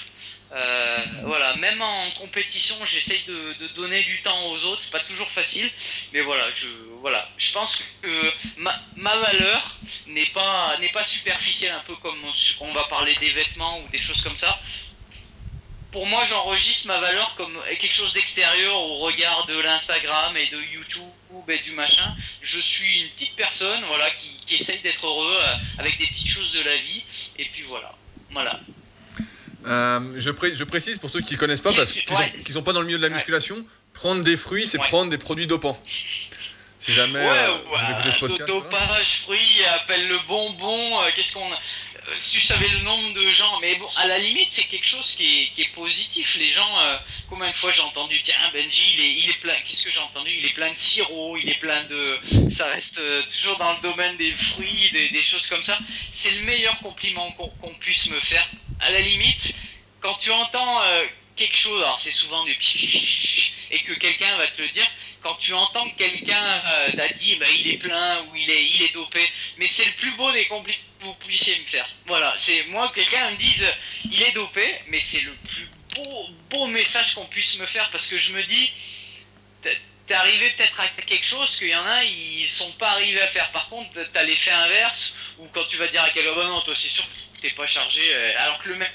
Euh, 0.51 1.05
voilà, 1.23 1.55
même 1.57 1.81
en 1.81 2.11
compétition, 2.11 2.75
j'essaye 2.85 3.23
de, 3.23 3.67
donner 3.75 4.03
du 4.03 4.21
temps 4.21 4.45
aux 4.47 4.63
autres. 4.65 4.81
C'est 4.81 4.91
pas 4.91 4.99
toujours 5.01 5.29
facile, 5.29 5.69
mais 6.13 6.21
voilà, 6.21 6.49
je 6.51 6.67
voilà, 7.01 7.27
je 7.37 7.51
pense 7.51 7.81
que 8.01 8.33
ma, 8.57 8.73
ma 8.95 9.15
valeur 9.15 9.77
n'est 10.07 10.25
pas 10.27 10.77
n'est 10.79 10.89
pas 10.89 11.03
superficielle, 11.03 11.73
un 11.73 11.81
peu 11.81 11.95
comme 11.95 12.23
on 12.61 12.73
va 12.73 12.83
parler 12.85 13.15
des 13.15 13.31
vêtements 13.31 13.81
ou 13.81 13.87
des 13.89 13.99
choses 13.99 14.21
comme 14.23 14.37
ça 14.37 14.59
pour 15.95 16.05
moi, 16.07 16.21
j'enregistre 16.29 16.87
ma 16.87 16.99
valeur 16.99 17.35
comme 17.37 17.57
quelque 17.79 17.93
chose 17.93 18.11
d'extérieur 18.11 18.75
au 18.75 18.97
regard 18.97 19.45
de 19.47 19.57
l'Instagram 19.57 20.35
et 20.35 20.47
de 20.53 20.61
YouTube 20.73 21.03
et 21.47 21.59
du 21.59 21.71
machin. 21.71 22.13
Je 22.41 22.59
suis 22.59 23.03
une 23.03 23.09
petite 23.11 23.33
personne, 23.37 23.81
voilà, 23.87 24.05
qui, 24.09 24.55
essaye 24.55 24.79
d'être 24.79 25.07
heureux 25.07 25.37
euh, 25.39 25.79
avec 25.79 25.97
des 25.97 26.05
petites 26.05 26.27
choses 26.27 26.51
de 26.51 26.61
la 26.63 26.75
vie. 26.75 27.01
Et 27.39 27.45
puis 27.45 27.63
voilà, 27.69 27.95
voilà. 28.31 28.59
Euh, 29.67 30.15
je, 30.17 30.31
je, 30.53 30.63
précise 30.65 30.97
pour 30.97 31.09
ceux 31.09 31.21
qui 31.21 31.35
ne 31.35 31.39
connaissent 31.39 31.61
pas, 31.61 31.71
parce 31.71 31.93
qu'ils 31.93 32.03
ne 32.03 32.51
sont, 32.51 32.61
pas 32.61 32.73
dans 32.73 32.81
le 32.81 32.87
milieu 32.87 32.97
de 32.97 33.07
la 33.07 33.09
musculation, 33.09 33.55
prendre 33.93 34.21
des 34.21 34.35
fruits, 34.35 34.67
c'est 34.67 34.79
prendre 34.79 35.09
des 35.09 35.17
produits 35.17 35.47
dopants. 35.47 35.81
Si 36.85 36.93
jamais 36.93 37.19
ouais, 37.19 37.27
euh, 37.27 37.57
vous 37.73 37.91
écoutez 37.91 38.11
ce 38.11 38.19
podcast. 38.19 38.47
Dopage, 38.47 39.21
fruits, 39.23 39.63
appelle 39.75 40.07
le 40.07 40.19
bonbon, 40.27 40.99
qu'est-ce 41.15 41.33
qu'on 41.33 41.51
euh, 41.51 41.55
si 42.19 42.31
tu 42.33 42.41
savais 42.41 42.67
le 42.67 42.79
nombre 42.79 43.13
de 43.13 43.29
gens, 43.29 43.59
mais 43.61 43.75
bon, 43.75 43.87
à 43.97 44.07
la 44.07 44.19
limite, 44.19 44.49
c'est 44.51 44.63
quelque 44.65 44.85
chose 44.85 45.15
qui 45.15 45.43
est, 45.43 45.47
qui 45.49 45.61
est, 45.61 45.73
positif. 45.73 46.37
Les 46.39 46.51
gens, 46.51 46.79
euh, 46.79 46.97
combien 47.29 47.49
de 47.49 47.55
fois 47.55 47.71
j'ai 47.71 47.81
entendu, 47.81 48.21
tiens, 48.21 48.35
Benji, 48.53 48.93
il 48.93 49.03
est, 49.03 49.13
il 49.23 49.29
est 49.29 49.39
plein, 49.39 49.55
qu'est-ce 49.65 49.83
que 49.83 49.91
j'ai 49.91 49.99
entendu? 49.99 50.31
Il 50.37 50.45
est 50.45 50.53
plein 50.53 50.71
de 50.71 50.77
sirop, 50.77 51.37
il 51.37 51.49
est 51.49 51.59
plein 51.59 51.83
de. 51.85 52.19
Ça 52.51 52.65
reste 52.67 52.99
euh, 52.99 53.23
toujours 53.35 53.57
dans 53.57 53.73
le 53.73 53.81
domaine 53.81 54.15
des 54.17 54.31
fruits, 54.31 54.89
des, 54.91 55.09
des 55.09 55.21
choses 55.21 55.47
comme 55.49 55.63
ça. 55.63 55.77
C'est 56.11 56.31
le 56.31 56.41
meilleur 56.41 56.77
compliment 56.79 57.31
qu'on 57.31 57.73
puisse 57.79 58.07
me 58.09 58.19
faire. 58.19 58.47
À 58.81 58.91
la 58.91 58.99
limite, 58.99 59.55
quand 60.01 60.15
tu 60.15 60.31
entends 60.31 60.81
quelque 61.35 61.55
chose, 61.55 61.81
alors 61.83 61.99
c'est 61.99 62.11
souvent 62.11 62.45
du 62.45 62.55
et 63.71 63.79
que 63.79 63.93
quelqu'un 63.93 64.37
va 64.37 64.47
te 64.47 64.61
le 64.61 64.69
dire, 64.69 64.87
quand 65.21 65.35
tu 65.35 65.53
entends 65.53 65.89
que 65.89 65.97
quelqu'un 65.97 66.61
t'a 66.95 67.07
dit 67.09 67.35
bah, 67.35 67.45
il 67.59 67.71
est 67.71 67.77
plein 67.77 68.21
ou 68.23 68.35
il 68.35 68.49
est, 68.49 68.65
il 68.65 68.83
est 68.83 68.93
dopé, 68.93 69.21
mais 69.57 69.65
c'est 69.65 69.85
le 69.85 69.91
plus 69.93 70.11
beau 70.11 70.31
des 70.31 70.45
compliments 70.45 70.77
vous 71.05 71.13
puissiez 71.15 71.57
me 71.59 71.65
faire. 71.65 71.87
Voilà, 72.07 72.33
c'est 72.37 72.63
moi, 72.65 72.91
quelqu'un 72.93 73.31
me 73.31 73.37
dise, 73.37 73.65
il 74.05 74.21
est 74.21 74.31
dopé, 74.33 74.75
mais 74.87 74.99
c'est 74.99 75.21
le 75.21 75.33
plus 75.33 75.69
beau, 75.95 76.27
beau 76.49 76.67
message 76.67 77.13
qu'on 77.15 77.25
puisse 77.25 77.57
me 77.59 77.65
faire 77.65 77.89
parce 77.91 78.07
que 78.07 78.17
je 78.17 78.33
me 78.33 78.43
dis, 78.43 78.71
t'es 79.61 80.13
arrivé 80.13 80.49
peut-être 80.51 80.79
à 80.79 80.87
quelque 80.87 81.25
chose 81.25 81.57
qu'il 81.57 81.69
y 81.69 81.75
en 81.75 81.85
a, 81.85 82.03
ils 82.03 82.47
sont 82.47 82.71
pas 82.73 82.89
arrivés 82.91 83.21
à 83.21 83.27
faire. 83.27 83.51
Par 83.51 83.69
contre, 83.69 83.89
t'as 84.13 84.23
l'effet 84.23 84.51
inverse, 84.51 85.13
ou 85.39 85.47
quand 85.47 85.65
tu 85.65 85.77
vas 85.77 85.87
dire 85.87 86.03
à 86.03 86.09
quelqu'un, 86.09 86.33
oh 86.35 86.43
non, 86.43 86.61
toi 86.61 86.75
c'est 86.75 86.89
sûr 86.89 87.03
que 87.03 87.41
t'es 87.41 87.51
pas 87.51 87.67
chargé, 87.67 88.01
euh, 88.13 88.33
alors 88.39 88.59
que 88.59 88.69
le 88.69 88.75
mec 88.75 88.91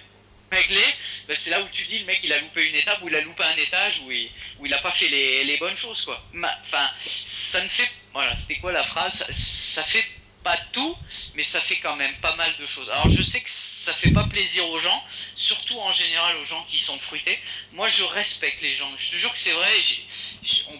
l'est, 0.69 0.97
ben 1.29 1.37
c'est 1.37 1.51
là 1.51 1.61
où 1.63 1.69
tu 1.71 1.85
dis 1.85 2.01
le 2.01 2.07
mec 2.07 2.19
il 2.25 2.33
a 2.33 2.41
loupé 2.41 2.69
une 2.69 2.75
étape 2.75 3.01
ou 3.03 3.09
il 3.09 3.15
a 3.15 3.21
loupé 3.21 3.45
un 3.45 3.57
étage 3.57 4.01
ou 4.01 4.11
il, 4.11 4.75
a 4.75 4.79
pas 4.79 4.91
fait 4.91 5.07
les, 5.07 5.45
les 5.45 5.57
bonnes 5.59 5.77
choses 5.77 6.05
quoi. 6.05 6.21
Enfin, 6.63 6.91
ça 7.01 7.63
ne 7.63 7.69
fait 7.69 7.89
voilà, 8.13 8.35
c'était 8.35 8.57
quoi 8.57 8.73
la 8.73 8.83
phrase? 8.83 9.25
Ça 9.31 9.85
fait 9.85 10.05
pas 10.43 10.57
tout, 10.73 10.97
mais 11.35 11.43
ça 11.43 11.61
fait 11.61 11.77
quand 11.77 11.97
même 11.97 12.15
pas 12.21 12.35
mal 12.37 12.51
de 12.59 12.67
choses. 12.67 12.89
Alors 12.91 13.11
je 13.11 13.23
sais 13.23 13.41
que 13.41 13.51
ça 13.51 13.93
fait 13.93 14.13
pas 14.13 14.25
plaisir 14.25 14.69
aux 14.69 14.81
gens, 14.81 15.05
surtout 15.35 15.79
en 15.79 15.93
général 15.93 16.37
aux 16.39 16.45
gens 16.45 16.65
qui 16.65 16.79
sont 16.79 16.99
fruités. 16.99 17.39
Moi 17.73 17.89
je 17.89 18.05
respecte 18.05 18.63
les 18.63 18.75
gens. 18.75 18.91
Je 18.97 19.11
te 19.11 19.17
jure 19.17 19.33
que 19.33 19.39
c'est 19.39 19.53
vrai. 19.53 19.69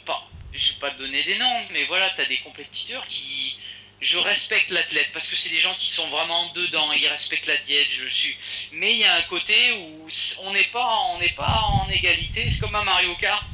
pas, 0.07 0.29
je 0.53 0.73
vais 0.73 0.79
pas 0.79 0.91
donner 0.91 1.23
des 1.25 1.39
noms, 1.39 1.67
mais 1.71 1.85
voilà, 1.85 2.09
tu 2.11 2.21
as 2.21 2.27
des 2.27 2.39
compétiteurs 2.39 3.07
qui, 3.07 3.57
je 4.01 4.17
respecte 4.17 4.71
l'athlète 4.71 5.11
parce 5.13 5.29
que 5.29 5.37
c'est 5.37 5.51
des 5.51 5.61
gens 5.61 5.75
qui 5.75 5.91
sont 5.91 6.09
vraiment 6.09 6.53
dedans, 6.55 6.91
ils 6.93 7.07
respectent 7.07 7.47
la 7.47 7.57
diète, 7.59 7.89
je 7.91 8.07
suis. 8.07 8.37
Mais 8.73 8.93
il 8.95 8.99
y 8.99 9.05
a 9.05 9.15
un 9.15 9.23
côté 9.23 9.73
où 9.73 10.09
on 10.43 10.53
n'est 10.53 10.65
pas, 10.65 10.99
on 11.11 11.19
n'est 11.19 11.35
pas 11.35 11.61
en 11.65 11.89
égalité. 11.91 12.49
C'est 12.49 12.61
comme 12.61 12.75
un 12.75 12.85
Mario 12.85 13.15
Kart 13.17 13.45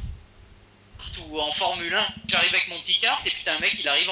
ou 1.29 1.41
en 1.41 1.51
Formule 1.51 1.93
1, 1.93 2.07
j'arrive 2.27 2.53
avec 2.53 2.67
mon 2.69 2.79
petit 2.81 2.97
kart 2.97 3.25
et 3.25 3.33
t'as 3.43 3.55
un 3.55 3.59
mec 3.59 3.75
il 3.79 3.87
arrive 3.87 4.09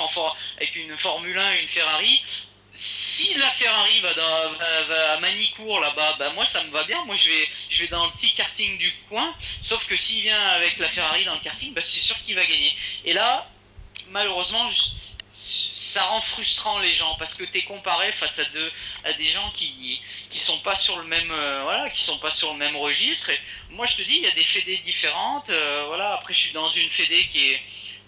avec 0.57 0.75
une 0.75 0.97
Formule 0.97 1.37
1 1.37 1.53
une 1.61 1.67
Ferrari. 1.67 2.21
Si 2.73 3.33
la 3.35 3.49
Ferrari 3.51 4.01
va, 4.01 5.13
à 5.13 5.19
Manicourt 5.21 5.79
là-bas, 5.79 6.15
bah 6.19 6.33
moi 6.33 6.45
ça 6.45 6.61
me 6.65 6.71
va 6.71 6.83
bien. 6.83 7.05
Moi 7.05 7.15
je 7.15 7.29
vais, 7.29 7.49
je 7.69 7.81
vais 7.81 7.87
dans 7.87 8.05
le 8.05 8.11
petit 8.13 8.33
karting 8.33 8.77
du 8.77 8.93
coin. 9.07 9.33
Sauf 9.61 9.87
que 9.87 9.95
s'il 9.95 10.23
vient 10.23 10.45
avec 10.47 10.77
la 10.79 10.89
Ferrari 10.89 11.23
dans 11.23 11.35
le 11.35 11.39
karting, 11.39 11.73
bah 11.73 11.81
c'est 11.81 12.01
sûr 12.01 12.19
qu'il 12.21 12.35
va 12.35 12.43
gagner. 12.45 12.75
Et 13.05 13.13
là, 13.13 13.49
malheureusement, 14.09 14.69
ça 15.95 16.03
rend 16.03 16.19
frustrant 16.19 16.79
les 16.79 16.91
gens 16.91 17.15
parce 17.17 17.35
que 17.35 17.45
tu 17.45 17.59
es 17.59 17.61
comparé 17.61 18.11
face 18.11 18.39
à, 18.39 18.43
deux, 18.45 18.69
à 19.05 19.13
des 19.13 19.27
gens 19.27 19.49
qui 19.51 20.01
sont 20.29 20.59
pas 20.59 20.75
sur 20.75 20.97
le 20.97 21.05
même 21.05 21.31
euh, 21.31 21.63
voilà 21.63 21.89
qui 21.89 22.03
sont 22.03 22.19
pas 22.19 22.31
sur 22.31 22.51
le 22.51 22.59
même 22.59 22.75
registre. 22.75 23.29
Et 23.29 23.39
moi 23.69 23.85
je 23.85 23.95
te 23.95 24.01
dis 24.01 24.17
il 24.17 24.23
y 24.23 24.27
a 24.27 24.31
des 24.31 24.43
fédés 24.43 24.77
différentes 24.79 25.49
euh, 25.49 25.85
voilà. 25.87 26.15
Après 26.15 26.33
je 26.33 26.39
suis 26.39 26.51
dans 26.51 26.67
une 26.67 26.89
fédé 26.89 27.25
qui 27.31 27.51
est 27.51 27.61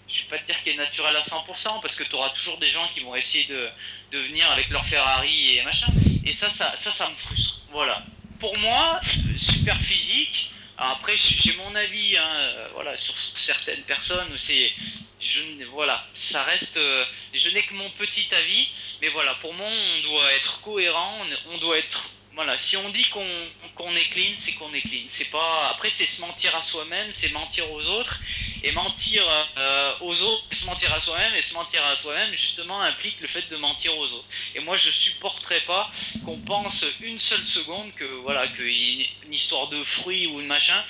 je 0.06 0.20
vais 0.20 0.28
pas 0.28 0.38
te 0.38 0.44
dire 0.44 0.62
qu'elle 0.62 0.74
est 0.74 0.76
naturelle 0.76 1.16
à 1.16 1.22
100% 1.22 1.80
parce 1.80 1.96
que 1.96 2.04
tu 2.04 2.14
auras 2.14 2.28
toujours 2.30 2.58
des 2.58 2.68
gens 2.68 2.86
qui 2.92 3.00
vont 3.00 3.16
essayer 3.16 3.44
de, 3.44 3.70
de 4.12 4.18
venir 4.18 4.50
avec 4.50 4.68
leur 4.68 4.84
Ferrari 4.84 5.56
et 5.56 5.62
machin. 5.62 5.86
Et 6.26 6.34
ça 6.34 6.50
ça 6.50 6.76
ça, 6.76 7.08
me 7.08 7.16
frustre. 7.16 7.62
Voilà. 7.72 8.02
Pour 8.38 8.56
moi 8.58 9.00
super 9.38 9.78
physique 9.80 10.50
après 10.76 11.16
j'ai 11.16 11.56
mon 11.56 11.74
avis 11.74 12.18
hein, 12.18 12.54
voilà 12.74 12.96
sur 12.98 13.14
certaines 13.34 13.82
personnes 13.82 14.32
c'est 14.36 14.72
je 15.20 15.42
voilà, 15.72 16.04
ça 16.14 16.42
reste. 16.44 16.76
Euh, 16.76 17.04
je 17.34 17.48
n'ai 17.50 17.62
que 17.62 17.74
mon 17.74 17.90
petit 17.90 18.28
avis, 18.34 18.68
mais 19.00 19.08
voilà, 19.08 19.34
pour 19.34 19.52
moi, 19.54 19.66
on 19.66 20.02
doit 20.02 20.32
être 20.34 20.60
cohérent, 20.60 21.18
on 21.46 21.58
doit 21.58 21.78
être. 21.78 22.10
Voilà, 22.34 22.56
si 22.56 22.76
on 22.76 22.88
dit 22.90 23.02
qu'on 23.02 23.96
est 23.96 24.10
clean, 24.10 24.34
c'est 24.36 24.52
qu'on 24.52 24.72
est 24.72 24.82
clean. 24.82 25.06
C'est 25.08 25.30
pas. 25.30 25.70
Après, 25.70 25.90
c'est 25.90 26.06
se 26.06 26.20
mentir 26.20 26.54
à 26.54 26.62
soi-même, 26.62 27.10
c'est 27.10 27.32
mentir 27.32 27.68
aux 27.72 27.84
autres, 27.86 28.20
et 28.62 28.70
mentir 28.70 29.24
euh, 29.56 29.94
aux 30.02 30.22
autres, 30.22 30.44
se 30.52 30.66
mentir 30.66 30.92
à 30.94 31.00
soi-même, 31.00 31.34
et 31.34 31.42
se 31.42 31.54
mentir 31.54 31.84
à 31.84 31.96
soi-même, 31.96 32.32
justement, 32.34 32.80
implique 32.80 33.20
le 33.20 33.26
fait 33.26 33.48
de 33.50 33.56
mentir 33.56 33.96
aux 33.98 34.06
autres. 34.06 34.28
Et 34.54 34.60
moi, 34.60 34.76
je 34.76 34.90
supporterais 34.90 35.60
pas 35.62 35.90
qu'on 36.24 36.38
pense 36.38 36.84
une 37.00 37.18
seule 37.18 37.44
seconde 37.44 37.92
que 37.94 38.04
voilà, 38.22 38.44
ait 38.44 39.10
une 39.24 39.34
histoire 39.34 39.68
de 39.68 39.82
fruits 39.82 40.28
ou 40.28 40.40
de 40.40 40.46
machin. 40.46 40.80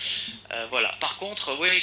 Euh, 0.53 0.67
voilà. 0.69 0.93
Par 1.01 1.17
contre, 1.17 1.57
ouais, 1.59 1.83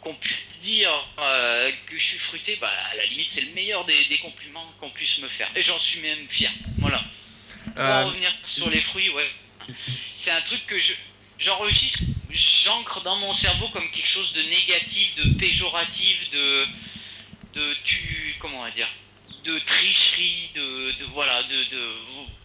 qu'on 0.00 0.14
puisse 0.14 0.58
dire 0.60 0.90
euh, 1.18 1.70
que 1.86 1.98
je 1.98 2.04
suis 2.04 2.18
fruité, 2.18 2.56
bah, 2.56 2.70
à 2.90 2.96
la 2.96 3.06
limite, 3.06 3.30
c'est 3.30 3.42
le 3.42 3.52
meilleur 3.52 3.84
des, 3.84 4.18
compliments 4.22 4.64
qu'on 4.80 4.90
puisse 4.90 5.18
me 5.18 5.28
faire. 5.28 5.50
Et 5.56 5.62
j'en 5.62 5.78
suis 5.78 6.00
même 6.00 6.28
fier. 6.28 6.50
Voilà. 6.78 7.02
Pour 7.74 7.84
euh, 7.84 8.04
revenir 8.06 8.30
sur 8.46 8.70
les 8.70 8.80
fruits, 8.80 9.10
ouais. 9.10 9.30
C'est 10.14 10.30
un 10.30 10.40
truc 10.42 10.66
que 10.66 10.76
j'enregistre, 11.38 12.00
j'ancre 12.30 13.02
dans 13.02 13.16
mon 13.16 13.34
cerveau 13.34 13.68
comme 13.68 13.88
quelque 13.90 14.08
chose 14.08 14.32
de 14.32 14.42
négatif, 14.42 15.16
de 15.16 15.38
péjoratif, 15.38 16.30
de, 16.30 16.66
de 17.54 17.76
tu, 17.84 18.36
comment 18.40 18.60
on 18.60 18.62
va 18.62 18.70
dire, 18.70 18.88
de 19.44 19.58
tricherie, 19.60 20.50
de, 20.54 21.04
voilà, 21.12 21.42
de, 21.44 21.64
de, 21.64 21.92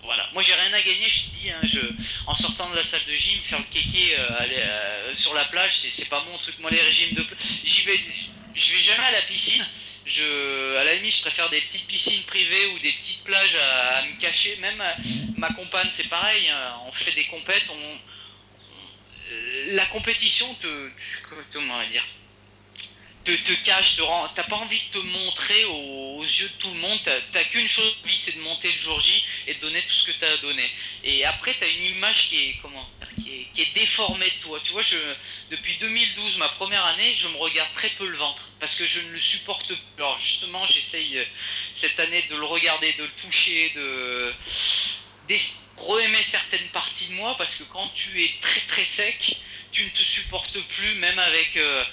voilà. 0.03 0.29
Moi 0.33 0.41
j'ai 0.41 0.53
rien 0.53 0.73
à 0.73 0.81
gagner, 0.81 1.09
je 1.09 1.23
te 1.23 1.35
dis, 1.35 1.49
hein, 1.49 1.59
je, 1.63 1.79
en 2.27 2.35
sortant 2.35 2.69
de 2.69 2.75
la 2.75 2.83
salle 2.83 3.03
de 3.07 3.13
gym, 3.13 3.39
faire 3.43 3.59
le 3.59 3.65
kéké 3.65 4.17
euh, 4.17 4.27
euh, 4.41 5.15
sur 5.15 5.33
la 5.33 5.45
plage, 5.45 5.77
c'est 5.77 6.09
pas 6.09 6.23
mon 6.29 6.37
truc. 6.37 6.59
Moi 6.59 6.71
les 6.71 6.81
régimes 6.81 7.15
de, 7.15 7.25
j'y 7.65 7.83
vais, 7.83 7.99
je 8.55 8.73
vais 8.73 8.81
jamais 8.81 9.05
à 9.05 9.11
la 9.11 9.21
piscine. 9.21 9.65
Je, 10.05 10.75
à 10.75 10.83
la 10.83 10.95
limite, 10.95 11.15
je 11.15 11.21
préfère 11.21 11.49
des 11.49 11.61
petites 11.61 11.87
piscines 11.87 12.23
privées 12.23 12.65
ou 12.73 12.79
des 12.79 12.91
petites 12.91 13.23
plages 13.23 13.55
à, 13.55 14.03
me 14.03 14.19
cacher. 14.19 14.57
Même 14.57 14.81
euh, 14.81 14.93
ma 15.37 15.47
compagne, 15.53 15.87
c'est 15.91 16.09
pareil. 16.09 16.49
Hein, 16.49 16.75
on 16.85 16.91
fait 16.91 17.15
des 17.15 17.23
compètes. 17.25 17.65
On, 17.69 17.99
la 19.71 19.85
compétition 19.85 20.53
te, 20.55 20.89
comment 21.53 21.75
on 21.75 21.77
va 21.77 21.85
dire 21.85 22.03
te, 23.23 23.53
cache, 23.63 23.95
te 23.95 24.01
t'as 24.35 24.43
pas 24.43 24.57
envie 24.57 24.81
de 24.81 24.99
te 24.99 25.05
montrer 25.05 25.65
aux, 25.65 26.23
yeux 26.23 26.47
de 26.47 26.53
tout 26.59 26.69
le 26.69 26.79
monde, 26.79 26.99
t'as, 27.03 27.43
qu'une 27.45 27.67
chose 27.67 27.95
envie, 28.03 28.17
c'est 28.17 28.35
de 28.35 28.41
monter 28.41 28.71
le 28.71 28.79
jour 28.79 28.99
J 28.99 29.25
et 29.47 29.55
de 29.55 29.59
donner 29.59 29.81
tout 29.81 29.93
ce 29.93 30.05
que 30.05 30.11
t'as 30.17 30.31
à 30.31 30.37
donner. 30.37 30.69
Et 31.03 31.25
après, 31.25 31.53
t'as 31.59 31.67
une 31.67 31.95
image 31.97 32.29
qui 32.29 32.49
est, 32.49 32.55
comment, 32.61 32.87
qui 33.23 33.61
est, 33.61 33.73
déformée 33.73 34.29
de 34.29 34.41
toi. 34.41 34.59
Tu 34.63 34.71
vois, 34.71 34.81
je, 34.81 34.97
depuis 35.51 35.77
2012, 35.77 36.37
ma 36.37 36.49
première 36.49 36.85
année, 36.85 37.13
je 37.15 37.27
me 37.27 37.37
regarde 37.37 37.71
très 37.73 37.89
peu 37.89 38.07
le 38.07 38.17
ventre 38.17 38.49
parce 38.59 38.77
que 38.77 38.85
je 38.85 38.99
ne 39.01 39.11
le 39.11 39.19
supporte 39.19 39.67
plus. 39.67 39.77
Alors 39.97 40.19
justement, 40.19 40.65
j'essaye 40.67 41.17
euh, 41.17 41.25
cette 41.75 41.99
année 41.99 42.23
de 42.29 42.35
le 42.35 42.45
regarder, 42.45 42.93
de 42.93 43.03
le 43.03 43.11
toucher, 43.21 43.71
de, 43.75 44.33
de 45.29 45.35
re-aimer 45.77 46.23
certaines 46.23 46.67
parties 46.69 47.07
de 47.07 47.13
moi 47.13 47.35
parce 47.37 47.55
que 47.55 47.63
quand 47.63 47.89
tu 47.93 48.23
es 48.23 48.35
très 48.41 48.61
très 48.61 48.85
sec, 48.85 49.37
tu 49.73 49.85
ne 49.85 49.89
te 49.89 50.03
supportes 50.03 50.59
plus, 50.69 50.93
même 50.95 51.17
avec, 51.17 51.57
euh, 51.57 51.83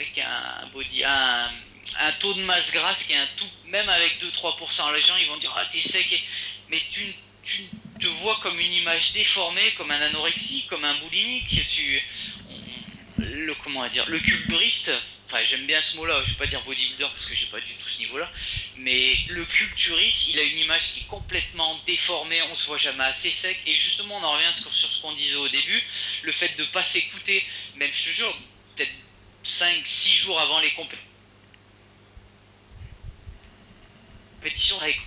avec 0.00 0.18
un 0.18 0.66
body, 0.72 1.04
un, 1.04 1.50
un, 1.98 2.12
taux 2.12 2.32
de 2.32 2.42
masse 2.42 2.72
grasse 2.72 3.04
qui 3.04 3.12
est 3.12 3.16
un 3.16 3.28
tout, 3.36 3.48
même 3.66 3.88
avec 3.88 4.18
2-3%. 4.22 4.94
Les 4.94 5.02
gens 5.02 5.14
ils 5.20 5.28
vont 5.28 5.36
dire 5.36 5.52
ah 5.56 5.64
t'es 5.70 5.82
sec, 5.82 6.24
mais 6.70 6.80
tu, 6.90 7.14
te 8.00 8.06
vois 8.06 8.38
comme 8.42 8.58
une 8.58 8.72
image 8.72 9.12
déformée, 9.12 9.72
comme 9.76 9.90
un 9.90 10.00
anorexie, 10.00 10.64
comme 10.70 10.84
un 10.84 10.98
boulimique. 11.00 11.66
Tu, 11.68 12.02
le 13.18 13.54
comment 13.56 13.86
dire, 13.88 14.08
le 14.08 14.18
culturiste 14.18 14.90
enfin 15.30 15.44
j'aime 15.44 15.64
bien 15.66 15.80
ce 15.80 15.96
mot-là, 15.96 16.20
je 16.24 16.30
vais 16.30 16.38
pas 16.38 16.46
dire 16.46 16.60
bodybuilder 16.62 17.04
parce 17.04 17.24
que 17.24 17.34
j'ai 17.36 17.46
pas 17.46 17.60
du 17.60 17.72
tout 17.74 17.88
ce 17.88 18.00
niveau-là, 18.00 18.28
mais 18.78 19.16
le 19.28 19.44
culturiste, 19.44 20.28
il 20.28 20.38
a 20.40 20.42
une 20.42 20.58
image 20.58 20.92
qui 20.92 21.00
est 21.00 21.06
complètement 21.06 21.78
déformée, 21.86 22.42
on 22.50 22.54
se 22.56 22.66
voit 22.66 22.78
jamais 22.78 23.04
assez 23.04 23.30
sec, 23.30 23.56
et 23.64 23.72
justement 23.72 24.16
on 24.18 24.24
en 24.24 24.32
revient 24.32 24.52
sur, 24.52 24.72
ce 24.74 25.00
qu'on 25.00 25.12
disait 25.12 25.36
au 25.36 25.48
début, 25.48 25.82
le 26.22 26.32
fait 26.32 26.56
de 26.58 26.64
pas 26.64 26.82
s'écouter, 26.82 27.44
même 27.76 27.90
je 27.92 28.04
te 28.04 28.08
jure, 28.08 28.36
peut-être 29.42 29.84
5-6 29.84 30.16
jours 30.16 30.40
avant 30.40 30.60
les 30.60 30.72
compétitions, 34.40 34.80
avec 34.80 35.00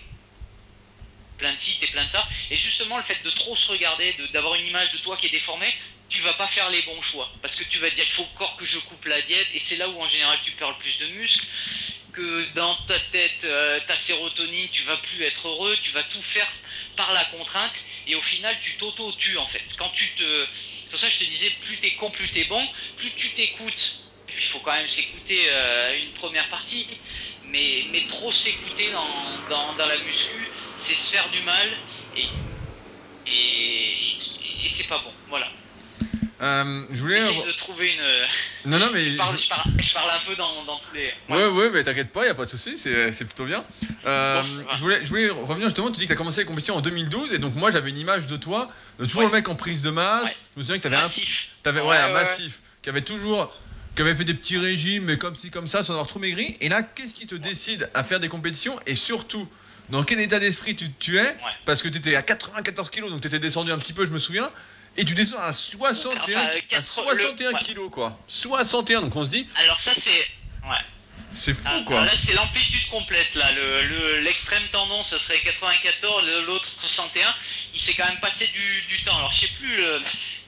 plein 1.38 1.54
de 1.54 1.60
sites 1.60 1.84
et 1.84 1.88
plein 1.88 2.06
de 2.06 2.10
ça, 2.10 2.28
et 2.52 2.58
justement 2.58 2.98
le 2.98 3.04
fait 3.04 3.22
de 3.24 3.30
trop 3.30 3.56
se 3.56 3.72
regarder, 3.72 4.16
d'avoir 4.32 4.56
une 4.56 4.68
image 4.68 4.92
de 4.92 4.98
toi 5.00 5.18
qui 5.18 5.28
est 5.28 5.32
déformée, 5.32 5.74
tu 6.10 6.22
vas 6.22 6.34
pas 6.34 6.48
faire 6.48 6.70
les 6.70 6.82
bons 6.84 7.02
choix. 7.02 7.32
Parce 7.42 7.56
que 7.56 7.64
tu 7.64 7.80
vas 7.80 7.90
dire, 7.90 8.04
il 8.06 8.12
faut 8.12 8.24
encore 8.24 8.56
que 8.58 8.66
je 8.66 8.78
coupe 8.80 9.06
la 9.06 9.20
diète. 9.22 9.48
Et 9.54 9.60
c'est 9.60 9.78
là 9.78 9.90
où 9.90 10.00
en 10.00 10.08
général 10.08 10.38
tu 10.44 10.52
perds 10.52 10.70
le 10.70 10.78
plus 10.78 11.00
de 11.00 11.08
muscles. 11.08 11.46
Que 12.12 12.46
dans 12.54 12.76
ta 12.86 13.00
tête, 13.00 13.44
euh, 13.46 13.80
ta 13.88 13.98
sérotonine, 13.98 14.70
tu 14.70 14.84
vas 14.84 14.98
plus 14.98 15.24
être 15.24 15.48
heureux. 15.48 15.76
Tu 15.82 15.90
vas 15.90 16.04
tout 16.04 16.22
faire 16.22 16.48
par 16.96 17.12
la 17.14 17.26
contrainte. 17.26 17.74
Et 18.06 18.14
au 18.14 18.22
final, 18.22 18.56
tu 18.62 18.78
t'auto-tues 18.78 19.38
en 19.38 19.48
fait. 19.48 19.64
Quand 19.78 19.90
tu 19.90 20.08
te. 20.12 20.48
C'est 20.84 20.92
pour 20.92 21.00
ça 21.00 21.08
que 21.08 21.14
je 21.14 21.20
te 21.20 21.24
disais, 21.24 21.50
plus 21.62 21.78
t'es 21.78 21.96
con, 21.96 22.12
plus 22.12 22.30
t'es 22.30 22.44
bon. 22.44 22.64
Plus 22.96 23.12
tu 23.16 23.30
t'écoutes. 23.32 24.03
Puis 24.36 24.46
il 24.46 24.50
faut 24.50 24.60
quand 24.60 24.74
même 24.74 24.88
s'écouter 24.88 25.40
euh, 25.50 26.00
une 26.04 26.12
première 26.14 26.48
partie. 26.50 26.88
Mais, 27.46 27.86
mais 27.92 28.06
trop 28.08 28.32
s'écouter 28.32 28.92
dans, 28.92 29.50
dans, 29.50 29.74
dans 29.74 29.86
la 29.86 29.98
muscu, 30.00 30.48
c'est 30.78 30.96
se 30.96 31.12
faire 31.12 31.30
du 31.30 31.42
mal. 31.42 31.70
Et, 32.18 32.24
et, 33.28 34.16
et 34.66 34.70
c'est 34.70 34.88
pas 34.88 34.98
bon. 35.00 35.12
Voilà. 35.30 35.50
Euh, 36.44 36.86
je 36.92 37.00
voulais. 37.00 37.22
de 37.22 37.52
trouver 37.58 37.94
une. 37.94 38.02
Non, 38.66 38.80
non, 38.80 38.90
mais. 38.94 39.12
Je 39.12 39.18
parle, 39.18 39.36
je 39.38 39.94
parle, 39.94 40.10
un 40.10 40.26
peu 40.26 40.36
dans, 40.36 40.64
dans 40.64 40.78
tous 40.78 40.96
les. 40.96 41.14
Ouais, 41.30 41.46
ouais, 41.48 41.70
mais 41.70 41.84
t'inquiète 41.84 42.12
pas, 42.12 42.26
y 42.26 42.30
a 42.30 42.34
pas 42.34 42.46
de 42.46 42.50
souci, 42.50 42.78
c'est 42.78 43.26
plutôt 43.26 43.46
bien. 43.46 43.66
Euh, 44.06 44.42
je, 44.74 44.80
voulais, 44.80 45.00
je 45.04 45.10
voulais 45.10 45.30
revenir 45.30 45.68
justement, 45.68 45.92
tu 45.92 46.00
dis 46.00 46.06
que 46.06 46.14
t'as 46.14 46.18
commencé 46.18 46.42
les 46.42 46.46
compétitions 46.46 46.76
en 46.76 46.82
2012, 46.82 47.34
et 47.34 47.40
donc 47.40 47.56
moi 47.56 47.72
j'avais 47.72 47.90
une 47.90 47.98
image 47.98 48.28
de 48.28 48.38
toi, 48.38 48.70
de 49.00 49.06
toujours 49.06 49.24
le 49.24 49.30
mec 49.30 49.50
en 49.50 49.56
prise 49.56 49.82
de 49.82 49.90
masse. 49.90 50.38
Je 50.54 50.60
me 50.60 50.64
souviens 50.64 50.78
que 50.78 50.84
t'avais 50.84 50.96
un. 50.96 51.10
Avais, 51.66 51.82
ouais, 51.82 51.98
un 51.98 52.14
massif, 52.14 52.62
qui 52.82 52.90
avait 52.90 53.02
toujours. 53.02 53.54
Qui 53.96 54.02
avait 54.02 54.16
fait 54.16 54.24
des 54.24 54.34
petits 54.34 54.58
régimes, 54.58 55.06
mais 55.06 55.18
comme 55.18 55.36
ci, 55.36 55.52
comme 55.52 55.68
ça, 55.68 55.84
sans 55.84 55.94
avoir 55.94 56.08
trop 56.08 56.20
maigri. 56.20 56.58
Et 56.62 56.70
là, 56.70 56.84
qu'est-ce 56.84 57.14
qui 57.14 57.28
te 57.28 57.36
décide 57.36 57.90
à 57.94 58.04
faire 58.04 58.20
des 58.20 58.30
compétitions, 58.30 58.80
et 58.86 58.96
surtout. 58.96 59.48
Dans 59.90 60.02
quel 60.04 60.22
état 60.22 60.40
d'esprit 60.40 60.76
tu, 60.78 60.92
tu 60.94 61.18
es? 61.18 61.36
Parce 61.66 61.82
que 61.82 61.90
tu 61.90 61.98
étais 61.98 62.16
à 62.16 62.22
94 62.22 62.90
kilos, 62.90 63.12
donc 63.12 63.20
tu 63.20 63.28
étais 63.28 63.40
descendu 63.40 63.72
un 63.72 63.78
petit 63.78 63.92
peu, 63.92 64.06
je 64.06 64.12
me 64.12 64.18
souviens. 64.18 64.50
Et 64.96 65.06
tu 65.06 65.14
descends 65.14 65.40
à 65.40 65.52
61, 65.52 66.40
à 66.72 66.82
61 66.82 67.54
kilos, 67.56 67.90
quoi. 67.92 68.18
61, 68.28 69.02
donc 69.02 69.16
on 69.16 69.26
se 69.26 69.30
dit. 69.30 69.48
Alors, 69.56 69.80
ça, 69.80 69.92
c'est. 69.96 70.10
Ouais. 70.70 70.78
C'est 71.36 71.54
fou, 71.54 71.68
ah, 71.68 71.82
quoi. 71.86 72.06
là, 72.06 72.12
c'est 72.24 72.34
l'amplitude 72.34 72.88
complète, 72.90 73.34
là. 73.34 73.46
L'extrême 74.22 74.62
le, 74.62 74.70
tendon, 74.70 75.04
ce 75.04 75.18
serait 75.18 75.40
94, 75.40 76.26
l'autre 76.46 76.68
61. 76.80 77.28
Il 77.74 77.82
s'est 77.82 77.94
quand 77.96 78.06
même 78.08 78.20
passé 78.20 78.48
du, 78.48 78.82
du, 78.96 79.04
temps. 79.04 79.18
Alors, 79.18 79.34
je 79.34 79.42
sais 79.42 79.52
plus, 79.60 79.78
le, 79.78 80.00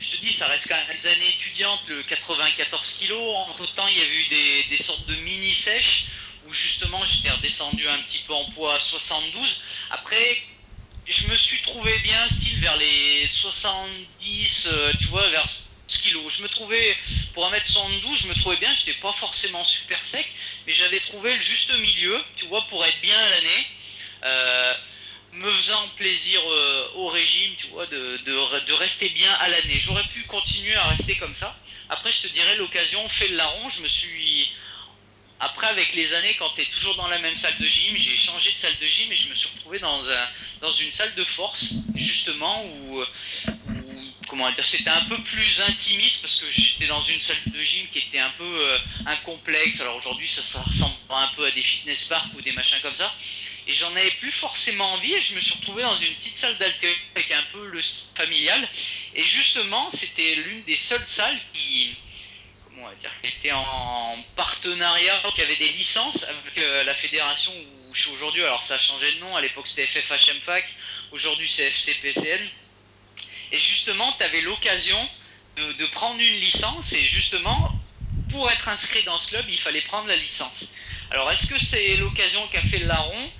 je 0.05 0.17
te 0.17 0.21
dis, 0.21 0.33
ça 0.33 0.47
reste 0.47 0.67
quand 0.67 0.75
même 0.75 0.97
des 0.97 1.07
années 1.07 1.29
étudiantes, 1.29 1.81
le 1.87 2.03
94 2.03 2.97
kilos. 2.99 3.35
Entre 3.37 3.65
temps, 3.73 3.87
il 3.87 3.97
y 3.97 4.01
a 4.01 4.05
eu 4.05 4.67
des, 4.69 4.83
sortes 4.83 5.05
de 5.07 5.15
mini-sèches 5.15 6.05
où 6.47 6.53
justement 6.53 7.03
j'étais 7.05 7.31
redescendu 7.31 7.87
un 7.87 8.01
petit 8.03 8.19
peu 8.19 8.33
en 8.33 8.45
poids 8.51 8.75
à 8.75 8.79
72. 8.79 9.61
Après, 9.89 10.41
je 11.07 11.27
me 11.27 11.35
suis 11.35 11.61
trouvé 11.63 11.97
bien 11.99 12.29
style 12.29 12.59
vers 12.59 12.77
les 12.77 13.27
70, 13.27 14.67
euh, 14.67 14.93
tu 14.99 15.05
vois, 15.05 15.27
vers 15.29 15.45
ce 15.87 16.01
kilos. 16.01 16.33
Je 16.37 16.43
me 16.43 16.49
trouvais, 16.49 16.95
pour 17.33 17.49
1m72, 17.51 18.15
je 18.15 18.27
me 18.27 18.35
trouvais 18.35 18.57
bien, 18.57 18.73
j'étais 18.75 18.99
pas 18.99 19.11
forcément 19.11 19.63
super 19.63 20.03
sec, 20.03 20.27
mais 20.67 20.73
j'avais 20.73 20.99
trouvé 20.99 21.33
le 21.33 21.41
juste 21.41 21.73
milieu, 21.79 22.23
tu 22.35 22.45
vois, 22.45 22.61
pour 22.67 22.85
être 22.85 23.01
bien 23.01 23.17
à 23.17 23.29
l'année. 23.29 23.67
Euh, 24.23 24.73
me 25.35 25.51
faisant 25.51 25.87
plaisir 25.97 26.39
euh, 26.45 26.87
au 26.95 27.07
régime, 27.07 27.53
tu 27.57 27.67
vois, 27.67 27.85
de, 27.87 28.17
de, 28.25 28.73
rester 28.73 29.09
bien 29.09 29.31
à 29.41 29.49
l'année. 29.49 29.79
J'aurais 29.79 30.03
pu 30.03 30.23
continuer 30.23 30.75
à 30.75 30.83
rester 30.87 31.15
comme 31.15 31.35
ça. 31.35 31.57
Après, 31.89 32.11
je 32.11 32.21
te 32.21 32.27
dirais, 32.27 32.55
l'occasion 32.57 33.07
fait 33.09 33.27
le 33.27 33.37
larron. 33.37 33.69
Je 33.69 33.81
me 33.81 33.87
suis 33.87 34.51
après, 35.39 35.67
avec 35.67 35.93
les 35.93 36.13
années, 36.13 36.35
quand 36.39 36.49
tu 36.55 36.65
toujours 36.67 36.95
dans 36.95 37.07
la 37.07 37.19
même 37.19 37.35
salle 37.35 37.57
de 37.59 37.67
gym, 37.67 37.95
j'ai 37.97 38.15
changé 38.15 38.53
de 38.53 38.57
salle 38.57 38.77
de 38.79 38.87
gym 38.87 39.11
et 39.11 39.15
je 39.15 39.29
me 39.29 39.35
suis 39.35 39.49
retrouvé 39.53 39.79
dans, 39.79 40.09
un, 40.09 40.27
dans 40.61 40.71
une 40.71 40.91
salle 40.91 41.13
de 41.15 41.23
force, 41.25 41.73
justement, 41.95 42.65
où, 42.65 43.03
comment 44.29 44.49
dire, 44.51 44.65
c'était 44.65 44.89
un 44.89 45.03
peu 45.05 45.21
plus 45.21 45.61
intimiste 45.67 46.21
parce 46.21 46.37
que 46.37 46.49
j'étais 46.49 46.87
dans 46.87 47.01
une 47.03 47.19
salle 47.19 47.37
de 47.47 47.59
gym 47.61 47.85
qui 47.91 47.99
était 47.99 48.19
un 48.19 48.31
peu 48.37 48.43
euh, 48.43 48.77
un 49.05 49.17
complexe. 49.17 49.81
Alors 49.81 49.97
aujourd'hui, 49.97 50.27
ça, 50.27 50.41
ça 50.41 50.61
ressemble 50.61 50.95
un 51.09 51.27
peu 51.35 51.45
à 51.45 51.51
des 51.51 51.61
fitness 51.61 52.05
parks 52.05 52.33
ou 52.35 52.41
des 52.41 52.53
machins 52.53 52.79
comme 52.81 52.95
ça. 52.95 53.13
Et 53.67 53.73
j'en 53.73 53.95
avais 53.95 54.11
plus 54.11 54.31
forcément 54.31 54.93
envie 54.93 55.13
et 55.13 55.21
je 55.21 55.33
me 55.35 55.39
suis 55.39 55.55
retrouvé 55.55 55.81
dans 55.81 55.97
une 55.97 56.13
petite 56.15 56.37
salle 56.37 56.55
d'altéro 56.57 56.93
avec 57.15 57.31
un 57.31 57.43
peu 57.51 57.67
le 57.67 57.81
familial. 58.15 58.67
Et 59.15 59.23
justement 59.23 59.89
c'était 59.91 60.35
l'une 60.35 60.63
des 60.63 60.77
seules 60.77 61.07
salles 61.07 61.39
qui 61.53 61.95
était 63.23 63.51
en 63.51 64.17
partenariat 64.35 65.13
qui 65.33 65.41
avait 65.41 65.55
des 65.55 65.69
licences 65.69 66.23
avec 66.23 66.57
euh, 66.59 66.83
la 66.83 66.93
fédération 66.93 67.51
où 67.89 67.95
je 67.95 68.03
suis 68.03 68.11
aujourd'hui. 68.11 68.43
Alors 68.43 68.63
ça 68.63 68.75
a 68.75 68.79
changé 68.79 69.11
de 69.13 69.19
nom. 69.21 69.35
À 69.35 69.41
l'époque 69.41 69.67
c'était 69.67 69.87
FFHMFAC 69.87 70.67
aujourd'hui 71.11 71.49
c'est 71.49 71.67
FCPCN 71.67 72.47
et 73.51 73.57
justement 73.57 74.11
tu 74.19 74.23
avais 74.23 74.41
l'occasion 74.41 75.09
de 75.57 75.85
prendre 75.87 76.19
une 76.19 76.39
licence 76.39 76.91
et 76.91 77.01
justement 77.01 77.71
pour 78.29 78.51
être 78.51 78.67
inscrit 78.67 79.03
dans 79.03 79.17
ce 79.17 79.29
club 79.29 79.45
il 79.47 79.57
fallait 79.57 79.81
prendre 79.81 80.07
la 80.07 80.17
licence 80.17 80.65
alors, 81.11 81.31
est-ce 81.31 81.47
que 81.47 81.63
c'est 81.63 81.97
l'occasion 81.97 82.47
qu'a 82.47 82.61
fait 82.61 82.79
le 82.79 82.87
larron 82.87 83.31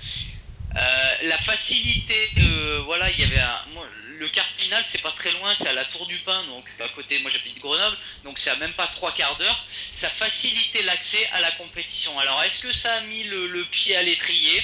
euh, 0.75 1.15
la 1.23 1.37
facilité 1.37 2.15
de 2.35 2.79
voilà 2.79 3.09
il 3.09 3.17
y 3.17 3.23
avait 3.23 3.39
un 3.39 3.65
moi, 3.73 3.87
le 4.19 4.27
quart 4.27 4.45
final 4.57 4.83
c'est 4.85 5.01
pas 5.01 5.11
très 5.11 5.31
loin 5.31 5.55
c'est 5.55 5.69
à 5.69 5.73
la 5.73 5.85
Tour 5.85 6.05
du 6.05 6.17
Pin 6.17 6.43
donc 6.47 6.65
à 6.81 6.89
côté 6.89 7.17
moi 7.19 7.31
j'habite 7.31 7.59
Grenoble 7.59 7.97
donc 8.25 8.37
c'est 8.37 8.49
à 8.49 8.57
même 8.57 8.73
pas 8.73 8.87
trois 8.87 9.13
quarts 9.13 9.37
d'heure. 9.37 9.65
Ça 9.93 10.09
facilitait 10.09 10.83
l'accès 10.83 11.25
à 11.31 11.39
la 11.39 11.51
compétition. 11.51 12.19
Alors 12.19 12.43
est-ce 12.43 12.59
que 12.61 12.73
ça 12.73 12.93
a 12.95 13.01
mis 13.01 13.23
le, 13.23 13.47
le 13.47 13.63
pied 13.63 13.95
à 13.95 14.03
l'étrier? 14.03 14.57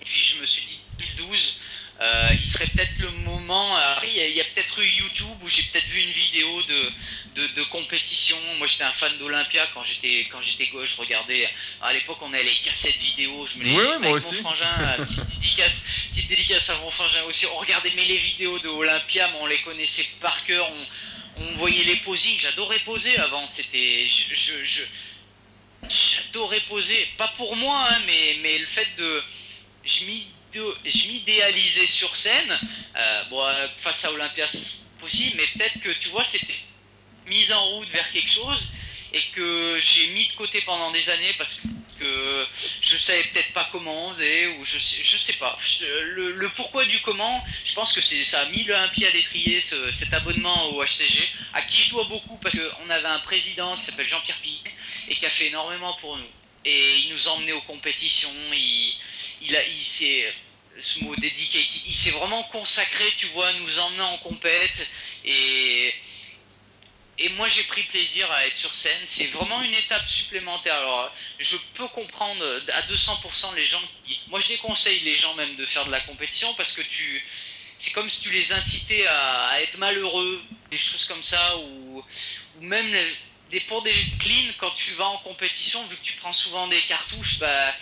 Et 0.00 0.04
puis 0.06 0.22
je 0.22 0.40
me 0.40 0.46
suis 0.46 0.64
dit 0.64 0.80
2012 0.98 1.58
euh, 2.00 2.28
il 2.40 2.46
serait 2.46 2.66
peut-être 2.66 2.96
le 2.98 3.10
moment. 3.10 3.74
Après, 3.76 4.08
il 4.08 4.36
y 4.36 4.40
a, 4.40 4.44
peut-être 4.44 4.80
eu 4.80 4.86
YouTube 4.86 5.36
où 5.42 5.48
j'ai 5.48 5.62
peut-être 5.64 5.86
vu 5.86 6.00
une 6.00 6.12
vidéo 6.12 6.62
de, 6.62 6.92
de, 7.34 7.46
de 7.54 7.62
compétition. 7.64 8.36
Moi, 8.58 8.68
j'étais 8.68 8.84
un 8.84 8.92
fan 8.92 9.16
d'Olympia 9.18 9.66
quand 9.74 9.82
j'étais 9.82 10.28
quand 10.30 10.40
j'étais 10.40 10.68
gauche. 10.68 10.94
Je 10.96 11.00
regardais. 11.00 11.48
À 11.82 11.92
l'époque, 11.92 12.18
on 12.20 12.32
avait 12.32 12.44
les 12.44 12.54
cassettes 12.64 12.96
vidéo. 12.98 13.46
Je 13.46 13.58
me 13.58 13.64
les 13.64 13.74
Oui, 13.74 13.80
avec 13.80 13.98
moi 14.00 14.08
mon 14.10 14.14
aussi. 14.14 14.36
frangin, 14.36 14.66
euh, 14.80 15.04
petite 15.04 15.24
dédicace, 15.40 15.72
petite 16.10 16.28
dédicace 16.28 16.70
à 16.70 16.76
mon 16.78 16.90
frangin 16.90 17.22
aussi. 17.24 17.46
On 17.46 17.58
regardait 17.58 17.92
mais 17.96 18.04
les 18.04 18.18
vidéos 18.18 18.58
de 18.60 18.68
Olympia, 18.68 19.28
mais 19.32 19.38
on 19.40 19.46
les 19.46 19.58
connaissait 19.62 20.06
par 20.20 20.44
cœur. 20.44 20.70
On, 20.70 20.86
on 21.42 21.56
voyait 21.56 21.84
les 21.84 21.96
posings. 21.96 22.38
J'adorais 22.40 22.78
poser 22.80 23.16
avant. 23.18 23.46
C'était 23.48 24.06
je, 24.06 24.34
je, 24.34 24.64
je 24.64 24.82
j'adorais 25.88 26.60
poser. 26.60 27.08
Pas 27.16 27.28
pour 27.36 27.56
moi, 27.56 27.86
hein, 27.90 27.98
mais 28.06 28.38
mais 28.42 28.58
le 28.58 28.66
fait 28.66 28.88
de 28.98 29.22
je 29.84 30.04
m'y 30.04 30.26
je 30.54 31.08
m'idéalisais 31.08 31.86
sur 31.86 32.14
scène. 32.16 32.58
Euh, 32.96 33.24
bon, 33.30 33.44
euh, 33.44 33.68
face 33.78 34.04
à 34.04 34.12
Olympia, 34.12 34.46
c'est 34.48 34.60
possible, 35.00 35.36
mais 35.36 35.46
peut-être 35.46 35.80
que 35.80 35.90
tu 36.00 36.08
vois, 36.08 36.24
c'était 36.24 36.58
mise 37.26 37.52
en 37.52 37.64
route 37.66 37.88
vers 37.90 38.10
quelque 38.12 38.30
chose 38.30 38.70
et 39.12 39.22
que 39.34 39.78
j'ai 39.80 40.08
mis 40.08 40.26
de 40.26 40.32
côté 40.34 40.60
pendant 40.62 40.90
des 40.92 41.08
années 41.10 41.32
parce 41.38 41.60
que 41.98 42.46
je 42.80 42.96
savais 42.96 43.22
peut-être 43.24 43.52
pas 43.52 43.68
comment 43.72 44.08
on 44.08 44.14
faisait 44.14 44.46
ou 44.48 44.64
je 44.64 44.78
sais, 44.78 45.02
je 45.02 45.18
sais 45.18 45.32
pas. 45.34 45.58
Le, 45.80 46.48
pourquoi 46.50 46.84
du 46.84 47.00
comment, 47.00 47.44
je 47.64 47.74
pense 47.74 47.92
que 47.92 48.00
c'est 48.00 48.24
ça 48.24 48.40
a 48.40 48.46
mis 48.46 48.64
le 48.64 48.74
un 48.76 48.88
pied 48.88 49.06
à 49.06 49.10
l'étrier 49.10 49.60
ce, 49.60 49.90
cet 49.92 50.12
abonnement 50.14 50.70
au 50.70 50.84
HCG 50.84 51.28
à 51.54 51.62
qui 51.62 51.82
je 51.82 51.90
dois 51.90 52.04
beaucoup 52.04 52.36
parce 52.38 52.54
qu'on 52.56 52.90
avait 52.90 53.06
un 53.06 53.18
président 53.20 53.76
qui 53.76 53.84
s'appelle 53.84 54.08
Jean-Pierre 54.08 54.38
Pillet 54.40 54.72
et 55.08 55.14
qui 55.14 55.26
a 55.26 55.30
fait 55.30 55.46
énormément 55.46 55.94
pour 55.94 56.16
nous. 56.16 56.30
Et 56.64 56.98
il 56.98 57.12
nous 57.12 57.28
emmenait 57.28 57.52
aux 57.52 57.62
compétitions, 57.62 58.32
il, 58.52 58.94
il 59.42 59.56
a, 59.56 59.62
il 59.64 59.84
s'est, 59.84 60.32
ce 60.80 61.00
mot 61.00 61.14
dedicated, 61.16 61.82
il 61.86 61.94
s'est 61.94 62.10
vraiment 62.10 62.42
consacré, 62.44 63.04
tu 63.16 63.26
vois, 63.28 63.52
nous 63.54 63.78
emmener 63.78 64.02
en 64.02 64.18
compète 64.18 64.86
et 65.24 65.94
et 67.20 67.30
moi 67.30 67.48
j'ai 67.48 67.64
pris 67.64 67.82
plaisir 67.82 68.30
à 68.30 68.46
être 68.46 68.56
sur 68.56 68.72
scène. 68.74 69.00
C'est 69.06 69.26
vraiment 69.26 69.60
une 69.62 69.74
étape 69.74 70.08
supplémentaire. 70.08 70.74
Alors 70.76 71.12
je 71.38 71.56
peux 71.74 71.88
comprendre 71.88 72.44
à 72.72 72.82
200% 72.82 73.54
les 73.56 73.66
gens 73.66 73.82
qui, 74.04 74.20
moi 74.28 74.40
je 74.40 74.48
déconseille 74.48 75.00
les 75.00 75.16
gens 75.16 75.34
même 75.34 75.56
de 75.56 75.66
faire 75.66 75.84
de 75.84 75.90
la 75.90 76.00
compétition 76.00 76.54
parce 76.54 76.72
que 76.74 76.82
tu, 76.82 77.24
c'est 77.78 77.90
comme 77.90 78.08
si 78.08 78.20
tu 78.20 78.30
les 78.30 78.52
incitais 78.52 79.04
à, 79.06 79.48
à 79.48 79.60
être 79.62 79.78
malheureux, 79.78 80.42
des 80.70 80.78
choses 80.78 81.06
comme 81.06 81.22
ça 81.22 81.56
ou, 81.58 82.04
ou 82.58 82.62
même 82.62 82.96
des, 83.50 83.60
pour 83.60 83.82
des 83.82 83.94
clean 84.20 84.52
quand 84.58 84.70
tu 84.70 84.92
vas 84.92 85.06
en 85.06 85.18
compétition 85.18 85.84
vu 85.88 85.96
que 85.96 86.02
tu 86.02 86.14
prends 86.14 86.32
souvent 86.32 86.68
des 86.68 86.80
cartouches, 86.82 87.38
bah 87.38 87.74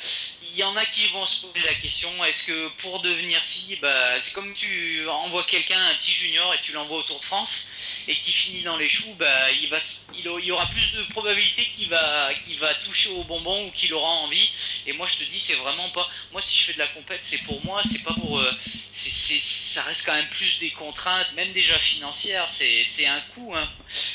y 0.57 0.64
en 0.64 0.76
a 0.76 0.84
qui 0.86 1.07
vont 1.09 1.26
se 1.26 1.40
poser 1.40 1.66
la 1.66 1.74
question 1.74 2.24
est-ce 2.24 2.46
que 2.46 2.68
pour 2.78 3.00
devenir 3.02 3.42
si, 3.42 3.76
bah, 3.76 4.20
c'est 4.20 4.32
comme 4.32 4.52
tu 4.54 5.07
envoies 5.09 5.44
quelqu'un, 5.44 5.78
un 5.78 5.94
petit 5.96 6.12
junior, 6.12 6.54
et 6.54 6.59
tu 6.62 6.72
l'envoies 6.72 6.98
au 6.98 7.02
Tour 7.02 7.20
de 7.20 7.24
France, 7.24 7.66
et 8.09 8.14
qui 8.14 8.32
finit 8.32 8.62
dans 8.62 8.76
les 8.76 8.88
choux, 8.88 9.12
bah, 9.18 9.50
il, 9.61 9.68
va, 9.68 9.78
il, 10.14 10.44
y 10.44 10.50
aura 10.52 10.66
plus 10.66 10.92
de 10.92 11.02
probabilité 11.11 11.68
qu'il 11.74 11.88
va, 11.88 12.32
qu'il 12.34 12.59
va 12.59 12.72
toucher 12.74 13.11
au 13.11 13.24
bonbon 13.24 13.66
ou 13.66 13.70
qu'il 13.70 13.92
aura 13.92 14.09
envie. 14.09 14.50
Et 14.86 14.92
moi, 14.92 15.07
je 15.07 15.24
te 15.24 15.24
dis, 15.24 15.38
c'est 15.38 15.54
vraiment 15.54 15.90
pas. 15.90 16.09
Moi, 16.32 16.40
si 16.40 16.57
je 16.57 16.64
fais 16.64 16.72
de 16.72 16.78
la 16.78 16.88
compète, 16.88 17.20
c'est 17.22 17.38
pour 17.38 17.62
moi, 17.64 17.82
c'est 17.90 18.02
pas 18.02 18.14
pour. 18.14 18.38
Euh, 18.38 18.52
ça 18.92 19.82
reste 19.82 20.07
quand 20.07 20.14
même 20.14 20.30
plus 20.30 20.59
des 20.59 20.70
contraintes, 20.70 21.32
même 21.34 21.52
déjà 21.52 21.78
financières. 21.78 22.48
C'est, 22.50 22.84
c'est 22.84 23.07
un 23.07 23.20
coût. 23.34 23.54
Hein. 23.54 23.68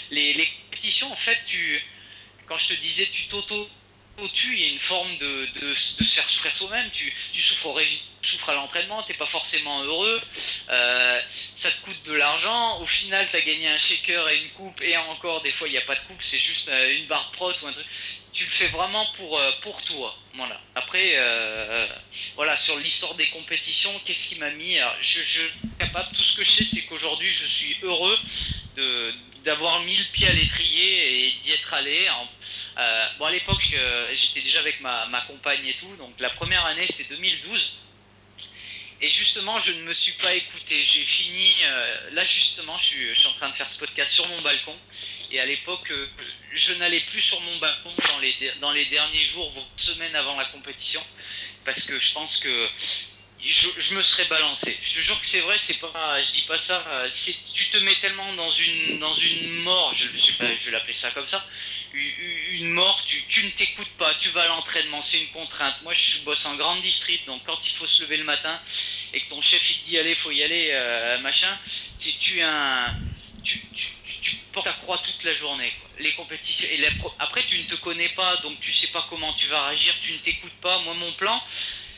Les, 0.09 0.33
les 0.33 0.47
compétitions, 0.47 1.11
en 1.11 1.15
fait, 1.15 1.37
tu, 1.45 1.81
quand 2.47 2.57
je 2.57 2.69
te 2.69 2.73
disais, 2.73 3.07
tu 3.11 3.27
t'auto 3.27 3.69
tu 4.33 4.53
il 4.53 4.61
y 4.61 4.65
a 4.65 4.73
une 4.73 4.79
forme 4.79 5.17
de, 5.17 5.73
se 5.73 6.03
faire 6.03 6.29
souffrir 6.29 6.55
soi-même. 6.55 6.89
Tu, 6.91 7.13
souffres 7.41 7.67
au 7.67 7.73
régime, 7.73 7.99
tu 8.21 8.31
souffres 8.31 8.49
à 8.49 8.53
l'entraînement, 8.53 9.03
t'es 9.03 9.13
pas 9.13 9.25
forcément 9.25 9.83
heureux, 9.83 10.19
euh, 10.69 11.21
ça 11.55 11.71
te 11.71 11.81
coûte 11.81 12.03
de 12.05 12.13
l'argent. 12.13 12.81
Au 12.81 12.85
final, 12.85 13.27
t'as 13.31 13.41
gagné 13.41 13.67
un 13.67 13.77
shaker 13.77 14.27
et 14.29 14.37
une 14.39 14.49
coupe, 14.49 14.81
et 14.81 14.95
encore 14.97 15.41
des 15.41 15.51
fois 15.51 15.67
il 15.67 15.71
n'y 15.71 15.77
a 15.77 15.81
pas 15.81 15.95
de 15.95 16.01
coupe, 16.01 16.21
c'est 16.21 16.39
juste 16.39 16.69
euh, 16.69 16.97
une 16.97 17.07
barre 17.07 17.31
prot 17.31 17.51
ou 17.61 17.67
un 17.67 17.73
truc. 17.73 17.85
Tu 18.33 18.45
le 18.45 18.51
fais 18.51 18.67
vraiment 18.67 19.05
pour 19.17 19.39
euh, 19.39 19.51
pour 19.61 19.81
toi. 19.83 20.17
Voilà. 20.35 20.61
Après, 20.75 21.17
voilà, 22.35 22.55
sur 22.55 22.77
l'histoire 22.79 23.15
des 23.15 23.27
compétitions, 23.27 23.91
qu'est-ce 24.05 24.29
qui 24.29 24.35
m'a 24.39 24.49
mis? 24.51 24.77
Je, 25.01 25.21
je 25.21 25.41
capable. 25.79 26.07
Tout 26.15 26.23
ce 26.23 26.37
que 26.37 26.43
je 26.43 26.51
sais, 26.51 26.63
c'est 26.63 26.83
qu'aujourd'hui, 26.83 27.29
je 27.29 27.45
suis 27.45 27.77
heureux 27.81 28.17
d'avoir 29.43 29.81
mis 29.81 29.97
le 29.97 30.05
pied 30.13 30.27
à 30.27 30.33
l'étrier 30.33 31.25
et 31.25 31.31
d'y 31.41 31.51
être 31.51 31.73
allé. 31.73 32.09
En, 32.09 32.27
euh, 32.77 33.07
bon, 33.19 33.25
à 33.25 33.31
l'époque, 33.31 33.61
j'étais 34.13 34.41
déjà 34.41 34.59
avec 34.59 34.81
ma, 34.81 35.05
ma, 35.07 35.21
compagne 35.21 35.65
et 35.65 35.73
tout, 35.73 35.93
donc 35.97 36.13
la 36.19 36.29
première 36.29 36.65
année, 36.65 36.87
c'était 36.87 37.15
2012. 37.15 37.73
Et 39.03 39.09
justement, 39.09 39.59
je 39.59 39.73
ne 39.73 39.81
me 39.81 39.93
suis 39.95 40.11
pas 40.13 40.33
écouté. 40.35 40.83
J'ai 40.85 41.03
fini, 41.03 41.51
euh, 41.63 42.09
là 42.11 42.23
justement, 42.23 42.77
je 42.77 42.85
suis, 42.85 43.09
je 43.15 43.19
suis, 43.19 43.27
en 43.29 43.33
train 43.33 43.49
de 43.49 43.55
faire 43.55 43.69
ce 43.69 43.79
podcast 43.79 44.11
sur 44.11 44.27
mon 44.27 44.41
balcon. 44.41 44.77
Et 45.31 45.39
à 45.39 45.45
l'époque, 45.45 45.89
euh, 45.89 46.07
je 46.51 46.73
n'allais 46.73 46.99
plus 46.99 47.21
sur 47.21 47.41
mon 47.41 47.57
balcon 47.57 47.91
dans 48.09 48.19
les, 48.19 48.35
dans 48.59 48.71
les 48.71 48.85
derniers 48.85 49.25
jours, 49.25 49.51
semaines 49.75 50.15
avant 50.15 50.37
la 50.37 50.45
compétition, 50.45 51.03
parce 51.65 51.85
que 51.85 51.99
je 51.99 52.13
pense 52.13 52.37
que 52.37 52.69
je, 53.43 53.69
je, 53.79 53.95
me 53.95 54.03
serais 54.03 54.25
balancé. 54.25 54.77
Je 54.83 54.97
te 54.97 55.01
jure 55.01 55.19
que 55.19 55.25
c'est 55.25 55.41
vrai, 55.41 55.57
c'est 55.59 55.79
pas, 55.79 56.21
je 56.21 56.31
dis 56.33 56.43
pas 56.43 56.59
ça. 56.59 56.85
Tu 57.55 57.69
te 57.71 57.77
mets 57.77 57.95
tellement 57.95 58.31
dans 58.33 58.51
une, 58.51 58.99
dans 58.99 59.15
une 59.15 59.49
mort, 59.63 59.95
je, 59.95 60.09
je, 60.15 60.33
je 60.33 60.65
vais 60.65 60.71
l'appeler 60.71 60.93
ça 60.93 61.09
comme 61.09 61.25
ça, 61.25 61.43
une 61.93 62.69
mort, 62.69 63.03
tu, 63.05 63.43
ne 63.43 63.49
t'écoutes 63.49 63.91
pas, 63.97 64.13
tu 64.19 64.29
vas 64.29 64.43
à 64.43 64.47
l'entraînement, 64.47 65.01
c'est 65.01 65.19
une 65.19 65.29
contrainte. 65.29 65.75
Moi, 65.83 65.93
je 65.93 66.19
bosse 66.19 66.45
en 66.45 66.55
grande 66.55 66.81
district, 66.81 67.25
donc 67.25 67.41
quand 67.45 67.67
il 67.67 67.73
faut 67.73 67.87
se 67.87 68.03
lever 68.03 68.17
le 68.17 68.23
matin 68.23 68.59
et 69.13 69.21
que 69.21 69.29
ton 69.29 69.41
chef 69.41 69.69
il 69.69 69.77
te 69.77 69.85
dit 69.85 69.97
allez, 69.97 70.15
faut 70.15 70.31
y 70.31 70.43
aller, 70.43 70.69
euh, 70.71 71.19
machin, 71.19 71.57
c'est 71.97 72.17
tu 72.17 72.41
un, 72.41 72.93
tu, 73.43 73.61
tu, 73.75 73.87
tu, 74.21 74.35
portes 74.53 74.67
ta 74.67 74.73
croix 74.73 74.97
toute 74.97 75.23
la 75.23 75.33
journée. 75.35 75.71
Les 75.99 76.13
compétitions 76.13 76.67
et 76.71 76.83
après 77.19 77.43
tu 77.43 77.59
ne 77.59 77.63
te 77.65 77.75
connais 77.75 78.09
pas, 78.09 78.37
donc 78.37 78.59
tu 78.59 78.73
sais 78.73 78.87
pas 78.87 79.05
comment 79.09 79.31
tu 79.33 79.47
vas 79.47 79.67
réagir, 79.67 79.93
tu 80.01 80.13
ne 80.13 80.17
t'écoutes 80.17 80.59
pas. 80.61 80.79
Moi, 80.79 80.93
mon 80.95 81.13
plan 81.13 81.41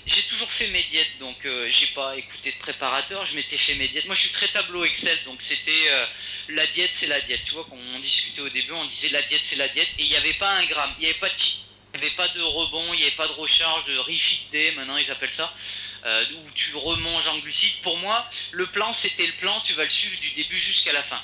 j'ai 0.06 0.24
toujours 0.24 0.52
fait 0.52 0.68
mes 0.68 0.84
diètes, 0.84 1.18
donc 1.20 1.46
euh, 1.46 1.68
j'ai 1.70 1.88
pas 1.88 2.18
écouté 2.18 2.52
de 2.52 2.58
préparateur, 2.58 3.26
je 3.26 3.36
m'étais 3.36 3.58
fait 3.58 3.76
mes 3.76 3.88
diètes. 3.88 4.06
Moi 4.06 4.16
je 4.16 4.22
suis 4.22 4.32
très 4.32 4.48
tableau 4.50 4.84
Excel, 4.84 5.18
donc 5.26 5.42
c'était 5.42 5.72
euh, 5.72 6.06
la 6.50 6.66
diète 6.68 6.92
c'est 6.94 7.08
la 7.08 7.22
diète. 7.22 7.42
Tu 7.46 7.52
vois, 7.52 7.66
quand 7.70 7.78
on 7.78 8.00
discutait 8.00 8.42
au 8.42 8.50
début, 8.50 8.72
on 8.72 8.86
disait 8.86 9.10
la 9.10 9.22
diète 9.22 9.42
c'est 9.44 9.56
la 9.56 9.68
diète, 9.70 9.90
et 9.98 10.04
il 10.04 10.10
n'y 10.10 10.16
avait 10.16 10.34
pas 10.34 10.52
un 10.52 10.66
gramme, 10.66 10.92
il 11.00 11.04
n'y 11.04 11.10
avait 11.10 11.20
pas 11.20 11.30
de 11.30 11.36
il 11.96 12.00
n'y 12.00 12.08
avait 12.08 12.16
pas 12.16 12.28
de 12.30 12.42
rebond, 12.42 12.92
il 12.94 12.98
n'y 12.98 13.04
avait 13.04 13.12
pas 13.12 13.28
de 13.28 13.34
recharge, 13.34 13.86
de 13.86 13.98
refit 14.00 14.48
day, 14.52 14.72
maintenant 14.72 14.98
ils 14.98 15.12
appellent 15.12 15.32
ça, 15.32 15.54
euh, 16.06 16.26
où 16.34 16.52
tu 16.56 16.76
remanges 16.76 17.28
en 17.28 17.38
glucides. 17.38 17.82
Pour 17.84 17.98
moi, 17.98 18.28
le 18.52 18.66
plan 18.66 18.94
c'était 18.94 19.28
le 19.28 19.34
plan, 19.34 19.62
tu 19.62 19.74
vas 19.74 19.84
le 19.84 19.90
suivre 19.92 20.20
du 20.20 20.32
début 20.32 20.58
jusqu'à 20.58 20.92
la 20.92 21.04
fin. 21.04 21.22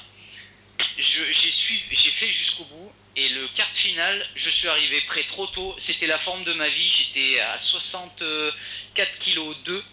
J'ai 0.97 2.11
fait 2.11 2.31
jusqu'au 2.31 2.65
bout, 2.65 2.93
et 3.19 3.27
le 3.29 3.47
quart 3.49 3.67
final, 3.67 4.25
je 4.35 4.49
suis 4.49 4.69
arrivé 4.69 5.01
près 5.01 5.23
trop 5.23 5.45
tôt. 5.47 5.75
C'était 5.77 6.07
la 6.07 6.17
forme 6.17 6.45
de 6.45 6.53
ma 6.53 6.69
vie. 6.69 6.89
J'étais 6.89 7.39
à 7.41 7.57
64 7.57 9.19
kg 9.19 9.55
2. 9.65 9.83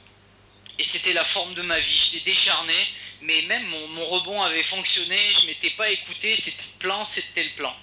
Et 0.78 0.84
c'était 0.84 1.12
la 1.12 1.24
forme 1.24 1.54
de 1.54 1.62
ma 1.62 1.80
vie. 1.80 2.08
J'étais 2.12 2.30
décharné. 2.30 2.74
Mais 3.22 3.42
même 3.42 3.66
mon, 3.66 3.88
mon, 3.88 4.04
rebond 4.06 4.42
avait 4.42 4.62
fonctionné. 4.62 5.18
Je 5.40 5.46
m'étais 5.46 5.70
pas 5.70 5.90
écouté. 5.90 6.36
C'était 6.36 6.62
le 6.62 6.78
plan, 6.78 7.04
c'était 7.04 7.44
le 7.44 7.50
plan. 7.50 7.74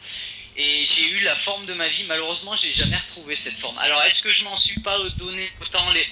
Et 0.56 0.86
j'ai 0.86 1.10
eu 1.10 1.20
la 1.22 1.36
forme 1.36 1.66
de 1.66 1.74
ma 1.74 1.88
vie. 1.88 2.04
Malheureusement, 2.06 2.56
je 2.56 2.68
n'ai 2.68 2.74
jamais 2.74 2.98
retrouvé 2.98 3.36
cette 3.36 3.58
forme. 3.58 3.78
Alors, 3.80 4.02
est-ce 4.04 4.22
que 4.22 4.32
je 4.32 4.44
m'en 4.44 4.58
suis 4.58 4.80
pas 4.80 4.98
donné 5.18 5.52
autant 5.62 5.92
les. 5.94 6.08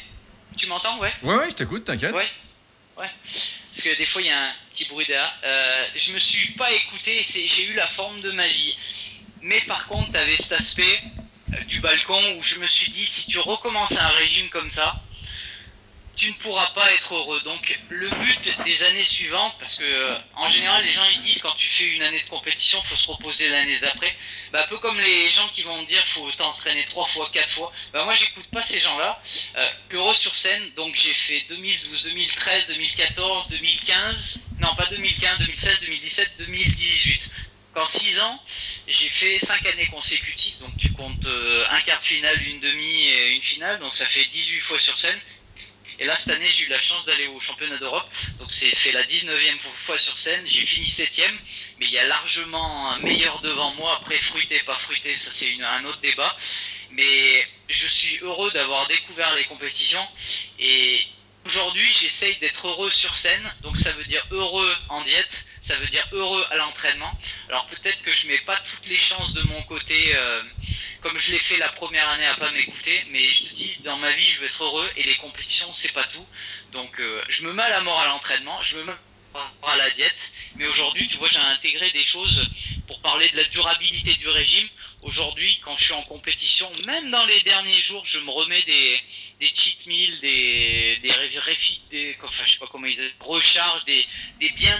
Tu 0.57 0.67
m'entends, 0.67 0.97
ouais? 0.99 1.11
Ouais, 1.23 1.35
ouais, 1.35 1.49
je 1.49 1.55
t'écoute, 1.55 1.85
t'inquiète. 1.85 2.13
Ouais. 2.13 2.27
Ouais. 2.97 3.09
Parce 3.23 3.83
que 3.83 3.97
des 3.97 4.05
fois, 4.05 4.21
il 4.21 4.27
y 4.27 4.31
a 4.31 4.39
un 4.39 4.53
petit 4.71 4.85
bruit 4.85 5.05
derrière. 5.05 5.33
Euh, 5.43 5.85
je 5.95 6.11
me 6.11 6.19
suis 6.19 6.51
pas 6.53 6.71
écouté. 6.73 7.23
J'ai 7.23 7.65
eu 7.65 7.73
la 7.73 7.87
forme 7.87 8.21
de 8.21 8.31
ma 8.31 8.47
vie. 8.47 8.77
Mais 9.41 9.61
par 9.61 9.87
contre, 9.87 10.11
tu 10.11 10.17
avais 10.17 10.35
cet 10.35 10.53
aspect 10.53 11.01
du 11.67 11.79
balcon 11.79 12.37
où 12.37 12.43
je 12.43 12.59
me 12.59 12.67
suis 12.67 12.91
dit, 12.91 13.05
si 13.05 13.27
tu 13.27 13.39
recommences 13.39 13.97
un 13.97 14.07
régime 14.07 14.49
comme 14.49 14.69
ça, 14.69 15.01
tu 16.15 16.29
ne 16.29 16.35
pourras 16.35 16.67
pas 16.75 16.91
être 16.93 17.15
heureux. 17.15 17.41
Donc 17.41 17.79
le 17.89 18.09
but 18.09 18.63
des 18.65 18.83
années 18.83 19.03
suivantes, 19.03 19.53
parce 19.59 19.77
que 19.77 20.17
en 20.35 20.49
général 20.49 20.83
les 20.85 20.91
gens 20.91 21.05
ils 21.13 21.21
disent 21.21 21.41
quand 21.41 21.55
tu 21.55 21.67
fais 21.67 21.87
une 21.87 22.03
année 22.03 22.21
de 22.21 22.29
compétition, 22.29 22.81
faut 22.83 22.95
se 22.95 23.07
reposer 23.07 23.49
l'année 23.49 23.79
d'après. 23.79 24.15
Bah, 24.51 24.61
un 24.63 24.67
peu 24.67 24.77
comme 24.79 24.99
les 24.99 25.29
gens 25.29 25.47
qui 25.49 25.63
vont 25.63 25.81
me 25.81 25.85
dire 25.85 26.03
faut 26.07 26.29
t'entraîner 26.31 26.85
trois 26.85 27.07
fois, 27.07 27.29
quatre 27.31 27.49
fois. 27.49 27.71
Bah 27.93 28.03
moi 28.05 28.13
j'écoute 28.13 28.47
pas 28.51 28.61
ces 28.61 28.79
gens-là. 28.79 29.21
Euh, 29.55 29.69
heureux 29.93 30.15
sur 30.15 30.35
scène, 30.35 30.71
donc 30.75 30.95
j'ai 30.95 31.13
fait 31.13 31.45
2012, 31.49 32.03
2013, 32.03 32.67
2014, 32.67 33.49
2015, 33.49 34.39
non 34.59 34.73
pas 34.75 34.85
2015, 34.87 35.39
2016, 35.39 35.79
2017, 35.81 36.31
2018. 36.39 37.29
En 37.73 37.87
6 37.87 38.19
ans, 38.19 38.43
j'ai 38.85 39.07
fait 39.07 39.39
5 39.39 39.65
années 39.67 39.87
consécutives, 39.87 40.57
donc 40.59 40.75
tu 40.77 40.91
comptes 40.91 41.25
euh, 41.25 41.65
un 41.69 41.79
quart 41.79 42.01
de 42.01 42.05
finale, 42.05 42.41
une 42.45 42.59
demi 42.59 43.07
et 43.07 43.35
une 43.35 43.41
finale, 43.41 43.79
donc 43.79 43.95
ça 43.95 44.05
fait 44.05 44.25
18 44.25 44.59
fois 44.59 44.77
sur 44.77 44.97
scène. 44.99 45.17
Et 46.01 46.05
là, 46.05 46.15
cette 46.15 46.33
année, 46.33 46.47
j'ai 46.47 46.65
eu 46.65 46.69
la 46.69 46.81
chance 46.81 47.05
d'aller 47.05 47.27
au 47.27 47.39
championnat 47.39 47.77
d'Europe. 47.77 48.11
Donc, 48.39 48.51
c'est 48.51 48.75
fait 48.75 48.91
la 48.91 49.03
19e 49.03 49.59
fois 49.59 49.99
sur 49.99 50.17
scène. 50.17 50.41
J'ai 50.47 50.65
fini 50.65 50.87
7e, 50.87 51.31
mais 51.77 51.85
il 51.85 51.91
y 51.91 51.99
a 51.99 52.07
largement 52.07 52.89
un 52.89 52.99
meilleur 53.01 53.39
devant 53.41 53.75
moi. 53.75 53.95
Après, 54.01 54.17
fruité, 54.17 54.59
pas 54.63 54.73
fruité, 54.73 55.15
ça 55.15 55.29
c'est 55.31 55.61
un 55.61 55.85
autre 55.85 55.99
débat. 55.99 56.35
Mais 56.89 57.47
je 57.69 57.87
suis 57.87 58.17
heureux 58.17 58.49
d'avoir 58.49 58.87
découvert 58.87 59.31
les 59.35 59.43
compétitions. 59.43 60.05
Et 60.57 61.05
aujourd'hui, 61.45 61.87
j'essaye 61.87 62.35
d'être 62.37 62.67
heureux 62.67 62.89
sur 62.89 63.15
scène. 63.15 63.55
Donc, 63.61 63.77
ça 63.77 63.93
veut 63.93 64.05
dire 64.05 64.25
heureux 64.31 64.75
en 64.89 65.03
diète. 65.03 65.45
Ça 65.61 65.77
veut 65.77 65.87
dire 65.87 66.07
heureux 66.11 66.45
à 66.49 66.55
l'entraînement. 66.55 67.15
Alors, 67.49 67.67
peut-être 67.67 68.01
que 68.01 68.11
je 68.11 68.27
mets 68.27 68.39
pas 68.39 68.57
toutes 68.57 68.87
les 68.87 68.97
chances 68.97 69.33
de 69.33 69.43
mon 69.43 69.61
côté. 69.63 69.95
Euh, 70.15 70.43
comme 71.01 71.17
je 71.17 71.31
l'ai 71.31 71.37
fait 71.37 71.57
la 71.57 71.69
première 71.69 72.07
année 72.09 72.25
à 72.25 72.35
pas 72.35 72.51
m'écouter, 72.51 73.03
mais 73.09 73.21
je 73.21 73.43
te 73.45 73.53
dis, 73.53 73.77
dans 73.83 73.97
ma 73.97 74.11
vie, 74.13 74.23
je 74.23 74.39
veux 74.39 74.47
être 74.47 74.63
heureux 74.63 74.89
et 74.95 75.03
les 75.03 75.15
compétitions, 75.15 75.71
c'est 75.73 75.91
pas 75.93 76.03
tout. 76.05 76.25
Donc, 76.71 76.99
euh, 76.99 77.23
je 77.29 77.43
me 77.43 77.53
mets 77.53 77.63
à 77.63 77.69
la 77.69 77.81
mort 77.81 77.99
à 77.99 78.07
l'entraînement, 78.07 78.61
je 78.63 78.77
me 78.77 78.83
mets 78.83 78.93
à 79.33 79.77
la 79.77 79.89
diète, 79.91 80.31
mais 80.55 80.67
aujourd'hui, 80.67 81.07
tu 81.07 81.17
vois, 81.17 81.27
j'ai 81.29 81.39
intégré 81.39 81.89
des 81.91 82.03
choses 82.03 82.49
pour 82.87 83.01
parler 83.01 83.29
de 83.29 83.37
la 83.37 83.43
durabilité 83.45 84.13
du 84.15 84.27
régime. 84.27 84.67
Aujourd'hui, 85.03 85.59
quand 85.65 85.75
je 85.75 85.85
suis 85.85 85.93
en 85.93 86.03
compétition, 86.03 86.71
même 86.85 87.09
dans 87.09 87.25
les 87.25 87.39
derniers 87.39 87.81
jours, 87.81 88.05
je 88.05 88.19
me 88.19 88.29
remets 88.29 88.61
des, 88.61 89.51
cheat 89.51 89.87
meals, 89.87 90.19
des, 90.19 90.97
des 91.01 91.39
refit, 91.39 91.81
des, 91.89 92.15
enfin, 92.21 92.43
je 92.45 92.51
sais 92.51 92.59
pas 92.59 92.67
comment 92.67 92.85
ils 92.85 93.13
recharge, 93.19 93.83
des, 93.85 94.05
des 94.39 94.49
bien, 94.49 94.79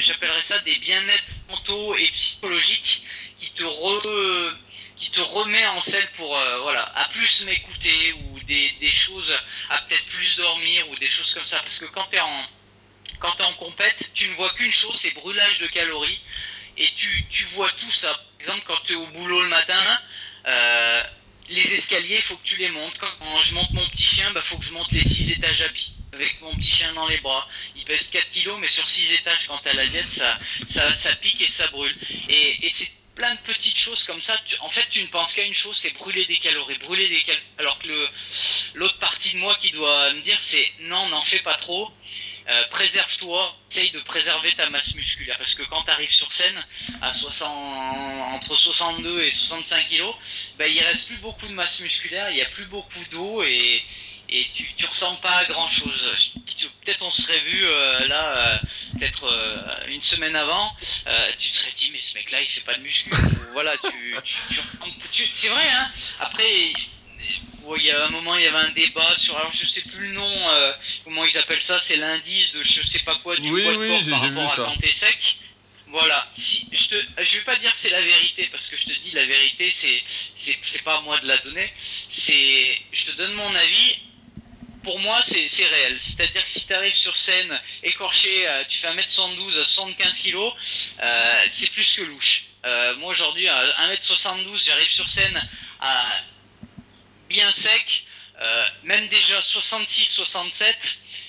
j'appellerais 0.00 0.42
ça 0.42 0.58
des 0.60 0.76
bien-être 0.76 1.24
mentaux 1.48 1.96
et 1.96 2.06
psychologiques 2.08 3.02
qui 3.38 3.50
te 3.52 3.64
re, 3.64 4.54
qui 4.98 5.10
te 5.10 5.22
remet 5.22 5.66
en 5.68 5.80
selle 5.80 6.10
pour 6.18 6.36
euh, 6.36 6.60
voilà 6.60 6.84
à 6.96 7.08
plus 7.08 7.44
m'écouter 7.46 8.12
ou 8.12 8.40
des, 8.40 8.70
des 8.80 8.88
choses 8.88 9.34
à 9.70 9.80
peut-être 9.80 10.06
plus 10.08 10.36
dormir 10.36 10.90
ou 10.90 10.96
des 10.96 11.08
choses 11.08 11.32
comme 11.32 11.44
ça. 11.44 11.60
Parce 11.60 11.78
que 11.78 11.86
quand 11.86 12.04
t'es 12.10 12.20
en 12.20 12.46
quand 13.18 13.32
t'es 13.32 13.44
en 13.44 13.54
compète 13.54 14.10
tu 14.12 14.28
ne 14.28 14.34
vois 14.34 14.50
qu'une 14.50 14.72
chose 14.72 14.98
c'est 15.00 15.14
brûlage 15.14 15.58
de 15.60 15.66
calories 15.68 16.20
et 16.76 16.88
tu, 16.96 17.24
tu 17.30 17.44
vois 17.44 17.70
tout 17.70 17.92
ça 17.92 18.14
exemple 18.44 18.64
quand 18.66 18.78
tu 18.84 18.92
es 18.92 18.96
au 18.96 19.06
boulot 19.08 19.42
le 19.42 19.48
matin 19.48 19.98
euh, 20.46 21.02
les 21.48 21.74
escaliers 21.74 22.16
il 22.16 22.22
faut 22.22 22.36
que 22.36 22.46
tu 22.46 22.56
les 22.56 22.70
montes 22.70 22.98
quand 22.98 23.42
je 23.42 23.54
monte 23.54 23.70
mon 23.72 23.88
petit 23.88 24.04
chien 24.04 24.30
bah 24.32 24.42
faut 24.42 24.58
que 24.58 24.64
je 24.64 24.72
monte 24.72 24.90
les 24.92 25.02
6 25.02 25.32
étages 25.32 25.62
à 25.62 25.68
pied 25.70 25.94
avec 26.14 26.40
mon 26.42 26.54
petit 26.54 26.70
chien 26.70 26.92
dans 26.94 27.08
les 27.08 27.18
bras. 27.18 27.46
Il 27.76 27.84
pèse 27.84 28.08
4 28.08 28.30
kilos, 28.30 28.58
mais 28.60 28.68
sur 28.68 28.88
6 28.88 29.14
étages, 29.14 29.48
quand 29.48 29.58
t'as 29.58 29.72
la 29.72 29.86
diète, 29.86 30.06
ça, 30.06 30.38
ça, 30.68 30.94
ça 30.94 31.14
pique 31.16 31.40
et 31.40 31.46
ça 31.46 31.66
brûle. 31.68 31.94
Et, 32.28 32.66
et 32.66 32.68
c'est 32.70 32.90
plein 33.14 33.34
de 33.34 33.40
petites 33.40 33.78
choses 33.78 34.06
comme 34.06 34.20
ça. 34.20 34.36
en 34.60 34.68
fait, 34.68 34.86
tu 34.90 35.02
ne 35.02 35.06
penses 35.08 35.34
qu'à 35.34 35.42
une 35.42 35.54
chose, 35.54 35.76
c'est 35.76 35.92
brûler 35.94 36.24
des 36.26 36.36
calories, 36.36 36.78
brûler 36.78 37.08
des 37.08 37.22
calories. 37.22 37.42
Alors 37.58 37.78
que 37.78 38.08
l'autre 38.74 38.98
partie 38.98 39.34
de 39.34 39.38
moi 39.38 39.54
qui 39.60 39.70
doit 39.70 40.12
me 40.14 40.20
dire, 40.22 40.38
c'est 40.40 40.72
non, 40.80 41.08
n'en 41.08 41.22
fais 41.22 41.40
pas 41.40 41.54
trop. 41.54 41.92
Euh, 42.46 42.64
préserve-toi, 42.68 43.56
essaye 43.70 43.90
de 43.92 44.00
préserver 44.00 44.52
ta 44.52 44.68
masse 44.68 44.94
musculaire 44.94 45.38
parce 45.38 45.54
que 45.54 45.62
quand 45.62 45.82
tu 45.82 45.90
arrives 45.90 46.12
sur 46.12 46.30
scène 46.30 46.62
à 47.00 47.10
60, 47.10 47.48
entre 48.34 48.54
62 48.54 49.22
et 49.22 49.30
65 49.30 49.88
kilos, 49.88 50.14
ben, 50.58 50.70
il 50.70 50.78
reste 50.82 51.06
plus 51.06 51.16
beaucoup 51.16 51.46
de 51.46 51.54
masse 51.54 51.80
musculaire, 51.80 52.28
il 52.28 52.36
n'y 52.36 52.42
a 52.42 52.48
plus 52.50 52.66
beaucoup 52.66 53.02
d'eau 53.10 53.42
et, 53.42 53.82
et 54.28 54.46
tu, 54.52 54.70
tu 54.74 54.84
ressens 54.84 55.16
pas 55.16 55.44
grand 55.46 55.68
chose. 55.70 56.10
Peut-être 56.84 57.02
on 57.02 57.10
serait 57.10 57.40
vu 57.40 57.64
euh, 57.64 58.08
là, 58.08 58.36
euh, 58.36 58.58
peut-être 58.98 59.86
une 59.88 60.02
semaine 60.02 60.36
avant, 60.36 60.76
tu 61.38 61.50
te 61.50 61.56
serais 61.56 61.72
dit 61.72 61.90
mais 61.92 62.00
ce 62.00 62.12
mec-là 62.12 62.42
il 62.42 62.46
fait 62.46 62.60
pas 62.60 62.74
de 62.74 62.82
muscu. 62.82 63.10
voilà, 63.52 63.72
tu, 63.78 64.16
tu, 65.10 65.28
c'est 65.32 65.48
vrai. 65.48 65.66
Hein 65.72 65.90
Après, 66.20 66.44
il 67.76 67.82
y 67.82 67.90
a 67.90 68.04
un 68.04 68.10
moment 68.10 68.36
il 68.36 68.44
y 68.44 68.46
avait 68.46 68.68
un 68.68 68.72
débat 68.72 69.18
sur, 69.18 69.36
alors 69.36 69.50
je 69.52 69.66
sais 69.66 69.80
plus 69.82 70.08
le 70.08 70.12
nom, 70.12 70.74
comment 71.04 71.24
ils 71.24 71.38
appellent 71.38 71.62
ça, 71.62 71.78
c'est 71.78 71.96
l'indice 71.96 72.52
de 72.52 72.62
je 72.62 72.82
sais 72.82 73.00
pas 73.00 73.14
quoi 73.16 73.36
du 73.36 73.50
oui, 73.50 73.62
poids 73.62 73.76
oui, 73.76 73.88
de 73.88 74.10
corps 74.10 74.20
par 74.20 74.20
rapport 74.20 74.52
à 74.52 74.72
quand 74.72 74.80
t'es 74.80 74.92
sec. 74.92 75.36
Voilà, 75.88 76.28
si 76.32 76.66
je 76.72 76.88
te 76.88 76.96
je 77.22 77.36
vais 77.36 77.44
pas 77.44 77.54
dire 77.56 77.72
c'est 77.74 77.90
la 77.90 78.00
vérité 78.00 78.48
parce 78.50 78.68
que 78.68 78.76
je 78.76 78.84
te 78.84 79.00
dis 79.00 79.12
la 79.12 79.24
vérité 79.26 79.72
c'est 79.72 80.02
c'est 80.34 80.82
pas 80.82 80.98
à 80.98 81.00
moi 81.02 81.18
de 81.20 81.26
la 81.26 81.36
donner, 81.38 81.72
c'est 82.08 82.78
je 82.92 83.06
te 83.06 83.12
donne 83.12 83.32
mon 83.34 83.54
avis 83.54 83.96
pour 84.84 85.00
moi, 85.00 85.18
c'est 85.26 85.64
réel. 85.64 85.98
C'est-à-dire 85.98 86.44
que 86.44 86.50
si 86.50 86.66
tu 86.66 86.72
arrives 86.72 86.94
sur 86.94 87.16
scène 87.16 87.60
écorché, 87.82 88.46
euh, 88.46 88.64
tu 88.68 88.78
fais 88.78 88.88
1m72 88.88 89.58
à 89.58 89.64
75 89.64 90.22
kg, 90.22 90.36
euh, 91.00 91.44
c'est 91.48 91.70
plus 91.70 91.96
que 91.96 92.02
louche. 92.02 92.44
Euh, 92.64 92.94
moi 92.96 93.10
aujourd'hui, 93.10 93.48
à 93.48 93.88
1m72, 93.88 94.64
j'arrive 94.64 94.90
sur 94.90 95.08
scène 95.08 95.48
à 95.80 96.00
bien 97.28 97.50
sec, 97.52 98.04
même 98.82 99.08
déjà 99.08 99.38
66-67, 99.40 100.74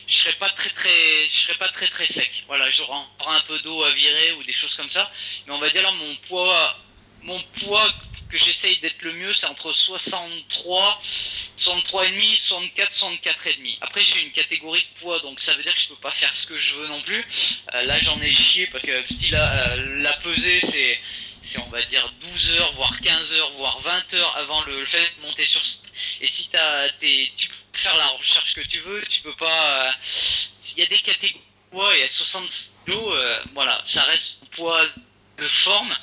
je 0.08 0.16
serais 0.16 0.34
pas 0.34 0.50
très 0.50 0.70
très, 0.70 0.89
je 1.30 1.36
serais 1.36 1.58
pas 1.58 1.68
très 1.70 1.88
très 1.88 2.08
sec. 2.08 2.43
Voilà, 2.48 2.70
j'aurai 2.70 3.00
un 3.28 3.39
peu 3.48 3.60
d'eau 3.60 3.84
à 3.84 3.91
virer 3.91 4.34
ou 4.34 4.43
des 4.43 4.54
choses 4.54 4.76
comme 4.76 4.89
ça. 4.89 5.12
Mais 5.48 5.54
on 5.54 5.60
va 5.60 5.70
dire 5.70 5.82
là, 5.82 5.91
mon 5.91 6.16
poids, 6.28 6.78
mon 7.24 7.41
poids 7.60 7.88
que 8.30 8.38
j'essaye 8.38 8.78
d'être 8.78 9.02
le 9.02 9.14
mieux, 9.14 9.34
c'est 9.34 9.48
entre 9.48 9.72
63, 9.72 11.02
63,5, 11.58 12.38
64, 12.38 12.91
64,5. 12.91 13.78
Après, 13.82 14.02
j'ai 14.02 14.22
une 14.24 14.32
catégorie 14.32 14.82
de 14.82 15.00
poids, 15.00 15.20
donc 15.20 15.39
ça 15.39 15.54
veut 15.54 15.64
dire 15.64 15.74
que 15.74 15.80
je 15.80 15.88
peux 15.88 15.96
pas 15.96 16.12
faire 16.12 16.34
ce 16.34 16.46
que 16.48 16.58
je 16.58 16.76
veux 16.76 16.88
non 16.88 17.02
plus. 17.02 17.24
Euh, 17.74 17.84
là, 17.84 17.98
j'en 18.00 18.20
ai 18.22 18.32
chié 18.34 18.68
parce 18.68 18.84
que 18.84 19.06
style 19.06 19.36
euh, 19.36 20.02
la 20.02 20.14
pesée, 20.14 20.60
c'est 20.62 21.00
c'est 21.41 21.60
on 21.60 21.70
va 21.70 21.82
dire 21.84 22.12
12 22.22 22.54
heures, 22.56 22.74
voire 22.74 23.00
15 23.02 23.34
heures, 23.34 23.52
voire 23.52 23.80
20 23.82 24.14
heures 24.16 24.38
avant 24.38 24.64
le, 24.64 24.84
fait 24.86 25.14
de 25.18 25.22
monter 25.28 25.46
sur 25.46 25.62
et 26.22 26.28
si 26.28 26.50
t'as 26.50 26.89
tes, 27.00 27.32
tu 27.36 27.48
peux 27.48 27.56
faire 27.74 27.96
la 27.98 28.08
recherche 28.08 28.54
que 28.56 28.62
tu 28.62 28.80
veux, 28.80 29.02
tu 29.02 29.22
peux 29.22 29.36
pas. 29.36 29.96
Il 30.72 30.80
y 30.80 30.84
a 30.84 30.88
des 30.88 31.00
catégories 31.00 31.41
poids 31.72 31.96
et 31.98 32.04
à 32.04 32.08
60 32.08 32.50
kg, 32.86 32.93
voilà, 33.54 33.82
ça 33.86 34.02
reste 34.04 34.39
un 34.43 34.46
poids 34.56 34.86
de 35.38 35.48
forme 35.48 35.96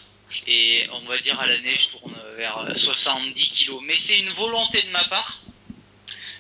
et 0.47 0.87
on 0.93 1.01
va 1.01 1.19
dire 1.19 1.39
à 1.41 1.47
l'année 1.47 1.77
je 1.77 1.91
tourne 1.91 2.17
vers 2.37 2.67
70 2.75 3.49
kilos. 3.49 3.81
Mais 3.85 3.97
c'est 3.97 4.19
une 4.19 4.31
volonté 4.31 4.83
de 4.83 4.91
ma 4.91 5.05
part 5.05 5.41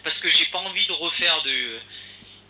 parce 0.02 0.20
que 0.20 0.28
j'ai 0.28 0.46
pas 0.46 0.58
envie 0.58 0.86
de 0.86 0.92
refaire 0.92 1.42
de 1.42 1.78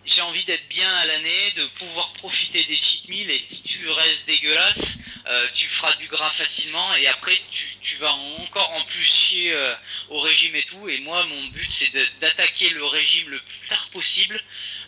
j'ai 0.04 0.20
envie 0.22 0.44
d'être 0.44 0.68
bien 0.68 0.92
à 0.92 1.06
l'année, 1.06 1.50
de 1.56 1.66
pouvoir 1.66 2.12
profiter 2.14 2.64
des 2.64 2.76
cheat 2.76 3.08
meals 3.08 3.30
et 3.30 3.44
si 3.48 3.62
tu 3.62 3.88
restes 3.88 4.26
dégueulasse, 4.26 4.96
euh, 5.26 5.48
tu 5.54 5.68
feras 5.68 5.94
du 5.96 6.08
gras 6.08 6.30
facilement 6.30 6.94
et 6.94 7.06
après 7.06 7.40
tu, 7.50 7.96
vas 7.96 8.12
encore 8.12 8.70
en 8.72 8.84
plus 8.84 9.04
chier 9.04 9.52
euh, 9.52 9.74
au 10.08 10.20
régime 10.20 10.56
et 10.56 10.64
tout. 10.64 10.88
Et 10.88 10.98
moi, 11.00 11.24
mon 11.24 11.44
but 11.48 11.70
c'est 11.70 11.92
d'attaquer 12.20 12.70
le 12.70 12.84
régime 12.84 13.28
le 13.28 13.40
plus 13.40 13.68
tard 13.68 13.88
possible. 13.90 14.42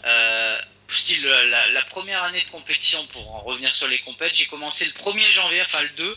Euh, 0.05 0.60
style 0.94 1.24
la, 1.24 1.82
première 1.82 2.22
année 2.22 2.43
de 2.43 2.51
compétition 2.51 3.05
pour 3.09 3.34
en 3.34 3.40
revenir 3.40 3.74
sur 3.74 3.88
les 3.88 3.98
compètes, 4.01 4.34
j'ai 4.34 4.47
commencé 4.47 4.84
le 4.84 4.93
1er 4.93 5.32
janvier, 5.32 5.62
enfin 5.62 5.82
le 5.82 5.88
2, 5.90 6.16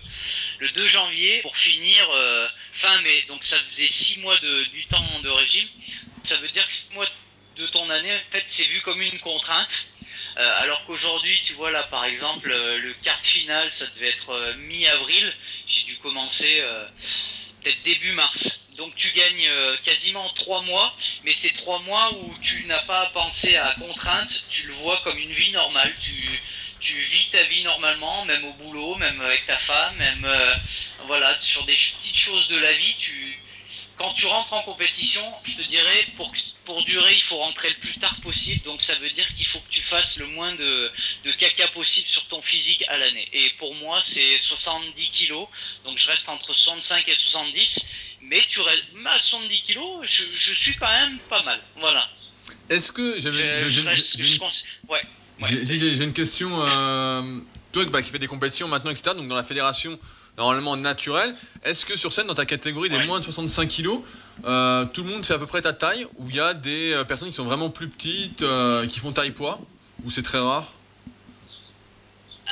le 0.60 0.70
2 0.70 0.88
janvier 0.88 1.42
pour 1.42 1.56
finir 1.58 2.08
euh, 2.12 2.48
fin 2.74 3.02
mai. 3.02 3.26
Donc 3.28 3.44
ça 3.44 3.58
faisait 3.58 3.88
6 3.88 4.20
mois 4.20 4.38
de, 4.38 4.64
du 4.66 4.86
temps 4.86 5.20
de 5.24 5.30
régime. 5.30 5.68
Ça 6.24 6.38
veut 6.38 6.50
dire 6.50 6.68
que 6.68 6.74
6 6.74 6.88
mois 6.94 7.06
de 7.58 7.68
ton 7.68 7.90
année, 7.90 8.14
en 8.14 8.32
fait, 8.32 8.44
c'est 8.46 8.64
vu 8.64 8.82
comme 8.82 9.02
une 9.02 9.20
contrainte. 9.20 9.88
Euh, 10.38 10.62
alors 10.62 10.86
qu'aujourd'hui, 10.86 11.40
tu 11.44 11.54
vois 11.54 11.72
là, 11.72 11.84
par 11.84 12.06
exemple, 12.06 12.52
euh, 12.52 12.78
le 12.78 12.94
quart 13.04 13.20
final, 13.20 13.72
ça 13.72 13.86
devait 13.96 14.10
être 14.10 14.56
mi-avril. 14.60 15.34
J'ai 15.66 15.84
dû 15.84 15.98
commencer 15.98 16.64
peut-être 17.62 17.82
début 17.84 18.12
mars. 18.14 18.60
Donc 18.78 18.96
tu 18.96 19.12
gagnes 19.14 19.50
quasiment 19.84 20.30
trois 20.36 20.62
mois, 20.62 20.96
mais 21.24 21.34
c'est 21.34 21.54
trois 21.58 21.80
mois 21.80 22.14
où 22.14 22.38
tu 22.44 22.66
n'as 22.66 22.84
pas 22.84 23.08
pensé 23.08 23.56
à 23.56 23.74
contrainte, 23.80 24.44
tu 24.50 24.68
le 24.68 24.74
vois 24.74 24.98
comme 24.98 25.18
une 25.18 25.34
vie 25.34 25.52
normale. 25.52 25.92
Tu, 26.00 26.14
tu 26.80 26.94
vis 26.94 27.30
ta 27.32 27.44
vie 27.44 27.64
normalement, 27.64 28.26
même 28.26 28.46
au 28.46 28.54
boulot, 28.54 28.96
même 28.96 29.20
avec 29.22 29.46
ta 29.46 29.58
femme, 29.58 29.96
même 29.98 30.26
euh, 30.26 30.56
voilà, 31.06 31.38
sur 31.42 31.66
des 31.66 31.74
petites 31.74 32.18
choses 32.18 32.48
de 32.50 32.58
la 32.58 32.72
vie, 32.72 32.96
tu 32.98 33.40
quand 33.98 34.14
tu 34.14 34.28
rentres 34.28 34.54
en 34.54 34.62
compétition, 34.64 35.24
je 35.44 35.56
te 35.56 35.64
dirais 35.64 36.08
pour 36.16 36.32
pour 36.66 36.84
durer, 36.84 37.14
il 37.14 37.22
faut 37.22 37.38
rentrer 37.38 37.70
le 37.70 37.76
plus 37.76 37.96
tard 37.96 38.16
possible. 38.22 38.62
Donc 38.64 38.82
ça 38.82 38.94
veut 38.96 39.10
dire 39.10 39.28
qu'il 39.34 39.46
faut 39.46 39.60
que 39.60 39.70
tu 39.70 39.82
fasses 39.82 40.20
le 40.20 40.28
moins 40.28 40.54
de, 40.56 40.92
de 41.26 41.32
caca 41.32 41.68
possible 41.70 42.08
sur 42.08 42.28
ton 42.28 42.42
physique 42.42 42.84
à 42.90 42.98
l'année. 42.98 43.28
Et 43.34 43.50
pour 43.58 43.74
moi, 43.76 44.02
c'est 44.06 44.38
70 44.40 45.10
kilos. 45.10 45.48
Donc 45.86 45.98
je 45.98 46.08
reste 46.08 46.30
entre 46.30 46.54
65 46.54 47.08
et 47.08 47.16
70. 47.16 47.80
Mais 48.22 48.42
tu 48.48 48.60
restes 48.62 48.86
à 49.06 49.18
70 49.18 49.62
kilos, 49.62 50.00
je, 50.04 50.26
je 50.36 50.54
suis 50.54 50.76
quand 50.76 50.92
même 50.92 51.18
pas 51.30 51.42
mal. 51.44 51.62
Voilà. 51.78 52.10
Est-ce 52.70 52.92
que 52.92 53.20
j'ai 53.20 53.30
une 56.04 56.14
question. 56.14 56.62
Euh, 56.62 57.40
toi 57.72 57.86
bah, 57.86 58.02
qui 58.02 58.12
fais 58.12 58.20
des 58.20 58.28
compétitions 58.28 58.68
maintenant, 58.68 58.92
etc. 58.92 59.16
Donc 59.16 59.28
dans 59.28 59.36
la 59.36 59.44
fédération 59.44 59.98
normalement 60.38 60.78
naturelle, 60.78 61.36
est-ce 61.64 61.86
que 61.86 61.96
sur 61.96 62.14
scène 62.14 62.28
dans 62.28 62.36
ta 62.36 62.46
catégorie 62.46 62.90
des 62.90 63.00
moins 63.06 63.20
de 63.20 63.24
65 63.24 63.68
kilos, 63.68 64.02
euh, 64.46 64.86
tout 64.86 65.04
le 65.04 65.10
monde 65.10 65.26
fait 65.26 65.34
à 65.34 65.40
peu 65.40 65.48
près 65.48 65.62
ta 65.62 65.74
taille 65.74 66.06
ou 66.18 66.30
il 66.30 66.36
y 66.36 66.40
a 66.40 66.54
des 66.54 66.94
euh, 66.94 67.04
personnes 67.04 67.30
qui 67.30 67.36
sont 67.36 67.46
vraiment 67.46 67.70
plus 67.70 67.90
petites, 67.90 68.44
qui 68.88 69.00
font 69.00 69.12
taille 69.12 69.32
poids 69.32 69.60
ou 70.04 70.12
c'est 70.12 70.24
très 70.24 70.40
rare? 70.40 70.72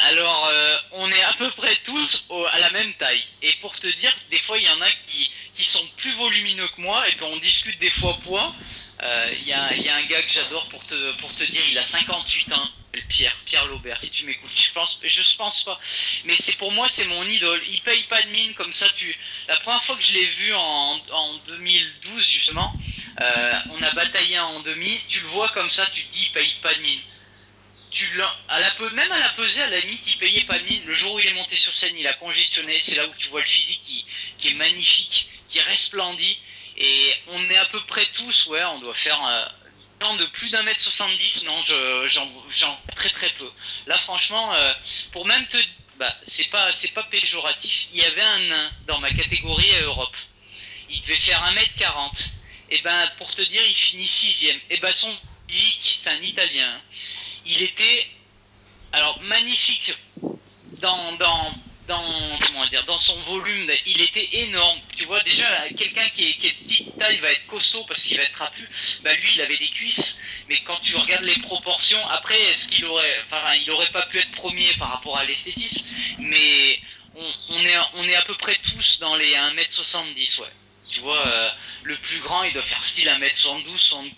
Alors, 0.07 0.51
on 0.91 1.09
est 1.09 1.23
à 1.23 1.33
peu 1.37 1.49
près 1.51 1.73
tous 1.85 2.25
à 2.51 2.59
la 2.59 2.69
même 2.71 2.91
taille. 2.95 3.23
Et 3.41 3.51
pour 3.61 3.73
te 3.79 3.87
dire, 3.87 4.11
des 4.29 4.39
fois, 4.39 4.57
il 4.57 4.65
y 4.65 4.69
en 4.69 4.81
a 4.81 4.89
qui, 5.07 5.31
qui 5.53 5.63
sont 5.63 5.85
plus 5.95 6.11
volumineux 6.15 6.67
que 6.75 6.81
moi, 6.81 7.07
et 7.07 7.13
puis 7.13 7.25
on 7.25 7.37
discute 7.37 7.79
des 7.79 7.89
fois 7.89 8.17
poids. 8.25 8.53
Il 9.01 9.05
euh, 9.05 9.33
y, 9.45 9.53
a, 9.53 9.95
un 9.95 10.05
gars 10.05 10.21
que 10.21 10.31
j'adore 10.31 10.65
pour 10.67 10.83
te, 10.85 11.17
pour 11.17 11.33
te 11.35 11.43
dire, 11.43 11.61
il 11.71 11.77
a 11.77 11.83
58 11.83 12.53
ans. 12.53 12.67
Pierre, 13.03 13.35
Pierre 13.45 13.65
Laubert, 13.67 14.01
si 14.01 14.09
tu 14.09 14.25
m'écoutes. 14.25 14.51
Je 14.55 14.71
pense, 14.71 14.99
je 15.03 15.35
pense 15.37 15.63
pas. 15.63 15.79
Mais 16.25 16.35
c'est 16.35 16.57
pour 16.57 16.71
moi, 16.71 16.87
c'est 16.89 17.05
mon 17.05 17.23
idole. 17.23 17.61
Il 17.67 17.81
paye 17.81 18.03
pas 18.03 18.21
de 18.21 18.29
mine 18.29 18.53
comme 18.55 18.73
ça. 18.73 18.87
Tu, 18.95 19.15
la 19.47 19.55
première 19.57 19.83
fois 19.83 19.95
que 19.95 20.03
je 20.03 20.13
l'ai 20.13 20.25
vu 20.25 20.53
en, 20.53 21.01
en 21.11 21.33
2012 21.47 22.27
justement, 22.27 22.73
euh, 23.21 23.59
on 23.71 23.81
a 23.81 23.91
bataillé 23.91 24.39
en 24.39 24.59
demi. 24.61 24.99
Tu 25.07 25.21
le 25.21 25.27
vois 25.27 25.49
comme 25.49 25.69
ça, 25.69 25.85
tu 25.87 26.05
te 26.05 26.13
dis, 26.13 26.23
il 26.23 26.31
paye 26.31 26.53
pas 26.61 26.73
de 26.73 26.81
mine. 26.81 27.01
Tu 27.91 28.09
à 28.49 28.59
la, 28.59 28.89
même 28.91 29.11
à 29.11 29.19
la 29.19 29.29
pesée, 29.29 29.61
à 29.61 29.69
la 29.69 29.79
limite, 29.79 30.03
il 30.05 30.17
payait 30.17 30.41
pas 30.41 30.59
de 30.59 30.65
mine. 30.65 30.83
Le 30.85 30.93
jour 30.93 31.13
où 31.13 31.19
il 31.19 31.27
est 31.27 31.33
monté 31.33 31.55
sur 31.55 31.73
scène, 31.73 31.95
il 31.97 32.07
a 32.07 32.13
congestionné. 32.13 32.77
C'est 32.79 32.95
là 32.95 33.07
où 33.07 33.13
tu 33.17 33.29
vois 33.29 33.39
le 33.39 33.45
physique 33.45 33.81
qui, 33.81 34.05
qui 34.37 34.49
est 34.49 34.53
magnifique, 34.55 35.29
qui 35.47 35.61
resplendit. 35.61 36.37
Et 36.77 37.13
on 37.27 37.49
est 37.49 37.57
à 37.57 37.65
peu 37.65 37.79
près 37.85 38.05
tous, 38.07 38.47
ouais, 38.47 38.63
on 38.65 38.79
doit 38.79 38.93
faire 38.93 39.25
euh, 39.25 39.45
de 39.99 40.25
plus 40.27 40.49
d'un 40.49 40.61
mètre 40.63 40.79
70, 40.79 41.45
non, 41.45 41.61
j'en 42.05 42.79
très 42.95 43.09
très 43.09 43.29
peu. 43.29 43.49
Là, 43.87 43.97
franchement, 43.97 44.53
euh, 44.53 44.73
pour 45.11 45.25
même 45.25 45.45
te. 45.47 45.57
Bah, 45.97 46.13
c'est 46.25 46.49
pas, 46.49 46.71
c'est 46.73 46.89
pas 46.89 47.03
péjoratif. 47.03 47.87
Il 47.93 47.99
y 47.99 48.03
avait 48.03 48.21
un 48.21 48.39
nain 48.39 48.71
dans 48.87 48.99
ma 48.99 49.09
catégorie 49.09 49.69
Europe. 49.83 50.15
Il 50.89 51.01
devait 51.01 51.15
faire 51.15 51.41
1m40. 51.53 52.11
Et 52.71 52.81
ben, 52.81 53.11
pour 53.17 53.33
te 53.33 53.41
dire, 53.41 53.61
il 53.65 53.75
finit 53.75 54.07
sixième. 54.07 54.59
Et 54.69 54.77
ben, 54.77 54.91
son 54.91 55.15
physique, 55.47 55.97
c'est 56.01 56.09
un 56.09 56.21
Italien. 56.21 56.81
Il 57.45 57.61
était, 57.61 58.09
alors, 58.91 59.21
magnifique 59.21 59.93
dans, 60.81 61.13
dans 61.13 61.53
dans 61.87 62.39
comment 62.47 62.65
dire 62.67 62.83
dans 62.85 62.97
son 62.97 63.19
volume 63.21 63.71
il 63.85 64.01
était 64.01 64.27
énorme. 64.43 64.79
Tu 64.95 65.05
vois 65.05 65.21
déjà 65.21 65.45
quelqu'un 65.75 66.07
qui 66.09 66.29
est, 66.29 66.33
qui 66.33 66.51
petite 66.51 66.97
taille 66.97 67.17
va 67.17 67.31
être 67.31 67.45
costaud 67.47 67.83
parce 67.87 68.03
qu'il 68.03 68.17
va 68.17 68.23
être 68.23 68.33
trapu. 68.33 68.67
Bah 69.03 69.13
lui 69.15 69.31
il 69.35 69.41
avait 69.41 69.57
des 69.57 69.67
cuisses 69.67 70.15
mais 70.49 70.57
quand 70.65 70.79
tu 70.81 70.95
regardes 70.95 71.23
les 71.23 71.39
proportions 71.39 72.05
après 72.09 72.39
est-ce 72.39 72.67
qu'il 72.67 72.85
aurait 72.85 73.21
enfin 73.25 73.53
il 73.55 73.69
aurait 73.71 73.87
pas 73.87 74.03
pu 74.03 74.19
être 74.19 74.31
premier 74.31 74.71
par 74.73 74.91
rapport 74.91 75.17
à 75.17 75.25
l'esthétisme 75.25 75.85
mais 76.19 76.79
on, 77.49 77.65
est 77.65 77.77
on 77.93 78.07
est 78.09 78.15
à 78.15 78.21
peu 78.23 78.35
près 78.35 78.55
tous 78.55 78.99
dans 78.99 79.15
les 79.15 79.33
1m70 79.33 80.41
ouais. 80.41 80.47
Tu 80.89 80.99
vois 80.99 81.25
euh, 81.25 81.49
le 81.83 81.97
plus 81.97 82.19
grand 82.19 82.43
il 82.43 82.53
doit 82.53 82.61
faire 82.61 82.85
style 82.85 83.07
1m72 83.07 84.11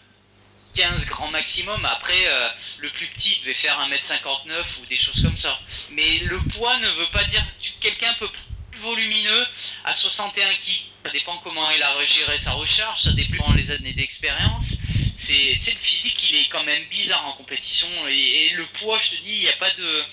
15 0.77 1.05
grand 1.05 1.29
maximum. 1.31 1.83
Après, 1.85 2.27
euh, 2.27 2.49
le 2.77 2.89
plus 2.91 3.07
petit 3.07 3.39
devait 3.41 3.55
faire 3.55 3.77
1m59 3.89 4.81
ou 4.81 4.85
des 4.85 4.95
choses 4.95 5.23
comme 5.23 5.37
ça. 5.37 5.59
Mais 5.91 6.19
le 6.19 6.39
poids 6.39 6.77
ne 6.77 6.87
veut 6.87 7.11
pas 7.11 7.23
dire 7.25 7.43
que 7.61 7.69
quelqu'un 7.81 8.13
peut 8.19 8.29
plus 8.29 8.79
volumineux 8.79 9.47
à 9.85 9.95
61 9.95 10.45
kg. 10.47 10.71
Ça 11.05 11.11
dépend 11.11 11.37
comment 11.37 11.69
il 11.71 11.81
a 11.81 12.05
géré 12.05 12.37
sa 12.37 12.51
recharge, 12.51 13.01
ça 13.01 13.11
dépend 13.13 13.51
les 13.53 13.71
années 13.71 13.93
d'expérience. 13.93 14.73
C'est, 15.15 15.55
le 15.55 15.79
physique, 15.79 16.29
il 16.29 16.35
est 16.37 16.49
quand 16.49 16.63
même 16.63 16.83
bizarre 16.89 17.25
en 17.27 17.33
compétition. 17.33 17.89
Et, 18.07 18.49
le 18.49 18.65
poids, 18.67 18.99
je 19.01 19.17
te 19.17 19.21
dis, 19.23 19.33
il 19.33 19.41
n'y 19.41 19.49
a 19.49 19.53
pas 19.53 19.71
de, 19.71 20.03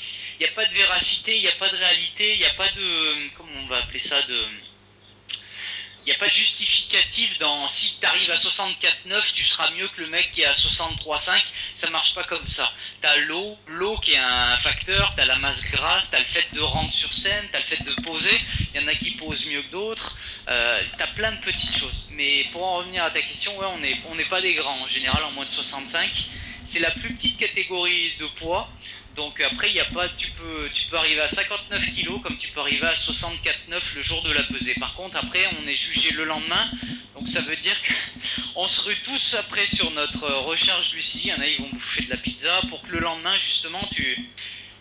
il 0.40 0.46
a 0.46 0.50
pas 0.52 0.64
de 0.64 0.74
véracité, 0.74 1.36
il 1.36 1.42
n'y 1.42 1.48
a 1.48 1.52
pas 1.52 1.68
de 1.68 1.76
réalité, 1.76 2.32
il 2.32 2.38
n'y 2.38 2.46
a 2.46 2.54
pas 2.54 2.68
de, 2.68 3.28
comment 3.36 3.60
on 3.60 3.66
va 3.66 3.78
appeler 3.78 4.00
ça, 4.00 4.20
de, 4.22 4.46
n'y 6.06 6.12
a 6.12 6.18
pas 6.18 6.26
de 6.26 6.32
justificatif 6.32 7.38
dans 7.38 7.68
si 7.68 7.96
tu 7.98 8.06
arrives 8.06 8.30
à 8.30 8.36
64,9, 8.36 9.32
tu 9.32 9.44
seras 9.44 9.70
mieux 9.72 9.88
que 9.88 10.02
le 10.02 10.08
mec 10.08 10.30
qui 10.32 10.42
est 10.42 10.46
à 10.46 10.52
63,5. 10.52 11.42
Ça 11.76 11.90
marche 11.90 12.14
pas 12.14 12.24
comme 12.24 12.46
ça. 12.46 12.70
T'as 13.00 13.16
l'eau, 13.20 13.58
l'eau 13.66 13.96
qui 13.98 14.12
est 14.12 14.18
un 14.18 14.56
facteur, 14.58 15.14
t'as 15.14 15.24
la 15.24 15.38
masse 15.38 15.64
grasse, 15.64 16.10
t'as 16.10 16.18
le 16.18 16.24
fait 16.24 16.46
de 16.52 16.60
rentrer 16.60 16.92
sur 16.92 17.12
scène, 17.12 17.44
t'as 17.52 17.58
le 17.58 17.64
fait 17.64 17.82
de 17.82 18.02
poser. 18.02 18.38
Il 18.74 18.80
y 18.80 18.84
en 18.84 18.88
a 18.88 18.94
qui 18.94 19.12
posent 19.12 19.46
mieux 19.46 19.62
que 19.62 19.70
d'autres. 19.70 20.16
Euh, 20.48 20.82
t'as 20.98 21.06
plein 21.08 21.32
de 21.32 21.40
petites 21.40 21.76
choses. 21.76 22.06
Mais 22.10 22.44
pour 22.52 22.64
en 22.64 22.76
revenir 22.76 23.04
à 23.04 23.10
ta 23.10 23.22
question, 23.22 23.56
ouais, 23.56 23.66
on 23.66 24.10
on 24.10 24.14
n'est 24.14 24.24
pas 24.24 24.40
des 24.40 24.54
grands 24.54 24.78
en 24.80 24.88
général 24.88 25.22
en 25.24 25.30
moins 25.32 25.46
de 25.46 25.50
65. 25.50 26.10
C'est 26.64 26.80
la 26.80 26.90
plus 26.90 27.14
petite 27.14 27.38
catégorie 27.38 28.12
de 28.18 28.26
poids. 28.26 28.70
Donc 29.16 29.40
après, 29.40 29.70
il 29.70 29.76
y 29.76 29.80
a 29.80 29.84
pas, 29.86 30.08
tu 30.08 30.28
peux, 30.32 30.68
arriver 30.96 31.20
à 31.20 31.28
59 31.28 31.94
kg 31.94 32.20
comme 32.22 32.36
tu 32.36 32.48
peux 32.48 32.60
arriver 32.60 32.86
à 32.86 32.94
64,9 32.94 33.96
le 33.96 34.02
jour 34.02 34.22
de 34.22 34.32
la 34.32 34.42
pesée. 34.44 34.74
Par 34.74 34.94
contre, 34.94 35.16
après, 35.16 35.40
on 35.60 35.68
est 35.68 35.76
jugé 35.76 36.10
le 36.12 36.24
lendemain. 36.24 36.70
Donc 37.14 37.28
ça 37.28 37.40
veut 37.42 37.56
dire 37.56 37.76
qu'on 38.52 38.66
se 38.68 38.80
rue 38.82 38.96
tous 39.04 39.34
après 39.34 39.66
sur 39.66 39.90
notre 39.92 40.28
recharge 40.28 40.90
glucidique. 40.90 41.26
Il 41.26 41.30
y 41.30 41.34
en 41.34 41.40
a, 41.40 41.46
ils 41.46 41.58
vont 41.58 41.68
bouffer 41.68 42.04
de 42.04 42.10
la 42.10 42.16
pizza 42.16 42.60
pour 42.68 42.82
que 42.82 42.90
le 42.90 43.00
lendemain, 43.00 43.34
justement, 43.36 43.88
tu, 43.94 44.18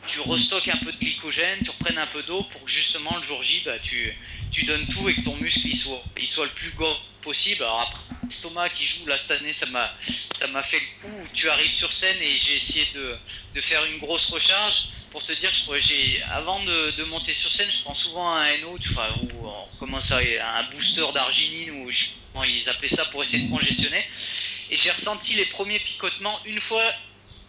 tu 0.08 0.20
restockes 0.22 0.70
un 0.70 0.78
peu 0.78 0.92
de 0.92 0.98
glycogène, 0.98 1.60
tu 1.64 1.70
reprennes 1.70 2.00
un 2.00 2.08
peu 2.08 2.24
d'eau 2.24 2.44
pour 2.44 2.64
que 2.64 2.72
justement 2.72 3.16
le 3.18 3.24
jour 3.24 3.42
J, 3.44 3.62
bah, 3.66 3.78
tu, 3.80 4.16
tu 4.54 4.66
donnes 4.66 4.88
tout 4.88 5.10
et 5.10 5.16
que 5.16 5.22
ton 5.22 5.36
muscle 5.38 5.68
il 5.68 5.76
soit, 5.76 6.04
il 6.18 6.28
soit 6.28 6.46
le 6.46 6.52
plus 6.52 6.72
gros 6.72 6.96
possible. 7.22 7.64
Alors 7.64 7.82
après, 7.82 8.16
l'estomac 8.24 8.70
qui 8.70 8.86
joue 8.86 9.06
là 9.06 9.18
cette 9.18 9.32
année, 9.32 9.54
ça 9.54 9.66
m'a, 9.68 10.64
fait 10.64 10.80
le 10.80 11.02
coup. 11.02 11.28
Tu 11.34 11.50
arrives 11.50 11.72
sur 11.72 11.92
scène 11.92 12.18
et 12.22 12.38
j'ai 12.38 12.58
essayé 12.58 12.88
de, 12.94 13.18
de, 13.56 13.62
faire 13.62 13.84
une 13.86 14.00
grosse 14.00 14.30
recharge. 14.30 14.90
Pour 15.12 15.24
te 15.24 15.32
dire, 15.34 15.50
j'ai, 15.80 16.24
avant 16.24 16.64
de, 16.64 16.92
de, 16.98 17.04
monter 17.04 17.34
sur 17.34 17.52
scène, 17.52 17.70
je 17.70 17.82
prends 17.84 17.94
souvent 17.94 18.34
un 18.34 18.58
NO, 18.60 18.80
enfin, 18.92 19.10
ou 19.22 19.48
comment 19.80 20.02
ça, 20.02 20.18
un 20.18 20.64
booster 20.72 21.06
d'arginine 21.14 21.70
ou 21.84 21.92
je 21.92 22.06
comment 22.34 22.46
ils 22.46 22.68
appelaient 22.68 22.90
ça 22.90 23.06
pour 23.06 23.24
essayer 23.24 23.44
de 23.44 23.50
congestionner. 23.52 24.04
Et 24.72 24.76
j'ai 24.76 24.92
ressenti 24.92 25.36
les 25.36 25.46
premiers 25.46 25.80
picotements 25.80 26.40
une 26.46 26.60
fois, 26.60 26.84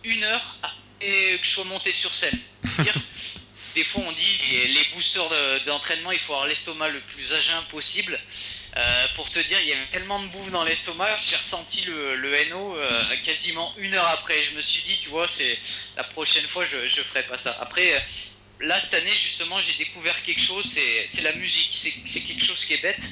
une 0.05 0.23
heure 0.25 0.59
et 1.01 1.39
que 1.39 1.45
je 1.45 1.51
sois 1.51 1.65
monté 1.65 1.93
sur 1.93 2.15
scène. 2.15 2.39
des 3.75 3.85
fois 3.85 4.03
on 4.07 4.13
dit 4.13 4.39
les, 4.69 4.85
boosters 4.95 5.29
d'entraînement, 5.67 6.13
il 6.13 6.19
faut 6.19 6.33
avoir 6.35 6.49
l'estomac 6.49 6.89
le 6.89 7.01
plus 7.01 7.33
agin 7.33 7.63
possible. 7.71 8.19
Euh, 8.77 9.07
pour 9.15 9.31
te 9.31 9.39
dire, 9.39 9.59
il 9.61 9.69
y 9.69 9.73
avait 9.73 9.87
tellement 9.93 10.21
de 10.21 10.27
bouffe 10.27 10.51
dans 10.51 10.65
l'estomac, 10.65 11.17
j'ai 11.25 11.37
ressenti 11.37 11.85
le, 11.85 12.51
NO 12.51 12.77
euh, 12.77 13.17
quasiment 13.25 13.73
une 13.79 13.95
heure 13.95 14.09
après. 14.09 14.43
Je 14.51 14.57
me 14.57 14.61
suis 14.63 14.83
dit, 14.83 14.99
tu 14.99 15.11
vois, 15.11 15.29
c'est 15.29 15.59
la 15.97 16.03
prochaine 16.03 16.47
fois, 16.49 16.65
je, 16.67 16.89
je 16.89 17.03
ferai 17.03 17.23
pas 17.25 17.39
ça. 17.39 17.57
Après, 17.61 17.95
euh, 17.95 17.99
là 18.61 18.81
cette 18.81 18.95
année 18.95 19.13
justement, 19.13 19.61
j'ai 19.61 19.77
découvert 19.85 20.21
quelque 20.25 20.41
chose, 20.41 20.67
c'est 20.67 21.23
la 21.23 21.35
musique. 21.35 21.71
C'est 22.05 22.21
quelque 22.23 22.45
chose 22.45 22.65
qui 22.65 22.75
est 22.75 22.83
bête, 22.83 23.05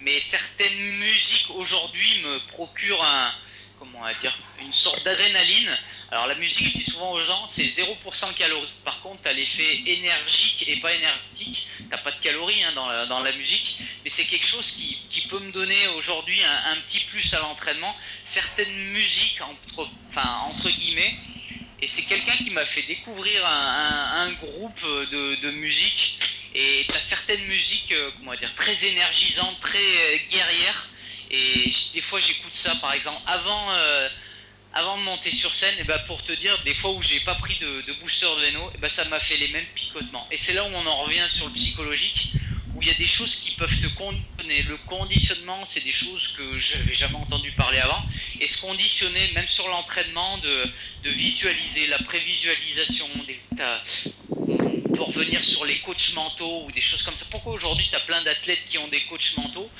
mais 0.00 0.20
certaines 0.20 0.96
musiques 0.98 1.50
aujourd'hui 1.50 2.20
me 2.22 2.38
procurent 2.46 3.04
un, 3.04 3.32
une 4.60 4.72
sorte 4.72 5.04
d'adrénaline. 5.04 5.76
Alors 6.12 6.28
la 6.28 6.36
musique, 6.36 6.68
je 6.68 6.78
dis 6.78 6.84
souvent 6.84 7.12
aux 7.12 7.20
gens, 7.20 7.46
c'est 7.48 7.64
0% 7.64 8.32
calories. 8.34 8.68
Par 8.84 9.00
contre, 9.00 9.22
tu 9.22 9.28
as 9.28 9.32
l'effet 9.32 9.82
énergique 9.86 10.64
et 10.68 10.76
pas 10.76 10.94
énergétique. 10.94 11.66
T'as 11.90 11.98
pas 11.98 12.12
de 12.12 12.20
calories 12.20 12.62
hein, 12.62 12.72
dans, 13.08 13.20
la, 13.20 13.32
musique, 13.32 13.78
mais 14.04 14.10
c'est 14.10 14.24
quelque 14.24 14.46
chose 14.46 14.70
qui, 14.70 15.20
peut 15.28 15.40
me 15.40 15.50
donner 15.50 15.88
aujourd'hui 15.98 16.40
un, 16.44 16.76
petit 16.82 17.00
plus 17.00 17.34
à 17.34 17.40
l'entraînement. 17.40 17.94
Certaines 18.24 18.76
musiques, 18.92 19.40
entre, 19.40 20.70
guillemets, 20.70 21.16
et 21.82 21.88
c'est 21.88 22.02
quelqu'un 22.02 22.36
qui 22.36 22.50
m'a 22.50 22.64
fait 22.64 22.82
découvrir 22.82 23.44
un, 23.44 24.30
groupe 24.34 24.80
de, 24.82 25.50
musique. 25.50 26.18
Et 26.54 26.86
tu 26.88 26.94
as 26.94 27.00
certaines 27.00 27.44
musiques, 27.44 27.92
euh, 27.92 28.10
comment 28.16 28.34
dire, 28.34 28.50
très 28.54 28.86
énergisantes, 28.86 29.60
très 29.60 29.78
euh, 29.78 30.18
guerrières. 30.30 30.88
Et 31.30 31.70
des 31.92 32.00
fois, 32.00 32.18
j'écoute 32.18 32.54
ça, 32.54 32.74
par 32.76 32.94
exemple, 32.94 33.20
avant. 33.26 33.72
Euh, 33.72 34.08
avant 34.76 34.98
de 34.98 35.02
monter 35.04 35.30
sur 35.30 35.54
scène, 35.54 35.74
et 35.78 35.80
eh 35.80 35.84
ben 35.84 35.98
pour 36.06 36.22
te 36.22 36.32
dire, 36.32 36.54
des 36.64 36.74
fois 36.74 36.90
où 36.90 37.00
j'ai 37.00 37.20
pas 37.20 37.34
pris 37.34 37.58
de, 37.58 37.92
booster 38.00 38.26
de 38.26 38.44
et 38.44 38.58
eh 38.74 38.78
ben 38.78 38.90
ça 38.90 39.06
m'a 39.06 39.18
fait 39.18 39.38
les 39.38 39.48
mêmes 39.48 39.66
picotements. 39.74 40.26
Et 40.30 40.36
c'est 40.36 40.52
là 40.52 40.64
où 40.64 40.70
on 40.70 40.86
en 40.86 40.96
revient 40.96 41.26
sur 41.30 41.46
le 41.46 41.52
psychologique, 41.52 42.34
où 42.76 42.82
il 42.82 42.88
y 42.88 42.90
a 42.90 42.94
des 42.94 43.06
choses 43.06 43.36
qui 43.36 43.52
peuvent 43.52 43.80
te 43.80 43.86
conditionner. 43.94 44.62
Le 44.64 44.76
conditionnement, 44.76 45.64
c'est 45.64 45.82
des 45.82 45.92
choses 45.92 46.34
que 46.36 46.58
je 46.58 46.76
n'avais 46.76 46.94
jamais 46.94 47.16
entendu 47.16 47.50
parler 47.52 47.78
avant. 47.78 48.02
Et 48.38 48.46
se 48.46 48.60
conditionner, 48.60 49.30
même 49.32 49.48
sur 49.48 49.66
l'entraînement, 49.68 50.38
de, 50.38 50.70
visualiser, 51.04 51.86
la 51.86 51.98
prévisualisation, 51.98 53.08
pour 54.94 55.08
revenir 55.08 55.42
sur 55.44 55.64
les 55.64 55.78
coachs 55.80 56.12
mentaux 56.14 56.64
ou 56.66 56.72
des 56.72 56.80
choses 56.80 57.02
comme 57.02 57.16
ça. 57.16 57.26
Pourquoi 57.30 57.54
aujourd'hui 57.54 57.86
tu 57.88 57.96
as 57.96 58.00
plein 58.00 58.20
d'athlètes 58.22 58.64
qui 58.66 58.78
ont 58.78 58.88
des 58.88 59.00
coachs 59.02 59.36
mentaux? 59.36 59.70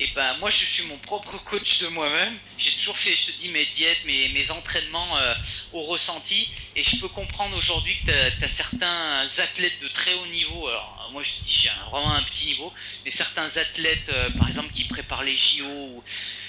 Et 0.00 0.04
eh 0.04 0.14
ben 0.14 0.36
moi 0.38 0.50
je 0.50 0.64
suis 0.64 0.84
mon 0.84 0.98
propre 0.98 1.36
coach 1.44 1.80
de 1.80 1.88
moi-même. 1.88 2.38
J'ai 2.56 2.70
toujours 2.72 2.96
fait, 2.96 3.12
je 3.12 3.32
te 3.32 3.38
dis, 3.38 3.48
mes 3.48 3.66
diètes, 3.66 4.04
mes, 4.04 4.50
entraînements 4.50 5.16
euh, 5.16 5.34
au 5.72 5.82
ressenti. 5.82 6.48
Et 6.76 6.84
je 6.84 6.96
peux 6.98 7.08
comprendre 7.08 7.56
aujourd'hui 7.56 7.96
que 8.04 8.38
tu 8.38 8.44
as, 8.44 8.48
certains 8.48 9.26
athlètes 9.38 9.80
de 9.82 9.88
très 9.88 10.14
haut 10.14 10.26
niveau. 10.26 10.68
Moi 11.12 11.22
je 11.22 11.30
dis, 11.44 11.62
j'ai 11.62 11.70
vraiment 11.90 12.12
un 12.12 12.22
petit 12.22 12.48
niveau. 12.48 12.72
Mais 13.04 13.10
certains 13.10 13.56
athlètes, 13.56 14.08
euh, 14.08 14.30
par 14.32 14.48
exemple, 14.48 14.72
qui 14.72 14.84
préparent 14.84 15.22
les 15.22 15.36
JO, 15.36 16.04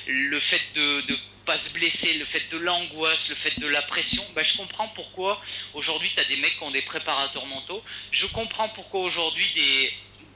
le 0.07 0.39
fait 0.39 0.63
de, 0.75 1.01
de 1.01 1.17
pas 1.45 1.57
se 1.57 1.73
blesser, 1.73 2.13
le 2.15 2.25
fait 2.25 2.47
de 2.51 2.57
l'angoisse, 2.57 3.29
le 3.29 3.35
fait 3.35 3.59
de 3.59 3.67
la 3.67 3.81
pression, 3.81 4.23
bah, 4.35 4.43
je 4.43 4.57
comprends 4.57 4.87
pourquoi 4.89 5.41
aujourd'hui 5.73 6.09
tu 6.13 6.19
as 6.19 6.25
des 6.25 6.37
mecs 6.37 6.55
qui 6.57 6.63
ont 6.63 6.71
des 6.71 6.83
préparateurs 6.83 7.45
mentaux. 7.47 7.83
Je 8.11 8.27
comprends 8.27 8.69
pourquoi 8.69 9.01
aujourd'hui 9.01 9.47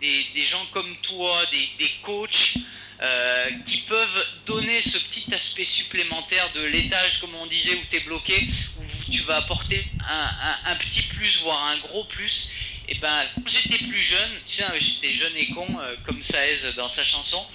des, 0.01 0.45
gens 0.45 0.65
comme 0.71 0.95
toi, 0.97 1.39
des, 1.51 1.69
des 1.77 1.91
coachs, 2.01 2.55
euh, 3.01 3.49
qui 3.65 3.77
peuvent 3.81 4.27
donner 4.45 4.81
ce 4.81 4.97
petit 4.97 5.33
aspect 5.33 5.65
supplémentaire 5.65 6.47
de 6.53 6.61
l'étage, 6.61 7.19
comme 7.19 7.35
on 7.35 7.47
disait, 7.47 7.73
où 7.73 7.81
tu 7.89 7.97
es 7.97 7.99
bloqué, 8.01 8.47
où 8.77 9.11
tu 9.11 9.19
vas 9.23 9.37
apporter 9.37 9.83
un, 10.07 10.75
petit 10.77 11.01
plus, 11.03 11.41
voire 11.41 11.61
un 11.65 11.77
gros 11.79 12.05
plus. 12.05 12.49
Et 12.87 12.95
ben, 12.95 13.25
quand 13.35 13.47
j'étais 13.47 13.83
plus 13.83 14.01
jeune, 14.01 14.31
tu 14.45 14.55
sais, 14.55 14.65
j'étais 14.79 15.13
jeune 15.13 15.35
et 15.37 15.47
con, 15.51 15.67
euh, 15.79 15.95
comme 16.05 16.21
Saez 16.21 16.73
dans 16.75 16.89
sa 16.89 17.05
chanson, 17.05 17.45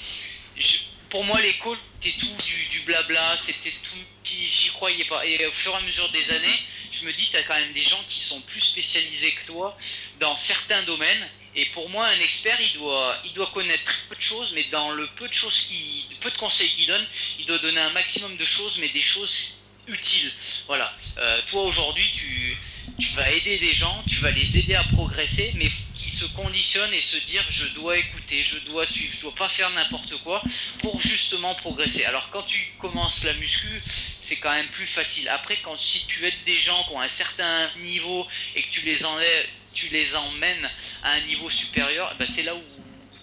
pour 1.10 1.24
moi, 1.24 1.38
calls, 1.40 1.76
c'était 2.00 2.18
tout 2.18 2.36
du, 2.70 2.80
blabla, 2.80 3.36
c'était 3.44 3.70
tout, 3.70 3.96
j'y 4.24 4.68
croyais 4.70 5.04
pas. 5.04 5.24
Et 5.26 5.46
au 5.46 5.52
fur 5.52 5.72
et 5.72 5.76
à 5.76 5.80
mesure 5.80 6.08
des 6.10 6.30
années, 6.30 6.58
je 6.92 7.04
me 7.04 7.12
dis, 7.12 7.28
tu 7.30 7.36
as 7.36 7.42
quand 7.42 7.54
même 7.54 7.72
des 7.72 7.82
gens 7.82 8.02
qui 8.08 8.20
sont 8.20 8.40
plus 8.42 8.60
spécialisés 8.60 9.32
que 9.32 9.46
toi 9.46 9.76
dans 10.20 10.36
certains 10.36 10.82
domaines. 10.82 11.28
Et 11.54 11.66
pour 11.66 11.88
moi, 11.88 12.06
un 12.06 12.20
expert, 12.20 12.58
il 12.60 12.78
doit, 12.78 13.16
il 13.24 13.32
doit 13.32 13.50
connaître 13.52 14.06
peu 14.08 14.16
de 14.16 14.20
choses, 14.20 14.52
mais 14.54 14.64
dans 14.64 14.92
le 14.92 15.06
peu 15.16 15.26
de 15.28 15.32
choses 15.32 15.64
qui, 15.64 16.06
peu 16.20 16.30
de 16.30 16.36
conseils 16.36 16.70
qu'il 16.70 16.86
donne, 16.86 17.06
il 17.38 17.46
doit 17.46 17.58
donner 17.58 17.80
un 17.80 17.90
maximum 17.90 18.36
de 18.36 18.44
choses, 18.44 18.78
mais 18.78 18.88
des 18.90 19.02
choses 19.02 19.56
utiles. 19.88 20.32
Voilà. 20.66 20.94
Euh, 21.16 21.40
toi 21.46 21.62
aujourd'hui, 21.62 22.06
tu, 22.14 22.56
tu 22.96 23.14
vas 23.14 23.30
aider 23.30 23.58
des 23.58 23.74
gens, 23.74 24.02
tu 24.06 24.20
vas 24.20 24.30
les 24.30 24.58
aider 24.58 24.74
à 24.74 24.82
progresser, 24.84 25.52
mais 25.56 25.70
qui 25.94 26.10
se 26.10 26.24
conditionnent 26.26 26.92
et 26.94 27.00
se 27.00 27.16
dire 27.18 27.44
je 27.50 27.66
dois 27.68 27.96
écouter, 27.96 28.42
je 28.42 28.58
dois 28.60 28.86
suivre, 28.86 29.12
je 29.14 29.20
dois 29.22 29.34
pas 29.34 29.48
faire 29.48 29.70
n'importe 29.70 30.16
quoi 30.22 30.42
pour 30.78 31.00
justement 31.00 31.54
progresser. 31.56 32.04
Alors 32.04 32.30
quand 32.30 32.42
tu 32.42 32.58
commences 32.78 33.24
la 33.24 33.34
muscu, 33.34 33.82
c'est 34.20 34.36
quand 34.36 34.52
même 34.52 34.68
plus 34.70 34.86
facile. 34.86 35.28
Après, 35.28 35.56
quand 35.56 35.78
si 35.78 36.06
tu 36.06 36.24
aides 36.24 36.44
des 36.44 36.58
gens 36.58 36.82
qui 36.84 36.90
ont 36.90 37.00
un 37.00 37.08
certain 37.08 37.70
niveau 37.78 38.26
et 38.54 38.62
que 38.62 38.70
tu 38.70 38.80
les 38.82 39.04
enlèves, 39.04 39.48
tu 39.74 39.88
les 39.88 40.14
emmènes 40.14 40.70
à 41.02 41.12
un 41.12 41.20
niveau 41.22 41.50
supérieur, 41.50 42.14
ben 42.18 42.26
c'est 42.26 42.42
là 42.42 42.54
où 42.54 42.62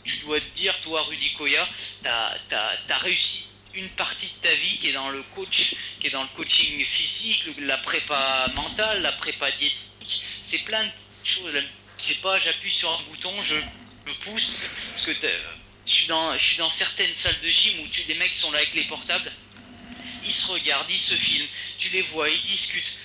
tu 0.03 0.17
dois 0.17 0.39
te 0.39 0.55
dire, 0.55 0.79
toi 0.81 1.01
Rudy 1.01 1.33
Koya, 1.33 1.67
tu 2.03 2.07
as 2.07 2.97
réussi 2.99 3.54
une 3.75 3.89
partie 3.89 4.27
de 4.27 4.47
ta 4.47 4.53
vie 4.53 4.77
qui 4.77 4.89
est 4.89 4.93
dans 4.93 5.09
le 5.09 5.21
coach, 5.35 5.75
qui 5.99 6.07
est 6.07 6.11
dans 6.11 6.23
le 6.23 6.29
coaching 6.35 6.83
physique, 6.83 7.43
la 7.59 7.77
prépa 7.77 8.47
mentale, 8.55 9.01
la 9.01 9.11
prépa 9.11 9.51
diététique. 9.51 10.23
C'est 10.43 10.59
plein 10.59 10.85
de 10.85 10.91
choses. 11.23 11.53
Sais 11.97 12.15
pas, 12.15 12.39
j'appuie 12.39 12.71
sur 12.71 12.89
un 12.91 13.01
bouton, 13.09 13.43
je 13.43 13.55
me 13.55 14.13
pousse. 14.21 14.69
Parce 14.91 15.05
que 15.05 15.13
je 15.85 15.91
suis, 15.91 16.07
dans, 16.07 16.33
je 16.37 16.43
suis 16.43 16.57
dans 16.57 16.69
certaines 16.69 17.13
salles 17.13 17.39
de 17.41 17.49
gym 17.49 17.79
où 17.81 17.87
tu, 17.87 18.03
les 18.07 18.15
mecs 18.15 18.33
sont 18.33 18.51
là 18.51 18.59
avec 18.59 18.73
les 18.73 18.85
portables. 18.85 19.31
Ils 20.25 20.33
se 20.33 20.47
regardent, 20.47 20.89
ils 20.89 20.97
se 20.97 21.15
filment. 21.15 21.47
Tu 21.77 21.89
les 21.89 22.01
vois, 22.01 22.29
ils 22.29 22.41
discutent. 22.41 22.95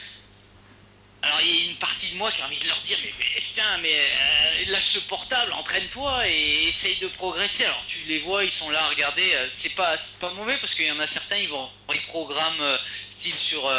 Alors 1.22 1.38
il 1.42 1.48
y 1.48 1.66
a 1.66 1.70
une 1.70 1.76
partie 1.76 2.10
de 2.10 2.16
moi 2.16 2.32
qui 2.32 2.40
a 2.40 2.46
envie 2.46 2.58
de 2.58 2.66
leur 2.66 2.80
dire 2.80 2.96
mais, 3.02 3.40
putain 3.40 3.78
mais 3.82 3.92
euh, 3.94 4.70
lâche 4.70 4.88
ce 4.88 4.98
portable, 5.00 5.52
entraîne-toi 5.52 6.26
et 6.28 6.68
essaye 6.68 6.96
de 6.96 7.08
progresser. 7.08 7.64
Alors 7.64 7.84
tu 7.86 7.98
les 8.06 8.20
vois, 8.20 8.44
ils 8.44 8.50
sont 8.52 8.70
là, 8.70 8.80
regardez, 8.88 9.34
euh, 9.34 9.48
c'est 9.50 9.74
pas 9.74 9.98
mauvais 10.34 10.56
parce 10.58 10.74
qu'il 10.74 10.86
y 10.86 10.90
en 10.90 10.98
a 10.98 11.06
certains 11.06 11.36
ils 11.36 11.48
vont 11.50 11.68
des 11.90 11.98
programmes 12.00 12.60
euh, 12.60 12.78
style 13.10 13.38
sur 13.38 13.70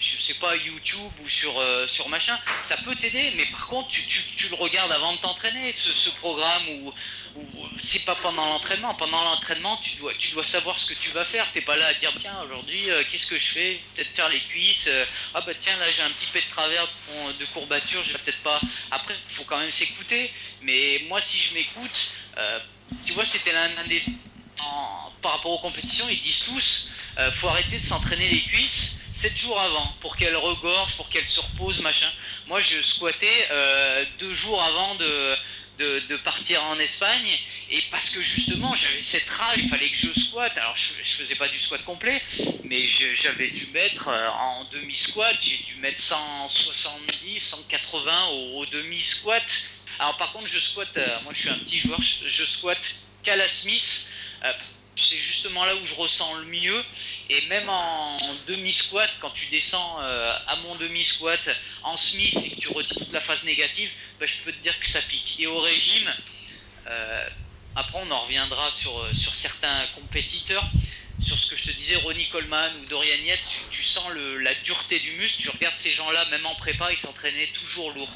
je 0.00 0.20
sais 0.20 0.34
pas 0.34 0.56
YouTube 0.56 1.12
ou 1.22 1.28
sur 1.28 1.52
sur 1.86 2.08
machin, 2.08 2.38
ça 2.62 2.76
peut 2.78 2.96
t'aider 2.96 3.32
mais 3.36 3.44
par 3.46 3.66
contre 3.66 3.88
tu, 3.88 4.02
tu, 4.06 4.22
tu, 4.36 4.48
le 4.48 4.54
regardes 4.54 4.92
avant 4.92 5.12
de 5.12 5.18
t'entraîner 5.18 5.74
ce, 5.76 5.92
ce 5.92 6.10
programme 6.10 6.68
ou 6.68 6.92
c'est 7.82 8.04
pas 8.04 8.14
pendant 8.16 8.46
l'entraînement. 8.46 8.94
Pendant 8.94 9.22
l'entraînement, 9.24 9.76
tu 9.78 9.96
dois, 9.96 10.12
tu 10.18 10.32
dois 10.32 10.44
savoir 10.44 10.78
ce 10.78 10.86
que 10.86 10.94
tu 10.94 11.10
vas 11.10 11.24
faire. 11.24 11.46
T'es 11.52 11.60
pas 11.60 11.76
là 11.76 11.86
à 11.86 11.94
dire 11.94 12.12
tiens 12.18 12.40
aujourd'hui 12.44 12.90
euh, 12.90 13.02
qu'est-ce 13.10 13.26
que 13.26 13.38
je 13.38 13.50
fais? 13.50 13.80
Peut-être 13.94 14.10
faire 14.14 14.28
les 14.28 14.40
cuisses. 14.40 14.86
Euh, 14.88 15.04
ah 15.34 15.40
bah 15.40 15.52
tiens 15.58 15.76
là 15.78 15.86
j'ai 15.94 16.02
un 16.02 16.10
petit 16.10 16.26
peu 16.26 16.40
de 16.40 16.50
travers 16.50 16.86
de, 17.38 17.44
courbature. 17.46 18.02
Je 18.04 18.12
vais 18.12 18.18
peut-être 18.18 18.42
pas. 18.42 18.60
Après 18.90 19.14
il 19.28 19.34
faut 19.34 19.44
quand 19.44 19.58
même 19.58 19.72
s'écouter. 19.72 20.32
Mais 20.62 21.04
moi 21.08 21.20
si 21.20 21.38
je 21.38 21.54
m'écoute, 21.54 22.10
euh, 22.38 22.58
tu 23.04 23.12
vois 23.12 23.24
c'était 23.24 23.52
l'un 23.52 23.68
des 23.86 24.02
par 25.22 25.32
rapport 25.32 25.52
aux 25.52 25.58
compétitions 25.58 26.06
ils 26.10 26.20
disent 26.20 26.44
tous 26.44 26.88
faut 27.32 27.48
arrêter 27.48 27.78
de 27.78 27.82
s'entraîner 27.84 28.28
les 28.28 28.42
cuisses 28.42 28.96
7 29.20 29.36
jours 29.36 29.60
avant 29.60 29.86
pour 30.00 30.16
qu'elles 30.16 30.34
regorgent, 30.34 30.96
pour 30.96 31.10
qu'elles 31.10 31.26
se 31.26 31.40
reposent, 31.40 31.82
machin. 31.82 32.10
Moi, 32.46 32.62
je 32.62 32.80
squattais 32.80 33.48
deux 34.18 34.32
jours 34.32 34.62
avant 34.62 34.94
de, 34.94 36.16
partir 36.24 36.64
en 36.64 36.78
Espagne 36.78 37.38
et 37.70 37.82
parce 37.90 38.08
que 38.10 38.22
justement 38.22 38.74
j'avais 38.74 39.02
cette 39.02 39.28
rage, 39.28 39.58
il 39.58 39.68
fallait 39.68 39.90
que 39.90 39.96
je 39.96 40.18
squatte. 40.18 40.56
Alors 40.56 40.74
je, 40.74 40.92
faisais 41.02 41.34
pas 41.34 41.48
du 41.48 41.60
squat 41.60 41.84
complet, 41.84 42.22
mais 42.64 42.86
j'avais 42.86 43.50
dû 43.50 43.66
mettre 43.74 44.08
euh, 44.08 44.28
en 44.28 44.64
demi 44.72 44.94
squat, 44.94 45.36
j'ai 45.40 45.58
dû 45.58 45.74
mettre 45.76 46.00
170, 46.00 47.40
180 47.40 48.26
au, 48.28 48.66
demi 48.66 49.00
squat. 49.00 49.44
Alors 49.98 50.16
par 50.16 50.32
contre 50.32 50.48
je 50.48 50.58
squatte, 50.58 50.96
euh, 50.96 51.20
moi 51.24 51.32
je 51.34 51.40
suis 51.40 51.50
un 51.50 51.58
petit 51.58 51.78
joueur, 51.78 52.00
je, 52.00 52.26
je 52.26 52.44
squatte 52.44 52.96
qu'à 53.22 53.36
la 53.36 53.48
Smith. 53.48 54.06
Euh, 54.44 54.52
c'est 54.96 55.18
justement 55.18 55.64
là 55.64 55.74
où 55.74 55.86
je 55.86 55.94
ressens 55.94 56.34
le 56.34 56.46
mieux. 56.46 56.84
Et 57.32 57.46
même 57.46 57.68
en 57.68 58.18
demi-squat, 58.48 59.08
quand 59.20 59.30
tu 59.30 59.46
descends 59.46 60.00
euh, 60.00 60.34
à 60.48 60.56
mon 60.56 60.74
demi-squat 60.74 61.48
en 61.84 61.96
Smith 61.96 62.36
et 62.44 62.50
que 62.50 62.56
tu 62.56 62.68
retires 62.68 62.98
toute 62.98 63.12
la 63.12 63.20
phase 63.20 63.44
négative, 63.44 63.88
bah, 64.18 64.26
je 64.26 64.38
peux 64.38 64.52
te 64.52 64.58
dire 64.58 64.76
que 64.80 64.88
ça 64.88 65.00
pique. 65.02 65.38
Et 65.38 65.46
au 65.46 65.60
régime, 65.60 66.12
euh, 66.88 67.28
après 67.76 68.00
on 68.02 68.10
en 68.10 68.20
reviendra 68.22 68.68
sur, 68.72 69.14
sur 69.14 69.32
certains 69.36 69.86
compétiteurs, 69.94 70.68
sur 71.20 71.38
ce 71.38 71.46
que 71.46 71.56
je 71.56 71.64
te 71.64 71.70
disais, 71.72 71.96
Ronnie 71.96 72.28
Coleman 72.28 72.72
ou 72.80 72.86
Dorian 72.86 73.24
Yates, 73.24 73.40
tu, 73.70 73.84
sens 73.84 74.04
la 74.40 74.54
dureté 74.56 74.98
du 75.00 75.12
muscle, 75.12 75.42
tu 75.42 75.50
regardes 75.50 75.76
ces 75.76 75.92
gens-là, 75.92 76.24
même 76.30 76.46
en 76.46 76.54
prépa, 76.56 76.90
ils 76.92 76.98
s'entraînaient 76.98 77.48
toujours 77.48 77.92
lourd. 77.92 78.12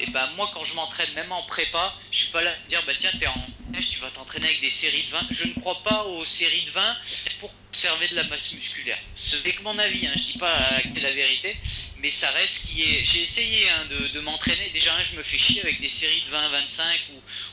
Et 0.00 0.06
ben 0.06 0.26
moi, 0.36 0.50
quand 0.54 0.64
je 0.64 0.74
m'entraîne, 0.74 1.12
même 1.14 1.32
en 1.32 1.42
prépa, 1.44 1.94
je 2.10 2.18
suis 2.18 2.28
pas 2.28 2.42
là 2.42 2.50
à 2.50 2.68
dire, 2.68 2.82
bah 2.86 2.92
tiens, 2.98 3.10
t'es 3.18 3.26
en 3.26 3.46
tu 3.86 4.00
vas 4.00 4.10
t'entraîner 4.10 4.46
avec 4.46 4.60
des 4.60 4.70
séries 4.70 5.04
de 5.04 5.10
20. 5.10 5.26
Je 5.30 5.44
ne 5.48 5.52
crois 5.54 5.82
pas 5.82 6.04
aux 6.04 6.24
séries 6.24 6.64
de 6.64 6.70
20 6.70 6.96
pour 7.40 7.52
conserver 7.70 8.08
de 8.08 8.16
la 8.16 8.24
masse 8.24 8.52
musculaire. 8.52 8.98
C'est 9.14 9.42
que 9.42 9.62
mon 9.62 9.78
avis, 9.78 10.06
hein, 10.06 10.12
je 10.16 10.32
dis 10.32 10.38
pas 10.38 10.56
que 10.94 11.00
la 11.00 11.12
vérité, 11.12 11.56
mais 11.98 12.10
ça 12.10 12.30
reste 12.30 12.66
qui 12.66 12.82
est. 12.82 13.04
J'ai 13.04 13.22
essayé 13.22 13.68
hein, 13.70 13.86
de, 14.14 14.20
m'entraîner. 14.20 14.70
Déjà, 14.70 14.92
je 15.04 15.16
me 15.16 15.22
fais 15.22 15.38
chier 15.38 15.62
avec 15.62 15.80
des 15.80 15.88
séries 15.88 16.22
de 16.26 16.30
20, 16.30 16.48
25 16.48 17.00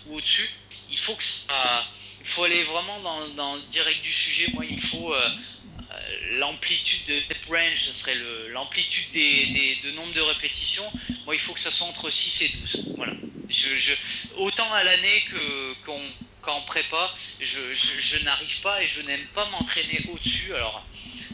ou, 0.07 0.15
au-dessus. 0.15 0.49
Il 0.89 0.97
faut 0.97 1.15
que 1.15 1.23
ça 1.23 1.87
faut 2.25 2.43
aller 2.43 2.63
vraiment 2.63 2.99
dans, 3.35 3.55
le 3.55 3.61
direct 3.69 4.01
du 4.01 4.11
sujet. 4.11 4.49
Moi, 4.53 4.65
il 4.65 4.81
faut 4.81 5.13
euh, 5.13 5.29
euh, 5.91 6.39
l'amplitude 6.39 7.05
de 7.05 7.19
step 7.21 7.45
range, 7.49 7.81
ce 7.81 7.93
serait 7.93 8.17
l'amplitude 8.49 9.11
des, 9.11 9.77
de 9.83 9.91
nombre 9.91 10.13
de 10.13 10.21
répétitions. 10.21 10.89
Moi, 11.25 11.35
il 11.35 11.39
faut 11.39 11.53
que 11.53 11.59
ça 11.59 11.71
soit 11.71 11.87
entre 11.87 12.09
6 12.09 12.41
et 12.41 12.49
12. 12.49 12.83
Voilà. 12.97 13.13
Autant 14.37 14.71
à 14.73 14.83
l'année 14.83 15.23
qu'en 15.85 16.59
qu 16.59 16.65
prépa, 16.65 17.15
je, 17.39 18.23
n'arrive 18.23 18.61
pas 18.61 18.81
et 18.81 18.87
je 18.87 19.01
n'aime 19.01 19.25
pas 19.27 19.47
m'entraîner 19.49 20.05
au-dessus. 20.11 20.53
Alors, 20.55 20.83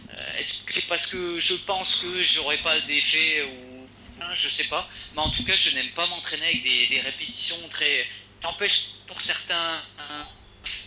euh, 0.09 0.39
est-ce 0.39 0.63
que 0.63 0.73
c'est 0.73 0.87
parce 0.87 1.07
que 1.07 1.39
je 1.39 1.55
pense 1.55 1.95
que 1.95 2.23
j'aurai 2.23 2.57
pas 2.57 2.79
d'effet 2.81 3.43
ou 3.43 3.87
je 4.35 4.49
sais 4.49 4.65
pas, 4.65 4.87
mais 5.15 5.21
en 5.21 5.29
tout 5.29 5.43
cas, 5.43 5.55
je 5.55 5.71
n'aime 5.71 5.89
pas 5.91 6.05
m'entraîner 6.07 6.45
avec 6.45 6.63
des, 6.63 6.87
des 6.87 7.01
répétitions 7.01 7.57
très. 7.69 8.07
T'empêche 8.39 8.83
pour 9.07 9.19
certains 9.19 9.81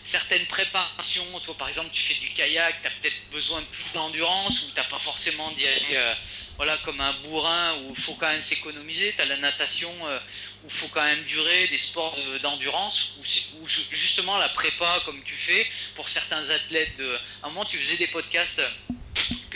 certaines 0.05 0.45
préparations, 0.45 1.39
toi 1.39 1.57
par 1.57 1.67
exemple 1.67 1.89
tu 1.91 1.99
fais 1.99 2.13
du 2.13 2.29
kayak, 2.29 2.79
tu 2.79 2.87
as 2.87 2.91
peut-être 2.91 3.29
besoin 3.31 3.61
de 3.61 3.65
plus 3.65 3.85
d'endurance 3.95 4.61
ou 4.61 4.71
t'as 4.75 4.83
pas 4.83 4.99
forcément 4.99 5.51
d'y 5.53 5.65
aller 5.65 5.95
euh, 5.95 6.13
voilà, 6.57 6.77
comme 6.85 7.01
un 7.01 7.13
bourrin 7.23 7.75
où 7.81 7.89
il 7.89 7.99
faut 7.99 8.13
quand 8.13 8.27
même 8.27 8.43
s'économiser, 8.43 9.15
tu 9.17 9.23
as 9.23 9.25
la 9.25 9.37
natation 9.37 9.91
euh, 10.05 10.19
où 10.63 10.67
il 10.67 10.71
faut 10.73 10.89
quand 10.89 11.03
même 11.03 11.23
durer, 11.23 11.67
des 11.69 11.79
sports 11.79 12.15
d'endurance 12.43 13.13
où, 13.17 13.67
justement 13.67 14.37
la 14.37 14.49
prépa 14.49 15.01
comme 15.05 15.21
tu 15.23 15.35
fais 15.35 15.65
pour 15.95 16.07
certains 16.07 16.51
athlètes 16.51 16.95
de... 16.97 17.15
À 17.41 17.47
un 17.47 17.49
moment 17.49 17.65
tu 17.65 17.79
faisais 17.79 17.97
des 17.97 18.07
podcasts 18.07 18.61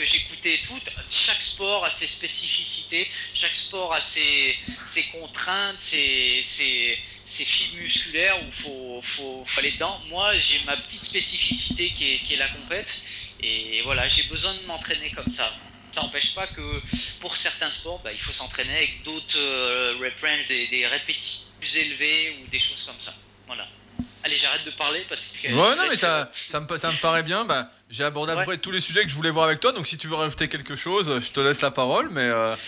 que 0.00 0.06
j'écoutais 0.06 0.60
toutes, 0.66 0.88
chaque 1.10 1.42
sport 1.42 1.84
a 1.84 1.90
ses 1.90 2.06
spécificités, 2.06 3.06
chaque 3.34 3.54
sport 3.54 3.92
a 3.92 4.00
ses, 4.00 4.56
ses 4.86 5.02
contraintes, 5.04 5.78
ses, 5.78 6.42
ses, 6.42 7.44
fibres 7.44 7.82
musculaires 7.82 8.42
où 8.42 8.46
il 8.46 8.52
faut, 8.52 9.00
faut, 9.02 9.44
aller 9.58 9.72
dedans. 9.72 10.00
Moi, 10.08 10.36
j'ai 10.38 10.64
ma 10.64 10.76
petite 10.78 11.04
spécificité 11.04 11.90
qui 11.90 12.14
est, 12.14 12.18
qui 12.20 12.34
est 12.34 12.38
la 12.38 12.48
compète. 12.48 13.02
Et 13.42 13.82
voilà, 13.82 14.08
j'ai 14.08 14.22
besoin 14.24 14.54
de 14.54 14.62
m'entraîner 14.62 15.10
comme 15.10 15.30
ça. 15.30 15.52
Ça 15.92 16.02
n'empêche 16.02 16.34
pas 16.34 16.46
que 16.46 16.82
pour 17.20 17.36
certains 17.36 17.70
sports, 17.70 18.00
bah, 18.02 18.12
il 18.12 18.20
faut 18.20 18.32
s'entraîner 18.32 18.76
avec 18.76 19.02
d'autres 19.02 19.38
euh, 19.38 19.96
rep 20.00 20.18
range, 20.22 20.46
des, 20.48 20.86
répétitions 20.86 21.44
plus 21.60 21.76
élevées 21.76 22.38
ou 22.40 22.48
des 22.48 22.58
choses 22.58 22.84
comme 22.86 23.00
ça. 23.00 23.14
Voilà. 23.46 23.66
Allez, 24.24 24.36
j'arrête 24.36 24.64
de 24.64 24.70
parler 24.70 25.04
parce 25.08 25.26
que. 25.28 25.48
Ouais, 25.48 25.76
non, 25.76 25.86
mais 25.90 25.96
ça, 25.96 26.30
ça, 26.34 26.60
me, 26.60 26.78
ça 26.78 26.90
me 26.90 26.96
paraît 26.98 27.22
bien. 27.22 27.44
Bah, 27.44 27.70
j'ai 27.90 28.04
abordé 28.04 28.32
à 28.32 28.36
peu 28.36 28.44
près 28.44 28.58
tous 28.58 28.70
les 28.70 28.80
sujets 28.80 29.02
que 29.02 29.10
je 29.10 29.14
voulais 29.14 29.30
voir 29.30 29.46
avec 29.46 29.60
toi. 29.60 29.72
Donc, 29.72 29.86
si 29.86 29.98
tu 29.98 30.06
veux 30.06 30.14
rajouter 30.14 30.48
quelque 30.48 30.76
chose, 30.76 31.20
je 31.20 31.32
te 31.32 31.40
laisse 31.40 31.60
la 31.60 31.70
parole. 31.70 32.08
Mais. 32.10 32.22
Euh... 32.22 32.56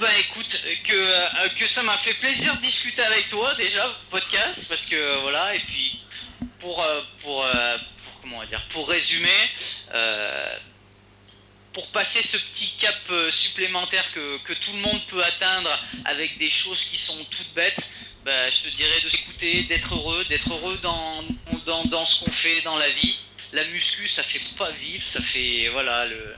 Bah 0.00 0.06
écoute, 0.20 0.62
que, 0.84 0.92
euh, 0.94 1.48
que 1.58 1.66
ça 1.66 1.82
m'a 1.82 1.96
fait 1.96 2.14
plaisir 2.14 2.54
de 2.54 2.60
discuter 2.60 3.02
avec 3.02 3.28
toi 3.28 3.52
déjà, 3.54 3.84
podcast, 4.08 4.66
parce 4.68 4.84
que 4.84 5.20
voilà, 5.22 5.56
et 5.56 5.58
puis 5.58 6.00
pour, 6.60 6.80
euh, 6.80 7.00
pour, 7.22 7.44
euh, 7.44 7.76
pour 8.04 8.20
comment 8.20 8.44
dire, 8.44 8.62
pour 8.68 8.88
résumer, 8.88 9.28
pour 11.72 11.86
passer 11.88 12.22
ce 12.22 12.36
petit 12.36 12.72
cap 12.78 12.96
euh, 13.10 13.30
supplémentaire 13.30 14.04
que, 14.12 14.38
que, 14.38 14.52
tout 14.52 14.72
le 14.72 14.80
monde 14.80 15.00
peut 15.06 15.22
atteindre 15.22 15.70
avec 16.04 16.38
des 16.38 16.50
choses 16.50 16.84
qui 16.84 16.98
sont 16.98 17.18
toutes 17.30 17.54
bêtes, 17.54 17.88
bah, 18.24 18.50
je 18.50 18.68
te 18.68 18.76
dirais 18.76 19.00
de 19.04 19.08
s'écouter, 19.08 19.62
d'être 19.64 19.94
heureux, 19.94 20.24
d'être 20.24 20.52
heureux 20.52 20.78
dans, 20.82 21.24
dans, 21.66 21.84
dans 21.84 22.06
ce 22.06 22.24
qu'on 22.24 22.32
fait 22.32 22.60
dans 22.62 22.76
la 22.76 22.88
vie. 22.90 23.16
La 23.52 23.64
muscu, 23.66 24.08
ça 24.08 24.22
fait 24.22 24.56
pas 24.56 24.70
vivre, 24.72 25.02
ça 25.02 25.22
fait 25.22 25.68
voilà 25.72 26.06
le, 26.06 26.36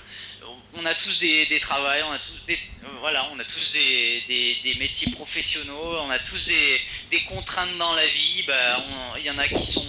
on 0.75 0.87
a 0.87 0.95
tous 0.95 1.19
des, 1.19 1.47
des 1.47 1.59
travails, 1.59 2.03
on 2.05 2.13
a 2.13 2.19
tous 2.19 2.47
des, 2.47 2.59
voilà, 3.01 3.29
on 3.33 3.39
a 3.41 3.45
tous 3.45 3.73
des, 3.73 4.77
métiers 4.79 5.11
professionnels, 5.13 5.75
on 5.75 6.11
a 6.11 6.19
tous 6.21 6.47
des, 6.47 7.21
contraintes 7.29 7.77
dans 7.79 7.95
la 7.95 8.07
vie. 8.07 8.45
Bah, 8.47 8.85
il 9.19 9.25
y 9.25 9.31
en 9.31 9.39
a 9.39 9.49
qui 9.49 9.67
sont, 9.67 9.85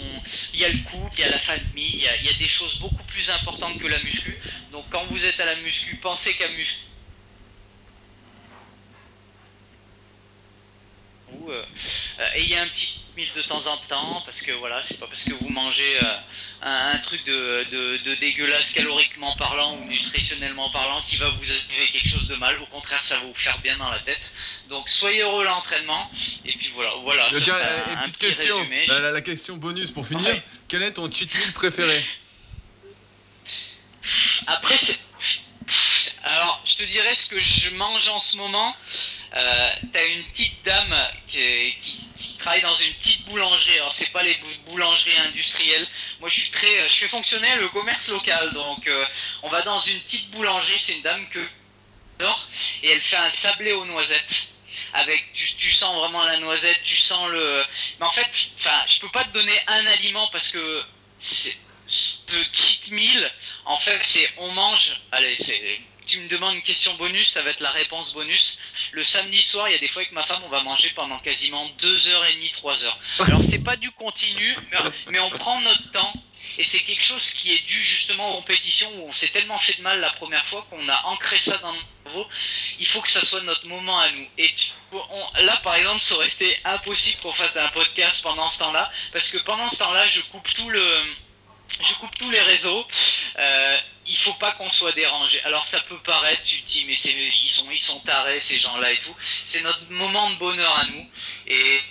il 0.54 0.60
y 0.60 0.66
a 0.66 0.70
le 0.70 0.80
couple, 0.80 1.14
il 1.20 1.22
y 1.22 1.24
a 1.26 1.30
la 1.30 1.38
famille, 1.38 1.64
il 1.76 2.02
y 2.02 2.08
a, 2.08 2.16
y 2.16 2.36
des 2.38 2.48
choses 2.48 2.80
beaucoup 2.80 3.04
plus 3.04 3.30
importantes 3.30 3.80
que 3.80 3.88
la 3.88 4.00
muscu. 4.00 4.36
Donc 4.72 4.86
quand 4.90 5.06
vous 5.06 5.24
êtes 5.24 5.40
à 5.40 5.46
la 5.46 5.56
muscu, 5.58 5.98
pensez 5.98 6.34
qu'à 6.34 6.48
muscu 6.50 6.80
Euh, 11.52 11.64
euh, 12.20 12.28
ayez 12.36 12.58
un 12.58 12.68
petit 12.68 13.01
de 13.36 13.42
temps 13.42 13.66
en 13.68 13.78
temps 13.78 14.22
parce 14.26 14.42
que 14.42 14.52
voilà 14.54 14.82
c'est 14.84 15.00
pas 15.00 15.08
parce 15.08 15.24
que 15.24 15.34
vous 15.34 15.50
mangez 15.50 15.98
euh, 16.04 16.18
un, 16.62 16.98
truc 17.00 17.24
de, 17.26 18.16
dégueulasse 18.20 18.74
caloriquement 18.74 19.36
parlant 19.36 19.78
ou 19.78 19.86
nutritionnellement 19.86 20.70
parlant 20.72 21.02
qui 21.08 21.18
va 21.18 21.30
vous 21.30 21.44
arriver 21.44 21.88
quelque 21.92 22.10
chose 22.10 22.28
de 22.28 22.36
mal. 22.36 22.60
Au 22.62 22.66
contraire 22.68 23.04
ça 23.04 23.16
va 23.16 23.22
vous 23.22 23.34
faire 23.34 23.58
bien 23.60 23.78
dans 23.78 23.90
la 23.90 24.00
tête. 24.00 24.32
Donc 24.70 24.90
soyez 24.90 25.22
heureux 25.22 25.46
l'entraînement. 25.46 26.10
Et 26.46 26.54
puis 26.54 26.72
voilà 26.76 26.94
voilà 27.04 27.28
une 27.30 28.00
petite 28.02 28.18
question. 28.18 28.68
La, 28.88 29.22
question 29.22 29.58
bonus 29.58 29.92
pour 29.92 30.06
finir. 30.06 30.42
Quel 30.68 30.84
est 30.84 30.94
ton 30.94 31.12
cheat 31.12 31.34
meal 31.34 31.52
préféré? 31.54 32.04
Après 34.48 34.78
c'est 34.78 35.00
alors 36.24 36.62
je 36.66 36.76
te 36.76 36.84
dirais 36.84 37.16
ce 37.16 37.28
que 37.28 37.40
je 37.40 37.70
mange 37.72 38.08
en 38.10 38.20
ce 38.20 38.38
moment. 38.38 38.76
Euh, 39.34 39.70
t'as 39.94 40.08
une 40.08 40.24
petite 40.26 40.64
dame 40.66 40.96
qui, 41.28 41.74
qui, 41.80 42.31
travaille 42.42 42.62
dans 42.62 42.76
une 42.76 42.94
petite 42.96 43.26
boulangerie. 43.26 43.76
Alors 43.76 43.94
c'est 43.94 44.12
pas 44.12 44.24
les 44.24 44.38
boulangeries 44.66 45.18
industrielles. 45.28 45.88
Moi 46.20 46.30
je 46.30 46.40
suis 46.40 46.50
très, 46.50 46.90
je 46.90 46.94
fais 46.94 47.08
fonctionner 47.08 47.56
le 47.58 47.70
commerce 47.70 48.10
local. 48.10 48.54
Donc 48.54 48.88
euh, 48.88 49.06
on 49.44 49.50
va 49.50 49.62
dans 49.62 49.80
une 49.80 50.00
petite 50.02 50.30
boulangerie. 50.32 50.78
C'est 50.80 50.94
une 50.94 51.02
dame 51.02 51.30
que 51.30 51.40
et 52.84 52.92
elle 52.92 53.02
fait 53.02 53.18
un 53.18 53.30
sablé 53.30 53.72
aux 53.74 53.86
noisettes. 53.86 54.48
Avec, 54.94 55.34
tu, 55.34 55.72
sens 55.72 55.96
vraiment 55.98 56.24
la 56.24 56.38
noisette, 56.40 56.82
tu 56.84 56.98
sens 56.98 57.30
le. 57.30 57.64
Mais 58.00 58.06
en 58.06 58.12
fait, 58.12 58.30
enfin, 58.60 58.84
je 58.88 59.00
peux 59.00 59.10
pas 59.10 59.24
te 59.24 59.30
donner 59.30 59.58
un 59.68 59.88
aliment 59.88 60.28
parce 60.32 60.50
que 60.50 60.84
c'est 61.18 61.56
ce 61.88 62.44
cheat 62.52 62.90
meal, 62.92 63.32
en 63.66 63.78
fait, 63.78 64.00
c'est 64.04 64.30
on 64.38 64.52
mange. 64.52 65.00
Allez, 65.12 65.36
c'est 65.38 65.82
tu 66.08 66.20
me 66.20 66.28
demandes 66.28 66.56
une 66.56 66.64
question 66.64 66.94
bonus, 66.96 67.30
ça 67.30 67.42
va 67.42 67.52
être 67.52 67.62
la 67.62 67.72
réponse 67.72 68.14
bonus. 68.14 68.58
Le 68.92 69.04
samedi 69.04 69.42
soir, 69.42 69.70
il 69.70 69.72
y 69.72 69.76
a 69.76 69.80
des 69.80 69.88
fois 69.88 70.02
avec 70.02 70.12
ma 70.12 70.24
femme, 70.24 70.42
on 70.46 70.50
va 70.50 70.64
manger 70.64 70.90
pendant 70.96 71.18
quasiment 71.20 71.66
2h30, 71.82 72.56
3h. 72.56 72.94
Alors 73.26 73.42
c'est 73.44 73.64
pas 73.64 73.76
du 73.78 73.92
continu, 73.92 74.56
mais 75.10 75.20
on 75.20 75.30
prend 75.30 75.60
notre 75.62 75.92
temps. 75.92 76.14
Et 76.58 76.64
c'est 76.66 76.80
quelque 76.80 77.04
chose 77.04 77.34
qui 77.34 77.54
est 77.54 77.66
dû 77.66 77.82
justement 77.82 78.34
aux 78.34 78.36
compétitions 78.38 78.92
où 78.96 79.08
on 79.08 79.14
s'est 79.14 79.30
tellement 79.30 79.58
fait 79.58 79.78
de 79.78 79.84
mal 79.84 80.00
la 80.00 80.10
première 80.12 80.46
fois 80.46 80.68
qu'on 80.70 80.90
a 80.90 81.06
ancré 81.06 81.38
ça 81.38 81.58
dans 81.60 81.72
notre 81.72 81.88
cerveau. 82.04 82.28
Il 82.80 82.88
faut 82.88 83.02
que 83.02 83.10
ça 83.10 83.24
soit 83.24 83.42
notre 83.42 83.66
moment 83.68 83.98
à 83.98 84.12
nous. 84.12 84.28
Et 84.38 84.54
là, 85.40 85.56
par 85.64 85.76
exemple, 85.76 86.02
ça 86.02 86.16
aurait 86.16 86.28
été 86.28 86.58
impossible 86.66 87.20
qu'on 87.22 87.32
fasse 87.32 87.56
un 87.56 87.70
podcast 87.70 88.22
pendant 88.22 88.50
ce 88.50 88.60
temps-là, 88.60 88.92
parce 89.14 89.30
que 89.32 89.38
pendant 89.40 89.70
ce 89.70 89.78
temps-là, 89.78 90.06
je 90.10 90.22
coupe 90.22 90.54
tout 90.54 90.70
le, 90.70 91.04
je 91.82 91.94
coupe 91.96 92.18
tous 92.18 92.30
les 92.30 92.42
réseaux. 92.42 92.86
Euh, 93.40 93.78
il 94.08 94.18
faut 94.18 94.34
pas 94.34 94.52
qu'on 94.54 94.70
soit 94.70 94.92
dérangé. 94.94 95.42
Alors 95.44 95.66
ça 95.66 95.80
peut 95.82 96.00
paraître, 96.00 96.44
tu 96.44 96.62
te 96.62 96.68
dis 96.68 96.86
mais 96.86 96.94
ils 96.94 97.50
sont 97.50 97.70
ils 97.72 98.04
tarés 98.06 98.40
ces 98.40 98.60
gens-là 98.60 98.92
et 98.92 98.98
tout. 98.98 99.16
C'est 99.44 99.62
notre 99.62 99.90
moment 99.90 100.30
de 100.32 100.36
bonheur 100.38 100.80
à 100.80 100.86
nous 100.86 101.10
et 101.48 101.82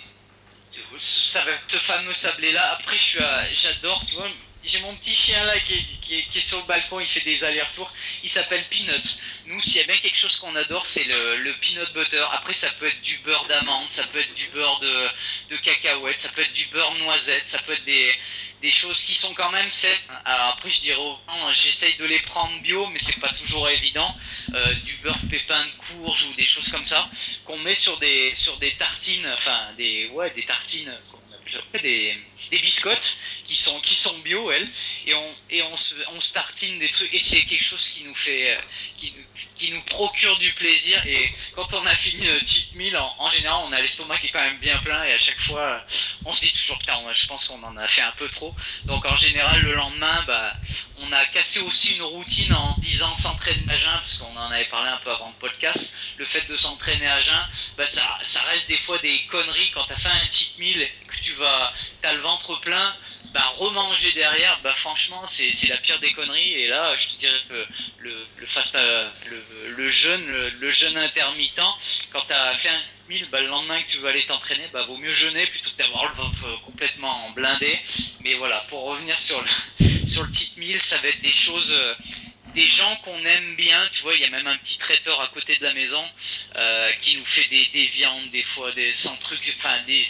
ça 0.97 1.43
ce 1.67 1.77
fameux 1.77 2.13
sablé 2.13 2.51
là. 2.51 2.73
Après 2.73 2.97
je 2.97 3.03
suis 3.03 3.19
j'adore, 3.53 4.03
tu. 4.07 4.15
J'ai 4.63 4.79
mon 4.81 4.95
petit 4.97 5.15
chien 5.15 5.43
là 5.45 5.53
qui 5.59 5.73
est, 6.13 6.45
sur 6.45 6.59
le 6.59 6.65
balcon, 6.65 6.99
il 6.99 7.07
fait 7.07 7.21
des 7.21 7.43
allers-retours. 7.43 7.91
Il 8.23 8.29
s'appelle 8.29 8.63
Peanut. 8.69 9.17
Nous, 9.45 9.59
s'il 9.61 9.77
y 9.77 9.79
a 9.79 9.85
bien 9.85 9.97
quelque 9.97 10.17
chose 10.17 10.37
qu'on 10.37 10.55
adore, 10.55 10.85
c'est 10.85 11.03
le, 11.03 11.53
peanut 11.61 11.91
butter. 11.93 12.23
Après, 12.31 12.53
ça 12.53 12.69
peut 12.79 12.85
être 12.85 13.01
du 13.01 13.17
beurre 13.19 13.45
d'amande, 13.45 13.89
ça 13.89 14.03
peut 14.07 14.19
être 14.19 14.33
du 14.35 14.47
beurre 14.47 14.79
de, 14.79 15.57
cacahuète, 15.57 16.19
ça 16.19 16.29
peut 16.29 16.41
être 16.41 16.53
du 16.53 16.65
beurre 16.67 16.93
noisette, 16.95 17.43
ça 17.47 17.57
peut 17.59 17.73
être 17.73 17.85
des, 17.85 18.71
choses 18.71 19.03
qui 19.03 19.15
sont 19.15 19.33
quand 19.33 19.49
même 19.51 19.71
saines. 19.71 19.97
Alors 20.25 20.49
après, 20.49 20.69
je 20.69 20.81
dirais 20.81 21.01
j'essaye 21.53 21.95
de 21.95 22.05
les 22.05 22.19
prendre 22.19 22.61
bio, 22.61 22.87
mais 22.87 22.99
c'est 22.99 23.19
pas 23.19 23.33
toujours 23.33 23.67
évident. 23.69 24.15
Euh, 24.53 24.73
du 24.85 24.95
beurre 24.97 25.17
pépin 25.29 25.65
de 25.65 25.71
courge 25.77 26.25
ou 26.25 26.33
des 26.33 26.45
choses 26.45 26.69
comme 26.71 26.85
ça 26.85 27.09
qu'on 27.45 27.57
met 27.59 27.75
sur 27.75 27.97
des 27.99 28.35
sur 28.35 28.57
des 28.57 28.71
tartines, 28.71 29.27
enfin 29.33 29.71
des 29.77 30.07
ouais 30.09 30.29
des 30.31 30.43
tartines, 30.43 30.93
des 31.81 32.17
biscottes 32.51 33.17
qui 33.45 33.55
sont 33.55 33.79
qui 33.81 33.95
sont 33.95 34.17
bio 34.19 34.51
elles 34.51 34.67
et 35.05 35.13
on 35.13 35.35
et 35.49 35.61
on 35.63 35.77
se, 35.77 35.93
on 36.09 36.19
tartine 36.33 36.79
des 36.79 36.89
trucs 36.89 37.13
et 37.13 37.19
c'est 37.19 37.41
quelque 37.43 37.63
chose 37.63 37.89
qui 37.91 38.03
nous 38.03 38.15
fait 38.15 38.57
qui, 38.95 39.13
qui 39.61 39.71
nous 39.71 39.81
procure 39.83 40.39
du 40.39 40.51
plaisir 40.53 40.99
et 41.05 41.31
quand 41.53 41.71
on 41.73 41.85
a 41.85 41.93
fini 41.93 42.25
notre 42.25 42.47
cheat 42.47 42.73
meal 42.73 42.97
en, 42.97 43.29
général 43.29 43.61
on 43.67 43.71
a 43.71 43.79
l'estomac 43.79 44.17
qui 44.17 44.27
est 44.27 44.29
quand 44.31 44.41
même 44.41 44.57
bien 44.57 44.75
plein 44.79 45.03
et 45.03 45.13
à 45.13 45.19
chaque 45.19 45.39
fois 45.39 45.85
on 46.25 46.33
se 46.33 46.41
dit 46.41 46.51
toujours 46.51 46.79
putain 46.79 46.97
je 47.13 47.27
pense 47.27 47.47
qu'on 47.47 47.61
en 47.61 47.77
a 47.77 47.87
fait 47.87 48.01
un 48.01 48.13
peu 48.17 48.27
trop. 48.29 48.55
Donc 48.85 49.05
en 49.05 49.15
général 49.15 49.61
le 49.61 49.75
lendemain 49.75 50.23
bah 50.25 50.55
on 51.03 51.11
a 51.11 51.25
cassé 51.25 51.59
aussi 51.59 51.93
une 51.93 52.01
routine 52.01 52.51
en 52.51 52.75
disant 52.79 53.13
s'entraîner 53.13 53.63
à 53.69 53.77
jeun 53.77 53.93
parce 53.93 54.17
qu'on 54.17 54.35
en 54.35 54.51
avait 54.51 54.65
parlé 54.65 54.89
un 54.89 54.97
peu 54.97 55.11
avant 55.11 55.27
le 55.27 55.35
podcast. 55.35 55.93
Le 56.17 56.25
fait 56.25 56.47
de 56.49 56.57
s'entraîner 56.57 57.07
à 57.07 57.21
jeun 57.21 57.47
bah 57.77 57.85
ça 57.85 58.01
ça 58.23 58.41
reste 58.49 58.67
des 58.67 58.77
fois 58.77 58.97
des 58.97 59.21
conneries 59.25 59.69
quand 59.75 59.83
t'as 59.83 59.95
fait 59.95 60.09
un 60.09 60.33
cheat 60.33 60.57
meal 60.57 60.81
et 60.81 60.91
que 61.07 61.17
tu 61.21 61.33
vas 61.33 61.73
t'as 62.01 62.13
le 62.13 62.21
ventre 62.21 62.59
plein, 62.61 62.95
bah 63.33 63.43
remanger 63.57 64.11
derrière, 64.13 64.59
bah 64.63 64.73
franchement 64.75 65.23
c'est, 65.27 65.51
la 65.69 65.77
pire 65.77 65.99
des 65.99 66.11
conneries. 66.11 66.53
Et 66.53 66.67
là, 66.67 66.95
je 66.95 67.07
te 67.07 67.15
dirais 67.15 67.41
que 67.47 67.65
le, 67.99 68.15
le, 68.37 68.47
euh, 68.75 69.09
le, 69.29 69.75
le 69.77 69.89
jeûne, 69.89 70.51
le, 70.59 70.71
jeûne 70.71 70.97
intermittent, 70.97 71.61
quand 72.11 72.21
tu 72.27 72.33
as 72.33 72.53
fait 72.55 72.69
un 72.69 72.81
1000, 73.09 73.25
bah, 73.29 73.41
le 73.41 73.47
lendemain 73.47 73.81
que 73.83 73.91
tu 73.91 73.97
veux 73.97 74.09
aller 74.09 74.23
t'entraîner, 74.23 74.67
bah 74.73 74.83
vaut 74.83 74.97
mieux 74.97 75.13
jeûner 75.13 75.45
plutôt 75.45 75.69
que 75.71 75.77
d'avoir 75.77 76.07
le 76.07 76.15
ventre 76.15 76.61
complètement 76.65 77.29
blindé. 77.31 77.79
Mais 78.21 78.33
voilà, 78.35 78.59
pour 78.69 78.83
revenir 78.83 79.17
sur 79.19 79.41
le 79.41 80.07
sur 80.07 80.23
le 80.23 80.31
type 80.31 80.57
1000, 80.57 80.81
ça 80.81 80.97
va 80.97 81.07
être 81.07 81.21
des 81.21 81.31
choses 81.31 81.71
euh, 81.71 81.95
des 82.53 82.67
gens 82.67 82.95
qu'on 82.97 83.25
aime 83.25 83.55
bien, 83.55 83.87
tu 83.91 84.01
vois, 84.03 84.13
il 84.13 84.21
y 84.21 84.25
a 84.25 84.29
même 84.29 84.47
un 84.47 84.57
petit 84.57 84.77
traiteur 84.77 85.21
à 85.21 85.27
côté 85.27 85.55
de 85.55 85.63
la 85.63 85.73
maison 85.73 86.03
euh, 86.57 86.91
qui 86.99 87.15
nous 87.15 87.25
fait 87.25 87.47
des, 87.49 87.65
des 87.67 87.85
viandes, 87.85 88.29
des 88.31 88.43
fois 88.43 88.71
des 88.73 88.91
sans 88.93 89.15
trucs, 89.17 89.53
enfin 89.57 89.81
des, 89.87 90.05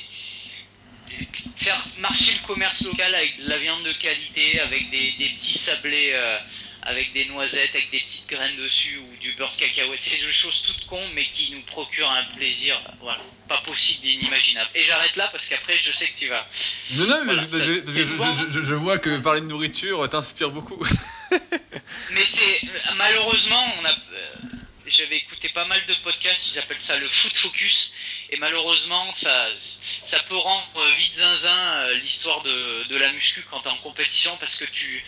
faire 1.57 1.87
marcher 1.99 2.33
le 2.33 2.47
commerce 2.47 2.83
local 2.83 3.13
avec 3.13 3.43
de 3.43 3.49
la 3.49 3.57
viande 3.57 3.83
de 3.83 3.93
qualité, 3.93 4.59
avec 4.61 4.89
des, 4.89 5.13
petits 5.17 5.57
sablés, 5.57 6.11
euh, 6.13 6.37
avec 6.83 7.13
des 7.13 7.25
noisettes, 7.25 7.69
avec 7.73 7.91
des 7.91 7.99
petites 7.99 8.27
graines 8.27 8.57
dessus 8.57 8.97
ou 8.97 9.17
du 9.17 9.31
beurre 9.33 9.51
de 9.53 9.59
cacahuète. 9.59 9.99
C'est 10.01 10.19
des 10.19 10.31
choses 10.31 10.61
toutes 10.65 10.85
cons, 10.87 11.07
mais 11.13 11.25
qui 11.25 11.51
nous 11.53 11.61
procurent 11.61 12.09
un 12.09 12.23
plaisir, 12.35 12.81
voilà, 13.01 13.21
pas 13.47 13.59
possible, 13.59 14.05
inimaginable. 14.05 14.69
Et 14.75 14.83
j'arrête 14.83 15.15
là 15.15 15.27
parce 15.31 15.47
qu'après, 15.47 15.77
je 15.77 15.91
sais 15.91 16.07
que 16.07 16.19
tu 16.19 16.27
vas. 16.27 16.47
Non, 16.91 17.05
non, 17.05 17.25
mais 17.25 17.35
je, 17.35 18.73
vois 18.73 18.97
que 18.97 19.19
parler 19.19 19.41
de 19.41 19.47
nourriture 19.47 20.07
t'inspire 20.09 20.49
beaucoup. 20.49 20.83
mais 21.31 22.23
c'est 22.23 22.61
malheureusement, 22.95 23.63
on 23.79 23.85
a. 23.85 23.89
Euh, 23.89 24.31
j'avais 24.91 25.17
écouté 25.17 25.49
pas 25.49 25.65
mal 25.65 25.79
de 25.87 25.93
podcasts, 26.03 26.51
ils 26.53 26.59
appellent 26.59 26.81
ça 26.81 26.97
le 26.97 27.07
foot 27.07 27.35
focus, 27.35 27.93
et 28.31 28.37
malheureusement, 28.37 29.11
ça, 29.11 29.47
ça 30.03 30.19
peut 30.23 30.37
rendre 30.37 30.85
vite 30.97 31.15
zinzin 31.15 31.73
euh, 31.73 31.97
l'histoire 31.97 32.41
de, 32.43 32.87
de 32.87 32.95
la 32.97 33.11
muscu 33.11 33.41
quand 33.49 33.59
t'es 33.59 33.69
en 33.69 33.77
compétition, 33.77 34.35
parce 34.37 34.57
que 34.57 34.65
tu, 34.65 35.03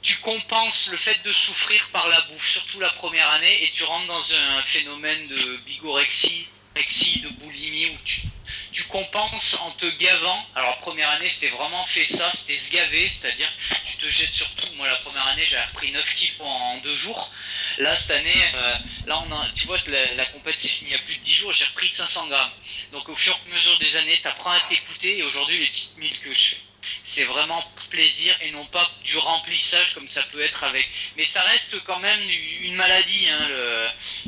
tu 0.00 0.16
compenses 0.18 0.88
le 0.90 0.96
fait 0.96 1.22
de 1.24 1.32
souffrir 1.32 1.88
par 1.90 2.08
la 2.08 2.20
bouffe, 2.22 2.48
surtout 2.48 2.80
la 2.80 2.90
première 2.90 3.28
année, 3.30 3.64
et 3.64 3.70
tu 3.70 3.84
rentres 3.84 4.06
dans 4.06 4.32
un 4.32 4.62
phénomène 4.62 5.28
de 5.28 5.56
bigorexie, 5.66 6.48
de 6.74 7.28
boulimie, 7.40 7.86
où 7.86 7.98
tu 8.04 8.22
tu 8.76 8.84
compenses 8.84 9.56
en 9.62 9.70
te 9.70 9.86
gavant. 9.86 10.46
Alors, 10.54 10.76
première 10.80 11.08
année, 11.12 11.30
c'était 11.30 11.48
vraiment 11.48 11.82
fait 11.84 12.04
ça, 12.04 12.30
c'était 12.34 12.58
se 12.58 12.70
gaver, 12.70 13.08
c'est-à-dire 13.08 13.50
te 13.96 14.08
jettes 14.08 14.32
sur 14.32 14.48
tout. 14.54 14.72
Moi, 14.74 14.86
la 14.86 14.96
première 14.96 15.26
année, 15.28 15.44
j'avais 15.44 15.64
repris 15.66 15.90
9 15.92 16.14
kilos 16.14 16.40
en 16.40 16.78
deux 16.78 16.96
jours. 16.96 17.32
Là, 17.78 17.96
cette 17.96 18.12
année, 18.12 18.42
euh, 18.54 18.74
là, 19.06 19.22
on 19.26 19.32
a, 19.32 19.48
tu 19.54 19.66
vois, 19.66 19.78
la, 19.88 20.14
la 20.14 20.24
il 20.82 20.88
y 20.88 20.94
a 20.94 20.98
plus 20.98 21.16
de 21.16 21.22
10 21.22 21.32
jours, 21.34 21.52
j'ai 21.52 21.64
repris 21.64 21.88
500 21.88 22.28
grammes. 22.28 22.50
Donc, 22.92 23.08
au 23.08 23.14
fur 23.14 23.32
et 23.32 23.50
à 23.50 23.54
mesure 23.54 23.78
des 23.78 23.96
années, 23.96 24.18
tu 24.20 24.28
apprends 24.28 24.52
à 24.52 24.60
t'écouter, 24.68 25.18
et 25.18 25.22
aujourd'hui, 25.22 25.58
les 25.58 25.66
petites 25.66 25.96
milles 25.98 26.18
que 26.20 26.32
je 26.32 26.44
fais, 26.44 26.56
c'est 27.02 27.24
vraiment 27.24 27.62
plaisir 27.90 28.36
et 28.42 28.50
non 28.52 28.66
pas 28.66 28.88
du 29.04 29.16
remplissage 29.18 29.94
comme 29.94 30.08
ça 30.08 30.22
peut 30.24 30.40
être 30.40 30.64
avec. 30.64 30.88
Mais 31.16 31.24
ça 31.24 31.40
reste 31.42 31.82
quand 31.84 31.98
même 31.98 32.20
une 32.62 32.74
maladie, 32.74 33.28
hein, 33.28 33.48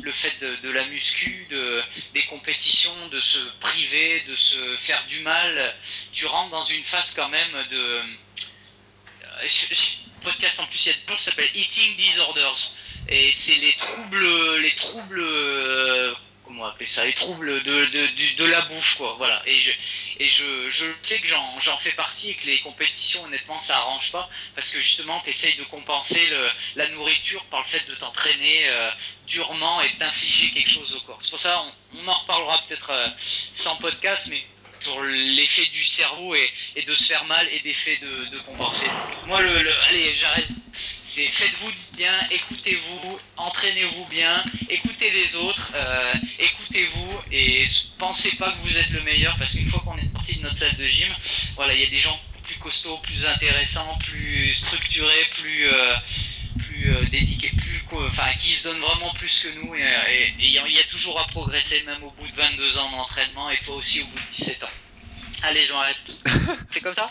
le, 0.01 0.11
fait 0.11 0.33
de, 0.39 0.69
la 0.69 0.85
muscu, 0.87 1.47
de, 1.49 1.83
des 2.13 2.23
compétitions, 2.23 3.07
de 3.09 3.19
se 3.19 3.39
priver, 3.59 4.23
de 4.27 4.35
se 4.35 4.77
faire 4.77 5.03
du 5.07 5.19
mal. 5.21 5.75
Tu 6.13 6.25
rentres 6.25 6.51
dans 6.51 6.65
une 6.65 6.83
phase 6.83 7.13
quand 7.15 7.29
même 7.29 7.67
de. 7.69 8.01
Podcast 10.23 10.59
en 10.59 10.65
plus, 10.67 10.85
il 10.85 10.89
y 10.89 10.91
a 10.91 10.97
de 10.97 11.17
qui 11.17 11.23
s'appelle 11.23 11.49
Eating 11.55 11.95
Disorders. 11.95 12.71
et 13.07 13.31
c'est 13.33 13.55
les 13.55 13.73
troubles, 13.73 14.57
les 14.57 14.71
troubles, 14.71 15.21
euh, 15.21 16.13
comment 16.45 16.65
appeler 16.65 16.85
ça, 16.85 17.05
les 17.05 17.13
troubles 17.13 17.63
de, 17.63 17.85
de, 18.37 18.45
la 18.45 18.61
bouffe, 18.61 18.95
quoi. 18.95 19.15
Voilà. 19.17 19.41
Et 19.47 19.55
je, 19.55 19.71
je, 20.19 20.69
je 20.69 20.85
sais 21.01 21.19
que 21.19 21.27
j'en 21.27 21.77
fais 21.79 21.91
partie 21.91 22.31
et 22.31 22.35
que 22.35 22.47
les 22.47 22.59
compétitions, 22.59 23.23
honnêtement, 23.23 23.59
ça 23.59 23.75
arrange 23.77 24.11
pas 24.11 24.29
parce 24.55 24.71
que 24.71 24.79
justement, 24.79 25.19
tu 25.21 25.29
essayes 25.29 25.55
de 25.55 25.63
compenser 25.65 26.21
la 26.75 26.87
nourriture 26.89 27.43
par 27.45 27.61
le 27.61 27.67
fait 27.67 27.87
de 27.87 27.95
t'entraîner 27.95 28.67
euh, 28.69 28.91
durement 29.27 29.81
et 29.81 29.89
d'infliger 29.93 30.51
quelque 30.51 30.69
chose 30.69 30.95
au 30.95 30.99
corps. 31.01 31.19
C'est 31.21 31.31
pour 31.31 31.39
ça, 31.39 31.63
on, 31.93 31.99
on 31.99 32.07
en 32.07 32.13
reparlera 32.13 32.57
peut-être 32.67 32.91
euh, 32.91 33.07
sans 33.21 33.75
podcast, 33.77 34.27
mais 34.29 34.43
sur 34.81 35.01
l'effet 35.03 35.65
du 35.73 35.83
cerveau 35.83 36.35
et, 36.35 36.81
de 36.81 36.95
se 36.95 37.03
faire 37.03 37.25
mal 37.25 37.47
et 37.51 37.59
d'effet 37.59 37.97
de, 37.97 38.35
de 38.35 38.39
compenser. 38.39 38.87
Moi, 39.27 39.41
le, 39.41 39.61
le 39.61 39.71
allez, 39.89 40.15
j'arrête 40.15 40.47
c'est 41.09 41.27
faites-vous 41.27 41.71
bien, 41.97 42.13
écoutez-vous, 42.29 43.19
entraînez-vous 43.37 44.05
bien, 44.05 44.43
écoutez 44.69 45.09
les 45.09 45.35
autres, 45.37 45.71
euh, 45.73 46.13
écoutez-vous 46.37 47.21
et 47.31 47.65
pensez 47.97 48.35
pas 48.35 48.51
que 48.51 48.67
vous 48.67 48.77
êtes 48.77 48.91
le 48.91 49.01
meilleur 49.01 49.35
parce 49.37 49.51
qu'une 49.51 49.67
fois 49.67 49.81
qu'on 49.83 49.97
est 49.97 50.11
sorti 50.13 50.35
de 50.35 50.43
notre 50.43 50.57
salle 50.57 50.77
de 50.77 50.87
gym, 50.87 51.09
voilà, 51.55 51.73
il 51.73 51.81
y 51.81 51.83
a 51.83 51.89
des 51.89 51.97
gens 51.97 52.17
plus 52.43 52.55
costauds, 52.57 52.97
plus 52.97 53.25
intéressants, 53.25 53.97
plus 54.05 54.53
structurés, 54.53 55.25
plus 55.31 55.67
euh, 55.67 55.95
plus 56.59 56.93
euh, 56.93 57.05
dédiés, 57.05 57.51
plus 57.57 57.68
enfin 57.97 58.31
qui 58.39 58.53
se 58.53 58.63
donnent 58.63 58.79
vraiment 58.79 59.13
plus 59.13 59.43
que 59.43 59.47
nous 59.59 59.75
et 59.75 60.33
il 60.39 60.49
y, 60.49 60.57
a 60.57 60.83
toujours 60.89 61.19
à 61.19 61.25
progresser 61.27 61.81
même 61.83 62.03
au 62.03 62.11
bout 62.11 62.27
de 62.27 62.35
22 62.35 62.77
ans 62.77 62.91
d'entraînement 62.91 63.49
et 63.49 63.57
toi 63.57 63.75
aussi 63.75 64.01
au 64.01 64.05
bout 64.05 64.19
de 64.19 64.35
17 64.37 64.63
ans. 64.63 64.67
Allez, 65.43 65.65
j'arrête. 65.65 65.97
C'est 66.71 66.81
comme 66.81 66.95
ça? 66.95 67.09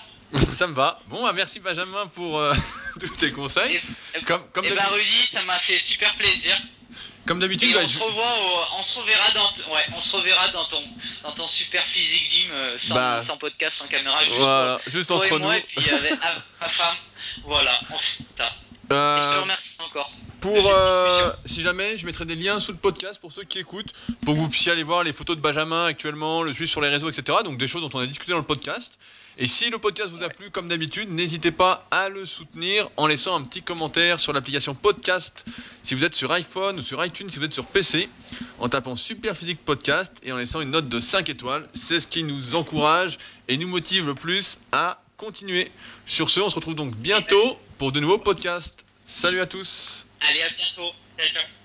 Ça 0.52 0.66
me 0.66 0.74
va. 0.74 1.00
Bon, 1.06 1.22
bah, 1.22 1.32
merci 1.32 1.60
Benjamin 1.60 2.06
pour 2.08 2.38
euh, 2.38 2.54
tous 3.00 3.16
tes 3.16 3.32
conseils. 3.32 3.80
Et, 4.14 4.22
comme, 4.24 4.44
comme 4.52 4.64
et 4.66 4.70
bah 4.70 4.86
Rudy, 4.92 5.26
ça 5.30 5.42
m'a 5.44 5.54
fait 5.54 5.78
super 5.78 6.12
plaisir. 6.14 6.54
Comme 7.28 7.40
d'habitude, 7.40 7.74
bah, 7.74 7.80
on, 7.84 7.88
se 7.88 7.98
revoit 7.98 8.68
on 8.78 8.82
se 8.82 8.98
reverra 8.98 9.30
dans, 9.34 9.74
ouais, 9.74 9.84
on 9.94 10.00
se 10.00 10.16
reverra 10.16 10.48
dans 10.48 10.64
ton, 10.64 10.82
dans 11.22 11.32
ton 11.32 11.46
super 11.46 11.82
physique 11.82 12.30
gym 12.30 12.50
euh, 12.50 12.78
sans, 12.78 12.94
bah, 12.94 13.20
sans, 13.20 13.36
podcast, 13.36 13.76
sans 13.76 13.86
caméra, 13.86 14.18
juste, 14.24 14.36
voilà, 14.38 14.80
juste 14.86 15.10
entre 15.10 15.26
et 15.26 15.38
moi, 15.38 15.52
nous. 15.52 15.52
Et 15.52 15.60
puis 15.60 15.90
avec 15.90 16.12
ma 16.12 16.68
femme, 16.68 16.96
voilà, 17.44 17.78
on. 17.92 17.96
Euh, 18.90 19.18
je 19.18 19.36
te 19.36 19.40
remercie 19.42 19.76
encore. 19.80 20.10
Pour 20.40 20.72
euh, 20.72 21.30
si 21.44 21.60
jamais, 21.60 21.98
je 21.98 22.06
mettrai 22.06 22.24
des 22.24 22.36
liens 22.36 22.60
sous 22.60 22.72
le 22.72 22.78
podcast 22.78 23.20
pour 23.20 23.30
ceux 23.32 23.44
qui 23.44 23.58
écoutent, 23.58 23.92
pour 24.24 24.34
que 24.34 24.40
vous 24.40 24.48
puissiez 24.48 24.72
aller 24.72 24.82
voir 24.82 25.04
les 25.04 25.12
photos 25.12 25.36
de 25.36 25.42
Benjamin 25.42 25.84
actuellement, 25.84 26.42
le 26.42 26.54
suivre 26.54 26.70
sur 26.70 26.80
les 26.80 26.88
réseaux, 26.88 27.10
etc. 27.10 27.40
Donc 27.44 27.58
des 27.58 27.68
choses 27.68 27.82
dont 27.82 27.90
on 27.92 28.02
a 28.02 28.06
discuté 28.06 28.32
dans 28.32 28.38
le 28.38 28.44
podcast. 28.44 28.98
Et 29.40 29.46
si 29.46 29.70
le 29.70 29.78
podcast 29.78 30.10
vous 30.10 30.24
a 30.24 30.28
plu, 30.28 30.50
comme 30.50 30.66
d'habitude, 30.66 31.12
n'hésitez 31.12 31.52
pas 31.52 31.86
à 31.92 32.08
le 32.08 32.26
soutenir 32.26 32.90
en 32.96 33.06
laissant 33.06 33.36
un 33.36 33.42
petit 33.42 33.62
commentaire 33.62 34.18
sur 34.18 34.32
l'application 34.32 34.74
podcast 34.74 35.44
si 35.84 35.94
vous 35.94 36.04
êtes 36.04 36.16
sur 36.16 36.32
iPhone 36.32 36.78
ou 36.78 36.82
sur 36.82 37.04
iTunes 37.04 37.28
si 37.28 37.38
vous 37.38 37.44
êtes 37.44 37.54
sur 37.54 37.66
PC, 37.66 38.08
en 38.58 38.68
tapant 38.68 38.96
Super 38.96 39.36
Physique 39.36 39.64
Podcast 39.64 40.12
et 40.24 40.32
en 40.32 40.38
laissant 40.38 40.60
une 40.60 40.72
note 40.72 40.88
de 40.88 40.98
5 40.98 41.28
étoiles. 41.28 41.68
C'est 41.72 42.00
ce 42.00 42.08
qui 42.08 42.24
nous 42.24 42.56
encourage 42.56 43.18
et 43.46 43.56
nous 43.56 43.68
motive 43.68 44.06
le 44.06 44.14
plus 44.14 44.58
à 44.72 45.00
continuer. 45.16 45.70
Sur 46.04 46.30
ce, 46.30 46.40
on 46.40 46.50
se 46.50 46.56
retrouve 46.56 46.74
donc 46.74 46.96
bientôt 46.96 47.56
pour 47.78 47.92
de 47.92 48.00
nouveaux 48.00 48.18
podcasts. 48.18 48.84
Salut 49.06 49.40
à 49.40 49.46
tous 49.46 50.04
Allez, 50.20 50.42
à 50.42 50.48
bientôt. 50.48 50.92
Ciao, 51.16 51.28
ciao. 51.32 51.57